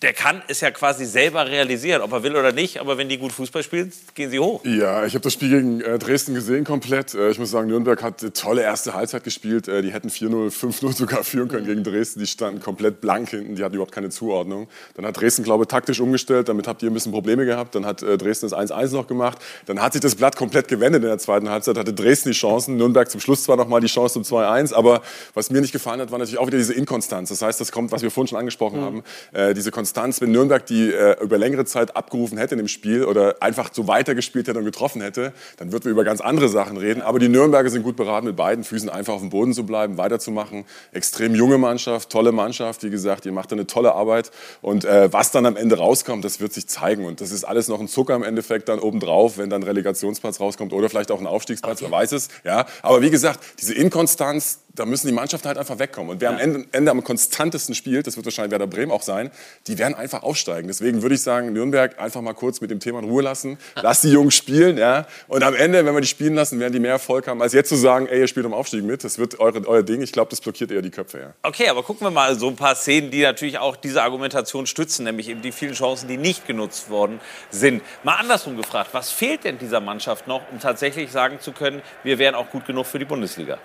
der 0.02 0.12
kann 0.12 0.42
es 0.46 0.60
ja 0.60 0.70
quasi 0.70 1.04
selber 1.04 1.48
realisieren, 1.48 2.02
ob 2.02 2.12
er 2.12 2.22
will 2.22 2.36
oder 2.36 2.52
nicht. 2.52 2.78
Aber 2.78 2.98
wenn 2.98 3.08
die 3.08 3.18
gut 3.18 3.32
Fußball 3.32 3.64
spielen, 3.64 3.92
gehen 4.14 4.30
sie 4.30 4.38
hoch. 4.38 4.64
Ja, 4.64 5.04
ich 5.04 5.14
habe 5.14 5.22
das 5.22 5.32
Spiel 5.32 5.48
gegen 5.50 5.80
äh, 5.80 5.98
Dresden 5.98 6.34
gesehen 6.34 6.62
komplett. 6.62 7.14
Äh, 7.14 7.30
ich 7.30 7.38
muss 7.40 7.50
sagen, 7.50 7.66
Nürnberg 7.66 8.00
hat 8.00 8.22
eine 8.22 8.32
tolle 8.32 8.62
erste 8.62 8.94
Halbzeit 8.94 9.24
gespielt. 9.24 9.66
Äh, 9.66 9.82
die 9.82 9.92
hätten 9.92 10.08
4-0, 10.08 10.52
5-0 10.56 10.96
sogar 10.96 11.24
führen 11.24 11.48
können 11.48 11.66
gegen 11.66 11.82
Dresden. 11.82 12.20
Die 12.20 12.28
standen 12.28 12.60
komplett 12.60 13.00
blank 13.00 13.30
hinten. 13.30 13.56
Die 13.56 13.64
hatten 13.64 13.74
überhaupt 13.74 13.90
keine 13.90 14.10
Zuordnung. 14.10 14.68
Dann 14.94 15.04
hat 15.04 15.20
Dresden, 15.20 15.42
glaube 15.42 15.64
ich, 15.64 15.68
taktisch 15.68 15.98
umgestellt. 15.98 16.48
Damit 16.48 16.68
habt 16.68 16.80
ihr 16.84 16.90
ein 16.90 16.94
bisschen 16.94 17.10
Probleme 17.10 17.44
gehabt. 17.44 17.74
Dann 17.74 17.84
hat 17.84 18.00
äh, 18.04 18.16
Dresden 18.16 18.48
das 18.48 18.56
1-1 18.56 18.92
noch 18.92 19.08
gemacht. 19.08 19.38
Dann 19.66 19.82
hat 19.82 19.94
sich 19.94 20.00
das 20.00 20.14
Blatt 20.14 20.36
komplett 20.36 20.68
gewendet 20.68 21.02
in 21.02 21.08
der 21.08 21.18
zweiten 21.18 21.50
Halbzeit. 21.50 21.76
Hatte 21.76 21.92
Dresden 21.92 22.30
die 22.30 22.36
Chancen. 22.36 22.76
Nürnberg 22.76 23.10
zum 23.10 23.20
Schluss 23.20 23.42
zwar 23.42 23.56
noch 23.56 23.66
mal 23.66 23.80
die 23.80 23.88
Chance 23.88 24.22
zum 24.22 24.38
2-1. 24.38 24.74
Aber 24.74 25.02
was 25.34 25.50
mir 25.50 25.60
nicht 25.60 25.72
gefallen 25.72 26.00
hat, 26.00 26.12
war 26.12 26.20
natürlich 26.20 26.38
auch 26.38 26.46
wieder 26.46 26.58
diese 26.58 26.74
Inkonstanz. 26.74 27.30
Das 27.30 27.42
heißt, 27.42 27.60
das 27.60 27.72
kommt, 27.72 27.90
was 27.90 28.02
wir 28.02 28.12
vorhin 28.12 28.28
schon 28.28 28.38
angesprochen 28.38 28.78
mhm. 28.78 28.84
haben. 28.84 29.02
Äh, 29.32 29.54
diese 29.54 29.72
Konstanz, 29.72 29.87
wenn 29.96 30.30
Nürnberg 30.32 30.64
die 30.66 30.92
äh, 30.92 31.22
über 31.22 31.38
längere 31.38 31.64
Zeit 31.64 31.96
abgerufen 31.96 32.38
hätte 32.38 32.54
in 32.54 32.58
dem 32.58 32.68
Spiel 32.68 33.04
oder 33.04 33.36
einfach 33.40 33.70
so 33.72 33.86
weitergespielt 33.88 34.48
hätte 34.48 34.58
und 34.58 34.64
getroffen 34.64 35.02
hätte, 35.02 35.32
dann 35.56 35.72
würden 35.72 35.84
wir 35.84 35.92
über 35.92 36.04
ganz 36.04 36.20
andere 36.20 36.48
Sachen 36.48 36.76
reden. 36.76 37.02
Aber 37.02 37.18
die 37.18 37.28
Nürnberger 37.28 37.70
sind 37.70 37.82
gut 37.82 37.96
beraten, 37.96 38.26
mit 38.26 38.36
beiden 38.36 38.64
Füßen 38.64 38.88
einfach 38.88 39.14
auf 39.14 39.20
dem 39.20 39.30
Boden 39.30 39.52
zu 39.52 39.64
bleiben, 39.64 39.98
weiterzumachen. 39.98 40.64
Extrem 40.92 41.34
junge 41.34 41.58
Mannschaft, 41.58 42.10
tolle 42.10 42.32
Mannschaft, 42.32 42.82
wie 42.82 42.90
gesagt, 42.90 43.26
ihr 43.26 43.32
macht 43.32 43.52
eine 43.52 43.66
tolle 43.66 43.94
Arbeit. 43.94 44.30
Und 44.62 44.84
äh, 44.84 45.12
was 45.12 45.30
dann 45.30 45.46
am 45.46 45.56
Ende 45.56 45.78
rauskommt, 45.78 46.24
das 46.24 46.40
wird 46.40 46.52
sich 46.52 46.68
zeigen. 46.68 47.04
Und 47.04 47.20
das 47.20 47.30
ist 47.30 47.44
alles 47.44 47.68
noch 47.68 47.80
ein 47.80 47.88
Zucker 47.88 48.14
im 48.14 48.22
Endeffekt 48.22 48.68
dann 48.68 48.78
obendrauf, 48.78 49.38
wenn 49.38 49.50
dann 49.50 49.62
Relegationsplatz 49.62 50.40
rauskommt 50.40 50.72
oder 50.72 50.88
vielleicht 50.88 51.10
auch 51.10 51.20
ein 51.20 51.26
Aufstiegsplatz, 51.26 51.82
okay. 51.82 51.90
wer 51.90 51.98
weiß 51.98 52.12
es. 52.12 52.28
Ja. 52.44 52.66
Aber 52.82 53.02
wie 53.02 53.10
gesagt, 53.10 53.40
diese 53.60 53.74
Inkonstanz, 53.74 54.60
da 54.78 54.86
müssen 54.86 55.06
die 55.06 55.12
Mannschaften 55.12 55.48
halt 55.48 55.58
einfach 55.58 55.78
wegkommen. 55.78 56.10
Und 56.10 56.20
wer 56.20 56.30
ja. 56.30 56.36
am 56.36 56.40
Ende, 56.40 56.64
Ende, 56.72 56.90
am 56.90 57.02
konstantesten 57.02 57.74
spielt, 57.74 58.06
das 58.06 58.16
wird 58.16 58.26
wahrscheinlich 58.26 58.52
Werder 58.52 58.66
Bremen 58.66 58.92
auch 58.92 59.02
sein, 59.02 59.30
die 59.66 59.78
werden 59.78 59.94
einfach 59.94 60.22
aufsteigen. 60.22 60.68
Deswegen 60.68 61.02
würde 61.02 61.14
ich 61.14 61.22
sagen, 61.22 61.52
Nürnberg 61.52 61.98
einfach 62.00 62.20
mal 62.20 62.34
kurz 62.34 62.60
mit 62.60 62.70
dem 62.70 62.80
Thema 62.80 63.00
in 63.00 63.06
Ruhe 63.06 63.22
lassen. 63.22 63.58
Lass 63.76 64.00
die 64.00 64.10
Jungs 64.10 64.34
spielen, 64.36 64.78
ja. 64.78 65.06
Und 65.26 65.42
am 65.42 65.54
Ende, 65.54 65.84
wenn 65.84 65.94
wir 65.94 66.00
die 66.00 66.06
spielen 66.06 66.34
lassen, 66.34 66.60
werden 66.60 66.72
die 66.72 66.80
mehr 66.80 66.92
Erfolg 66.92 67.26
haben, 67.26 67.42
als 67.42 67.52
jetzt 67.52 67.68
zu 67.68 67.76
sagen, 67.76 68.06
ey, 68.06 68.20
ihr 68.20 68.28
spielt 68.28 68.46
um 68.46 68.54
Aufstieg 68.54 68.84
mit. 68.84 69.04
Das 69.04 69.18
wird 69.18 69.40
eure, 69.40 69.66
euer 69.66 69.82
Ding. 69.82 70.02
Ich 70.02 70.12
glaube, 70.12 70.30
das 70.30 70.40
blockiert 70.40 70.70
eher 70.70 70.82
die 70.82 70.90
Köpfe, 70.90 71.18
ja. 71.18 71.34
Okay, 71.42 71.68
aber 71.68 71.82
gucken 71.82 72.06
wir 72.06 72.10
mal 72.10 72.38
so 72.38 72.48
ein 72.48 72.56
paar 72.56 72.74
Szenen, 72.74 73.10
die 73.10 73.22
natürlich 73.22 73.58
auch 73.58 73.76
diese 73.76 74.02
Argumentation 74.02 74.66
stützen, 74.66 75.04
nämlich 75.04 75.28
eben 75.28 75.42
die 75.42 75.52
vielen 75.52 75.74
Chancen, 75.74 76.08
die 76.08 76.16
nicht 76.16 76.46
genutzt 76.46 76.90
worden 76.90 77.20
sind. 77.50 77.82
Mal 78.04 78.16
andersrum 78.16 78.56
gefragt, 78.56 78.90
was 78.92 79.10
fehlt 79.10 79.44
denn 79.44 79.58
dieser 79.58 79.80
Mannschaft 79.80 80.26
noch, 80.26 80.42
um 80.52 80.60
tatsächlich 80.60 81.10
sagen 81.10 81.40
zu 81.40 81.52
können, 81.52 81.82
wir 82.04 82.18
wären 82.18 82.34
auch 82.34 82.50
gut 82.50 82.66
genug 82.66 82.86
für 82.86 82.98
die 82.98 83.04
Bundesliga? 83.04 83.58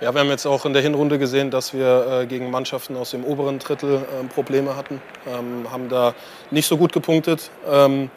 Ja, 0.00 0.14
wir 0.14 0.20
haben 0.22 0.30
jetzt 0.30 0.46
auch 0.46 0.64
in 0.64 0.72
der 0.72 0.80
Hinrunde 0.80 1.18
gesehen, 1.18 1.50
dass 1.50 1.74
wir 1.74 2.22
äh, 2.22 2.26
gegen 2.26 2.50
Mannschaften 2.50 2.96
aus 2.96 3.10
dem 3.10 3.22
oberen 3.22 3.58
Drittel 3.58 3.96
äh, 3.96 4.26
Probleme 4.32 4.74
hatten, 4.74 5.02
ähm, 5.28 5.70
haben 5.70 5.90
da 5.90 6.14
nicht 6.50 6.66
so 6.66 6.78
gut 6.78 6.94
gepunktet. 6.94 7.50
Ähm, 7.70 8.08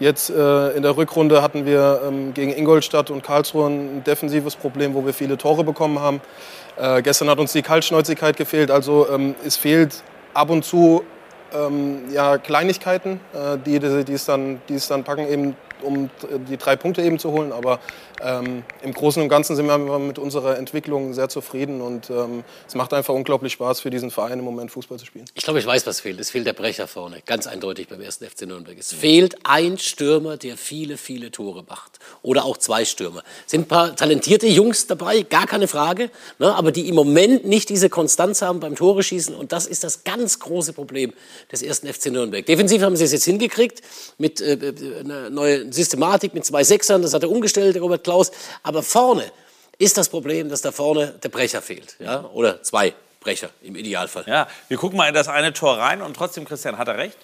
jetzt 0.00 0.28
äh, 0.28 0.68
in 0.72 0.82
der 0.82 0.98
Rückrunde 0.98 1.40
hatten 1.40 1.64
wir 1.64 2.02
ähm, 2.06 2.34
gegen 2.34 2.52
Ingolstadt 2.52 3.10
und 3.10 3.22
Karlsruhe 3.22 3.68
ein 3.70 4.04
defensives 4.04 4.54
Problem, 4.54 4.92
wo 4.92 5.06
wir 5.06 5.14
viele 5.14 5.38
Tore 5.38 5.64
bekommen 5.64 5.98
haben. 5.98 6.20
Äh, 6.76 7.00
gestern 7.00 7.30
hat 7.30 7.38
uns 7.38 7.52
die 7.52 7.62
Kaltschnäuzigkeit 7.62 8.36
gefehlt, 8.36 8.70
also 8.70 9.08
ähm, 9.08 9.34
es 9.42 9.56
fehlt 9.56 10.02
ab 10.34 10.50
und 10.50 10.62
zu 10.62 11.04
ähm, 11.54 12.12
ja, 12.12 12.38
Kleinigkeiten, 12.38 13.20
äh, 13.32 13.58
die, 13.58 13.78
die, 13.78 14.04
die, 14.04 14.12
es 14.12 14.24
dann, 14.24 14.60
die 14.68 14.74
es 14.74 14.88
dann 14.88 15.04
packen, 15.04 15.28
eben 15.28 15.56
um 15.82 16.10
die 16.48 16.56
drei 16.56 16.76
Punkte 16.76 17.02
eben 17.02 17.18
zu 17.18 17.32
holen. 17.32 17.52
Aber 17.52 17.80
ähm, 18.22 18.64
im 18.82 18.92
Großen 18.92 19.22
und 19.22 19.28
Ganzen 19.28 19.56
sind 19.56 19.66
wir 19.66 19.78
mit 19.78 20.18
unserer 20.18 20.58
Entwicklung 20.58 21.14
sehr 21.14 21.28
zufrieden 21.28 21.80
und 21.80 22.10
ähm, 22.10 22.44
es 22.66 22.74
macht 22.74 22.92
einfach 22.92 23.14
unglaublich 23.14 23.54
Spaß 23.54 23.80
für 23.80 23.90
diesen 23.90 24.10
Verein 24.10 24.38
im 24.38 24.44
Moment 24.44 24.70
Fußball 24.70 24.98
zu 24.98 25.06
spielen. 25.06 25.24
Ich 25.34 25.44
glaube, 25.44 25.58
ich 25.58 25.66
weiß, 25.66 25.86
was 25.86 26.00
fehlt. 26.00 26.20
Es 26.20 26.30
fehlt 26.30 26.46
der 26.46 26.52
Brecher 26.52 26.86
vorne, 26.86 27.22
ganz 27.24 27.46
eindeutig 27.46 27.88
beim 27.88 28.00
ersten 28.00 28.26
FC 28.26 28.42
Nürnberg. 28.42 28.76
Es 28.78 28.92
fehlt 28.92 29.36
ein 29.44 29.78
Stürmer, 29.78 30.36
der 30.36 30.56
viele, 30.56 30.96
viele 30.96 31.30
Tore 31.30 31.64
macht. 31.66 31.98
Oder 32.22 32.44
auch 32.44 32.58
zwei 32.58 32.84
Stürmer. 32.84 33.22
Es 33.46 33.52
sind 33.52 33.62
ein 33.62 33.68
paar 33.68 33.96
talentierte 33.96 34.46
Jungs 34.46 34.86
dabei, 34.86 35.22
gar 35.22 35.46
keine 35.46 35.68
Frage, 35.68 36.10
ne, 36.38 36.54
aber 36.54 36.72
die 36.72 36.88
im 36.88 36.94
Moment 36.94 37.46
nicht 37.46 37.68
diese 37.68 37.88
Konstanz 37.88 38.42
haben 38.42 38.60
beim 38.60 38.74
Tore 38.74 39.02
schießen 39.02 39.34
und 39.34 39.52
das 39.52 39.66
ist 39.66 39.84
das 39.84 40.04
ganz 40.04 40.38
große 40.38 40.72
Problem 40.72 41.12
des 41.50 41.62
ersten 41.62 41.92
FC 41.92 42.06
Nürnberg. 42.06 42.44
Defensiv 42.46 42.82
haben 42.82 42.96
sie 42.96 43.04
es 43.04 43.12
jetzt 43.12 43.24
hingekriegt 43.24 43.82
mit 44.18 44.40
äh, 44.40 44.54
äh 44.54 45.00
einer 45.00 45.30
neuen 45.30 45.72
Systematik, 45.72 46.34
mit 46.34 46.44
zwei 46.44 46.64
Sechsern, 46.64 47.02
das 47.02 47.14
hat 47.14 47.22
er 47.22 47.30
umgestellt, 47.30 47.74
der 47.74 47.82
Robert 47.82 48.04
Klaus. 48.04 48.30
Aber 48.62 48.82
vorne 48.82 49.24
ist 49.78 49.96
das 49.96 50.08
Problem, 50.08 50.48
dass 50.48 50.62
da 50.62 50.72
vorne 50.72 51.14
der 51.22 51.28
Brecher 51.30 51.62
fehlt. 51.62 51.96
Ja? 51.98 52.24
Oder 52.32 52.62
zwei 52.62 52.94
Brecher 53.20 53.50
im 53.62 53.76
Idealfall. 53.76 54.24
Ja, 54.26 54.48
wir 54.68 54.76
gucken 54.76 54.96
mal 54.96 55.08
in 55.08 55.14
das 55.14 55.28
eine 55.28 55.52
Tor 55.52 55.78
rein 55.78 56.02
und 56.02 56.14
trotzdem, 56.14 56.44
Christian, 56.44 56.78
hat 56.78 56.88
er 56.88 56.98
recht? 56.98 57.16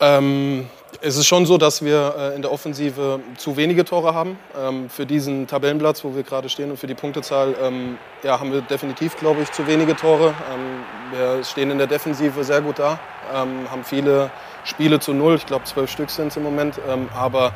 Ähm, 0.00 0.68
es 1.00 1.16
ist 1.16 1.26
schon 1.26 1.44
so, 1.44 1.58
dass 1.58 1.84
wir 1.84 2.14
äh, 2.16 2.36
in 2.36 2.42
der 2.42 2.52
Offensive 2.52 3.18
zu 3.36 3.56
wenige 3.56 3.84
Tore 3.84 4.14
haben. 4.14 4.38
Ähm, 4.56 4.88
für 4.88 5.06
diesen 5.06 5.48
Tabellenplatz, 5.48 6.04
wo 6.04 6.14
wir 6.14 6.22
gerade 6.22 6.48
stehen 6.48 6.70
und 6.70 6.76
für 6.76 6.86
die 6.86 6.94
Punktezahl, 6.94 7.56
ähm, 7.60 7.98
ja, 8.22 8.38
haben 8.38 8.52
wir 8.52 8.60
definitiv, 8.60 9.16
glaube 9.16 9.42
ich, 9.42 9.50
zu 9.50 9.66
wenige 9.66 9.96
Tore. 9.96 10.34
Ähm, 10.52 11.16
wir 11.18 11.42
stehen 11.42 11.72
in 11.72 11.78
der 11.78 11.88
Defensive 11.88 12.44
sehr 12.44 12.60
gut 12.60 12.78
da, 12.78 13.00
ähm, 13.34 13.68
haben 13.70 13.84
viele 13.84 14.30
Spiele 14.64 15.00
zu 15.00 15.12
null. 15.12 15.34
Ich 15.34 15.46
glaube, 15.46 15.64
zwölf 15.64 15.90
Stück 15.90 16.10
sind 16.10 16.28
es 16.28 16.36
im 16.36 16.44
Moment. 16.44 16.78
Ähm, 16.88 17.08
aber 17.14 17.52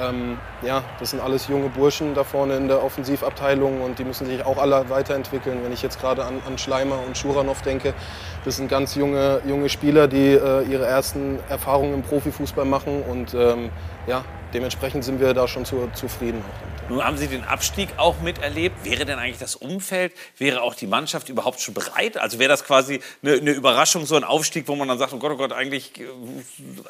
ähm, 0.00 0.38
ja, 0.62 0.82
das 0.98 1.10
sind 1.10 1.20
alles 1.20 1.48
junge 1.48 1.68
Burschen 1.68 2.14
da 2.14 2.24
vorne 2.24 2.56
in 2.56 2.68
der 2.68 2.82
Offensivabteilung 2.82 3.82
und 3.82 3.98
die 3.98 4.04
müssen 4.04 4.26
sich 4.26 4.44
auch 4.44 4.58
alle 4.58 4.88
weiterentwickeln. 4.88 5.60
Wenn 5.62 5.72
ich 5.72 5.82
jetzt 5.82 6.00
gerade 6.00 6.24
an, 6.24 6.40
an 6.46 6.58
Schleimer 6.58 6.98
und 7.06 7.16
Schuranov 7.16 7.62
denke, 7.62 7.94
das 8.44 8.56
sind 8.56 8.68
ganz 8.68 8.94
junge, 8.94 9.40
junge 9.46 9.68
Spieler, 9.68 10.08
die 10.08 10.32
äh, 10.32 10.62
ihre 10.64 10.86
ersten 10.86 11.38
Erfahrungen 11.48 11.94
im 11.94 12.02
Profifußball 12.02 12.64
machen 12.64 13.02
und 13.02 13.34
ähm, 13.34 13.70
ja, 14.06 14.24
dementsprechend 14.52 15.04
sind 15.04 15.20
wir 15.20 15.34
da 15.34 15.48
schon 15.48 15.64
zu, 15.64 15.90
zufrieden. 15.94 16.44
Nun 16.88 17.04
haben 17.04 17.16
Sie 17.16 17.26
den 17.26 17.44
Abstieg 17.44 17.88
auch 17.96 18.20
miterlebt. 18.20 18.84
Wäre 18.84 19.04
denn 19.04 19.18
eigentlich 19.18 19.38
das 19.38 19.56
Umfeld, 19.56 20.12
wäre 20.38 20.62
auch 20.62 20.74
die 20.74 20.86
Mannschaft 20.86 21.28
überhaupt 21.28 21.60
schon 21.60 21.74
bereit? 21.74 22.18
Also 22.18 22.38
wäre 22.38 22.48
das 22.48 22.64
quasi 22.64 23.00
eine, 23.22 23.34
eine 23.34 23.52
Überraschung, 23.52 24.04
so 24.04 24.16
ein 24.16 24.24
Aufstieg, 24.24 24.68
wo 24.68 24.74
man 24.74 24.88
dann 24.88 24.98
sagt, 24.98 25.12
oh 25.12 25.18
Gott, 25.18 25.32
oh 25.32 25.36
Gott, 25.36 25.52
eigentlich 25.52 25.92
äh, 26.00 26.04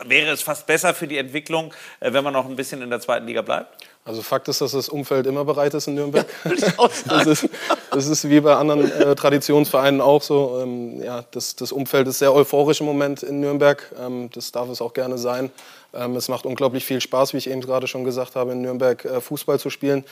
wäre 0.05 0.33
es 0.33 0.43
fast 0.43 0.67
besser 0.67 0.95
für 0.95 1.07
die 1.07 1.19
Entwicklung, 1.19 1.73
äh, 2.01 2.13
wenn 2.13 2.25
man 2.25 2.33
noch 2.33 2.47
ein 2.47 2.57
bisschen 2.57 2.83
in 2.83 2.91
der 2.91 3.01
zweiten 3.01 3.27
Liga 3.27 3.43
bleibt? 3.43 3.87
Also 4.05 4.21
Fakt 4.23 4.49
ist, 4.49 4.61
dass 4.61 4.73
das 4.73 4.89
Umfeld 4.89 5.27
immer 5.29 5.45
bereit 5.45 5.75
ist 5.75 5.87
in 5.87 5.95
Nürnberg. 5.95 6.27
Ja, 6.45 7.25
das, 7.25 7.27
ist, 7.27 7.49
das, 7.91 8.07
ist, 8.09 8.29
wie 8.29 8.41
bei 8.41 8.57
anderen 8.57 8.91
äh, 8.91 9.15
Traditionsvereinen 9.15 10.01
auch 10.01 10.23
so. 10.23 10.61
Ähm, 10.61 11.01
ja, 11.03 11.25
das, 11.31 11.55
das, 11.55 11.71
Umfeld 11.71 12.09
ist 12.09 12.19
sehr 12.19 12.33
euphorisch 12.35 12.81
im 12.81 12.87
Moment 12.87 13.23
in 13.23 13.41
Nürnberg. 13.41 13.93
Ähm, 14.01 14.31
das 14.33 14.51
darf 14.51 14.69
es 14.69 14.81
auch 14.81 14.93
gerne 14.93 15.19
sein. 15.19 15.51
Ähm, 15.95 16.16
es 16.16 16.28
macht 16.28 16.47
unglaublich 16.47 16.84
viel 16.84 17.01
Spaß, 17.01 17.32
wie 17.32 17.38
ich 17.38 17.51
eben 17.51 17.61
gerade 17.61 17.86
schon 17.86 18.05
gesagt 18.05 18.36
habe, 18.36 18.53
in 18.53 18.62
Nürnberg 18.62 19.05
äh, 19.05 19.20
Fußball 19.20 19.59
zu 19.59 19.70
spielen. 19.70 20.05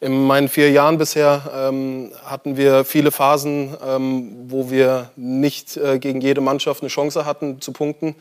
In 0.00 0.26
meinen 0.26 0.48
vier 0.48 0.70
Jahren 0.70 0.96
bisher 0.96 1.50
ähm, 1.52 2.12
hatten 2.24 2.56
wir 2.56 2.84
viele 2.84 3.10
Phasen, 3.10 3.76
ähm, 3.84 4.44
wo 4.46 4.70
wir 4.70 5.10
nicht 5.16 5.76
äh, 5.76 5.98
gegen 5.98 6.20
jede 6.20 6.40
Mannschaft 6.40 6.82
eine 6.82 6.88
Chance 6.88 7.26
hatten 7.26 7.60
zu 7.60 7.72
punkten. 7.72 8.14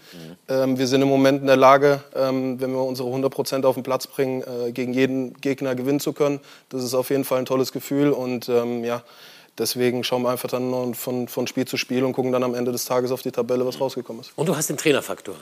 Mhm. 0.47 0.77
Wir 0.77 0.87
sind 0.87 1.01
im 1.01 1.07
Moment 1.07 1.41
in 1.41 1.47
der 1.47 1.57
Lage, 1.57 2.01
wenn 2.13 2.59
wir 2.59 2.83
unsere 2.83 3.09
100 3.09 3.31
Prozent 3.31 3.65
auf 3.65 3.75
den 3.75 3.83
Platz 3.83 4.07
bringen, 4.07 4.43
äh, 4.43 4.71
gegen 4.71 4.93
jeden 4.93 5.33
Gegner 5.39 5.75
gewinnen 5.75 5.99
zu 5.99 6.13
können. 6.13 6.39
Das 6.69 6.83
ist 6.83 6.93
auf 6.93 7.09
jeden 7.09 7.25
Fall 7.25 7.39
ein 7.39 7.45
tolles 7.45 7.71
Gefühl 7.71 8.11
und 8.11 8.47
ja, 8.47 9.03
deswegen 9.57 10.03
schauen 10.03 10.23
wir 10.23 10.29
einfach 10.29 10.49
dann 10.49 10.93
von, 10.95 11.27
von 11.27 11.47
Spiel 11.47 11.65
zu 11.65 11.77
Spiel 11.77 12.03
und 12.03 12.13
gucken 12.13 12.31
dann 12.31 12.43
am 12.43 12.55
Ende 12.55 12.71
des 12.71 12.85
Tages 12.85 13.11
auf 13.11 13.21
die 13.21 13.31
Tabelle, 13.31 13.65
was 13.65 13.79
rausgekommen 13.79 14.21
ist. 14.21 14.31
Und 14.35 14.47
du 14.47 14.55
hast 14.55 14.69
den 14.69 14.77
Trainerfaktor. 14.77 15.35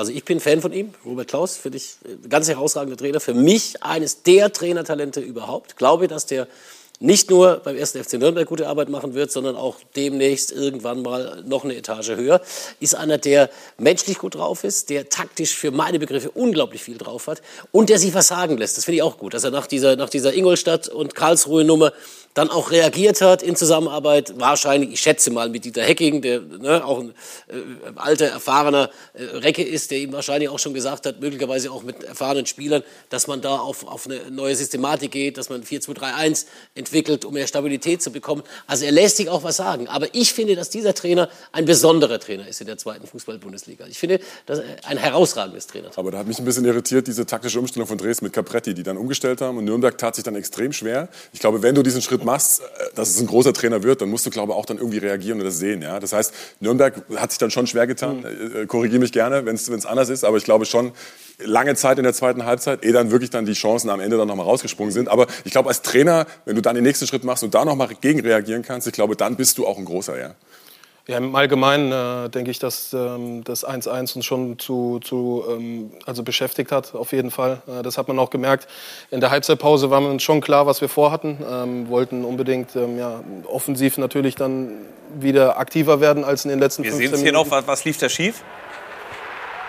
Also 0.00 0.12
ich 0.12 0.24
bin 0.24 0.40
Fan 0.40 0.62
von 0.62 0.72
ihm, 0.72 0.94
Robert 1.04 1.28
Klaus, 1.28 1.58
finde 1.58 1.76
ich 1.76 1.96
äh, 2.06 2.26
ganz 2.26 2.48
herausragender 2.48 2.96
Trainer. 2.96 3.20
Für 3.20 3.34
mich 3.34 3.82
eines 3.82 4.22
der 4.22 4.50
Trainertalente 4.50 5.20
überhaupt. 5.20 5.76
Glaube, 5.76 6.08
dass 6.08 6.24
der 6.24 6.48
nicht 7.00 7.28
nur 7.28 7.56
beim 7.56 7.76
1. 7.76 7.92
FC 7.92 8.14
Nürnberg 8.14 8.48
gute 8.48 8.66
Arbeit 8.66 8.88
machen 8.88 9.12
wird, 9.12 9.30
sondern 9.30 9.56
auch 9.56 9.76
demnächst 9.96 10.52
irgendwann 10.52 11.02
mal 11.02 11.42
noch 11.46 11.64
eine 11.64 11.76
Etage 11.76 12.10
höher. 12.16 12.40
Ist 12.80 12.94
einer, 12.94 13.18
der 13.18 13.50
menschlich 13.76 14.16
gut 14.16 14.36
drauf 14.36 14.64
ist, 14.64 14.88
der 14.88 15.10
taktisch 15.10 15.54
für 15.54 15.70
meine 15.70 15.98
Begriffe 15.98 16.30
unglaublich 16.30 16.82
viel 16.82 16.96
drauf 16.96 17.26
hat 17.26 17.42
und 17.70 17.90
der 17.90 17.98
sich 17.98 18.14
was 18.14 18.28
sagen 18.28 18.56
lässt. 18.56 18.78
Das 18.78 18.86
finde 18.86 18.96
ich 18.96 19.02
auch 19.02 19.18
gut, 19.18 19.34
dass 19.34 19.44
er 19.44 19.50
nach 19.50 19.66
dieser, 19.66 19.96
nach 19.96 20.08
dieser 20.08 20.32
Ingolstadt- 20.32 20.88
und 20.88 21.14
Karlsruhe-Nummer 21.14 21.92
dann 22.34 22.48
auch 22.48 22.70
reagiert 22.70 23.20
hat 23.20 23.42
in 23.42 23.56
Zusammenarbeit, 23.56 24.34
wahrscheinlich, 24.38 24.92
ich 24.92 25.00
schätze 25.00 25.32
mal, 25.32 25.48
mit 25.48 25.64
Dieter 25.64 25.82
Hecking, 25.82 26.22
der 26.22 26.40
ne, 26.40 26.84
auch 26.84 27.00
ein 27.00 27.10
äh, 27.48 27.54
alter, 27.96 28.26
erfahrener 28.26 28.90
äh, 29.14 29.24
Recke 29.38 29.64
ist, 29.64 29.90
der 29.90 29.98
ihm 29.98 30.12
wahrscheinlich 30.12 30.48
auch 30.48 30.58
schon 30.60 30.72
gesagt 30.72 31.06
hat, 31.06 31.20
möglicherweise 31.20 31.72
auch 31.72 31.82
mit 31.82 32.04
erfahrenen 32.04 32.46
Spielern, 32.46 32.84
dass 33.08 33.26
man 33.26 33.40
da 33.40 33.56
auf, 33.56 33.86
auf 33.86 34.06
eine 34.06 34.30
neue 34.30 34.54
Systematik 34.54 35.10
geht, 35.10 35.38
dass 35.38 35.48
man 35.48 35.64
4-2-3-1 35.64 36.46
entwickelt, 36.76 37.24
um 37.24 37.34
mehr 37.34 37.48
Stabilität 37.48 38.00
zu 38.00 38.12
bekommen. 38.12 38.44
Also 38.68 38.84
er 38.84 38.92
lässt 38.92 39.16
sich 39.16 39.28
auch 39.28 39.42
was 39.42 39.56
sagen. 39.56 39.88
Aber 39.88 40.14
ich 40.14 40.32
finde, 40.32 40.54
dass 40.54 40.70
dieser 40.70 40.94
Trainer 40.94 41.28
ein 41.50 41.64
besonderer 41.64 42.20
Trainer 42.20 42.46
ist 42.46 42.60
in 42.60 42.68
der 42.68 42.78
zweiten 42.78 43.08
Fußball-Bundesliga. 43.08 43.86
Ich 43.88 43.98
finde, 43.98 44.20
dass 44.46 44.60
er 44.60 44.76
ein 44.84 44.98
herausragendes 44.98 45.66
Trainer 45.66 45.88
ist. 45.88 45.98
Aber 45.98 46.12
da 46.12 46.18
hat 46.18 46.28
mich 46.28 46.38
ein 46.38 46.44
bisschen 46.44 46.64
irritiert, 46.64 47.08
diese 47.08 47.26
taktische 47.26 47.58
Umstellung 47.58 47.88
von 47.88 47.98
Dresden 47.98 48.26
mit 48.26 48.32
Capretti, 48.32 48.72
die 48.72 48.84
dann 48.84 48.96
umgestellt 48.96 49.40
haben. 49.40 49.58
Und 49.58 49.64
Nürnberg 49.64 49.98
tat 49.98 50.14
sich 50.14 50.22
dann 50.22 50.36
extrem 50.36 50.72
schwer. 50.72 51.08
Ich 51.32 51.40
glaube, 51.40 51.62
wenn 51.62 51.74
du 51.74 51.82
diesen 51.82 52.00
Schritt 52.00 52.19
machst, 52.24 52.60
äh, 52.60 52.64
dass 52.94 53.10
es 53.10 53.20
ein 53.20 53.26
großer 53.26 53.52
Trainer 53.52 53.82
wird, 53.82 54.00
dann 54.00 54.10
musst 54.10 54.26
du, 54.26 54.30
glaube 54.30 54.52
ich, 54.52 54.58
auch 54.58 54.66
dann 54.66 54.78
irgendwie 54.78 54.98
reagieren 54.98 55.38
und 55.38 55.44
das 55.44 55.58
sehen. 55.58 55.82
Ja? 55.82 56.00
Das 56.00 56.12
heißt, 56.12 56.32
Nürnberg 56.60 56.94
hat 57.16 57.30
sich 57.30 57.38
dann 57.38 57.50
schon 57.50 57.66
schwer 57.66 57.86
getan. 57.86 58.24
Mhm. 58.24 58.68
Korrigiere 58.68 59.00
mich 59.00 59.12
gerne, 59.12 59.44
wenn 59.46 59.54
es 59.54 59.86
anders 59.86 60.08
ist. 60.08 60.24
Aber 60.24 60.36
ich 60.36 60.44
glaube 60.44 60.66
schon, 60.66 60.92
lange 61.38 61.74
Zeit 61.74 61.98
in 61.98 62.04
der 62.04 62.12
zweiten 62.12 62.44
Halbzeit, 62.44 62.84
ehe 62.84 62.92
dann 62.92 63.10
wirklich 63.10 63.30
dann 63.30 63.46
die 63.46 63.52
Chancen 63.52 63.90
am 63.90 64.00
Ende 64.00 64.16
dann 64.16 64.28
nochmal 64.28 64.46
rausgesprungen 64.46 64.92
sind. 64.92 65.08
Aber 65.08 65.26
ich 65.44 65.52
glaube, 65.52 65.68
als 65.68 65.82
Trainer, 65.82 66.26
wenn 66.44 66.56
du 66.56 66.62
dann 66.62 66.74
den 66.74 66.84
nächsten 66.84 67.06
Schritt 67.06 67.24
machst 67.24 67.42
und 67.42 67.54
da 67.54 67.64
nochmal 67.64 67.88
gegenreagieren 68.00 68.62
kannst, 68.62 68.86
ich 68.86 68.92
glaube, 68.92 69.16
dann 69.16 69.36
bist 69.36 69.58
du 69.58 69.66
auch 69.66 69.78
ein 69.78 69.84
großer, 69.84 70.18
ja. 70.18 70.34
Ja, 71.10 71.16
im 71.16 71.34
Allgemeinen 71.34 71.90
äh, 71.90 72.28
denke 72.28 72.52
ich, 72.52 72.60
dass 72.60 72.92
ähm, 72.92 73.42
das 73.42 73.66
1-1 73.66 74.14
uns 74.14 74.24
schon 74.24 74.60
zu, 74.60 75.00
zu 75.02 75.42
ähm, 75.50 75.90
also 76.06 76.22
beschäftigt 76.22 76.70
hat, 76.70 76.94
auf 76.94 77.10
jeden 77.10 77.32
Fall. 77.32 77.62
Äh, 77.66 77.82
das 77.82 77.98
hat 77.98 78.06
man 78.06 78.16
auch 78.20 78.30
gemerkt. 78.30 78.68
In 79.10 79.18
der 79.18 79.32
Halbzeitpause 79.32 79.90
war 79.90 80.00
uns 80.00 80.22
schon 80.22 80.40
klar, 80.40 80.66
was 80.66 80.80
wir 80.80 80.88
vorhatten. 80.88 81.38
Ähm, 81.50 81.88
wollten 81.88 82.24
unbedingt 82.24 82.76
ähm, 82.76 82.96
ja, 82.96 83.24
offensiv 83.48 83.98
natürlich 83.98 84.36
dann 84.36 84.70
wieder 85.18 85.58
aktiver 85.58 86.00
werden 86.00 86.22
als 86.22 86.44
in 86.44 86.50
den 86.50 86.60
letzten 86.60 86.84
wir 86.84 86.92
15 86.92 87.02
Wir 87.02 87.08
sehen 87.08 87.16
es 87.16 87.22
hier 87.24 87.32
noch, 87.32 87.50
was, 87.50 87.66
was 87.66 87.84
lief 87.84 87.98
da 87.98 88.08
schief? 88.08 88.44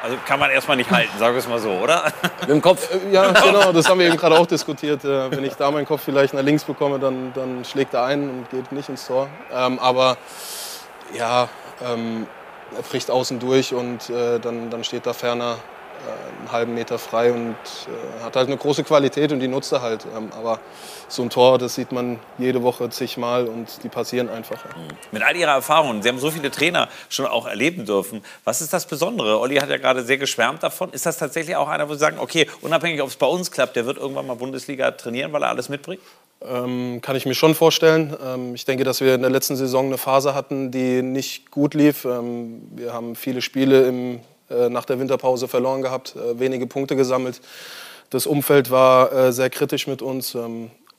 Also 0.04 0.18
kann 0.28 0.39
man 0.39 0.52
erstmal 0.52 0.78
nicht 0.78 0.92
halten, 0.92 1.18
sagen 1.18 1.34
wir 1.34 1.39
es 1.39 1.48
mal 1.48 1.58
so, 1.58 1.72
oder? 1.72 2.14
Mit 2.42 2.50
dem 2.52 2.62
Kopf. 2.62 2.88
Äh, 2.94 3.12
ja, 3.12 3.32
genau, 3.44 3.72
das 3.72 3.89
haben 3.89 4.00
wir 4.00 4.06
eben 4.06 4.18
gerade 4.18 4.38
auch 4.38 4.46
diskutiert. 4.46 5.04
Äh, 5.06 5.32
wenn 5.32 5.44
ich 5.44 5.54
da 5.54 5.72
meinen 5.72 5.88
Kopf 5.88 6.04
vielleicht 6.06 6.36
nach 6.36 6.44
links 6.44 6.66
bekomme, 6.66 7.00
dann, 7.00 7.34
dann 7.34 7.66
schlägt 7.66 7.96
er 7.96 8.04
ein 8.04 8.30
und 8.30 8.50
geht 8.52 8.72
nicht 8.72 8.89
ins 8.89 9.08
Tor. 9.08 9.28
Ähm, 9.52 9.80
aber 9.80 10.18
ja, 11.14 11.49
ähm, 11.84 12.28
er 12.76 12.84
bricht 12.84 13.12
außen 13.12 13.39
durch 13.39 13.74
und 13.74 14.09
äh, 14.09 14.39
dann, 14.39 14.70
dann 14.70 14.84
steht 14.84 15.05
da 15.05 15.14
ferner 15.14 15.57
äh, 16.07 16.39
einen 16.39 16.51
halben 16.51 16.74
Meter 16.74 16.97
frei 16.97 17.34
und 17.34 17.55
äh, 17.55 18.24
hat 18.24 18.36
halt 18.36 18.47
eine 18.47 18.57
große 18.57 18.84
Qualität 18.84 19.32
und 19.32 19.39
die 19.39 19.47
nutzt 19.47 19.72
er 19.72 19.82
halt. 19.82 20.05
Ähm, 20.16 20.30
aber 20.38 20.59
so 21.12 21.24
ein 21.24 21.30
Tor, 21.30 21.57
das 21.57 21.76
sieht 21.76 21.91
man 21.91 22.20
jede 22.38 22.64
Woche 22.64 22.89
zigmal 22.89 23.47
und 23.47 23.84
die 23.84 23.89
passieren 23.89 24.30
einfach. 24.30 24.64
Mit 25.12 25.24
all 25.24 25.36
Ihrer 25.36 25.51
Erfahrungen, 25.51 26.01
Sie 26.01 26.09
haben 26.09 26.20
so 26.20 26.32
viele 26.32 26.51
Trainer 26.51 26.88
schon 27.09 27.26
auch 27.26 27.47
erleben 27.47 27.86
dürfen. 27.86 28.24
Was 28.43 28.62
ist 28.62 28.72
das 28.72 28.86
Besondere? 28.86 29.39
Olli 29.39 29.57
hat 29.57 29.70
ja 29.70 29.78
gerade 29.78 30.03
sehr 30.03 30.18
geschwärmt 30.18 30.64
davon. 30.64 30.91
Ist 30.93 31.05
das 31.05 31.18
tatsächlich 31.18 31.55
auch 31.55 31.68
einer, 31.68 31.89
wo 31.89 31.93
Sie 31.93 31.99
sagen, 31.99 32.18
okay, 32.20 32.47
unabhängig, 32.62 33.01
ob 33.01 33.09
es 33.09 33.18
bei 33.18 33.28
uns 33.28 33.51
klappt, 33.51 33.76
der 33.76 33.86
wird 33.86 33.97
irgendwann 33.97 34.26
mal 34.26 34.36
Bundesliga 34.36 34.91
trainieren, 34.91 35.34
weil 35.34 35.43
er 35.43 35.49
alles 35.49 35.70
mitbringt? 35.70 36.01
Ähm, 36.43 36.99
kann 37.01 37.16
ich 37.16 37.26
mir 37.26 37.36
schon 37.36 37.53
vorstellen. 37.53 38.16
Ähm, 38.24 38.55
ich 38.55 38.66
denke, 38.66 38.84
dass 38.84 39.01
wir 39.01 39.14
in 39.14 39.22
der 39.22 39.30
letzten 39.30 39.55
Saison 39.55 39.88
eine 39.88 39.97
Phase 39.97 40.34
hatten, 40.34 40.72
die 40.72 41.01
nicht 41.01 41.51
gut 41.51 41.74
lief. 41.74 42.05
Ähm, 42.05 42.64
wir 42.76 42.93
haben 42.93 43.16
viele 43.16 43.41
Spiele 43.41 43.88
im, 43.88 44.22
äh, 44.49 44.70
nach 44.70 44.86
der 44.86 44.99
Winterpause 44.99 45.47
verloren 45.47 45.82
gehabt, 45.82 46.16
äh, 46.16 46.39
wenige 46.39 46.66
Punkte 46.66 46.95
gesammelt. 46.95 47.41
Das 48.09 48.26
Umfeld 48.26 48.72
war 48.72 49.14
äh, 49.14 49.32
sehr 49.32 49.49
kritisch 49.49 49.88
mit 49.88 50.01
uns. 50.01 50.36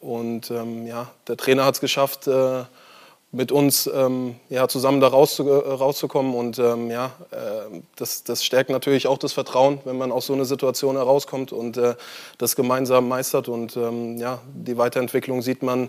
Und 0.03 0.51
ähm, 0.51 0.87
ja, 0.87 1.11
der 1.29 1.37
Trainer 1.37 1.65
hat 1.65 1.75
es 1.75 1.81
geschafft, 1.81 2.27
äh, 2.27 2.65
mit 3.31 3.51
uns 3.51 3.87
ähm, 3.87 4.35
ja, 4.51 4.69
zusammen 4.69 5.01
da 5.01 5.09
rauszu 5.09 5.49
äh, 5.49 5.69
rauszukommen. 5.71 6.35
Und 6.35 6.59
ähm, 6.59 6.91
ja, 6.91 7.13
äh, 7.31 7.81
das, 7.97 8.25
das 8.25 8.45
stärkt 8.45 8.69
natürlich 8.69 9.07
auch 9.07 9.17
das 9.17 9.33
Vertrauen, 9.33 9.79
wenn 9.85 9.97
man 9.97 10.13
aus 10.13 10.27
so 10.27 10.35
einer 10.35 10.45
Situation 10.45 10.97
herauskommt 10.97 11.53
und 11.53 11.79
äh, 11.79 11.95
das 12.37 12.57
gemeinsam 12.57 13.09
meistert. 13.09 13.49
Und 13.49 13.77
ähm, 13.77 14.19
ja, 14.19 14.41
die 14.53 14.77
Weiterentwicklung 14.77 15.41
sieht 15.41 15.63
man 15.63 15.89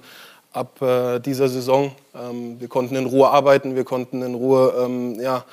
ab 0.53 0.81
äh, 0.81 1.19
dieser 1.19 1.49
Saison. 1.49 1.91
Ähm, 2.15 2.61
wir 2.61 2.69
konnten 2.69 2.95
in 2.95 3.07
Ruhe 3.07 3.29
arbeiten, 3.29 3.75
wir 3.75 3.83
konnten 3.83 4.21
in 4.21 4.35
Ruhe 4.35 4.73
ähm, 4.79 5.19
ja, 5.19 5.43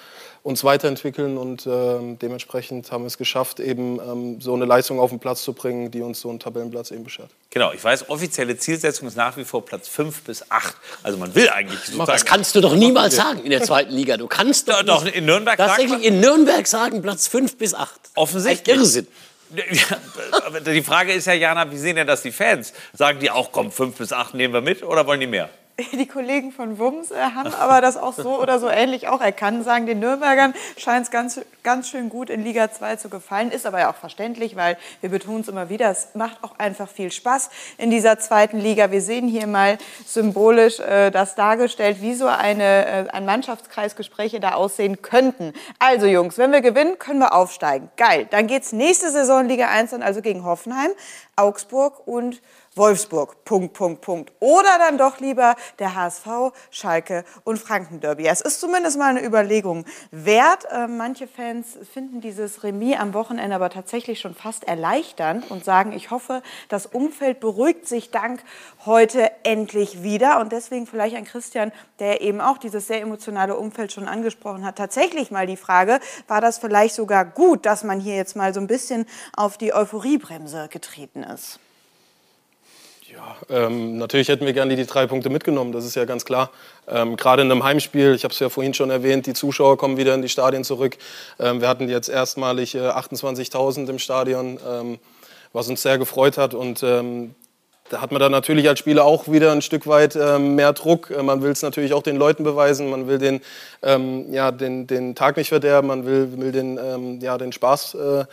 uns 0.43 0.64
weiterentwickeln 0.64 1.36
und 1.36 1.66
äh, 1.66 1.70
dementsprechend 2.20 2.91
haben 2.91 3.05
wir 3.05 3.09
es 3.09 3.18
geschafft, 3.18 3.61
eben 3.61 4.01
ähm, 4.01 4.41
so 4.41 4.55
eine 4.55 4.64
Leistung 4.64 4.99
auf 4.99 5.11
den 5.11 5.18
Platz 5.18 5.43
zu 5.43 5.53
bringen, 5.53 5.91
die 5.91 6.01
uns 6.01 6.20
so 6.20 6.30
einen 6.30 6.41
Tabellenplatz 6.41 6.91
eben 6.91 7.05
beschert. 7.05 7.30
Genau, 7.51 7.72
ich 7.72 7.82
weiß, 7.84 8.09
offizielle 8.09 8.57
Zielsetzung 8.57 9.07
ist 9.07 9.16
nach 9.16 9.36
wie 9.36 9.45
vor 9.45 9.64
Platz 9.64 9.88
5 9.88 10.22
bis 10.22 10.51
8. 10.51 10.74
Also 11.03 11.18
man 11.18 11.34
will 11.34 11.51
eigentlich 11.51 11.80
sozusagen... 11.80 12.11
Das 12.11 12.24
kannst 12.24 12.55
du 12.55 12.61
doch 12.61 12.74
niemals 12.74 13.16
sagen 13.16 13.43
in 13.45 13.51
der 13.51 13.62
zweiten 13.62 13.93
Liga. 13.93 14.16
Du 14.16 14.28
kannst 14.28 14.68
doch, 14.68 14.82
doch 14.82 15.05
in 15.05 15.26
Nürnberg 15.26 15.59
tatsächlich 15.59 16.05
in 16.05 16.20
Nürnberg 16.20 16.66
sagen 16.66 17.03
Platz 17.03 17.26
5 17.28 17.59
bis 17.59 17.74
8. 17.74 17.91
Offensichtlich. 18.14 18.74
Ein 18.74 18.80
Irrsinn. 18.80 19.07
Ja, 19.53 20.61
die 20.61 20.82
Frage 20.82 21.12
ist 21.12 21.26
ja, 21.26 21.32
Jana, 21.32 21.70
wie 21.72 21.76
sehen 21.76 21.97
denn 21.97 22.07
das 22.07 22.22
die 22.22 22.30
Fans? 22.30 22.72
Sagen 22.93 23.18
die 23.18 23.32
auch, 23.32 23.51
komm, 23.51 23.72
5 23.72 23.97
bis 23.97 24.12
8 24.12 24.34
nehmen 24.34 24.55
wir 24.55 24.61
mit 24.61 24.84
oder 24.84 25.05
wollen 25.09 25.18
die 25.18 25.26
mehr? 25.26 25.51
Die 25.93 26.07
Kollegen 26.07 26.53
von 26.53 26.78
Wums 26.78 27.11
äh, 27.11 27.16
haben 27.16 27.55
aber 27.55 27.81
das 27.81 27.97
auch 27.97 28.12
so 28.12 28.41
oder 28.41 28.59
so 28.59 28.68
ähnlich 28.68 29.09
auch 29.09 29.20
erkannt, 29.20 29.64
sagen, 29.64 29.87
den 29.87 30.01
Nürnbergern 30.01 30.55
scheint 30.76 31.07
es 31.07 31.11
ganz, 31.11 31.41
ganz 31.62 31.89
schön 31.89 32.09
gut 32.09 32.31
in 32.31 32.43
Liga 32.43 32.70
2 32.70 32.97
zu 32.97 33.09
gefallen. 33.09 33.51
Ist 33.51 33.66
aber 33.66 33.81
ja 33.81 33.91
auch 33.91 33.97
verständlich, 33.97 34.57
weil 34.57 34.76
wir 35.01 35.11
betonen 35.11 35.41
es 35.41 35.49
immer 35.49 35.68
wieder, 35.68 35.91
es 35.91 36.09
macht 36.14 36.43
auch 36.43 36.59
einfach 36.59 36.89
viel 36.89 37.11
Spaß 37.11 37.51
in 37.78 37.91
dieser 37.91 38.18
zweiten 38.18 38.59
Liga. 38.59 38.91
Wir 38.91 39.01
sehen 39.01 39.28
hier 39.28 39.47
mal 39.47 39.78
symbolisch 40.07 40.81
äh, 40.81 41.11
das 41.11 41.35
dargestellt, 41.35 41.99
wie 42.01 42.14
so 42.14 42.26
eine, 42.26 42.87
äh, 42.87 43.09
ein 43.11 43.24
Mannschaftskreisgespräche 43.24 44.41
da 44.41 44.53
aussehen 44.53 45.03
könnten. 45.03 45.53
Also 45.78 46.07
Jungs, 46.07 46.39
wenn 46.39 46.53
wir 46.53 46.61
gewinnen, 46.61 46.99
können 46.99 47.20
wir 47.20 47.35
aufsteigen. 47.35 47.91
Geil. 47.97 48.26
Dann 48.31 48.47
geht's 48.47 48.72
nächste 48.72 49.11
Saison 49.11 49.47
Liga 49.47 49.68
1 49.68 49.91
dann 49.91 50.03
also 50.03 50.20
gegen 50.20 50.45
Hoffenheim, 50.45 50.91
Augsburg 51.37 52.07
und 52.07 52.41
Wolfsburg, 52.76 53.44
Punkt, 53.44 53.72
Punkt, 53.72 54.00
Punkt. 54.00 54.32
Oder 54.38 54.78
dann 54.78 54.96
doch 54.96 55.18
lieber 55.18 55.56
der 55.80 55.96
HSV, 55.96 56.52
Schalke 56.70 57.24
und 57.42 57.58
Frankenderby. 57.58 58.26
Es 58.28 58.40
ist 58.40 58.60
zumindest 58.60 58.96
mal 58.96 59.08
eine 59.08 59.24
Überlegung 59.24 59.84
wert. 60.12 60.66
Äh, 60.70 60.86
manche 60.86 61.26
Fans 61.26 61.76
finden 61.92 62.20
dieses 62.20 62.62
Remis 62.62 62.96
am 62.96 63.12
Wochenende 63.12 63.56
aber 63.56 63.70
tatsächlich 63.70 64.20
schon 64.20 64.36
fast 64.36 64.68
erleichternd 64.68 65.50
und 65.50 65.64
sagen, 65.64 65.90
ich 65.90 66.12
hoffe, 66.12 66.44
das 66.68 66.86
Umfeld 66.86 67.40
beruhigt 67.40 67.88
sich 67.88 68.12
dank 68.12 68.44
heute 68.86 69.32
endlich 69.42 70.04
wieder. 70.04 70.38
Und 70.38 70.52
deswegen 70.52 70.86
vielleicht 70.86 71.16
an 71.16 71.24
Christian, 71.24 71.72
der 71.98 72.20
eben 72.20 72.40
auch 72.40 72.58
dieses 72.58 72.86
sehr 72.86 73.00
emotionale 73.00 73.56
Umfeld 73.56 73.90
schon 73.90 74.06
angesprochen 74.06 74.64
hat, 74.64 74.76
tatsächlich 74.76 75.32
mal 75.32 75.48
die 75.48 75.56
Frage, 75.56 75.98
war 76.28 76.40
das 76.40 76.58
vielleicht 76.58 76.94
sogar 76.94 77.24
gut, 77.24 77.66
dass 77.66 77.82
man 77.82 77.98
hier 77.98 78.14
jetzt 78.14 78.36
mal 78.36 78.54
so 78.54 78.60
ein 78.60 78.68
bisschen 78.68 79.06
auf 79.36 79.58
die 79.58 79.74
Euphoriebremse 79.74 80.68
getreten 80.68 81.24
ist? 81.24 81.58
Ja, 83.20 83.66
ähm, 83.66 83.98
natürlich 83.98 84.28
hätten 84.28 84.46
wir 84.46 84.54
gerne 84.54 84.76
die 84.76 84.86
drei 84.86 85.06
Punkte 85.06 85.28
mitgenommen, 85.28 85.72
das 85.72 85.84
ist 85.84 85.94
ja 85.94 86.06
ganz 86.06 86.24
klar. 86.24 86.50
Ähm, 86.88 87.16
Gerade 87.16 87.42
in 87.42 87.50
einem 87.50 87.64
Heimspiel, 87.64 88.14
ich 88.14 88.24
habe 88.24 88.32
es 88.32 88.40
ja 88.40 88.48
vorhin 88.48 88.72
schon 88.72 88.88
erwähnt, 88.88 89.26
die 89.26 89.34
Zuschauer 89.34 89.76
kommen 89.76 89.98
wieder 89.98 90.14
in 90.14 90.22
die 90.22 90.28
Stadien 90.30 90.64
zurück. 90.64 90.96
Ähm, 91.38 91.60
wir 91.60 91.68
hatten 91.68 91.88
jetzt 91.88 92.08
erstmalig 92.08 92.74
äh, 92.74 92.78
28.000 92.78 93.90
im 93.90 93.98
Stadion, 93.98 94.58
ähm, 94.66 94.98
was 95.52 95.68
uns 95.68 95.82
sehr 95.82 95.98
gefreut 95.98 96.38
hat. 96.38 96.54
Und 96.54 96.82
ähm, 96.82 97.34
da 97.90 98.00
hat 98.00 98.10
man 98.10 98.20
dann 98.20 98.32
natürlich 98.32 98.68
als 98.68 98.78
Spieler 98.78 99.04
auch 99.04 99.28
wieder 99.28 99.52
ein 99.52 99.60
Stück 99.60 99.86
weit 99.86 100.16
ähm, 100.16 100.54
mehr 100.54 100.72
Druck. 100.72 101.10
Äh, 101.10 101.22
man 101.22 101.42
will 101.42 101.50
es 101.50 101.60
natürlich 101.60 101.92
auch 101.92 102.02
den 102.02 102.16
Leuten 102.16 102.42
beweisen, 102.42 102.88
man 102.88 103.06
will 103.06 103.18
den, 103.18 103.40
ja, 103.82 104.50
den, 104.50 104.86
den 104.86 105.14
Tag 105.14 105.36
nicht 105.36 105.48
verderben, 105.48 105.88
man 105.88 106.06
will, 106.06 106.38
will 106.38 106.52
den, 106.52 107.20
ja, 107.20 107.36
den 107.38 107.52
Spaß 107.52 107.94
äh, 107.94 108.24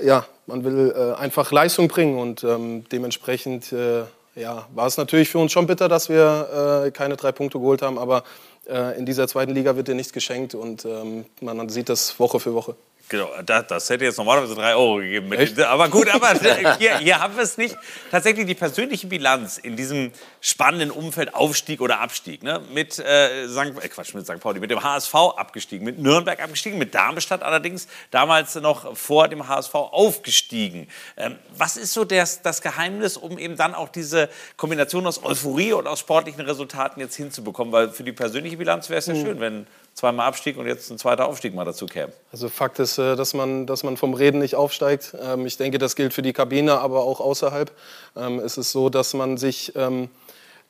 ja, 0.00 0.26
man 0.46 0.64
will 0.64 0.94
äh, 0.96 1.20
einfach 1.20 1.52
Leistung 1.52 1.88
bringen 1.88 2.18
und 2.18 2.44
ähm, 2.44 2.84
dementsprechend 2.90 3.72
äh, 3.72 4.02
ja, 4.34 4.66
war 4.74 4.86
es 4.86 4.96
natürlich 4.96 5.28
für 5.28 5.38
uns 5.38 5.52
schon 5.52 5.66
bitter, 5.66 5.88
dass 5.88 6.08
wir 6.08 6.84
äh, 6.86 6.90
keine 6.90 7.16
drei 7.16 7.32
Punkte 7.32 7.58
geholt 7.58 7.82
haben, 7.82 7.98
aber 7.98 8.22
äh, 8.68 8.98
in 8.98 9.06
dieser 9.06 9.26
zweiten 9.28 9.52
Liga 9.52 9.76
wird 9.76 9.88
dir 9.88 9.94
nichts 9.94 10.12
geschenkt 10.12 10.54
und 10.54 10.84
ähm, 10.84 11.24
man 11.40 11.68
sieht 11.68 11.88
das 11.88 12.18
Woche 12.20 12.38
für 12.38 12.52
Woche. 12.52 12.76
Genau, 13.08 13.30
das, 13.44 13.68
das 13.68 13.88
hätte 13.88 14.04
jetzt 14.04 14.18
normalerweise 14.18 14.56
drei 14.56 14.74
Euro 14.74 14.96
gegeben. 14.96 15.32
Echt? 15.32 15.60
Aber 15.60 15.88
gut, 15.88 16.08
aber 16.08 16.34
hier, 16.78 16.98
hier 16.98 17.20
haben 17.20 17.36
wir 17.36 17.44
es 17.44 17.56
nicht. 17.56 17.76
Tatsächlich 18.10 18.46
die 18.46 18.54
persönliche 18.56 19.06
Bilanz 19.06 19.58
in 19.58 19.76
diesem 19.76 20.10
spannenden 20.40 20.90
Umfeld 20.90 21.32
Aufstieg 21.32 21.80
oder 21.80 22.00
Abstieg. 22.00 22.42
Ne? 22.42 22.60
Mit, 22.72 22.98
äh, 22.98 23.46
St. 23.46 23.80
Äh, 23.80 23.88
Quatsch, 23.88 24.12
mit 24.14 24.26
St. 24.26 24.40
Pauli, 24.40 24.58
mit 24.58 24.72
dem 24.72 24.82
HSV 24.82 25.14
abgestiegen, 25.14 25.84
mit 25.84 26.00
Nürnberg 26.00 26.42
abgestiegen, 26.42 26.80
mit 26.80 26.96
Darmstadt 26.96 27.44
allerdings 27.44 27.86
damals 28.10 28.56
noch 28.56 28.96
vor 28.96 29.28
dem 29.28 29.46
HSV 29.46 29.74
aufgestiegen. 29.74 30.88
Ähm, 31.16 31.36
was 31.56 31.76
ist 31.76 31.92
so 31.92 32.04
das, 32.04 32.42
das 32.42 32.60
Geheimnis, 32.60 33.16
um 33.16 33.38
eben 33.38 33.56
dann 33.56 33.74
auch 33.74 33.88
diese 33.88 34.28
Kombination 34.56 35.06
aus 35.06 35.22
Euphorie 35.22 35.74
und 35.74 35.86
aus 35.86 36.00
sportlichen 36.00 36.40
Resultaten 36.40 36.98
jetzt 36.98 37.14
hinzubekommen? 37.14 37.72
Weil 37.72 37.90
für 37.90 38.02
die 38.02 38.12
persönliche 38.12 38.56
Bilanz 38.56 38.90
wäre 38.90 38.98
es 38.98 39.06
ja 39.06 39.14
mhm. 39.14 39.22
schön, 39.22 39.40
wenn 39.40 39.66
zweimal 39.96 40.26
Abstieg 40.26 40.58
und 40.58 40.66
jetzt 40.66 40.90
ein 40.90 40.98
zweiter 40.98 41.26
Aufstieg 41.26 41.54
mal 41.54 41.64
dazu 41.64 41.86
käme. 41.86 42.12
Also 42.30 42.50
Fakt 42.50 42.78
ist, 42.78 42.98
äh, 42.98 43.16
dass 43.16 43.32
man, 43.32 43.66
dass 43.66 43.82
man 43.82 43.96
vom 43.96 44.12
Reden 44.12 44.38
nicht 44.38 44.54
aufsteigt. 44.54 45.16
Ähm, 45.20 45.46
ich 45.46 45.56
denke, 45.56 45.78
das 45.78 45.96
gilt 45.96 46.12
für 46.12 46.22
die 46.22 46.34
Kabine, 46.34 46.78
aber 46.78 47.02
auch 47.02 47.18
außerhalb. 47.18 47.72
Ähm, 48.14 48.38
es 48.38 48.58
ist 48.58 48.72
so, 48.72 48.90
dass 48.90 49.14
man 49.14 49.38
sich 49.38 49.72
ähm, 49.74 50.10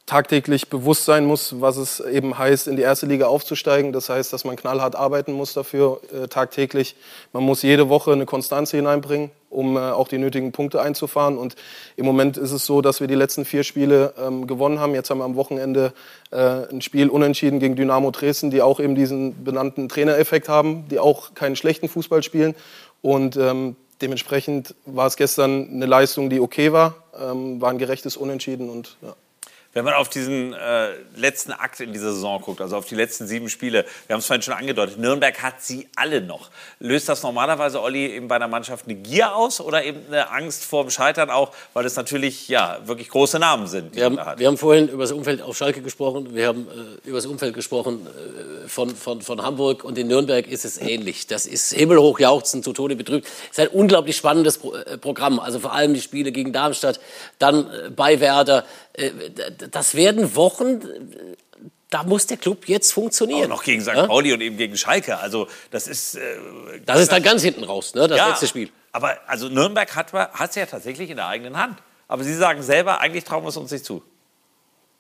tagtäglich 0.07 0.71
bewusst 0.71 1.05
sein 1.05 1.27
muss, 1.27 1.61
was 1.61 1.77
es 1.77 1.99
eben 1.99 2.39
heißt, 2.39 2.69
in 2.69 2.77
die 2.77 2.83
erste 2.83 3.07
Liga 3.07 3.27
aufzusteigen. 3.27 3.93
Das 3.93 4.09
heißt, 4.09 4.33
dass 4.33 4.45
man 4.45 4.55
knallhart 4.55 4.95
arbeiten 4.95 5.33
muss 5.33 5.53
dafür 5.53 6.01
äh, 6.15 6.29
tagtäglich. 6.29 6.95
Man 7.33 7.43
muss 7.43 7.63
jede 7.63 7.89
Woche 7.89 8.13
eine 8.13 8.25
Konstanz 8.25 8.71
hineinbringen, 8.71 9.33
um 9.51 9.77
äh, 9.77 9.81
auch 9.81 10.07
die 10.07 10.19
nötigen 10.19 10.53
Punkte 10.53 10.81
einzufahren. 10.81 11.37
Und 11.37 11.57
im 11.97 12.07
Moment 12.07 12.37
ist 12.37 12.53
es 12.53 12.65
so, 12.67 12.83
dass 12.83 13.01
wir 13.01 13.09
die 13.09 13.17
letzten 13.17 13.45
vier 13.45 13.65
Spiele 13.65 14.15
ähm, 14.17 14.47
gewonnen 14.47 14.79
haben. 14.79 14.95
Jetzt 14.95 15.11
haben 15.11 15.19
wir 15.19 15.25
am 15.25 15.35
Wochenende 15.35 15.93
äh, 16.31 16.37
ein 16.39 16.83
Spiel 16.83 17.09
unentschieden 17.09 17.59
gegen 17.59 17.75
Dynamo 17.75 18.13
Dresden, 18.13 18.53
die 18.53 18.63
auch 18.63 18.79
eben 18.79 18.95
diesen 18.95 19.43
benannten 19.43 19.89
Trainereffekt 19.89 20.49
haben, 20.49 20.87
die 20.89 21.01
auch 21.01 21.35
keinen 21.35 21.57
schlechten 21.57 21.89
Fußball 21.89 22.23
spielen. 22.23 22.55
Und 23.03 23.37
ähm, 23.37 23.75
dementsprechend 24.01 24.77
war 24.85 25.09
es 25.09 25.17
gestern 25.17 25.69
eine 25.69 25.87
Leistung, 25.87 26.31
die 26.31 26.39
okay 26.39 26.73
war, 26.73 26.95
ähm, 27.21 27.61
war 27.61 27.71
ein 27.71 27.79
gerechtes 27.79 28.17
Unentschieden 28.17 28.71
und 28.71 28.99
ja. 29.03 29.17
Wenn 29.77 29.85
man 29.85 29.93
auf 29.93 30.09
diesen 30.09 30.55
äh, 30.55 30.93
letzten 31.16 31.53
Akt 31.53 31.81
in 31.81 31.93
dieser 31.93 32.14
Saison 32.14 32.41
guckt, 32.41 32.62
also 32.62 32.79
auf 32.79 32.87
die 32.87 32.95
letzten 32.95 33.27
sieben 33.27 33.51
Spiele, 33.51 33.85
wir 34.07 34.14
haben 34.14 34.20
es 34.20 34.27
vorhin 34.27 34.41
schon 34.41 34.55
angedeutet, 34.55 34.97
Nürnberg 34.97 35.43
hat 35.43 35.61
sie 35.61 35.87
alle 35.97 36.22
noch. 36.22 36.49
Löst 36.81 37.11
das 37.11 37.22
normalerweise, 37.22 37.83
Olli, 37.83 38.07
eben 38.07 38.27
bei 38.27 38.37
einer 38.37 38.49
Mannschaft 38.49 38.87
eine 38.87 38.95
Gier 38.95 39.37
aus 39.37 39.61
oder 39.61 39.85
eben 39.85 40.01
eine 40.09 40.31
Angst 40.31 40.64
vor 40.64 40.85
dem 40.85 40.91
Scheitern 40.91 41.29
auch, 41.29 41.53
weil 41.74 41.85
es 41.85 41.95
natürlich 41.95 42.49
ja, 42.49 42.79
wirklich 42.87 43.11
große 43.11 43.39
Namen 43.39 43.66
sind, 43.66 43.95
die 43.95 43.99
wir 43.99 44.07
haben, 44.07 44.18
hat? 44.18 44.39
Wir 44.39 44.47
haben 44.47 44.57
vorhin 44.57 44.89
über 44.89 45.03
das 45.03 45.12
Umfeld 45.12 45.43
auf 45.43 45.55
Schalke 45.55 45.83
gesprochen, 45.83 46.35
wir 46.35 46.47
haben 46.47 46.66
äh, 46.68 47.09
über 47.09 47.18
das 47.18 47.27
Umfeld 47.27 47.53
gesprochen 47.53 48.07
äh, 48.07 48.68
von, 48.68 48.97
von, 48.97 49.20
von 49.20 49.43
Hamburg 49.43 49.85
und 49.85 49.99
in 49.99 50.07
Nürnberg 50.07 50.47
ist 50.47 50.64
es 50.64 50.81
ähnlich. 50.81 51.27
Das 51.27 51.45
ist 51.45 51.74
himmelhoch 51.74 52.18
jauchzen, 52.18 52.62
zu 52.62 52.72
Tode 52.72 52.97
betrübt. 52.97 53.27
Es 53.53 53.59
ist 53.59 53.61
ein 53.61 53.79
unglaublich 53.79 54.16
spannendes 54.16 54.57
Pro 54.57 54.74
äh, 54.74 54.97
Programm, 54.97 55.39
also 55.39 55.59
vor 55.59 55.74
allem 55.74 55.93
die 55.93 56.01
Spiele 56.01 56.33
gegen 56.33 56.55
Darmstadt, 56.55 56.99
dann 57.39 57.70
äh, 57.70 57.91
bei 57.91 58.20
Werder, 58.20 58.64
das 59.71 59.95
werden 59.95 60.35
Wochen, 60.37 60.81
da 61.91 62.03
muss 62.03 62.27
der 62.27 62.37
Club 62.37 62.69
jetzt 62.69 62.93
funktionieren. 62.93 63.45
Auch 63.45 63.57
noch 63.57 63.65
gegen 63.65 63.81
St. 63.81 63.89
Ja? 63.89 64.07
Pauli 64.07 64.33
und 64.33 64.41
eben 64.41 64.57
gegen 64.57 64.77
Schalke. 64.77 65.19
Also 65.19 65.49
das 65.71 65.87
ist. 65.87 66.17
Äh, 66.17 66.21
das 66.85 67.01
ist 67.01 67.13
dann 67.13 67.23
ganz 67.23 67.43
hinten 67.43 67.65
raus, 67.65 67.95
ne? 67.95 68.09
das 68.09 68.19
ja, 68.19 68.29
letzte 68.29 68.47
Spiel. 68.47 68.71
Aber 68.93 69.19
also 69.27 69.49
Nürnberg 69.49 69.95
hat 69.95 70.13
es 70.51 70.55
ja 70.55 70.67
tatsächlich 70.67 71.11
in 71.11 71.17
der 71.17 71.29
eigenen 71.29 71.59
Hand. 71.59 71.79
Aber 72.09 72.25
Sie 72.25 72.35
sagen 72.35 72.63
selber, 72.63 73.01
eigentlich 73.01 73.25
trauen 73.25 73.45
wir 73.45 73.49
es 73.49 73.57
uns 73.57 73.71
nicht 73.71 73.85
zu. 73.85 74.03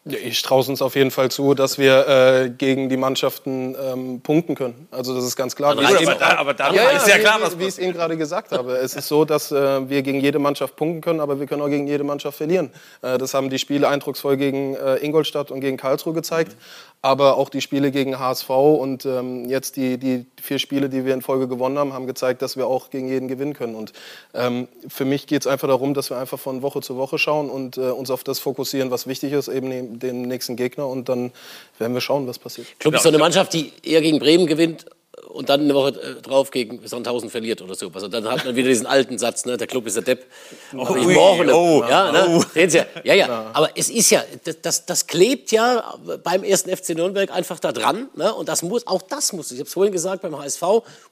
Ja, 0.08 0.18
ich 0.18 0.40
traue 0.42 0.60
es 0.60 0.68
uns 0.68 0.82
auf 0.82 0.94
jeden 0.94 1.10
Fall 1.10 1.32
zu, 1.32 1.54
dass 1.54 1.78
wir 1.78 2.06
äh, 2.06 2.50
gegen 2.50 2.88
die 2.88 2.96
Mannschaften 2.96 3.74
ähm, 3.74 4.20
punkten 4.20 4.54
können. 4.54 4.86
Also 4.92 5.16
das 5.16 5.24
ist 5.24 5.34
ganz 5.34 5.56
klar. 5.56 5.72
Aber, 5.72 5.82
aber, 5.84 6.14
da, 6.14 6.38
aber 6.38 6.54
da 6.54 6.72
ja, 6.72 6.90
ist 6.90 7.08
ja 7.08 7.18
klar, 7.18 7.38
was 7.40 7.56
wie, 7.56 7.62
wie 7.62 7.64
ich 7.64 7.70
es 7.70 7.78
Ihnen 7.80 7.92
gerade 7.92 8.16
gesagt 8.16 8.52
habe. 8.52 8.76
Es 8.76 8.94
ist 8.94 9.08
so, 9.08 9.24
dass 9.24 9.50
äh, 9.50 9.88
wir 9.88 10.02
gegen 10.02 10.20
jede 10.20 10.38
Mannschaft 10.38 10.76
punkten 10.76 11.00
können, 11.00 11.18
aber 11.18 11.40
wir 11.40 11.48
können 11.48 11.60
auch 11.60 11.68
gegen 11.68 11.88
jede 11.88 12.04
Mannschaft 12.04 12.38
verlieren. 12.38 12.70
Äh, 13.02 13.18
das 13.18 13.34
haben 13.34 13.50
die 13.50 13.58
Spiele 13.58 13.88
eindrucksvoll 13.88 14.36
gegen 14.36 14.76
äh, 14.76 14.96
Ingolstadt 14.98 15.50
und 15.50 15.60
gegen 15.60 15.76
Karlsruhe 15.76 16.14
gezeigt. 16.14 16.56
Aber 17.02 17.36
auch 17.36 17.48
die 17.48 17.60
Spiele 17.60 17.90
gegen 17.90 18.18
HSV 18.18 18.50
und 18.50 19.06
ähm, 19.06 19.48
jetzt 19.48 19.76
die, 19.76 19.96
die 19.98 20.26
vier 20.40 20.58
Spiele, 20.58 20.88
die 20.88 21.04
wir 21.04 21.14
in 21.14 21.22
Folge 21.22 21.46
gewonnen 21.46 21.78
haben, 21.78 21.92
haben 21.92 22.06
gezeigt, 22.06 22.42
dass 22.42 22.56
wir 22.56 22.66
auch 22.66 22.90
gegen 22.90 23.08
jeden 23.08 23.28
gewinnen 23.28 23.54
können. 23.54 23.74
Und 23.74 23.92
ähm, 24.34 24.66
für 24.88 25.04
mich 25.04 25.26
geht 25.26 25.42
es 25.42 25.46
einfach 25.46 25.68
darum, 25.68 25.94
dass 25.94 26.10
wir 26.10 26.18
einfach 26.18 26.38
von 26.38 26.62
Woche 26.62 26.80
zu 26.80 26.96
Woche 26.96 27.18
schauen 27.18 27.48
und 27.48 27.76
äh, 27.76 27.90
uns 27.90 28.10
auf 28.10 28.24
das 28.24 28.38
fokussieren, 28.38 28.90
was 28.90 29.06
wichtig 29.06 29.32
ist, 29.32 29.48
eben 29.48 29.98
den 30.00 30.22
nächsten 30.22 30.56
Gegner. 30.56 30.88
Und 30.88 31.08
dann 31.08 31.32
werden 31.78 31.94
wir 31.94 32.00
schauen, 32.00 32.26
was 32.26 32.38
passiert. 32.38 32.66
Club 32.78 32.94
ist 32.94 33.02
so 33.02 33.08
eine 33.08 33.18
Mannschaft, 33.18 33.52
die 33.52 33.72
eher 33.82 34.02
gegen 34.02 34.18
Bremen 34.18 34.46
gewinnt 34.46 34.86
und 35.28 35.48
dann 35.48 35.60
eine 35.60 35.74
Woche 35.74 36.00
äh, 36.00 36.22
drauf 36.22 36.50
gegen 36.50 36.80
Sandhausen 36.86 37.30
verliert 37.30 37.62
oder 37.62 37.74
so. 37.74 37.90
Also 37.92 38.08
dann 38.08 38.28
hat 38.28 38.44
man 38.44 38.56
wieder 38.56 38.68
diesen 38.68 38.86
alten 38.86 39.18
Satz, 39.18 39.44
ne? 39.44 39.56
der 39.56 39.66
Club 39.66 39.86
ist 39.86 39.96
der 39.96 40.02
Depp. 40.02 40.26
Oh, 40.74 40.94
ich 40.96 41.06
morgen, 41.06 41.50
oh, 41.50 41.84
ja, 41.88 42.12
ne? 42.12 42.26
oh. 42.28 42.44
Sehen 42.52 42.70
Sie 42.70 42.78
ja. 42.78 42.86
ja, 43.04 43.14
ja. 43.14 43.50
Aber 43.52 43.70
es 43.74 43.90
ist 43.90 44.10
ja, 44.10 44.24
das, 44.62 44.86
das 44.86 45.06
klebt 45.06 45.52
ja 45.52 45.94
beim 46.22 46.44
ersten 46.44 46.74
FC 46.74 46.90
Nürnberg 46.90 47.30
einfach 47.30 47.58
da 47.58 47.72
dran. 47.72 48.08
Ne? 48.14 48.32
Und 48.34 48.48
das 48.48 48.62
muss, 48.62 48.86
auch 48.86 49.02
das 49.02 49.32
musst 49.32 49.50
du, 49.50 49.54
ich 49.54 49.60
habe 49.60 49.68
es 49.68 49.72
vorhin 49.74 49.92
gesagt, 49.92 50.22
beim 50.22 50.38
HSV 50.38 50.62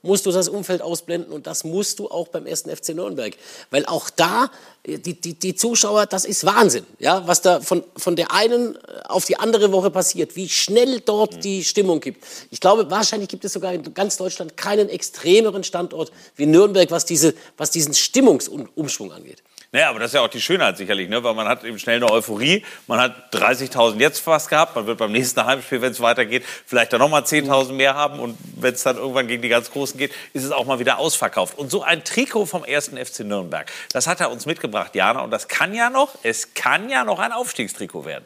musst 0.03 0.27
du 0.27 0.33
das 0.33 0.49
Umfeld 0.49 0.83
ausblenden 0.83 1.33
und 1.33 1.47
das 1.47 1.65
musst 1.65 1.99
du 1.99 2.09
auch 2.09 2.29
beim 2.29 2.47
ersten 2.47 2.75
FC 2.75 2.91
Nürnberg. 2.91 3.35
Weil 3.71 3.87
auch 3.87 4.11
da 4.11 4.51
die, 4.87 5.19
die, 5.19 5.33
die 5.35 5.55
Zuschauer, 5.55 6.05
das 6.05 6.27
ist 6.27 6.45
Wahnsinn, 6.45 6.85
ja, 6.99 7.27
was 7.27 7.41
da 7.41 7.61
von, 7.61 7.83
von 7.97 8.17
der 8.17 8.33
einen 8.33 8.79
auf 9.09 9.25
die 9.25 9.39
andere 9.39 9.73
Woche 9.73 9.91
passiert, 9.91 10.37
wie 10.37 10.49
schnell 10.49 11.01
dort 11.01 11.43
die 11.43 11.65
Stimmung 11.65 12.01
gibt. 12.01 12.23
Ich 12.51 12.61
glaube, 12.61 12.91
wahrscheinlich 12.91 13.31
gibt 13.31 13.47
es 13.47 13.55
sogar 13.55 13.73
in 13.73 13.95
ganz 13.95 14.04
Deutschland 14.09 14.57
keinen 14.57 14.89
extremeren 14.89 15.65
Standort 15.65 16.13
wie 16.37 16.47
Nürnberg, 16.47 16.91
was, 16.91 17.05
diese, 17.05 17.35
was 17.57 17.71
diesen 17.71 17.95
Stimmungsumschwung 17.95 19.13
angeht. 19.13 19.43
Naja, 19.75 19.91
aber 19.91 19.99
das 19.99 20.11
ist 20.11 20.15
ja 20.15 20.21
auch 20.21 20.29
die 20.29 20.41
Schönheit 20.41 20.77
sicherlich, 20.77 21.09
ne? 21.09 21.25
weil 21.25 21.35
man 21.35 21.49
hat 21.49 21.65
eben 21.65 21.81
schnell 21.81 21.97
eine 21.97 22.09
Euphorie. 22.09 22.65
Man 22.87 23.01
hat 23.01 23.35
30.000 23.35 23.99
jetzt 23.99 24.21
fast 24.21 24.49
gehabt. 24.49 24.77
Man 24.77 24.87
wird 24.87 24.99
beim 24.99 25.11
nächsten 25.11 25.45
Heimspiel, 25.45 25.83
wenn 25.83 25.91
es 25.91 25.99
weitergeht, 26.01 26.45
vielleicht 26.65 26.93
dann 26.93 27.01
nochmal 27.01 27.23
10.000 27.23 27.73
mehr 27.73 27.97
haben. 27.97 28.21
Und 28.21 28.39
wenn 28.55 28.73
es 28.73 28.85
dann 28.85 28.97
irgendwann 28.99 29.27
gegen 29.27 29.43
die 29.43 29.49
ganz 29.49 29.73
Großen 29.73 29.99
geht, 29.99 30.13
ist 30.33 30.45
es 30.45 30.53
auch 30.53 30.65
mal 30.65 30.79
wieder 30.79 31.01
ausverkauft. 31.01 31.59
Und 31.59 31.73
so 31.73 31.83
ein 31.83 32.05
Trikot 32.05 32.47
vom 32.47 32.65
ersten 32.65 32.97
FC 33.05 33.25
Nürnberg, 33.25 33.69
das 33.93 34.07
hat 34.07 34.21
er 34.21 34.31
uns 34.31 34.47
mitgebracht, 34.47 34.95
Jana. 34.95 35.23
Und 35.23 35.33
das 35.33 35.49
kann 35.49 35.75
ja 35.75 35.91
noch, 35.91 36.15
es 36.23 36.55
kann 36.55 36.89
ja 36.89 37.03
noch 37.03 37.19
ein 37.19 37.33
Aufstiegstrikot 37.33 38.05
werden. 38.05 38.25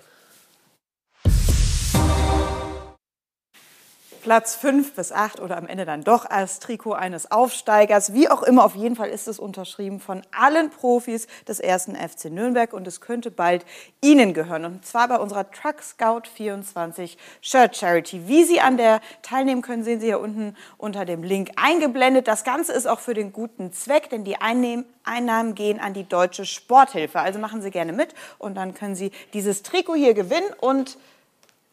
Platz 4.22 4.56
5 4.56 4.94
bis 4.94 5.12
8 5.12 5.40
oder 5.40 5.56
am 5.56 5.66
Ende 5.66 5.84
dann 5.84 6.02
doch 6.02 6.28
als 6.28 6.58
Trikot 6.58 6.92
eines 6.92 7.30
Aufsteigers. 7.30 8.12
Wie 8.12 8.28
auch 8.28 8.42
immer, 8.42 8.64
auf 8.64 8.74
jeden 8.74 8.96
Fall 8.96 9.08
ist 9.08 9.28
es 9.28 9.38
unterschrieben 9.38 10.00
von 10.00 10.22
allen 10.30 10.70
Profis 10.70 11.26
des 11.46 11.60
ersten 11.60 11.96
FC 11.96 12.26
Nürnberg 12.26 12.72
und 12.72 12.86
es 12.86 13.00
könnte 13.00 13.30
bald 13.30 13.64
Ihnen 14.00 14.34
gehören. 14.34 14.64
Und 14.64 14.84
zwar 14.86 15.08
bei 15.08 15.16
unserer 15.16 15.50
Truck 15.50 15.82
Scout 15.82 16.28
24 16.34 17.16
Shirt 17.40 17.76
Charity. 17.76 18.28
Wie 18.28 18.44
Sie 18.44 18.60
an 18.60 18.76
der 18.76 19.00
teilnehmen 19.22 19.62
können, 19.62 19.84
sehen 19.84 20.00
Sie 20.00 20.06
hier 20.06 20.20
unten 20.20 20.56
unter 20.76 21.04
dem 21.04 21.22
Link 21.22 21.50
eingeblendet. 21.56 22.28
Das 22.28 22.44
Ganze 22.44 22.72
ist 22.72 22.86
auch 22.86 23.00
für 23.00 23.14
den 23.14 23.32
guten 23.32 23.72
Zweck, 23.72 24.10
denn 24.10 24.24
die 24.24 24.36
Einnahmen 24.40 25.54
gehen 25.54 25.80
an 25.80 25.94
die 25.94 26.08
Deutsche 26.08 26.44
Sporthilfe. 26.44 27.20
Also 27.20 27.38
machen 27.38 27.62
Sie 27.62 27.70
gerne 27.70 27.92
mit 27.92 28.14
und 28.38 28.56
dann 28.56 28.74
können 28.74 28.94
Sie 28.94 29.12
dieses 29.32 29.62
Trikot 29.62 29.94
hier 29.94 30.14
gewinnen 30.14 30.48
und 30.60 30.98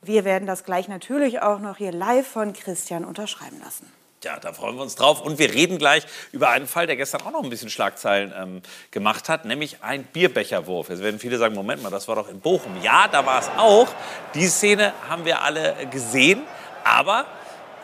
wir 0.07 0.25
werden 0.25 0.47
das 0.47 0.63
gleich 0.63 0.87
natürlich 0.87 1.41
auch 1.41 1.59
noch 1.59 1.77
hier 1.77 1.91
live 1.91 2.27
von 2.27 2.53
Christian 2.53 3.05
unterschreiben 3.05 3.59
lassen. 3.63 3.91
Ja, 4.23 4.39
da 4.39 4.53
freuen 4.53 4.75
wir 4.75 4.81
uns 4.81 4.95
drauf. 4.95 5.21
Und 5.21 5.37
wir 5.37 5.53
reden 5.53 5.77
gleich 5.77 6.03
über 6.31 6.49
einen 6.49 6.65
Fall, 6.65 6.87
der 6.87 6.95
gestern 6.95 7.21
auch 7.21 7.31
noch 7.31 7.43
ein 7.43 7.49
bisschen 7.51 7.69
Schlagzeilen 7.69 8.33
ähm, 8.35 8.61
gemacht 8.89 9.29
hat, 9.29 9.45
nämlich 9.45 9.83
ein 9.83 10.03
Bierbecherwurf. 10.03 10.89
Jetzt 10.89 11.03
werden 11.03 11.19
viele 11.19 11.37
sagen, 11.37 11.53
Moment 11.53 11.83
mal, 11.83 11.91
das 11.91 12.07
war 12.07 12.15
doch 12.15 12.27
in 12.27 12.39
Bochum. 12.39 12.71
Ja, 12.81 13.07
da 13.07 13.23
war 13.25 13.39
es 13.39 13.49
auch. 13.57 13.87
Die 14.33 14.47
Szene 14.47 14.93
haben 15.07 15.25
wir 15.25 15.43
alle 15.43 15.75
gesehen. 15.91 16.41
Aber 16.83 17.27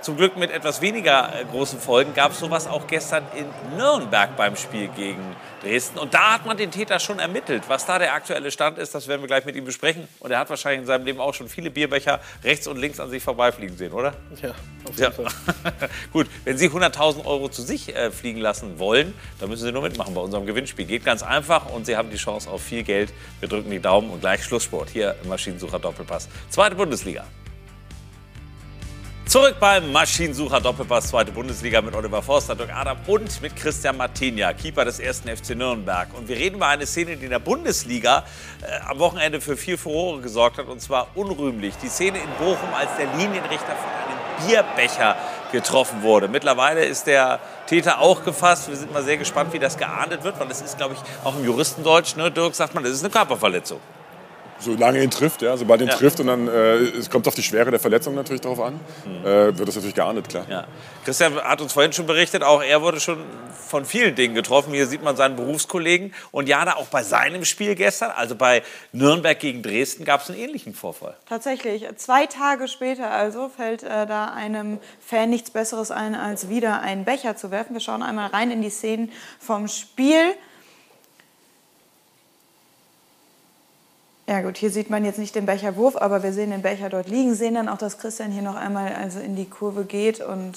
zum 0.02 0.18
Glück 0.18 0.38
mit 0.38 0.52
etwas 0.52 0.82
weniger 0.82 1.34
äh, 1.34 1.46
großen 1.46 1.80
Folgen 1.80 2.14
gab 2.14 2.32
es 2.32 2.40
sowas 2.40 2.68
auch 2.68 2.88
gestern 2.88 3.24
in 3.36 3.46
Nürnberg 3.78 4.36
beim 4.36 4.56
Spiel 4.56 4.88
gegen 4.90 5.36
Dresden. 5.62 6.00
Und 6.00 6.14
da 6.14 6.34
hat 6.34 6.46
man 6.46 6.58
den 6.58 6.72
Täter 6.72 7.00
schon 7.00 7.20
ermittelt. 7.20 7.64
Was 7.68 7.86
da 7.86 8.00
der 8.00 8.14
aktuelle 8.14 8.52
Stand 8.52 8.78
ist, 8.78 8.96
das 8.96 9.08
werden 9.08 9.22
wir 9.22 9.28
gleich 9.28 9.46
mit 9.46 9.56
ihm 9.56 9.66
besprechen. 9.66 10.08
Und 10.20 10.32
er 10.32 10.40
hat 10.40 10.50
wahrscheinlich 10.50 10.82
in 10.82 10.88
seinem 10.88 11.06
Leben 11.06 11.20
auch 11.20 11.34
schon 11.34 11.48
viele 11.48 11.70
Bierbecher 11.70 12.20
rechts 12.44 12.68
und 12.68 12.78
links 12.78 13.00
an 13.00 13.10
sich 13.10 13.22
vorbeifliegen 13.22 13.78
sehen, 13.78 13.92
oder? 13.92 14.14
Ja, 14.42 14.50
auf 14.90 14.98
jeden 14.98 15.02
ja. 15.02 15.12
Fall. 15.12 15.28
Gut, 16.12 16.28
wenn 16.46 16.58
Sie 16.58 16.70
100.000 16.70 17.26
Euro 17.26 17.50
zu 17.50 17.62
sich 17.62 17.96
äh, 17.96 18.12
fliegen 18.12 18.40
lassen 18.40 18.80
wollen, 18.80 19.14
dann 19.40 19.50
müssen 19.50 19.66
Sie 19.66 19.72
nur 19.72 19.84
mitmachen 19.84 20.14
bei 20.14 20.22
unserem 20.22 20.46
Gewinnspiel. 20.46 20.86
Geht 20.86 21.06
ganz 21.06 21.24
einfach 21.24 21.70
und 21.70 21.86
Sie 21.86 21.96
haben 21.96 22.10
die 22.10 22.18
Chance 22.18 22.50
auf 22.50 22.64
viel 22.64 22.84
Geld. 22.84 23.14
Wir 23.40 23.50
drücken 23.50 23.70
die 23.70 23.80
Daumen 23.80 24.10
und 24.10 24.22
gleich 24.22 24.44
Schlusssport 24.44 24.90
hier 24.90 25.16
im 25.22 25.30
Maschinensucher 25.30 25.80
Doppelpass. 25.80 26.28
Zweite 26.50 26.76
Bundesliga. 26.76 27.26
Zurück 29.32 29.56
beim 29.62 29.94
Maschinensucher 29.94 30.60
Doppelpass, 30.60 31.08
zweite 31.08 31.32
Bundesliga 31.32 31.82
mit 31.82 31.96
Oliver 31.96 32.22
Forster, 32.22 32.54
Dirk 32.54 32.76
Adam 32.76 32.98
und 33.08 33.42
mit 33.42 33.56
Christian 33.56 33.96
Martinia, 33.96 34.52
Keeper 34.52 34.84
des 34.84 35.00
ersten 35.00 35.30
FC 35.30 35.56
Nürnberg. 35.56 36.10
Und 36.18 36.28
wir 36.28 36.36
reden 36.36 36.58
über 36.58 36.68
eine 36.68 36.86
Szene, 36.86 37.16
die 37.16 37.24
in 37.24 37.30
der 37.30 37.40
Bundesliga 37.40 38.26
äh, 38.62 38.90
am 38.90 39.00
Wochenende 39.00 39.40
für 39.40 39.56
viel 39.56 39.78
Furore 39.78 40.20
gesorgt 40.20 40.58
hat, 40.58 40.68
und 40.68 40.82
zwar 40.82 41.08
unrühmlich. 41.16 41.76
Die 41.82 41.88
Szene 41.88 42.18
in 42.18 42.30
Bochum, 42.46 42.74
als 42.78 42.90
der 42.98 43.06
Linienrichter 43.06 43.74
von 43.74 43.90
einem 43.90 44.50
Bierbecher 44.50 45.16
getroffen 45.54 46.04
wurde. 46.04 46.28
Mittlerweile 46.28 46.84
ist 46.84 47.08
der 47.08 47.40
Täter 47.68 48.02
auch 48.02 48.26
gefasst. 48.26 48.68
Wir 48.68 48.76
sind 48.76 48.92
mal 48.92 49.04
sehr 49.04 49.16
gespannt, 49.16 49.54
wie 49.54 49.60
das 49.60 49.78
geahndet 49.78 50.26
wird, 50.26 50.42
weil 50.42 50.52
es 50.52 50.60
ist, 50.60 50.76
glaube 50.78 50.96
ich, 50.96 51.26
auch 51.26 51.38
im 51.38 51.46
Juristendeutsch, 51.46 52.18
ne, 52.18 52.32
Dirk, 52.32 52.54
sagt 52.54 52.76
man, 52.76 52.84
das 52.84 52.92
ist 52.92 53.04
eine 53.06 53.12
Körperverletzung 53.12 53.80
solange 54.62 55.04
ihn 55.04 55.12
trifft, 55.12 55.42
ja, 55.42 55.58
sobald 55.58 55.82
ihn 55.82 55.88
ja. 55.88 55.96
trifft 55.96 56.20
und 56.20 56.28
dann 56.28 56.48
äh, 56.48 56.76
es 56.76 57.10
kommt 57.10 57.28
auf 57.28 57.36
die 57.36 57.44
Schwere 57.44 57.72
der 57.72 57.80
Verletzung 57.80 58.16
natürlich 58.16 58.42
darauf 58.42 58.60
an, 58.60 58.80
mhm. 59.06 59.26
äh, 59.26 59.58
wird 59.58 59.68
das 59.68 59.76
natürlich 59.76 59.96
geahndet, 59.96 60.30
klar. 60.30 60.46
Ja. 60.50 60.66
Christian 61.04 61.36
hat 61.36 61.62
uns 61.62 61.74
vorhin 61.74 61.94
schon 61.94 62.06
berichtet, 62.06 62.44
auch 62.44 62.62
er 62.62 62.82
wurde 62.82 63.00
schon 63.00 63.18
von 63.68 63.86
vielen 63.86 64.16
Dingen 64.16 64.36
getroffen. 64.36 64.74
Hier 64.74 64.86
sieht 64.86 65.04
man 65.04 65.16
seinen 65.16 65.36
Berufskollegen 65.36 66.14
und 66.32 66.48
ja, 66.48 66.64
da 66.66 66.74
auch 66.74 66.88
bei 66.88 67.04
seinem 67.04 67.46
Spiel 67.46 67.76
gestern, 67.76 68.12
also 68.12 68.36
bei 68.36 68.64
Nürnberg 68.92 69.40
gegen 69.40 69.64
Dresden, 69.64 70.06
gab 70.06 70.22
es 70.22 70.30
einen 70.30 70.40
ähnlichen 70.40 70.74
Vorfall. 70.74 71.16
Tatsächlich, 71.28 71.86
zwei 71.96 72.26
Tage 72.26 72.68
später 72.68 73.10
also 73.12 73.50
fällt 73.50 73.84
äh, 73.84 74.06
da 74.06 74.26
einem 74.26 74.80
Fan 75.00 75.30
nichts 75.30 75.52
Besseres 75.52 75.92
ein, 75.92 76.16
als 76.16 76.50
wieder 76.50 76.82
einen 76.82 77.06
Becher 77.06 77.36
zu 77.36 77.52
werfen. 77.52 77.74
Wir 77.74 77.82
schauen 77.82 78.04
einmal 78.04 78.28
rein 78.28 78.52
in 78.52 78.62
die 78.62 78.70
Szenen 78.70 79.12
vom 79.40 79.68
Spiel. 79.68 80.36
Ja 84.32 84.40
gut, 84.40 84.56
hier 84.56 84.70
sieht 84.70 84.90
man 84.90 85.04
jetzt 85.04 85.20
nicht 85.20 85.36
den 85.36 85.46
Becherwurf, 85.46 85.98
aber 85.98 86.24
wir 86.24 86.32
sehen 86.32 86.52
den 86.52 86.62
Becher 86.62 86.88
dort 86.88 87.10
liegen, 87.10 87.36
sehen 87.36 87.56
dann 87.56 87.68
auch, 87.68 87.78
dass 87.78 87.98
Christian 87.98 88.32
hier 88.32 88.42
noch 88.42 88.56
einmal 88.56 88.96
also 88.96 89.20
in 89.20 89.36
die 89.36 89.44
Kurve 89.44 89.84
geht 89.84 90.22
und 90.22 90.54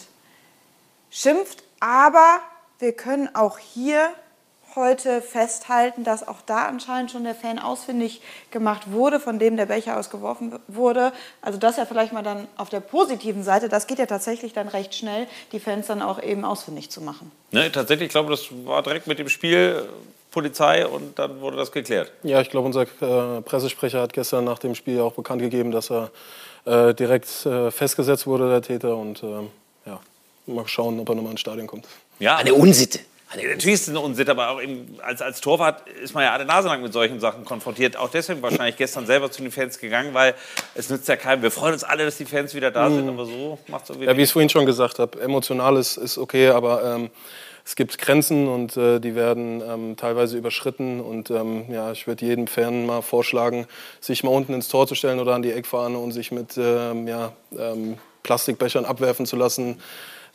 schimpft. 1.10 1.64
Aber 1.80 2.38
wir 2.78 2.92
können 2.92 3.34
auch 3.34 3.58
hier 3.58 4.10
heute 4.76 5.20
festhalten, 5.20 6.04
dass 6.04 6.26
auch 6.26 6.40
da 6.46 6.66
anscheinend 6.66 7.10
schon 7.10 7.24
der 7.24 7.34
Fan 7.34 7.58
ausfindig 7.58 8.22
gemacht 8.52 8.92
wurde, 8.92 9.18
von 9.18 9.40
dem 9.40 9.56
der 9.56 9.66
Becher 9.66 9.98
ausgeworfen 9.98 10.56
wurde. 10.68 11.12
Also 11.42 11.58
das 11.58 11.76
ja 11.76 11.84
vielleicht 11.84 12.12
mal 12.12 12.22
dann 12.22 12.46
auf 12.56 12.68
der 12.68 12.78
positiven 12.78 13.42
Seite, 13.42 13.68
das 13.68 13.88
geht 13.88 13.98
ja 13.98 14.06
tatsächlich 14.06 14.52
dann 14.52 14.68
recht 14.68 14.94
schnell, 14.94 15.26
die 15.50 15.58
Fans 15.58 15.88
dann 15.88 16.00
auch 16.00 16.22
eben 16.22 16.44
ausfindig 16.44 16.90
zu 16.90 17.00
machen. 17.00 17.32
Ne, 17.50 17.72
tatsächlich, 17.72 18.06
ich 18.06 18.12
glaube, 18.12 18.30
das 18.30 18.46
war 18.64 18.84
direkt 18.84 19.08
mit 19.08 19.18
dem 19.18 19.28
Spiel 19.28 19.88
Polizei 20.34 20.86
und 20.86 21.18
dann 21.18 21.40
wurde 21.40 21.56
das 21.56 21.72
geklärt. 21.72 22.12
Ja, 22.24 22.40
ich 22.40 22.50
glaube, 22.50 22.66
unser 22.66 22.82
äh, 22.82 23.40
Pressesprecher 23.40 24.02
hat 24.02 24.12
gestern 24.12 24.44
nach 24.44 24.58
dem 24.58 24.74
Spiel 24.74 25.00
auch 25.00 25.12
bekannt 25.12 25.40
gegeben, 25.40 25.70
dass 25.70 25.90
er 25.90 26.10
äh, 26.66 26.92
direkt 26.92 27.46
äh, 27.46 27.70
festgesetzt 27.70 28.26
wurde, 28.26 28.50
der 28.50 28.60
Täter. 28.60 28.96
Und 28.96 29.22
ähm, 29.22 29.50
ja, 29.86 30.00
mal 30.46 30.66
schauen, 30.66 30.98
ob 30.98 31.08
er 31.08 31.14
nochmal 31.14 31.30
ins 31.32 31.40
Stadion 31.40 31.66
kommt. 31.66 31.86
Ja, 32.18 32.36
Eine 32.36 32.52
Unsitte. 32.54 32.98
Natürlich 33.36 33.74
ist 33.74 33.82
es 33.82 33.88
eine 33.88 34.00
Unsitte, 34.00 34.30
aber 34.30 34.50
auch 34.50 34.62
eben 34.62 34.96
als, 35.02 35.20
als 35.20 35.40
Torwart 35.40 35.88
ist 35.88 36.14
man 36.14 36.22
ja 36.22 36.32
alle 36.32 36.44
Nase 36.44 36.68
lang 36.68 36.82
mit 36.82 36.92
solchen 36.92 37.18
Sachen 37.18 37.44
konfrontiert. 37.44 37.96
Auch 37.96 38.08
deswegen 38.08 38.42
wahrscheinlich 38.42 38.76
gestern 38.76 39.06
selber 39.06 39.30
zu 39.30 39.42
den 39.42 39.50
Fans 39.50 39.78
gegangen, 39.78 40.14
weil 40.14 40.34
es 40.76 40.88
nützt 40.88 41.08
ja 41.08 41.16
keinem. 41.16 41.42
Wir 41.42 41.50
freuen 41.50 41.72
uns 41.72 41.82
alle, 41.82 42.04
dass 42.04 42.16
die 42.16 42.26
Fans 42.26 42.54
wieder 42.54 42.70
da 42.70 42.88
sind, 42.90 43.08
aber 43.08 43.26
so 43.26 43.58
macht 43.66 43.84
es 43.84 43.90
irgendwie. 43.90 44.06
Ja, 44.06 44.16
wie 44.16 44.22
ich 44.22 44.28
es 44.28 44.32
vorhin 44.32 44.50
schon 44.50 44.66
gesagt 44.66 45.00
habe, 45.00 45.20
emotional 45.20 45.76
ist, 45.76 45.96
ist 45.96 46.16
okay, 46.16 46.48
aber 46.48 46.84
ähm, 46.94 47.10
es 47.64 47.76
gibt 47.76 47.96
Grenzen 47.98 48.46
und 48.46 48.76
äh, 48.76 49.00
die 49.00 49.14
werden 49.14 49.62
ähm, 49.66 49.96
teilweise 49.96 50.36
überschritten. 50.36 51.00
Und 51.00 51.30
ähm, 51.30 51.64
ja, 51.70 51.92
ich 51.92 52.06
würde 52.06 52.26
jedem 52.26 52.46
Fan 52.46 52.84
mal 52.84 53.00
vorschlagen, 53.00 53.66
sich 54.00 54.22
mal 54.22 54.30
unten 54.30 54.52
ins 54.52 54.68
Tor 54.68 54.86
zu 54.86 54.94
stellen 54.94 55.18
oder 55.18 55.34
an 55.34 55.42
die 55.42 55.52
Eckfahne 55.52 55.96
und 55.96 56.12
sich 56.12 56.30
mit 56.30 56.58
ähm, 56.58 57.08
ja, 57.08 57.32
ähm, 57.58 57.96
Plastikbechern 58.22 58.84
abwerfen 58.84 59.24
zu 59.24 59.36
lassen. 59.36 59.80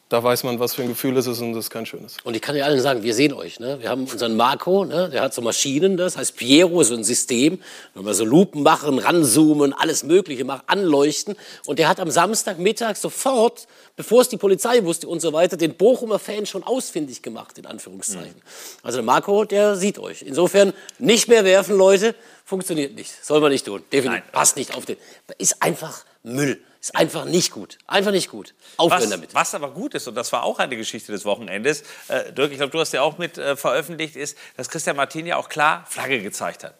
Da 0.09 0.23
weiß 0.23 0.43
man, 0.43 0.59
was 0.59 0.73
für 0.73 0.81
ein 0.81 0.87
Gefühl 0.87 1.15
es 1.17 1.27
ist 1.27 1.39
und 1.39 1.53
das 1.53 1.65
ist 1.65 1.69
kein 1.69 1.85
schönes. 1.85 2.17
Und 2.23 2.35
ich 2.35 2.41
kann 2.41 2.55
ja 2.55 2.65
allen 2.65 2.81
sagen, 2.81 3.03
wir 3.03 3.13
sehen 3.13 3.31
euch. 3.31 3.59
Ne? 3.59 3.77
Wir 3.79 3.89
haben 3.89 4.05
unseren 4.05 4.35
Marco, 4.35 4.83
ne? 4.83 5.07
der 5.07 5.21
hat 5.21 5.35
so 5.35 5.43
Maschinen, 5.43 5.97
das 5.97 6.17
heißt 6.17 6.35
Piero, 6.35 6.81
so 6.81 6.95
ein 6.95 7.03
System. 7.03 7.61
Wenn 7.93 8.05
wir 8.07 8.15
so 8.15 8.25
Lupen 8.25 8.63
machen, 8.63 8.97
ranzoomen, 8.97 9.71
alles 9.71 10.03
Mögliche 10.03 10.45
machen, 10.45 10.63
anleuchten. 10.65 11.35
Und 11.67 11.77
der 11.77 11.87
hat 11.87 11.99
am 11.99 12.09
Samstagmittag 12.09 12.95
sofort, 12.95 13.67
bevor 13.97 14.21
es 14.21 14.29
die 14.29 14.37
Polizei 14.37 14.83
wusste 14.83 15.07
und 15.07 15.19
so 15.19 15.31
weiter, 15.31 15.57
den 15.57 15.75
Bochumer 15.75 16.17
Fan 16.17 16.47
schon 16.47 16.63
ausfindig 16.63 17.21
gemacht, 17.21 17.59
in 17.59 17.67
Anführungszeichen. 17.67 18.41
Also 18.81 18.97
der 18.97 19.05
Marco, 19.05 19.45
der 19.45 19.75
sieht 19.75 19.99
euch. 19.99 20.23
Insofern 20.23 20.73
nicht 20.97 21.27
mehr 21.27 21.45
werfen, 21.45 21.77
Leute. 21.77 22.15
Funktioniert 22.45 22.95
nicht. 22.95 23.13
Soll 23.23 23.41
man 23.41 23.51
nicht 23.51 23.67
tun. 23.67 23.83
Definitiv. 23.93 24.31
Passt 24.31 24.57
nicht 24.57 24.75
auf 24.75 24.87
den. 24.87 24.97
Ist 25.37 25.61
einfach 25.61 26.03
Müll. 26.23 26.59
Ist 26.81 26.95
einfach 26.95 27.25
nicht 27.25 27.51
gut. 27.51 27.77
Einfach 27.87 28.11
nicht 28.11 28.29
gut. 28.29 28.53
Aufhören 28.77 29.01
was, 29.01 29.09
damit. 29.09 29.33
Was 29.33 29.53
aber 29.53 29.71
gut 29.71 29.95
ist, 29.95 30.07
und 30.07 30.15
das 30.15 30.31
war 30.31 30.43
auch 30.43 30.59
eine 30.59 30.77
Geschichte 30.77 31.11
des 31.11 31.25
Wochenendes, 31.25 31.83
äh, 32.07 32.31
Dirk, 32.31 32.51
ich 32.51 32.57
glaube, 32.57 32.71
du 32.71 32.79
hast 32.79 32.93
ja 32.93 33.01
auch 33.01 33.17
mit 33.17 33.37
äh, 33.37 33.57
veröffentlicht, 33.57 34.15
ist, 34.15 34.37
dass 34.55 34.69
Christian 34.69 34.95
Martin 34.95 35.25
ja 35.25 35.35
auch 35.35 35.49
klar 35.49 35.85
Flagge 35.87 36.21
gezeigt 36.21 36.63
hat. 36.63 36.75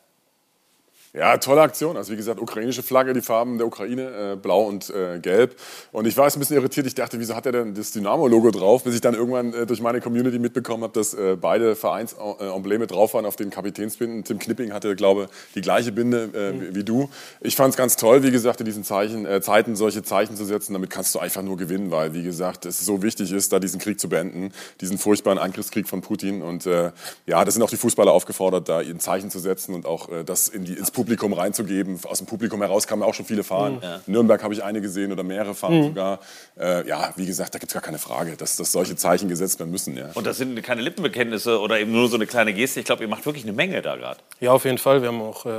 Ja, 1.12 1.38
tolle 1.38 1.62
Aktion. 1.62 1.98
Also 1.98 2.12
wie 2.14 2.18
gesagt, 2.18 2.40
ukrainische 2.40 2.84
Flagge, 2.84 3.14
die 3.14 3.22
Farben 3.22 3.58
der 3.58 3.66
Ukraine, 3.66 4.34
äh, 4.34 4.36
blau 4.36 4.62
und 4.68 4.92
äh, 4.92 5.18
gelb. 5.20 5.56
Und 5.92 6.06
ich 6.06 6.16
war 6.18 6.26
jetzt 6.26 6.36
ein 6.36 6.40
bisschen 6.40 6.58
irritiert. 6.58 6.86
Ich 6.86 6.94
dachte, 6.94 7.20
wieso 7.20 7.36
hat 7.36 7.48
er 7.48 7.52
denn 7.52 7.74
das 7.74 7.90
Dynamo-Logo 7.92 8.52
drauf? 8.52 8.84
Bis 8.84 8.94
ich 8.94 9.02
dann 9.02 9.16
irgendwann 9.16 9.52
äh, 9.56 9.66
durch 9.66 9.82
meine 9.82 10.02
Community 10.02 10.38
mitbekommen 10.38 10.84
habe, 10.84 10.94
dass 10.94 11.16
äh, 11.16 11.36
beide 11.36 11.76
Vereinsembleme 11.76 12.86
drauf 12.86 13.16
waren 13.16 13.26
auf 13.26 13.36
den 13.36 13.50
Kapitänsbinden. 13.50 14.24
Tim 14.24 14.38
Knipping 14.38 14.72
hatte, 14.72 14.96
glaube 14.96 15.24
ich, 15.48 15.54
die 15.56 15.62
gleiche 15.62 15.92
Binde 15.92 16.30
äh, 16.36 16.52
Mhm. 16.54 16.76
wie- 16.76 16.84
du. 16.84 17.10
Ich 17.42 17.56
fand 17.56 17.72
es 17.72 17.78
ganz 17.78 17.96
toll, 17.96 18.22
wie 18.22 18.30
gesagt, 18.32 18.60
in 18.60 18.66
diesen 18.68 18.84
Zeichen, 18.84 19.26
äh, 19.26 19.42
Zeiten 19.42 19.76
solche 19.76 20.04
Zeichen 20.04 20.36
zu 20.36 20.46
setzen. 20.46 20.74
Damit 20.74 20.92
kannst 20.92 21.16
du 21.16 21.20
einfach 21.20 21.42
nur 21.42 21.58
gewinnen, 21.58 21.90
weil, 21.90 22.14
wie 22.14 22.24
gesagt, 22.24 22.66
es 22.68 22.86
so 22.86 23.02
wichtig 23.02 23.32
ist, 23.32 23.52
da 23.52 23.60
diesen 23.60 23.80
Krieg 23.80 24.00
zu 24.00 24.10
beenden, 24.10 24.52
diesen 24.80 25.00
furchtbaren 25.00 25.40
Angriffskrieg 25.40 25.90
von 25.90 26.02
Putin. 26.02 26.44
Und 26.44 26.66
ja, 26.66 26.94
da 27.26 27.50
sind 27.50 27.64
auch 27.64 27.70
die 27.72 27.78
Fußballer 27.78 28.12
aufgefordert, 28.12 28.70
da 28.70 28.78
ein 28.80 29.00
Zeichen 29.00 29.32
zu 29.32 29.40
setzen 29.40 29.74
und 29.74 29.86
auch 29.88 30.08
das 30.24 30.48
in 30.50 30.66
die, 30.66 30.74
ins 30.74 30.92
Publikum 31.00 31.32
reinzugeben. 31.32 31.98
Aus 32.04 32.18
dem 32.18 32.28
Publikum 32.28 32.62
heraus 32.62 32.86
kamen 32.86 33.04
auch 33.04 33.14
schon 33.14 33.26
viele 33.26 33.44
Fahnen. 33.44 33.78
Mhm. 33.78 33.84
Ja. 33.84 34.02
Nürnberg 34.06 34.44
habe 34.44 34.54
ich 34.54 34.62
eine 34.62 34.82
gesehen 34.82 35.14
oder 35.14 35.24
mehrere 35.24 35.56
Fahnen 35.56 35.80
Mhm. 35.80 35.84
sogar. 35.86 36.20
Äh, 36.60 36.86
ja, 36.90 37.14
wie 37.16 37.26
gesagt, 37.26 37.56
da 37.56 37.60
gibt 37.60 37.70
es 37.72 37.74
gar 37.74 37.82
keine 37.82 38.00
Frage, 38.00 38.36
dass, 38.36 38.58
dass 38.58 38.74
solche 38.74 38.98
Zeichen 38.98 39.30
gesetzt 39.30 39.60
werden 39.60 39.72
müssen. 39.72 39.96
Ja. 39.96 40.10
Und 40.14 40.28
das 40.28 40.38
sind 40.38 40.62
keine 40.62 40.82
Lippenbekenntnisse 40.82 41.60
oder 41.62 41.80
eben 41.80 41.94
nur 41.94 42.10
so 42.10 42.16
eine 42.16 42.28
kleine 42.28 42.54
Geste. 42.54 42.82
Ich 42.82 42.86
glaube, 42.86 43.04
ihr 43.04 43.08
macht 43.08 43.26
wirklich 43.26 43.46
eine 43.46 43.54
Menge 43.54 43.82
da 43.82 43.96
gerade. 43.96 44.20
Ja, 44.42 44.52
auf 44.52 44.66
jeden 44.66 44.78
Fall. 44.78 45.02
Wir 45.02 45.08
haben 45.08 45.22
auch 45.22 45.46
äh, 45.46 45.50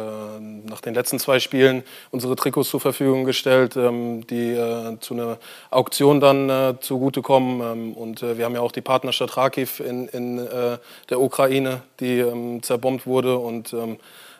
nach 0.68 0.82
den 0.82 0.93
letzten 0.93 1.18
zwei 1.18 1.41
Spielen 1.41 1.84
unsere 2.11 2.36
Trikots 2.36 2.68
zur 2.68 2.80
Verfügung 2.80 3.24
gestellt, 3.24 3.76
ähm, 3.76 4.26
die 4.26 4.51
äh, 4.53 4.99
zu 5.01 5.14
einer 5.14 5.38
Auktion 5.70 6.20
dann 6.20 6.51
äh, 6.51 6.74
zugutekommen. 6.80 7.61
Ähm, 7.61 7.93
und 7.95 8.22
äh, 8.22 8.36
wir 8.36 8.45
haben 8.45 8.55
ja 8.55 8.61
auch 8.61 8.72
die 8.72 8.82
Partnerstadt 8.82 9.32
Kharkiv 9.32 9.80
in, 9.80 10.07
in 10.09 10.38
äh, 10.38 10.76
der 11.09 11.20
Ukraine, 11.20 11.80
die 12.01 12.18
ähm, 12.18 12.62
zerbombt 12.62 13.07
wurde. 13.07 13.38
Und 13.38 13.72
ähm, 13.72 13.97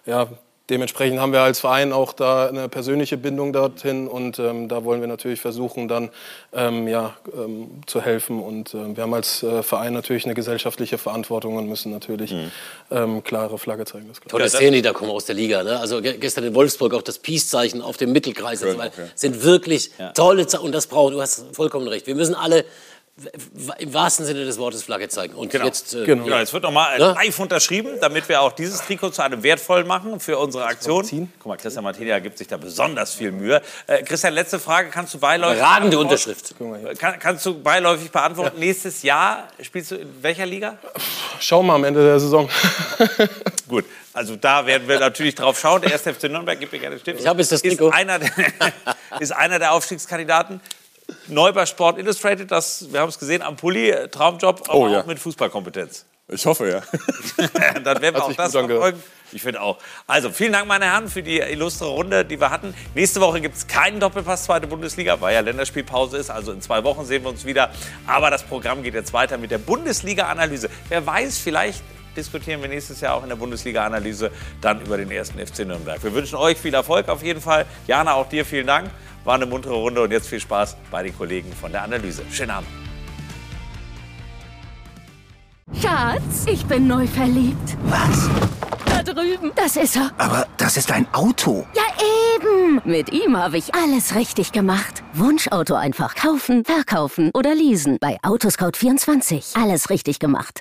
ja, 0.07 0.28
dementsprechend 0.70 1.20
haben 1.20 1.32
wir 1.32 1.40
als 1.42 1.60
Verein 1.60 1.92
auch 1.92 2.12
da 2.12 2.46
eine 2.48 2.68
persönliche 2.68 3.16
Bindung 3.16 3.52
dorthin. 3.52 4.08
Und 4.08 4.38
ähm, 4.38 4.68
da 4.68 4.84
wollen 4.84 5.00
wir 5.00 5.08
natürlich 5.08 5.40
versuchen, 5.40 5.88
dann 5.88 6.10
ähm, 6.52 6.88
ja, 6.88 7.14
ähm, 7.36 7.82
zu 7.86 8.00
helfen. 8.00 8.40
Und 8.40 8.72
ähm, 8.74 8.96
wir 8.96 9.02
haben 9.02 9.12
als 9.14 9.42
äh, 9.42 9.62
Verein 9.62 9.92
natürlich 9.92 10.24
eine 10.24 10.34
gesellschaftliche 10.34 10.96
Verantwortung 10.96 11.56
und 11.56 11.68
müssen 11.68 11.90
natürlich 11.92 12.34
ähm, 12.90 13.22
klare 13.24 13.58
Flagge 13.58 13.84
zeigen. 13.84 14.08
Das. 14.08 14.20
Tolle 14.28 14.48
Szenen, 14.48 14.74
die 14.74 14.82
da 14.82 14.92
kommen 14.92 15.10
aus 15.10 15.24
der 15.26 15.34
Liga. 15.34 15.62
Ne? 15.62 15.78
Also 15.78 16.00
ge- 16.00 16.16
gestern 16.18 16.44
in 16.44 16.54
Wolfsburg 16.54 16.94
auch 16.94 17.02
das 17.02 17.18
Peace-Zeichen 17.18 17.82
auf 17.82 17.96
dem 17.96 18.12
Mittelkreis. 18.12 18.62
und 18.62 18.70
so 18.72 18.78
weiter. 18.78 18.92
Genau, 18.96 19.08
ja. 19.08 19.12
Sind 19.16 19.42
wirklich 19.42 19.90
tolle 20.14 20.46
Zeichen. 20.46 20.64
Und 20.64 20.72
das 20.74 20.86
brauchen, 20.86 21.14
du 21.14 21.20
hast 21.20 21.44
vollkommen 21.54 21.88
recht. 21.88 22.06
Wir 22.06 22.14
müssen 22.14 22.34
alle 22.34 22.64
im 23.78 23.92
wahrsten 23.92 24.24
Sinne 24.24 24.44
des 24.44 24.58
Wortes 24.58 24.82
Flagge 24.82 25.08
zeigen. 25.08 25.34
Und 25.34 25.50
Genau. 25.50 25.64
jetzt, 25.66 25.94
äh, 25.94 26.04
Genau, 26.04 26.36
jetzt 26.38 26.52
wird 26.52 26.62
nochmal 26.62 26.98
Ne? 26.98 27.14
live 27.16 27.38
unterschrieben, 27.38 27.90
damit 28.00 28.28
wir 28.28 28.40
auch 28.40 28.52
dieses 28.52 28.80
Trikot 28.82 29.10
zu 29.10 29.22
einem 29.22 29.42
wertvollen 29.42 29.86
machen 29.86 30.20
für 30.20 30.38
unsere 30.38 30.64
Aktion. 30.64 31.04
Guck 31.38 31.46
mal, 31.46 31.56
Christian 31.56 31.84
Martinia 31.84 32.18
gibt 32.18 32.38
sich 32.38 32.48
da 32.48 32.56
besonders 32.56 33.14
viel 33.14 33.32
Mühe. 33.32 33.60
Äh, 33.86 34.02
Christian, 34.02 34.32
letzte 34.34 34.58
Frage. 34.58 34.90
Kannst 34.90 35.14
du 35.14 35.18
beiläufig 35.18 35.60
beantworten? 35.60 35.96
Unterschrift. 35.96 36.54
Kann, 36.98 37.18
kannst 37.18 37.44
du 37.46 37.60
beiläufig 37.60 38.10
beantworten? 38.10 38.58
Nächstes 38.58 39.02
Jahr 39.02 39.48
spielst 39.60 39.90
du 39.90 39.96
in 39.96 40.08
welcher 40.22 40.46
Liga? 40.46 40.78
Schauen 41.40 41.66
wir 41.66 41.74
am 41.74 41.84
Ende 41.84 42.02
der 42.04 42.18
Saison. 42.20 42.48
Gut, 43.68 43.84
also 44.12 44.36
da 44.36 44.66
werden 44.66 44.88
wir 44.88 44.98
natürlich 44.98 45.34
drauf 45.34 45.58
schauen. 45.58 45.82
Der 45.82 45.92
1. 45.92 46.02
FC 46.02 46.24
Nürnberg, 46.24 46.58
gib 46.58 46.72
mir 46.72 46.78
gerne 46.78 46.98
Stift. 46.98 47.20
Ich 47.20 47.26
habe 47.26 47.40
jetzt 47.40 47.52
das 47.52 47.60
ist 47.62 47.68
Trikot. 47.68 47.90
einer, 47.90 48.18
der, 48.18 48.30
ist 49.20 49.32
einer 49.32 49.58
der 49.58 49.72
Aufstiegskandidaten. 49.72 50.60
Neu 51.28 51.52
bei 51.52 51.66
Sport 51.66 51.98
Illustrated, 51.98 52.50
das, 52.50 52.92
wir 52.92 53.00
haben 53.00 53.08
es 53.08 53.18
gesehen, 53.18 53.42
am 53.42 53.56
Pulli, 53.56 53.90
äh, 53.90 54.08
Traumjob, 54.08 54.62
aber 54.68 54.74
Oh, 54.74 54.88
ja. 54.88 55.00
auch 55.00 55.06
mit 55.06 55.18
Fußballkompetenz. 55.18 56.04
Ich 56.32 56.46
hoffe, 56.46 56.68
ja. 56.70 56.80
Dann 57.84 58.00
werden 58.00 58.14
wir 58.14 58.22
auch 58.24 58.32
das 58.32 58.52
verfolgen. 58.52 59.02
Ich 59.32 59.42
finde 59.42 59.61
auch. 59.61 59.78
Also, 60.06 60.30
vielen 60.30 60.52
Dank, 60.52 60.66
meine 60.68 60.84
Herren, 60.84 61.08
für 61.08 61.22
die 61.24 61.38
illustre 61.38 61.86
Runde, 61.86 62.24
die 62.24 62.40
wir 62.40 62.50
hatten. 62.50 62.72
Nächste 62.94 63.20
Woche 63.20 63.40
gibt 63.40 63.56
es 63.56 63.66
keinen 63.66 63.98
Doppelpass, 63.98 64.44
zweite 64.44 64.66
Bundesliga, 64.68 65.20
weil 65.20 65.34
ja 65.34 65.40
Länderspielpause 65.40 66.18
ist. 66.18 66.30
Also 66.30 66.52
in 66.52 66.61
zwei 66.62 66.84
Wochen 66.84 67.04
sehen 67.04 67.22
wir 67.24 67.30
uns 67.30 67.44
wieder. 67.44 67.70
Aber 68.06 68.30
das 68.30 68.42
Programm 68.44 68.82
geht 68.84 68.94
jetzt 68.94 69.12
weiter 69.12 69.38
mit 69.38 69.50
der 69.50 69.58
Bundesliga-Analyse. 69.58 70.68
Wer 70.88 71.04
weiß, 71.04 71.38
vielleicht 71.38 71.82
diskutieren 72.16 72.61
wir 72.62 72.68
nächstes 72.68 73.00
Jahr 73.00 73.14
auch 73.14 73.22
in 73.22 73.28
der 73.28 73.36
Bundesliga-Analyse 73.36 74.30
dann 74.61 74.80
über 74.80 74.96
den 74.96 75.11
ersten 75.11 75.38
FC 75.44 75.61
Nürnberg. 75.61 76.02
Wir 76.02 76.12
wünschen 76.14 76.36
euch 76.36 76.58
viel 76.58 76.74
Erfolg 76.74 77.08
auf 77.08 77.22
jeden 77.22 77.40
Fall. 77.40 77.66
Jana, 77.86 78.14
auch 78.14 78.28
dir 78.28 78.44
vielen 78.44 78.66
Dank. 78.66 78.90
War 79.24 79.34
eine 79.34 79.46
muntere 79.46 79.74
Runde 79.74 80.02
und 80.02 80.10
jetzt 80.10 80.28
viel 80.28 80.40
Spaß 80.40 80.76
bei 80.90 81.02
den 81.02 81.16
Kollegen 81.16 81.52
von 81.52 81.70
der 81.72 81.82
Analyse. 81.82 82.22
Schönen 82.30 82.50
Abend. 82.52 82.68
Schatz, 85.80 86.46
ich 86.46 86.64
bin 86.66 86.86
neu 86.86 87.06
verliebt. 87.06 87.76
Was? 87.84 88.28
Da 88.84 89.02
drüben. 89.02 89.52
Das 89.54 89.76
ist 89.76 89.96
er. 89.96 90.10
Aber 90.18 90.46
das 90.56 90.76
ist 90.76 90.90
ein 90.90 91.06
Auto. 91.12 91.66
Ja, 91.74 91.82
eben. 92.36 92.80
Mit 92.84 93.12
ihm 93.12 93.36
habe 93.36 93.58
ich 93.58 93.74
alles 93.74 94.14
richtig 94.14 94.52
gemacht. 94.52 95.02
Wunschauto 95.14 95.74
einfach 95.74 96.14
kaufen, 96.14 96.64
verkaufen 96.64 97.30
oder 97.34 97.54
leasen. 97.54 97.98
Bei 98.00 98.18
Autoscout24. 98.22 99.62
Alles 99.62 99.90
richtig 99.90 100.18
gemacht. 100.18 100.58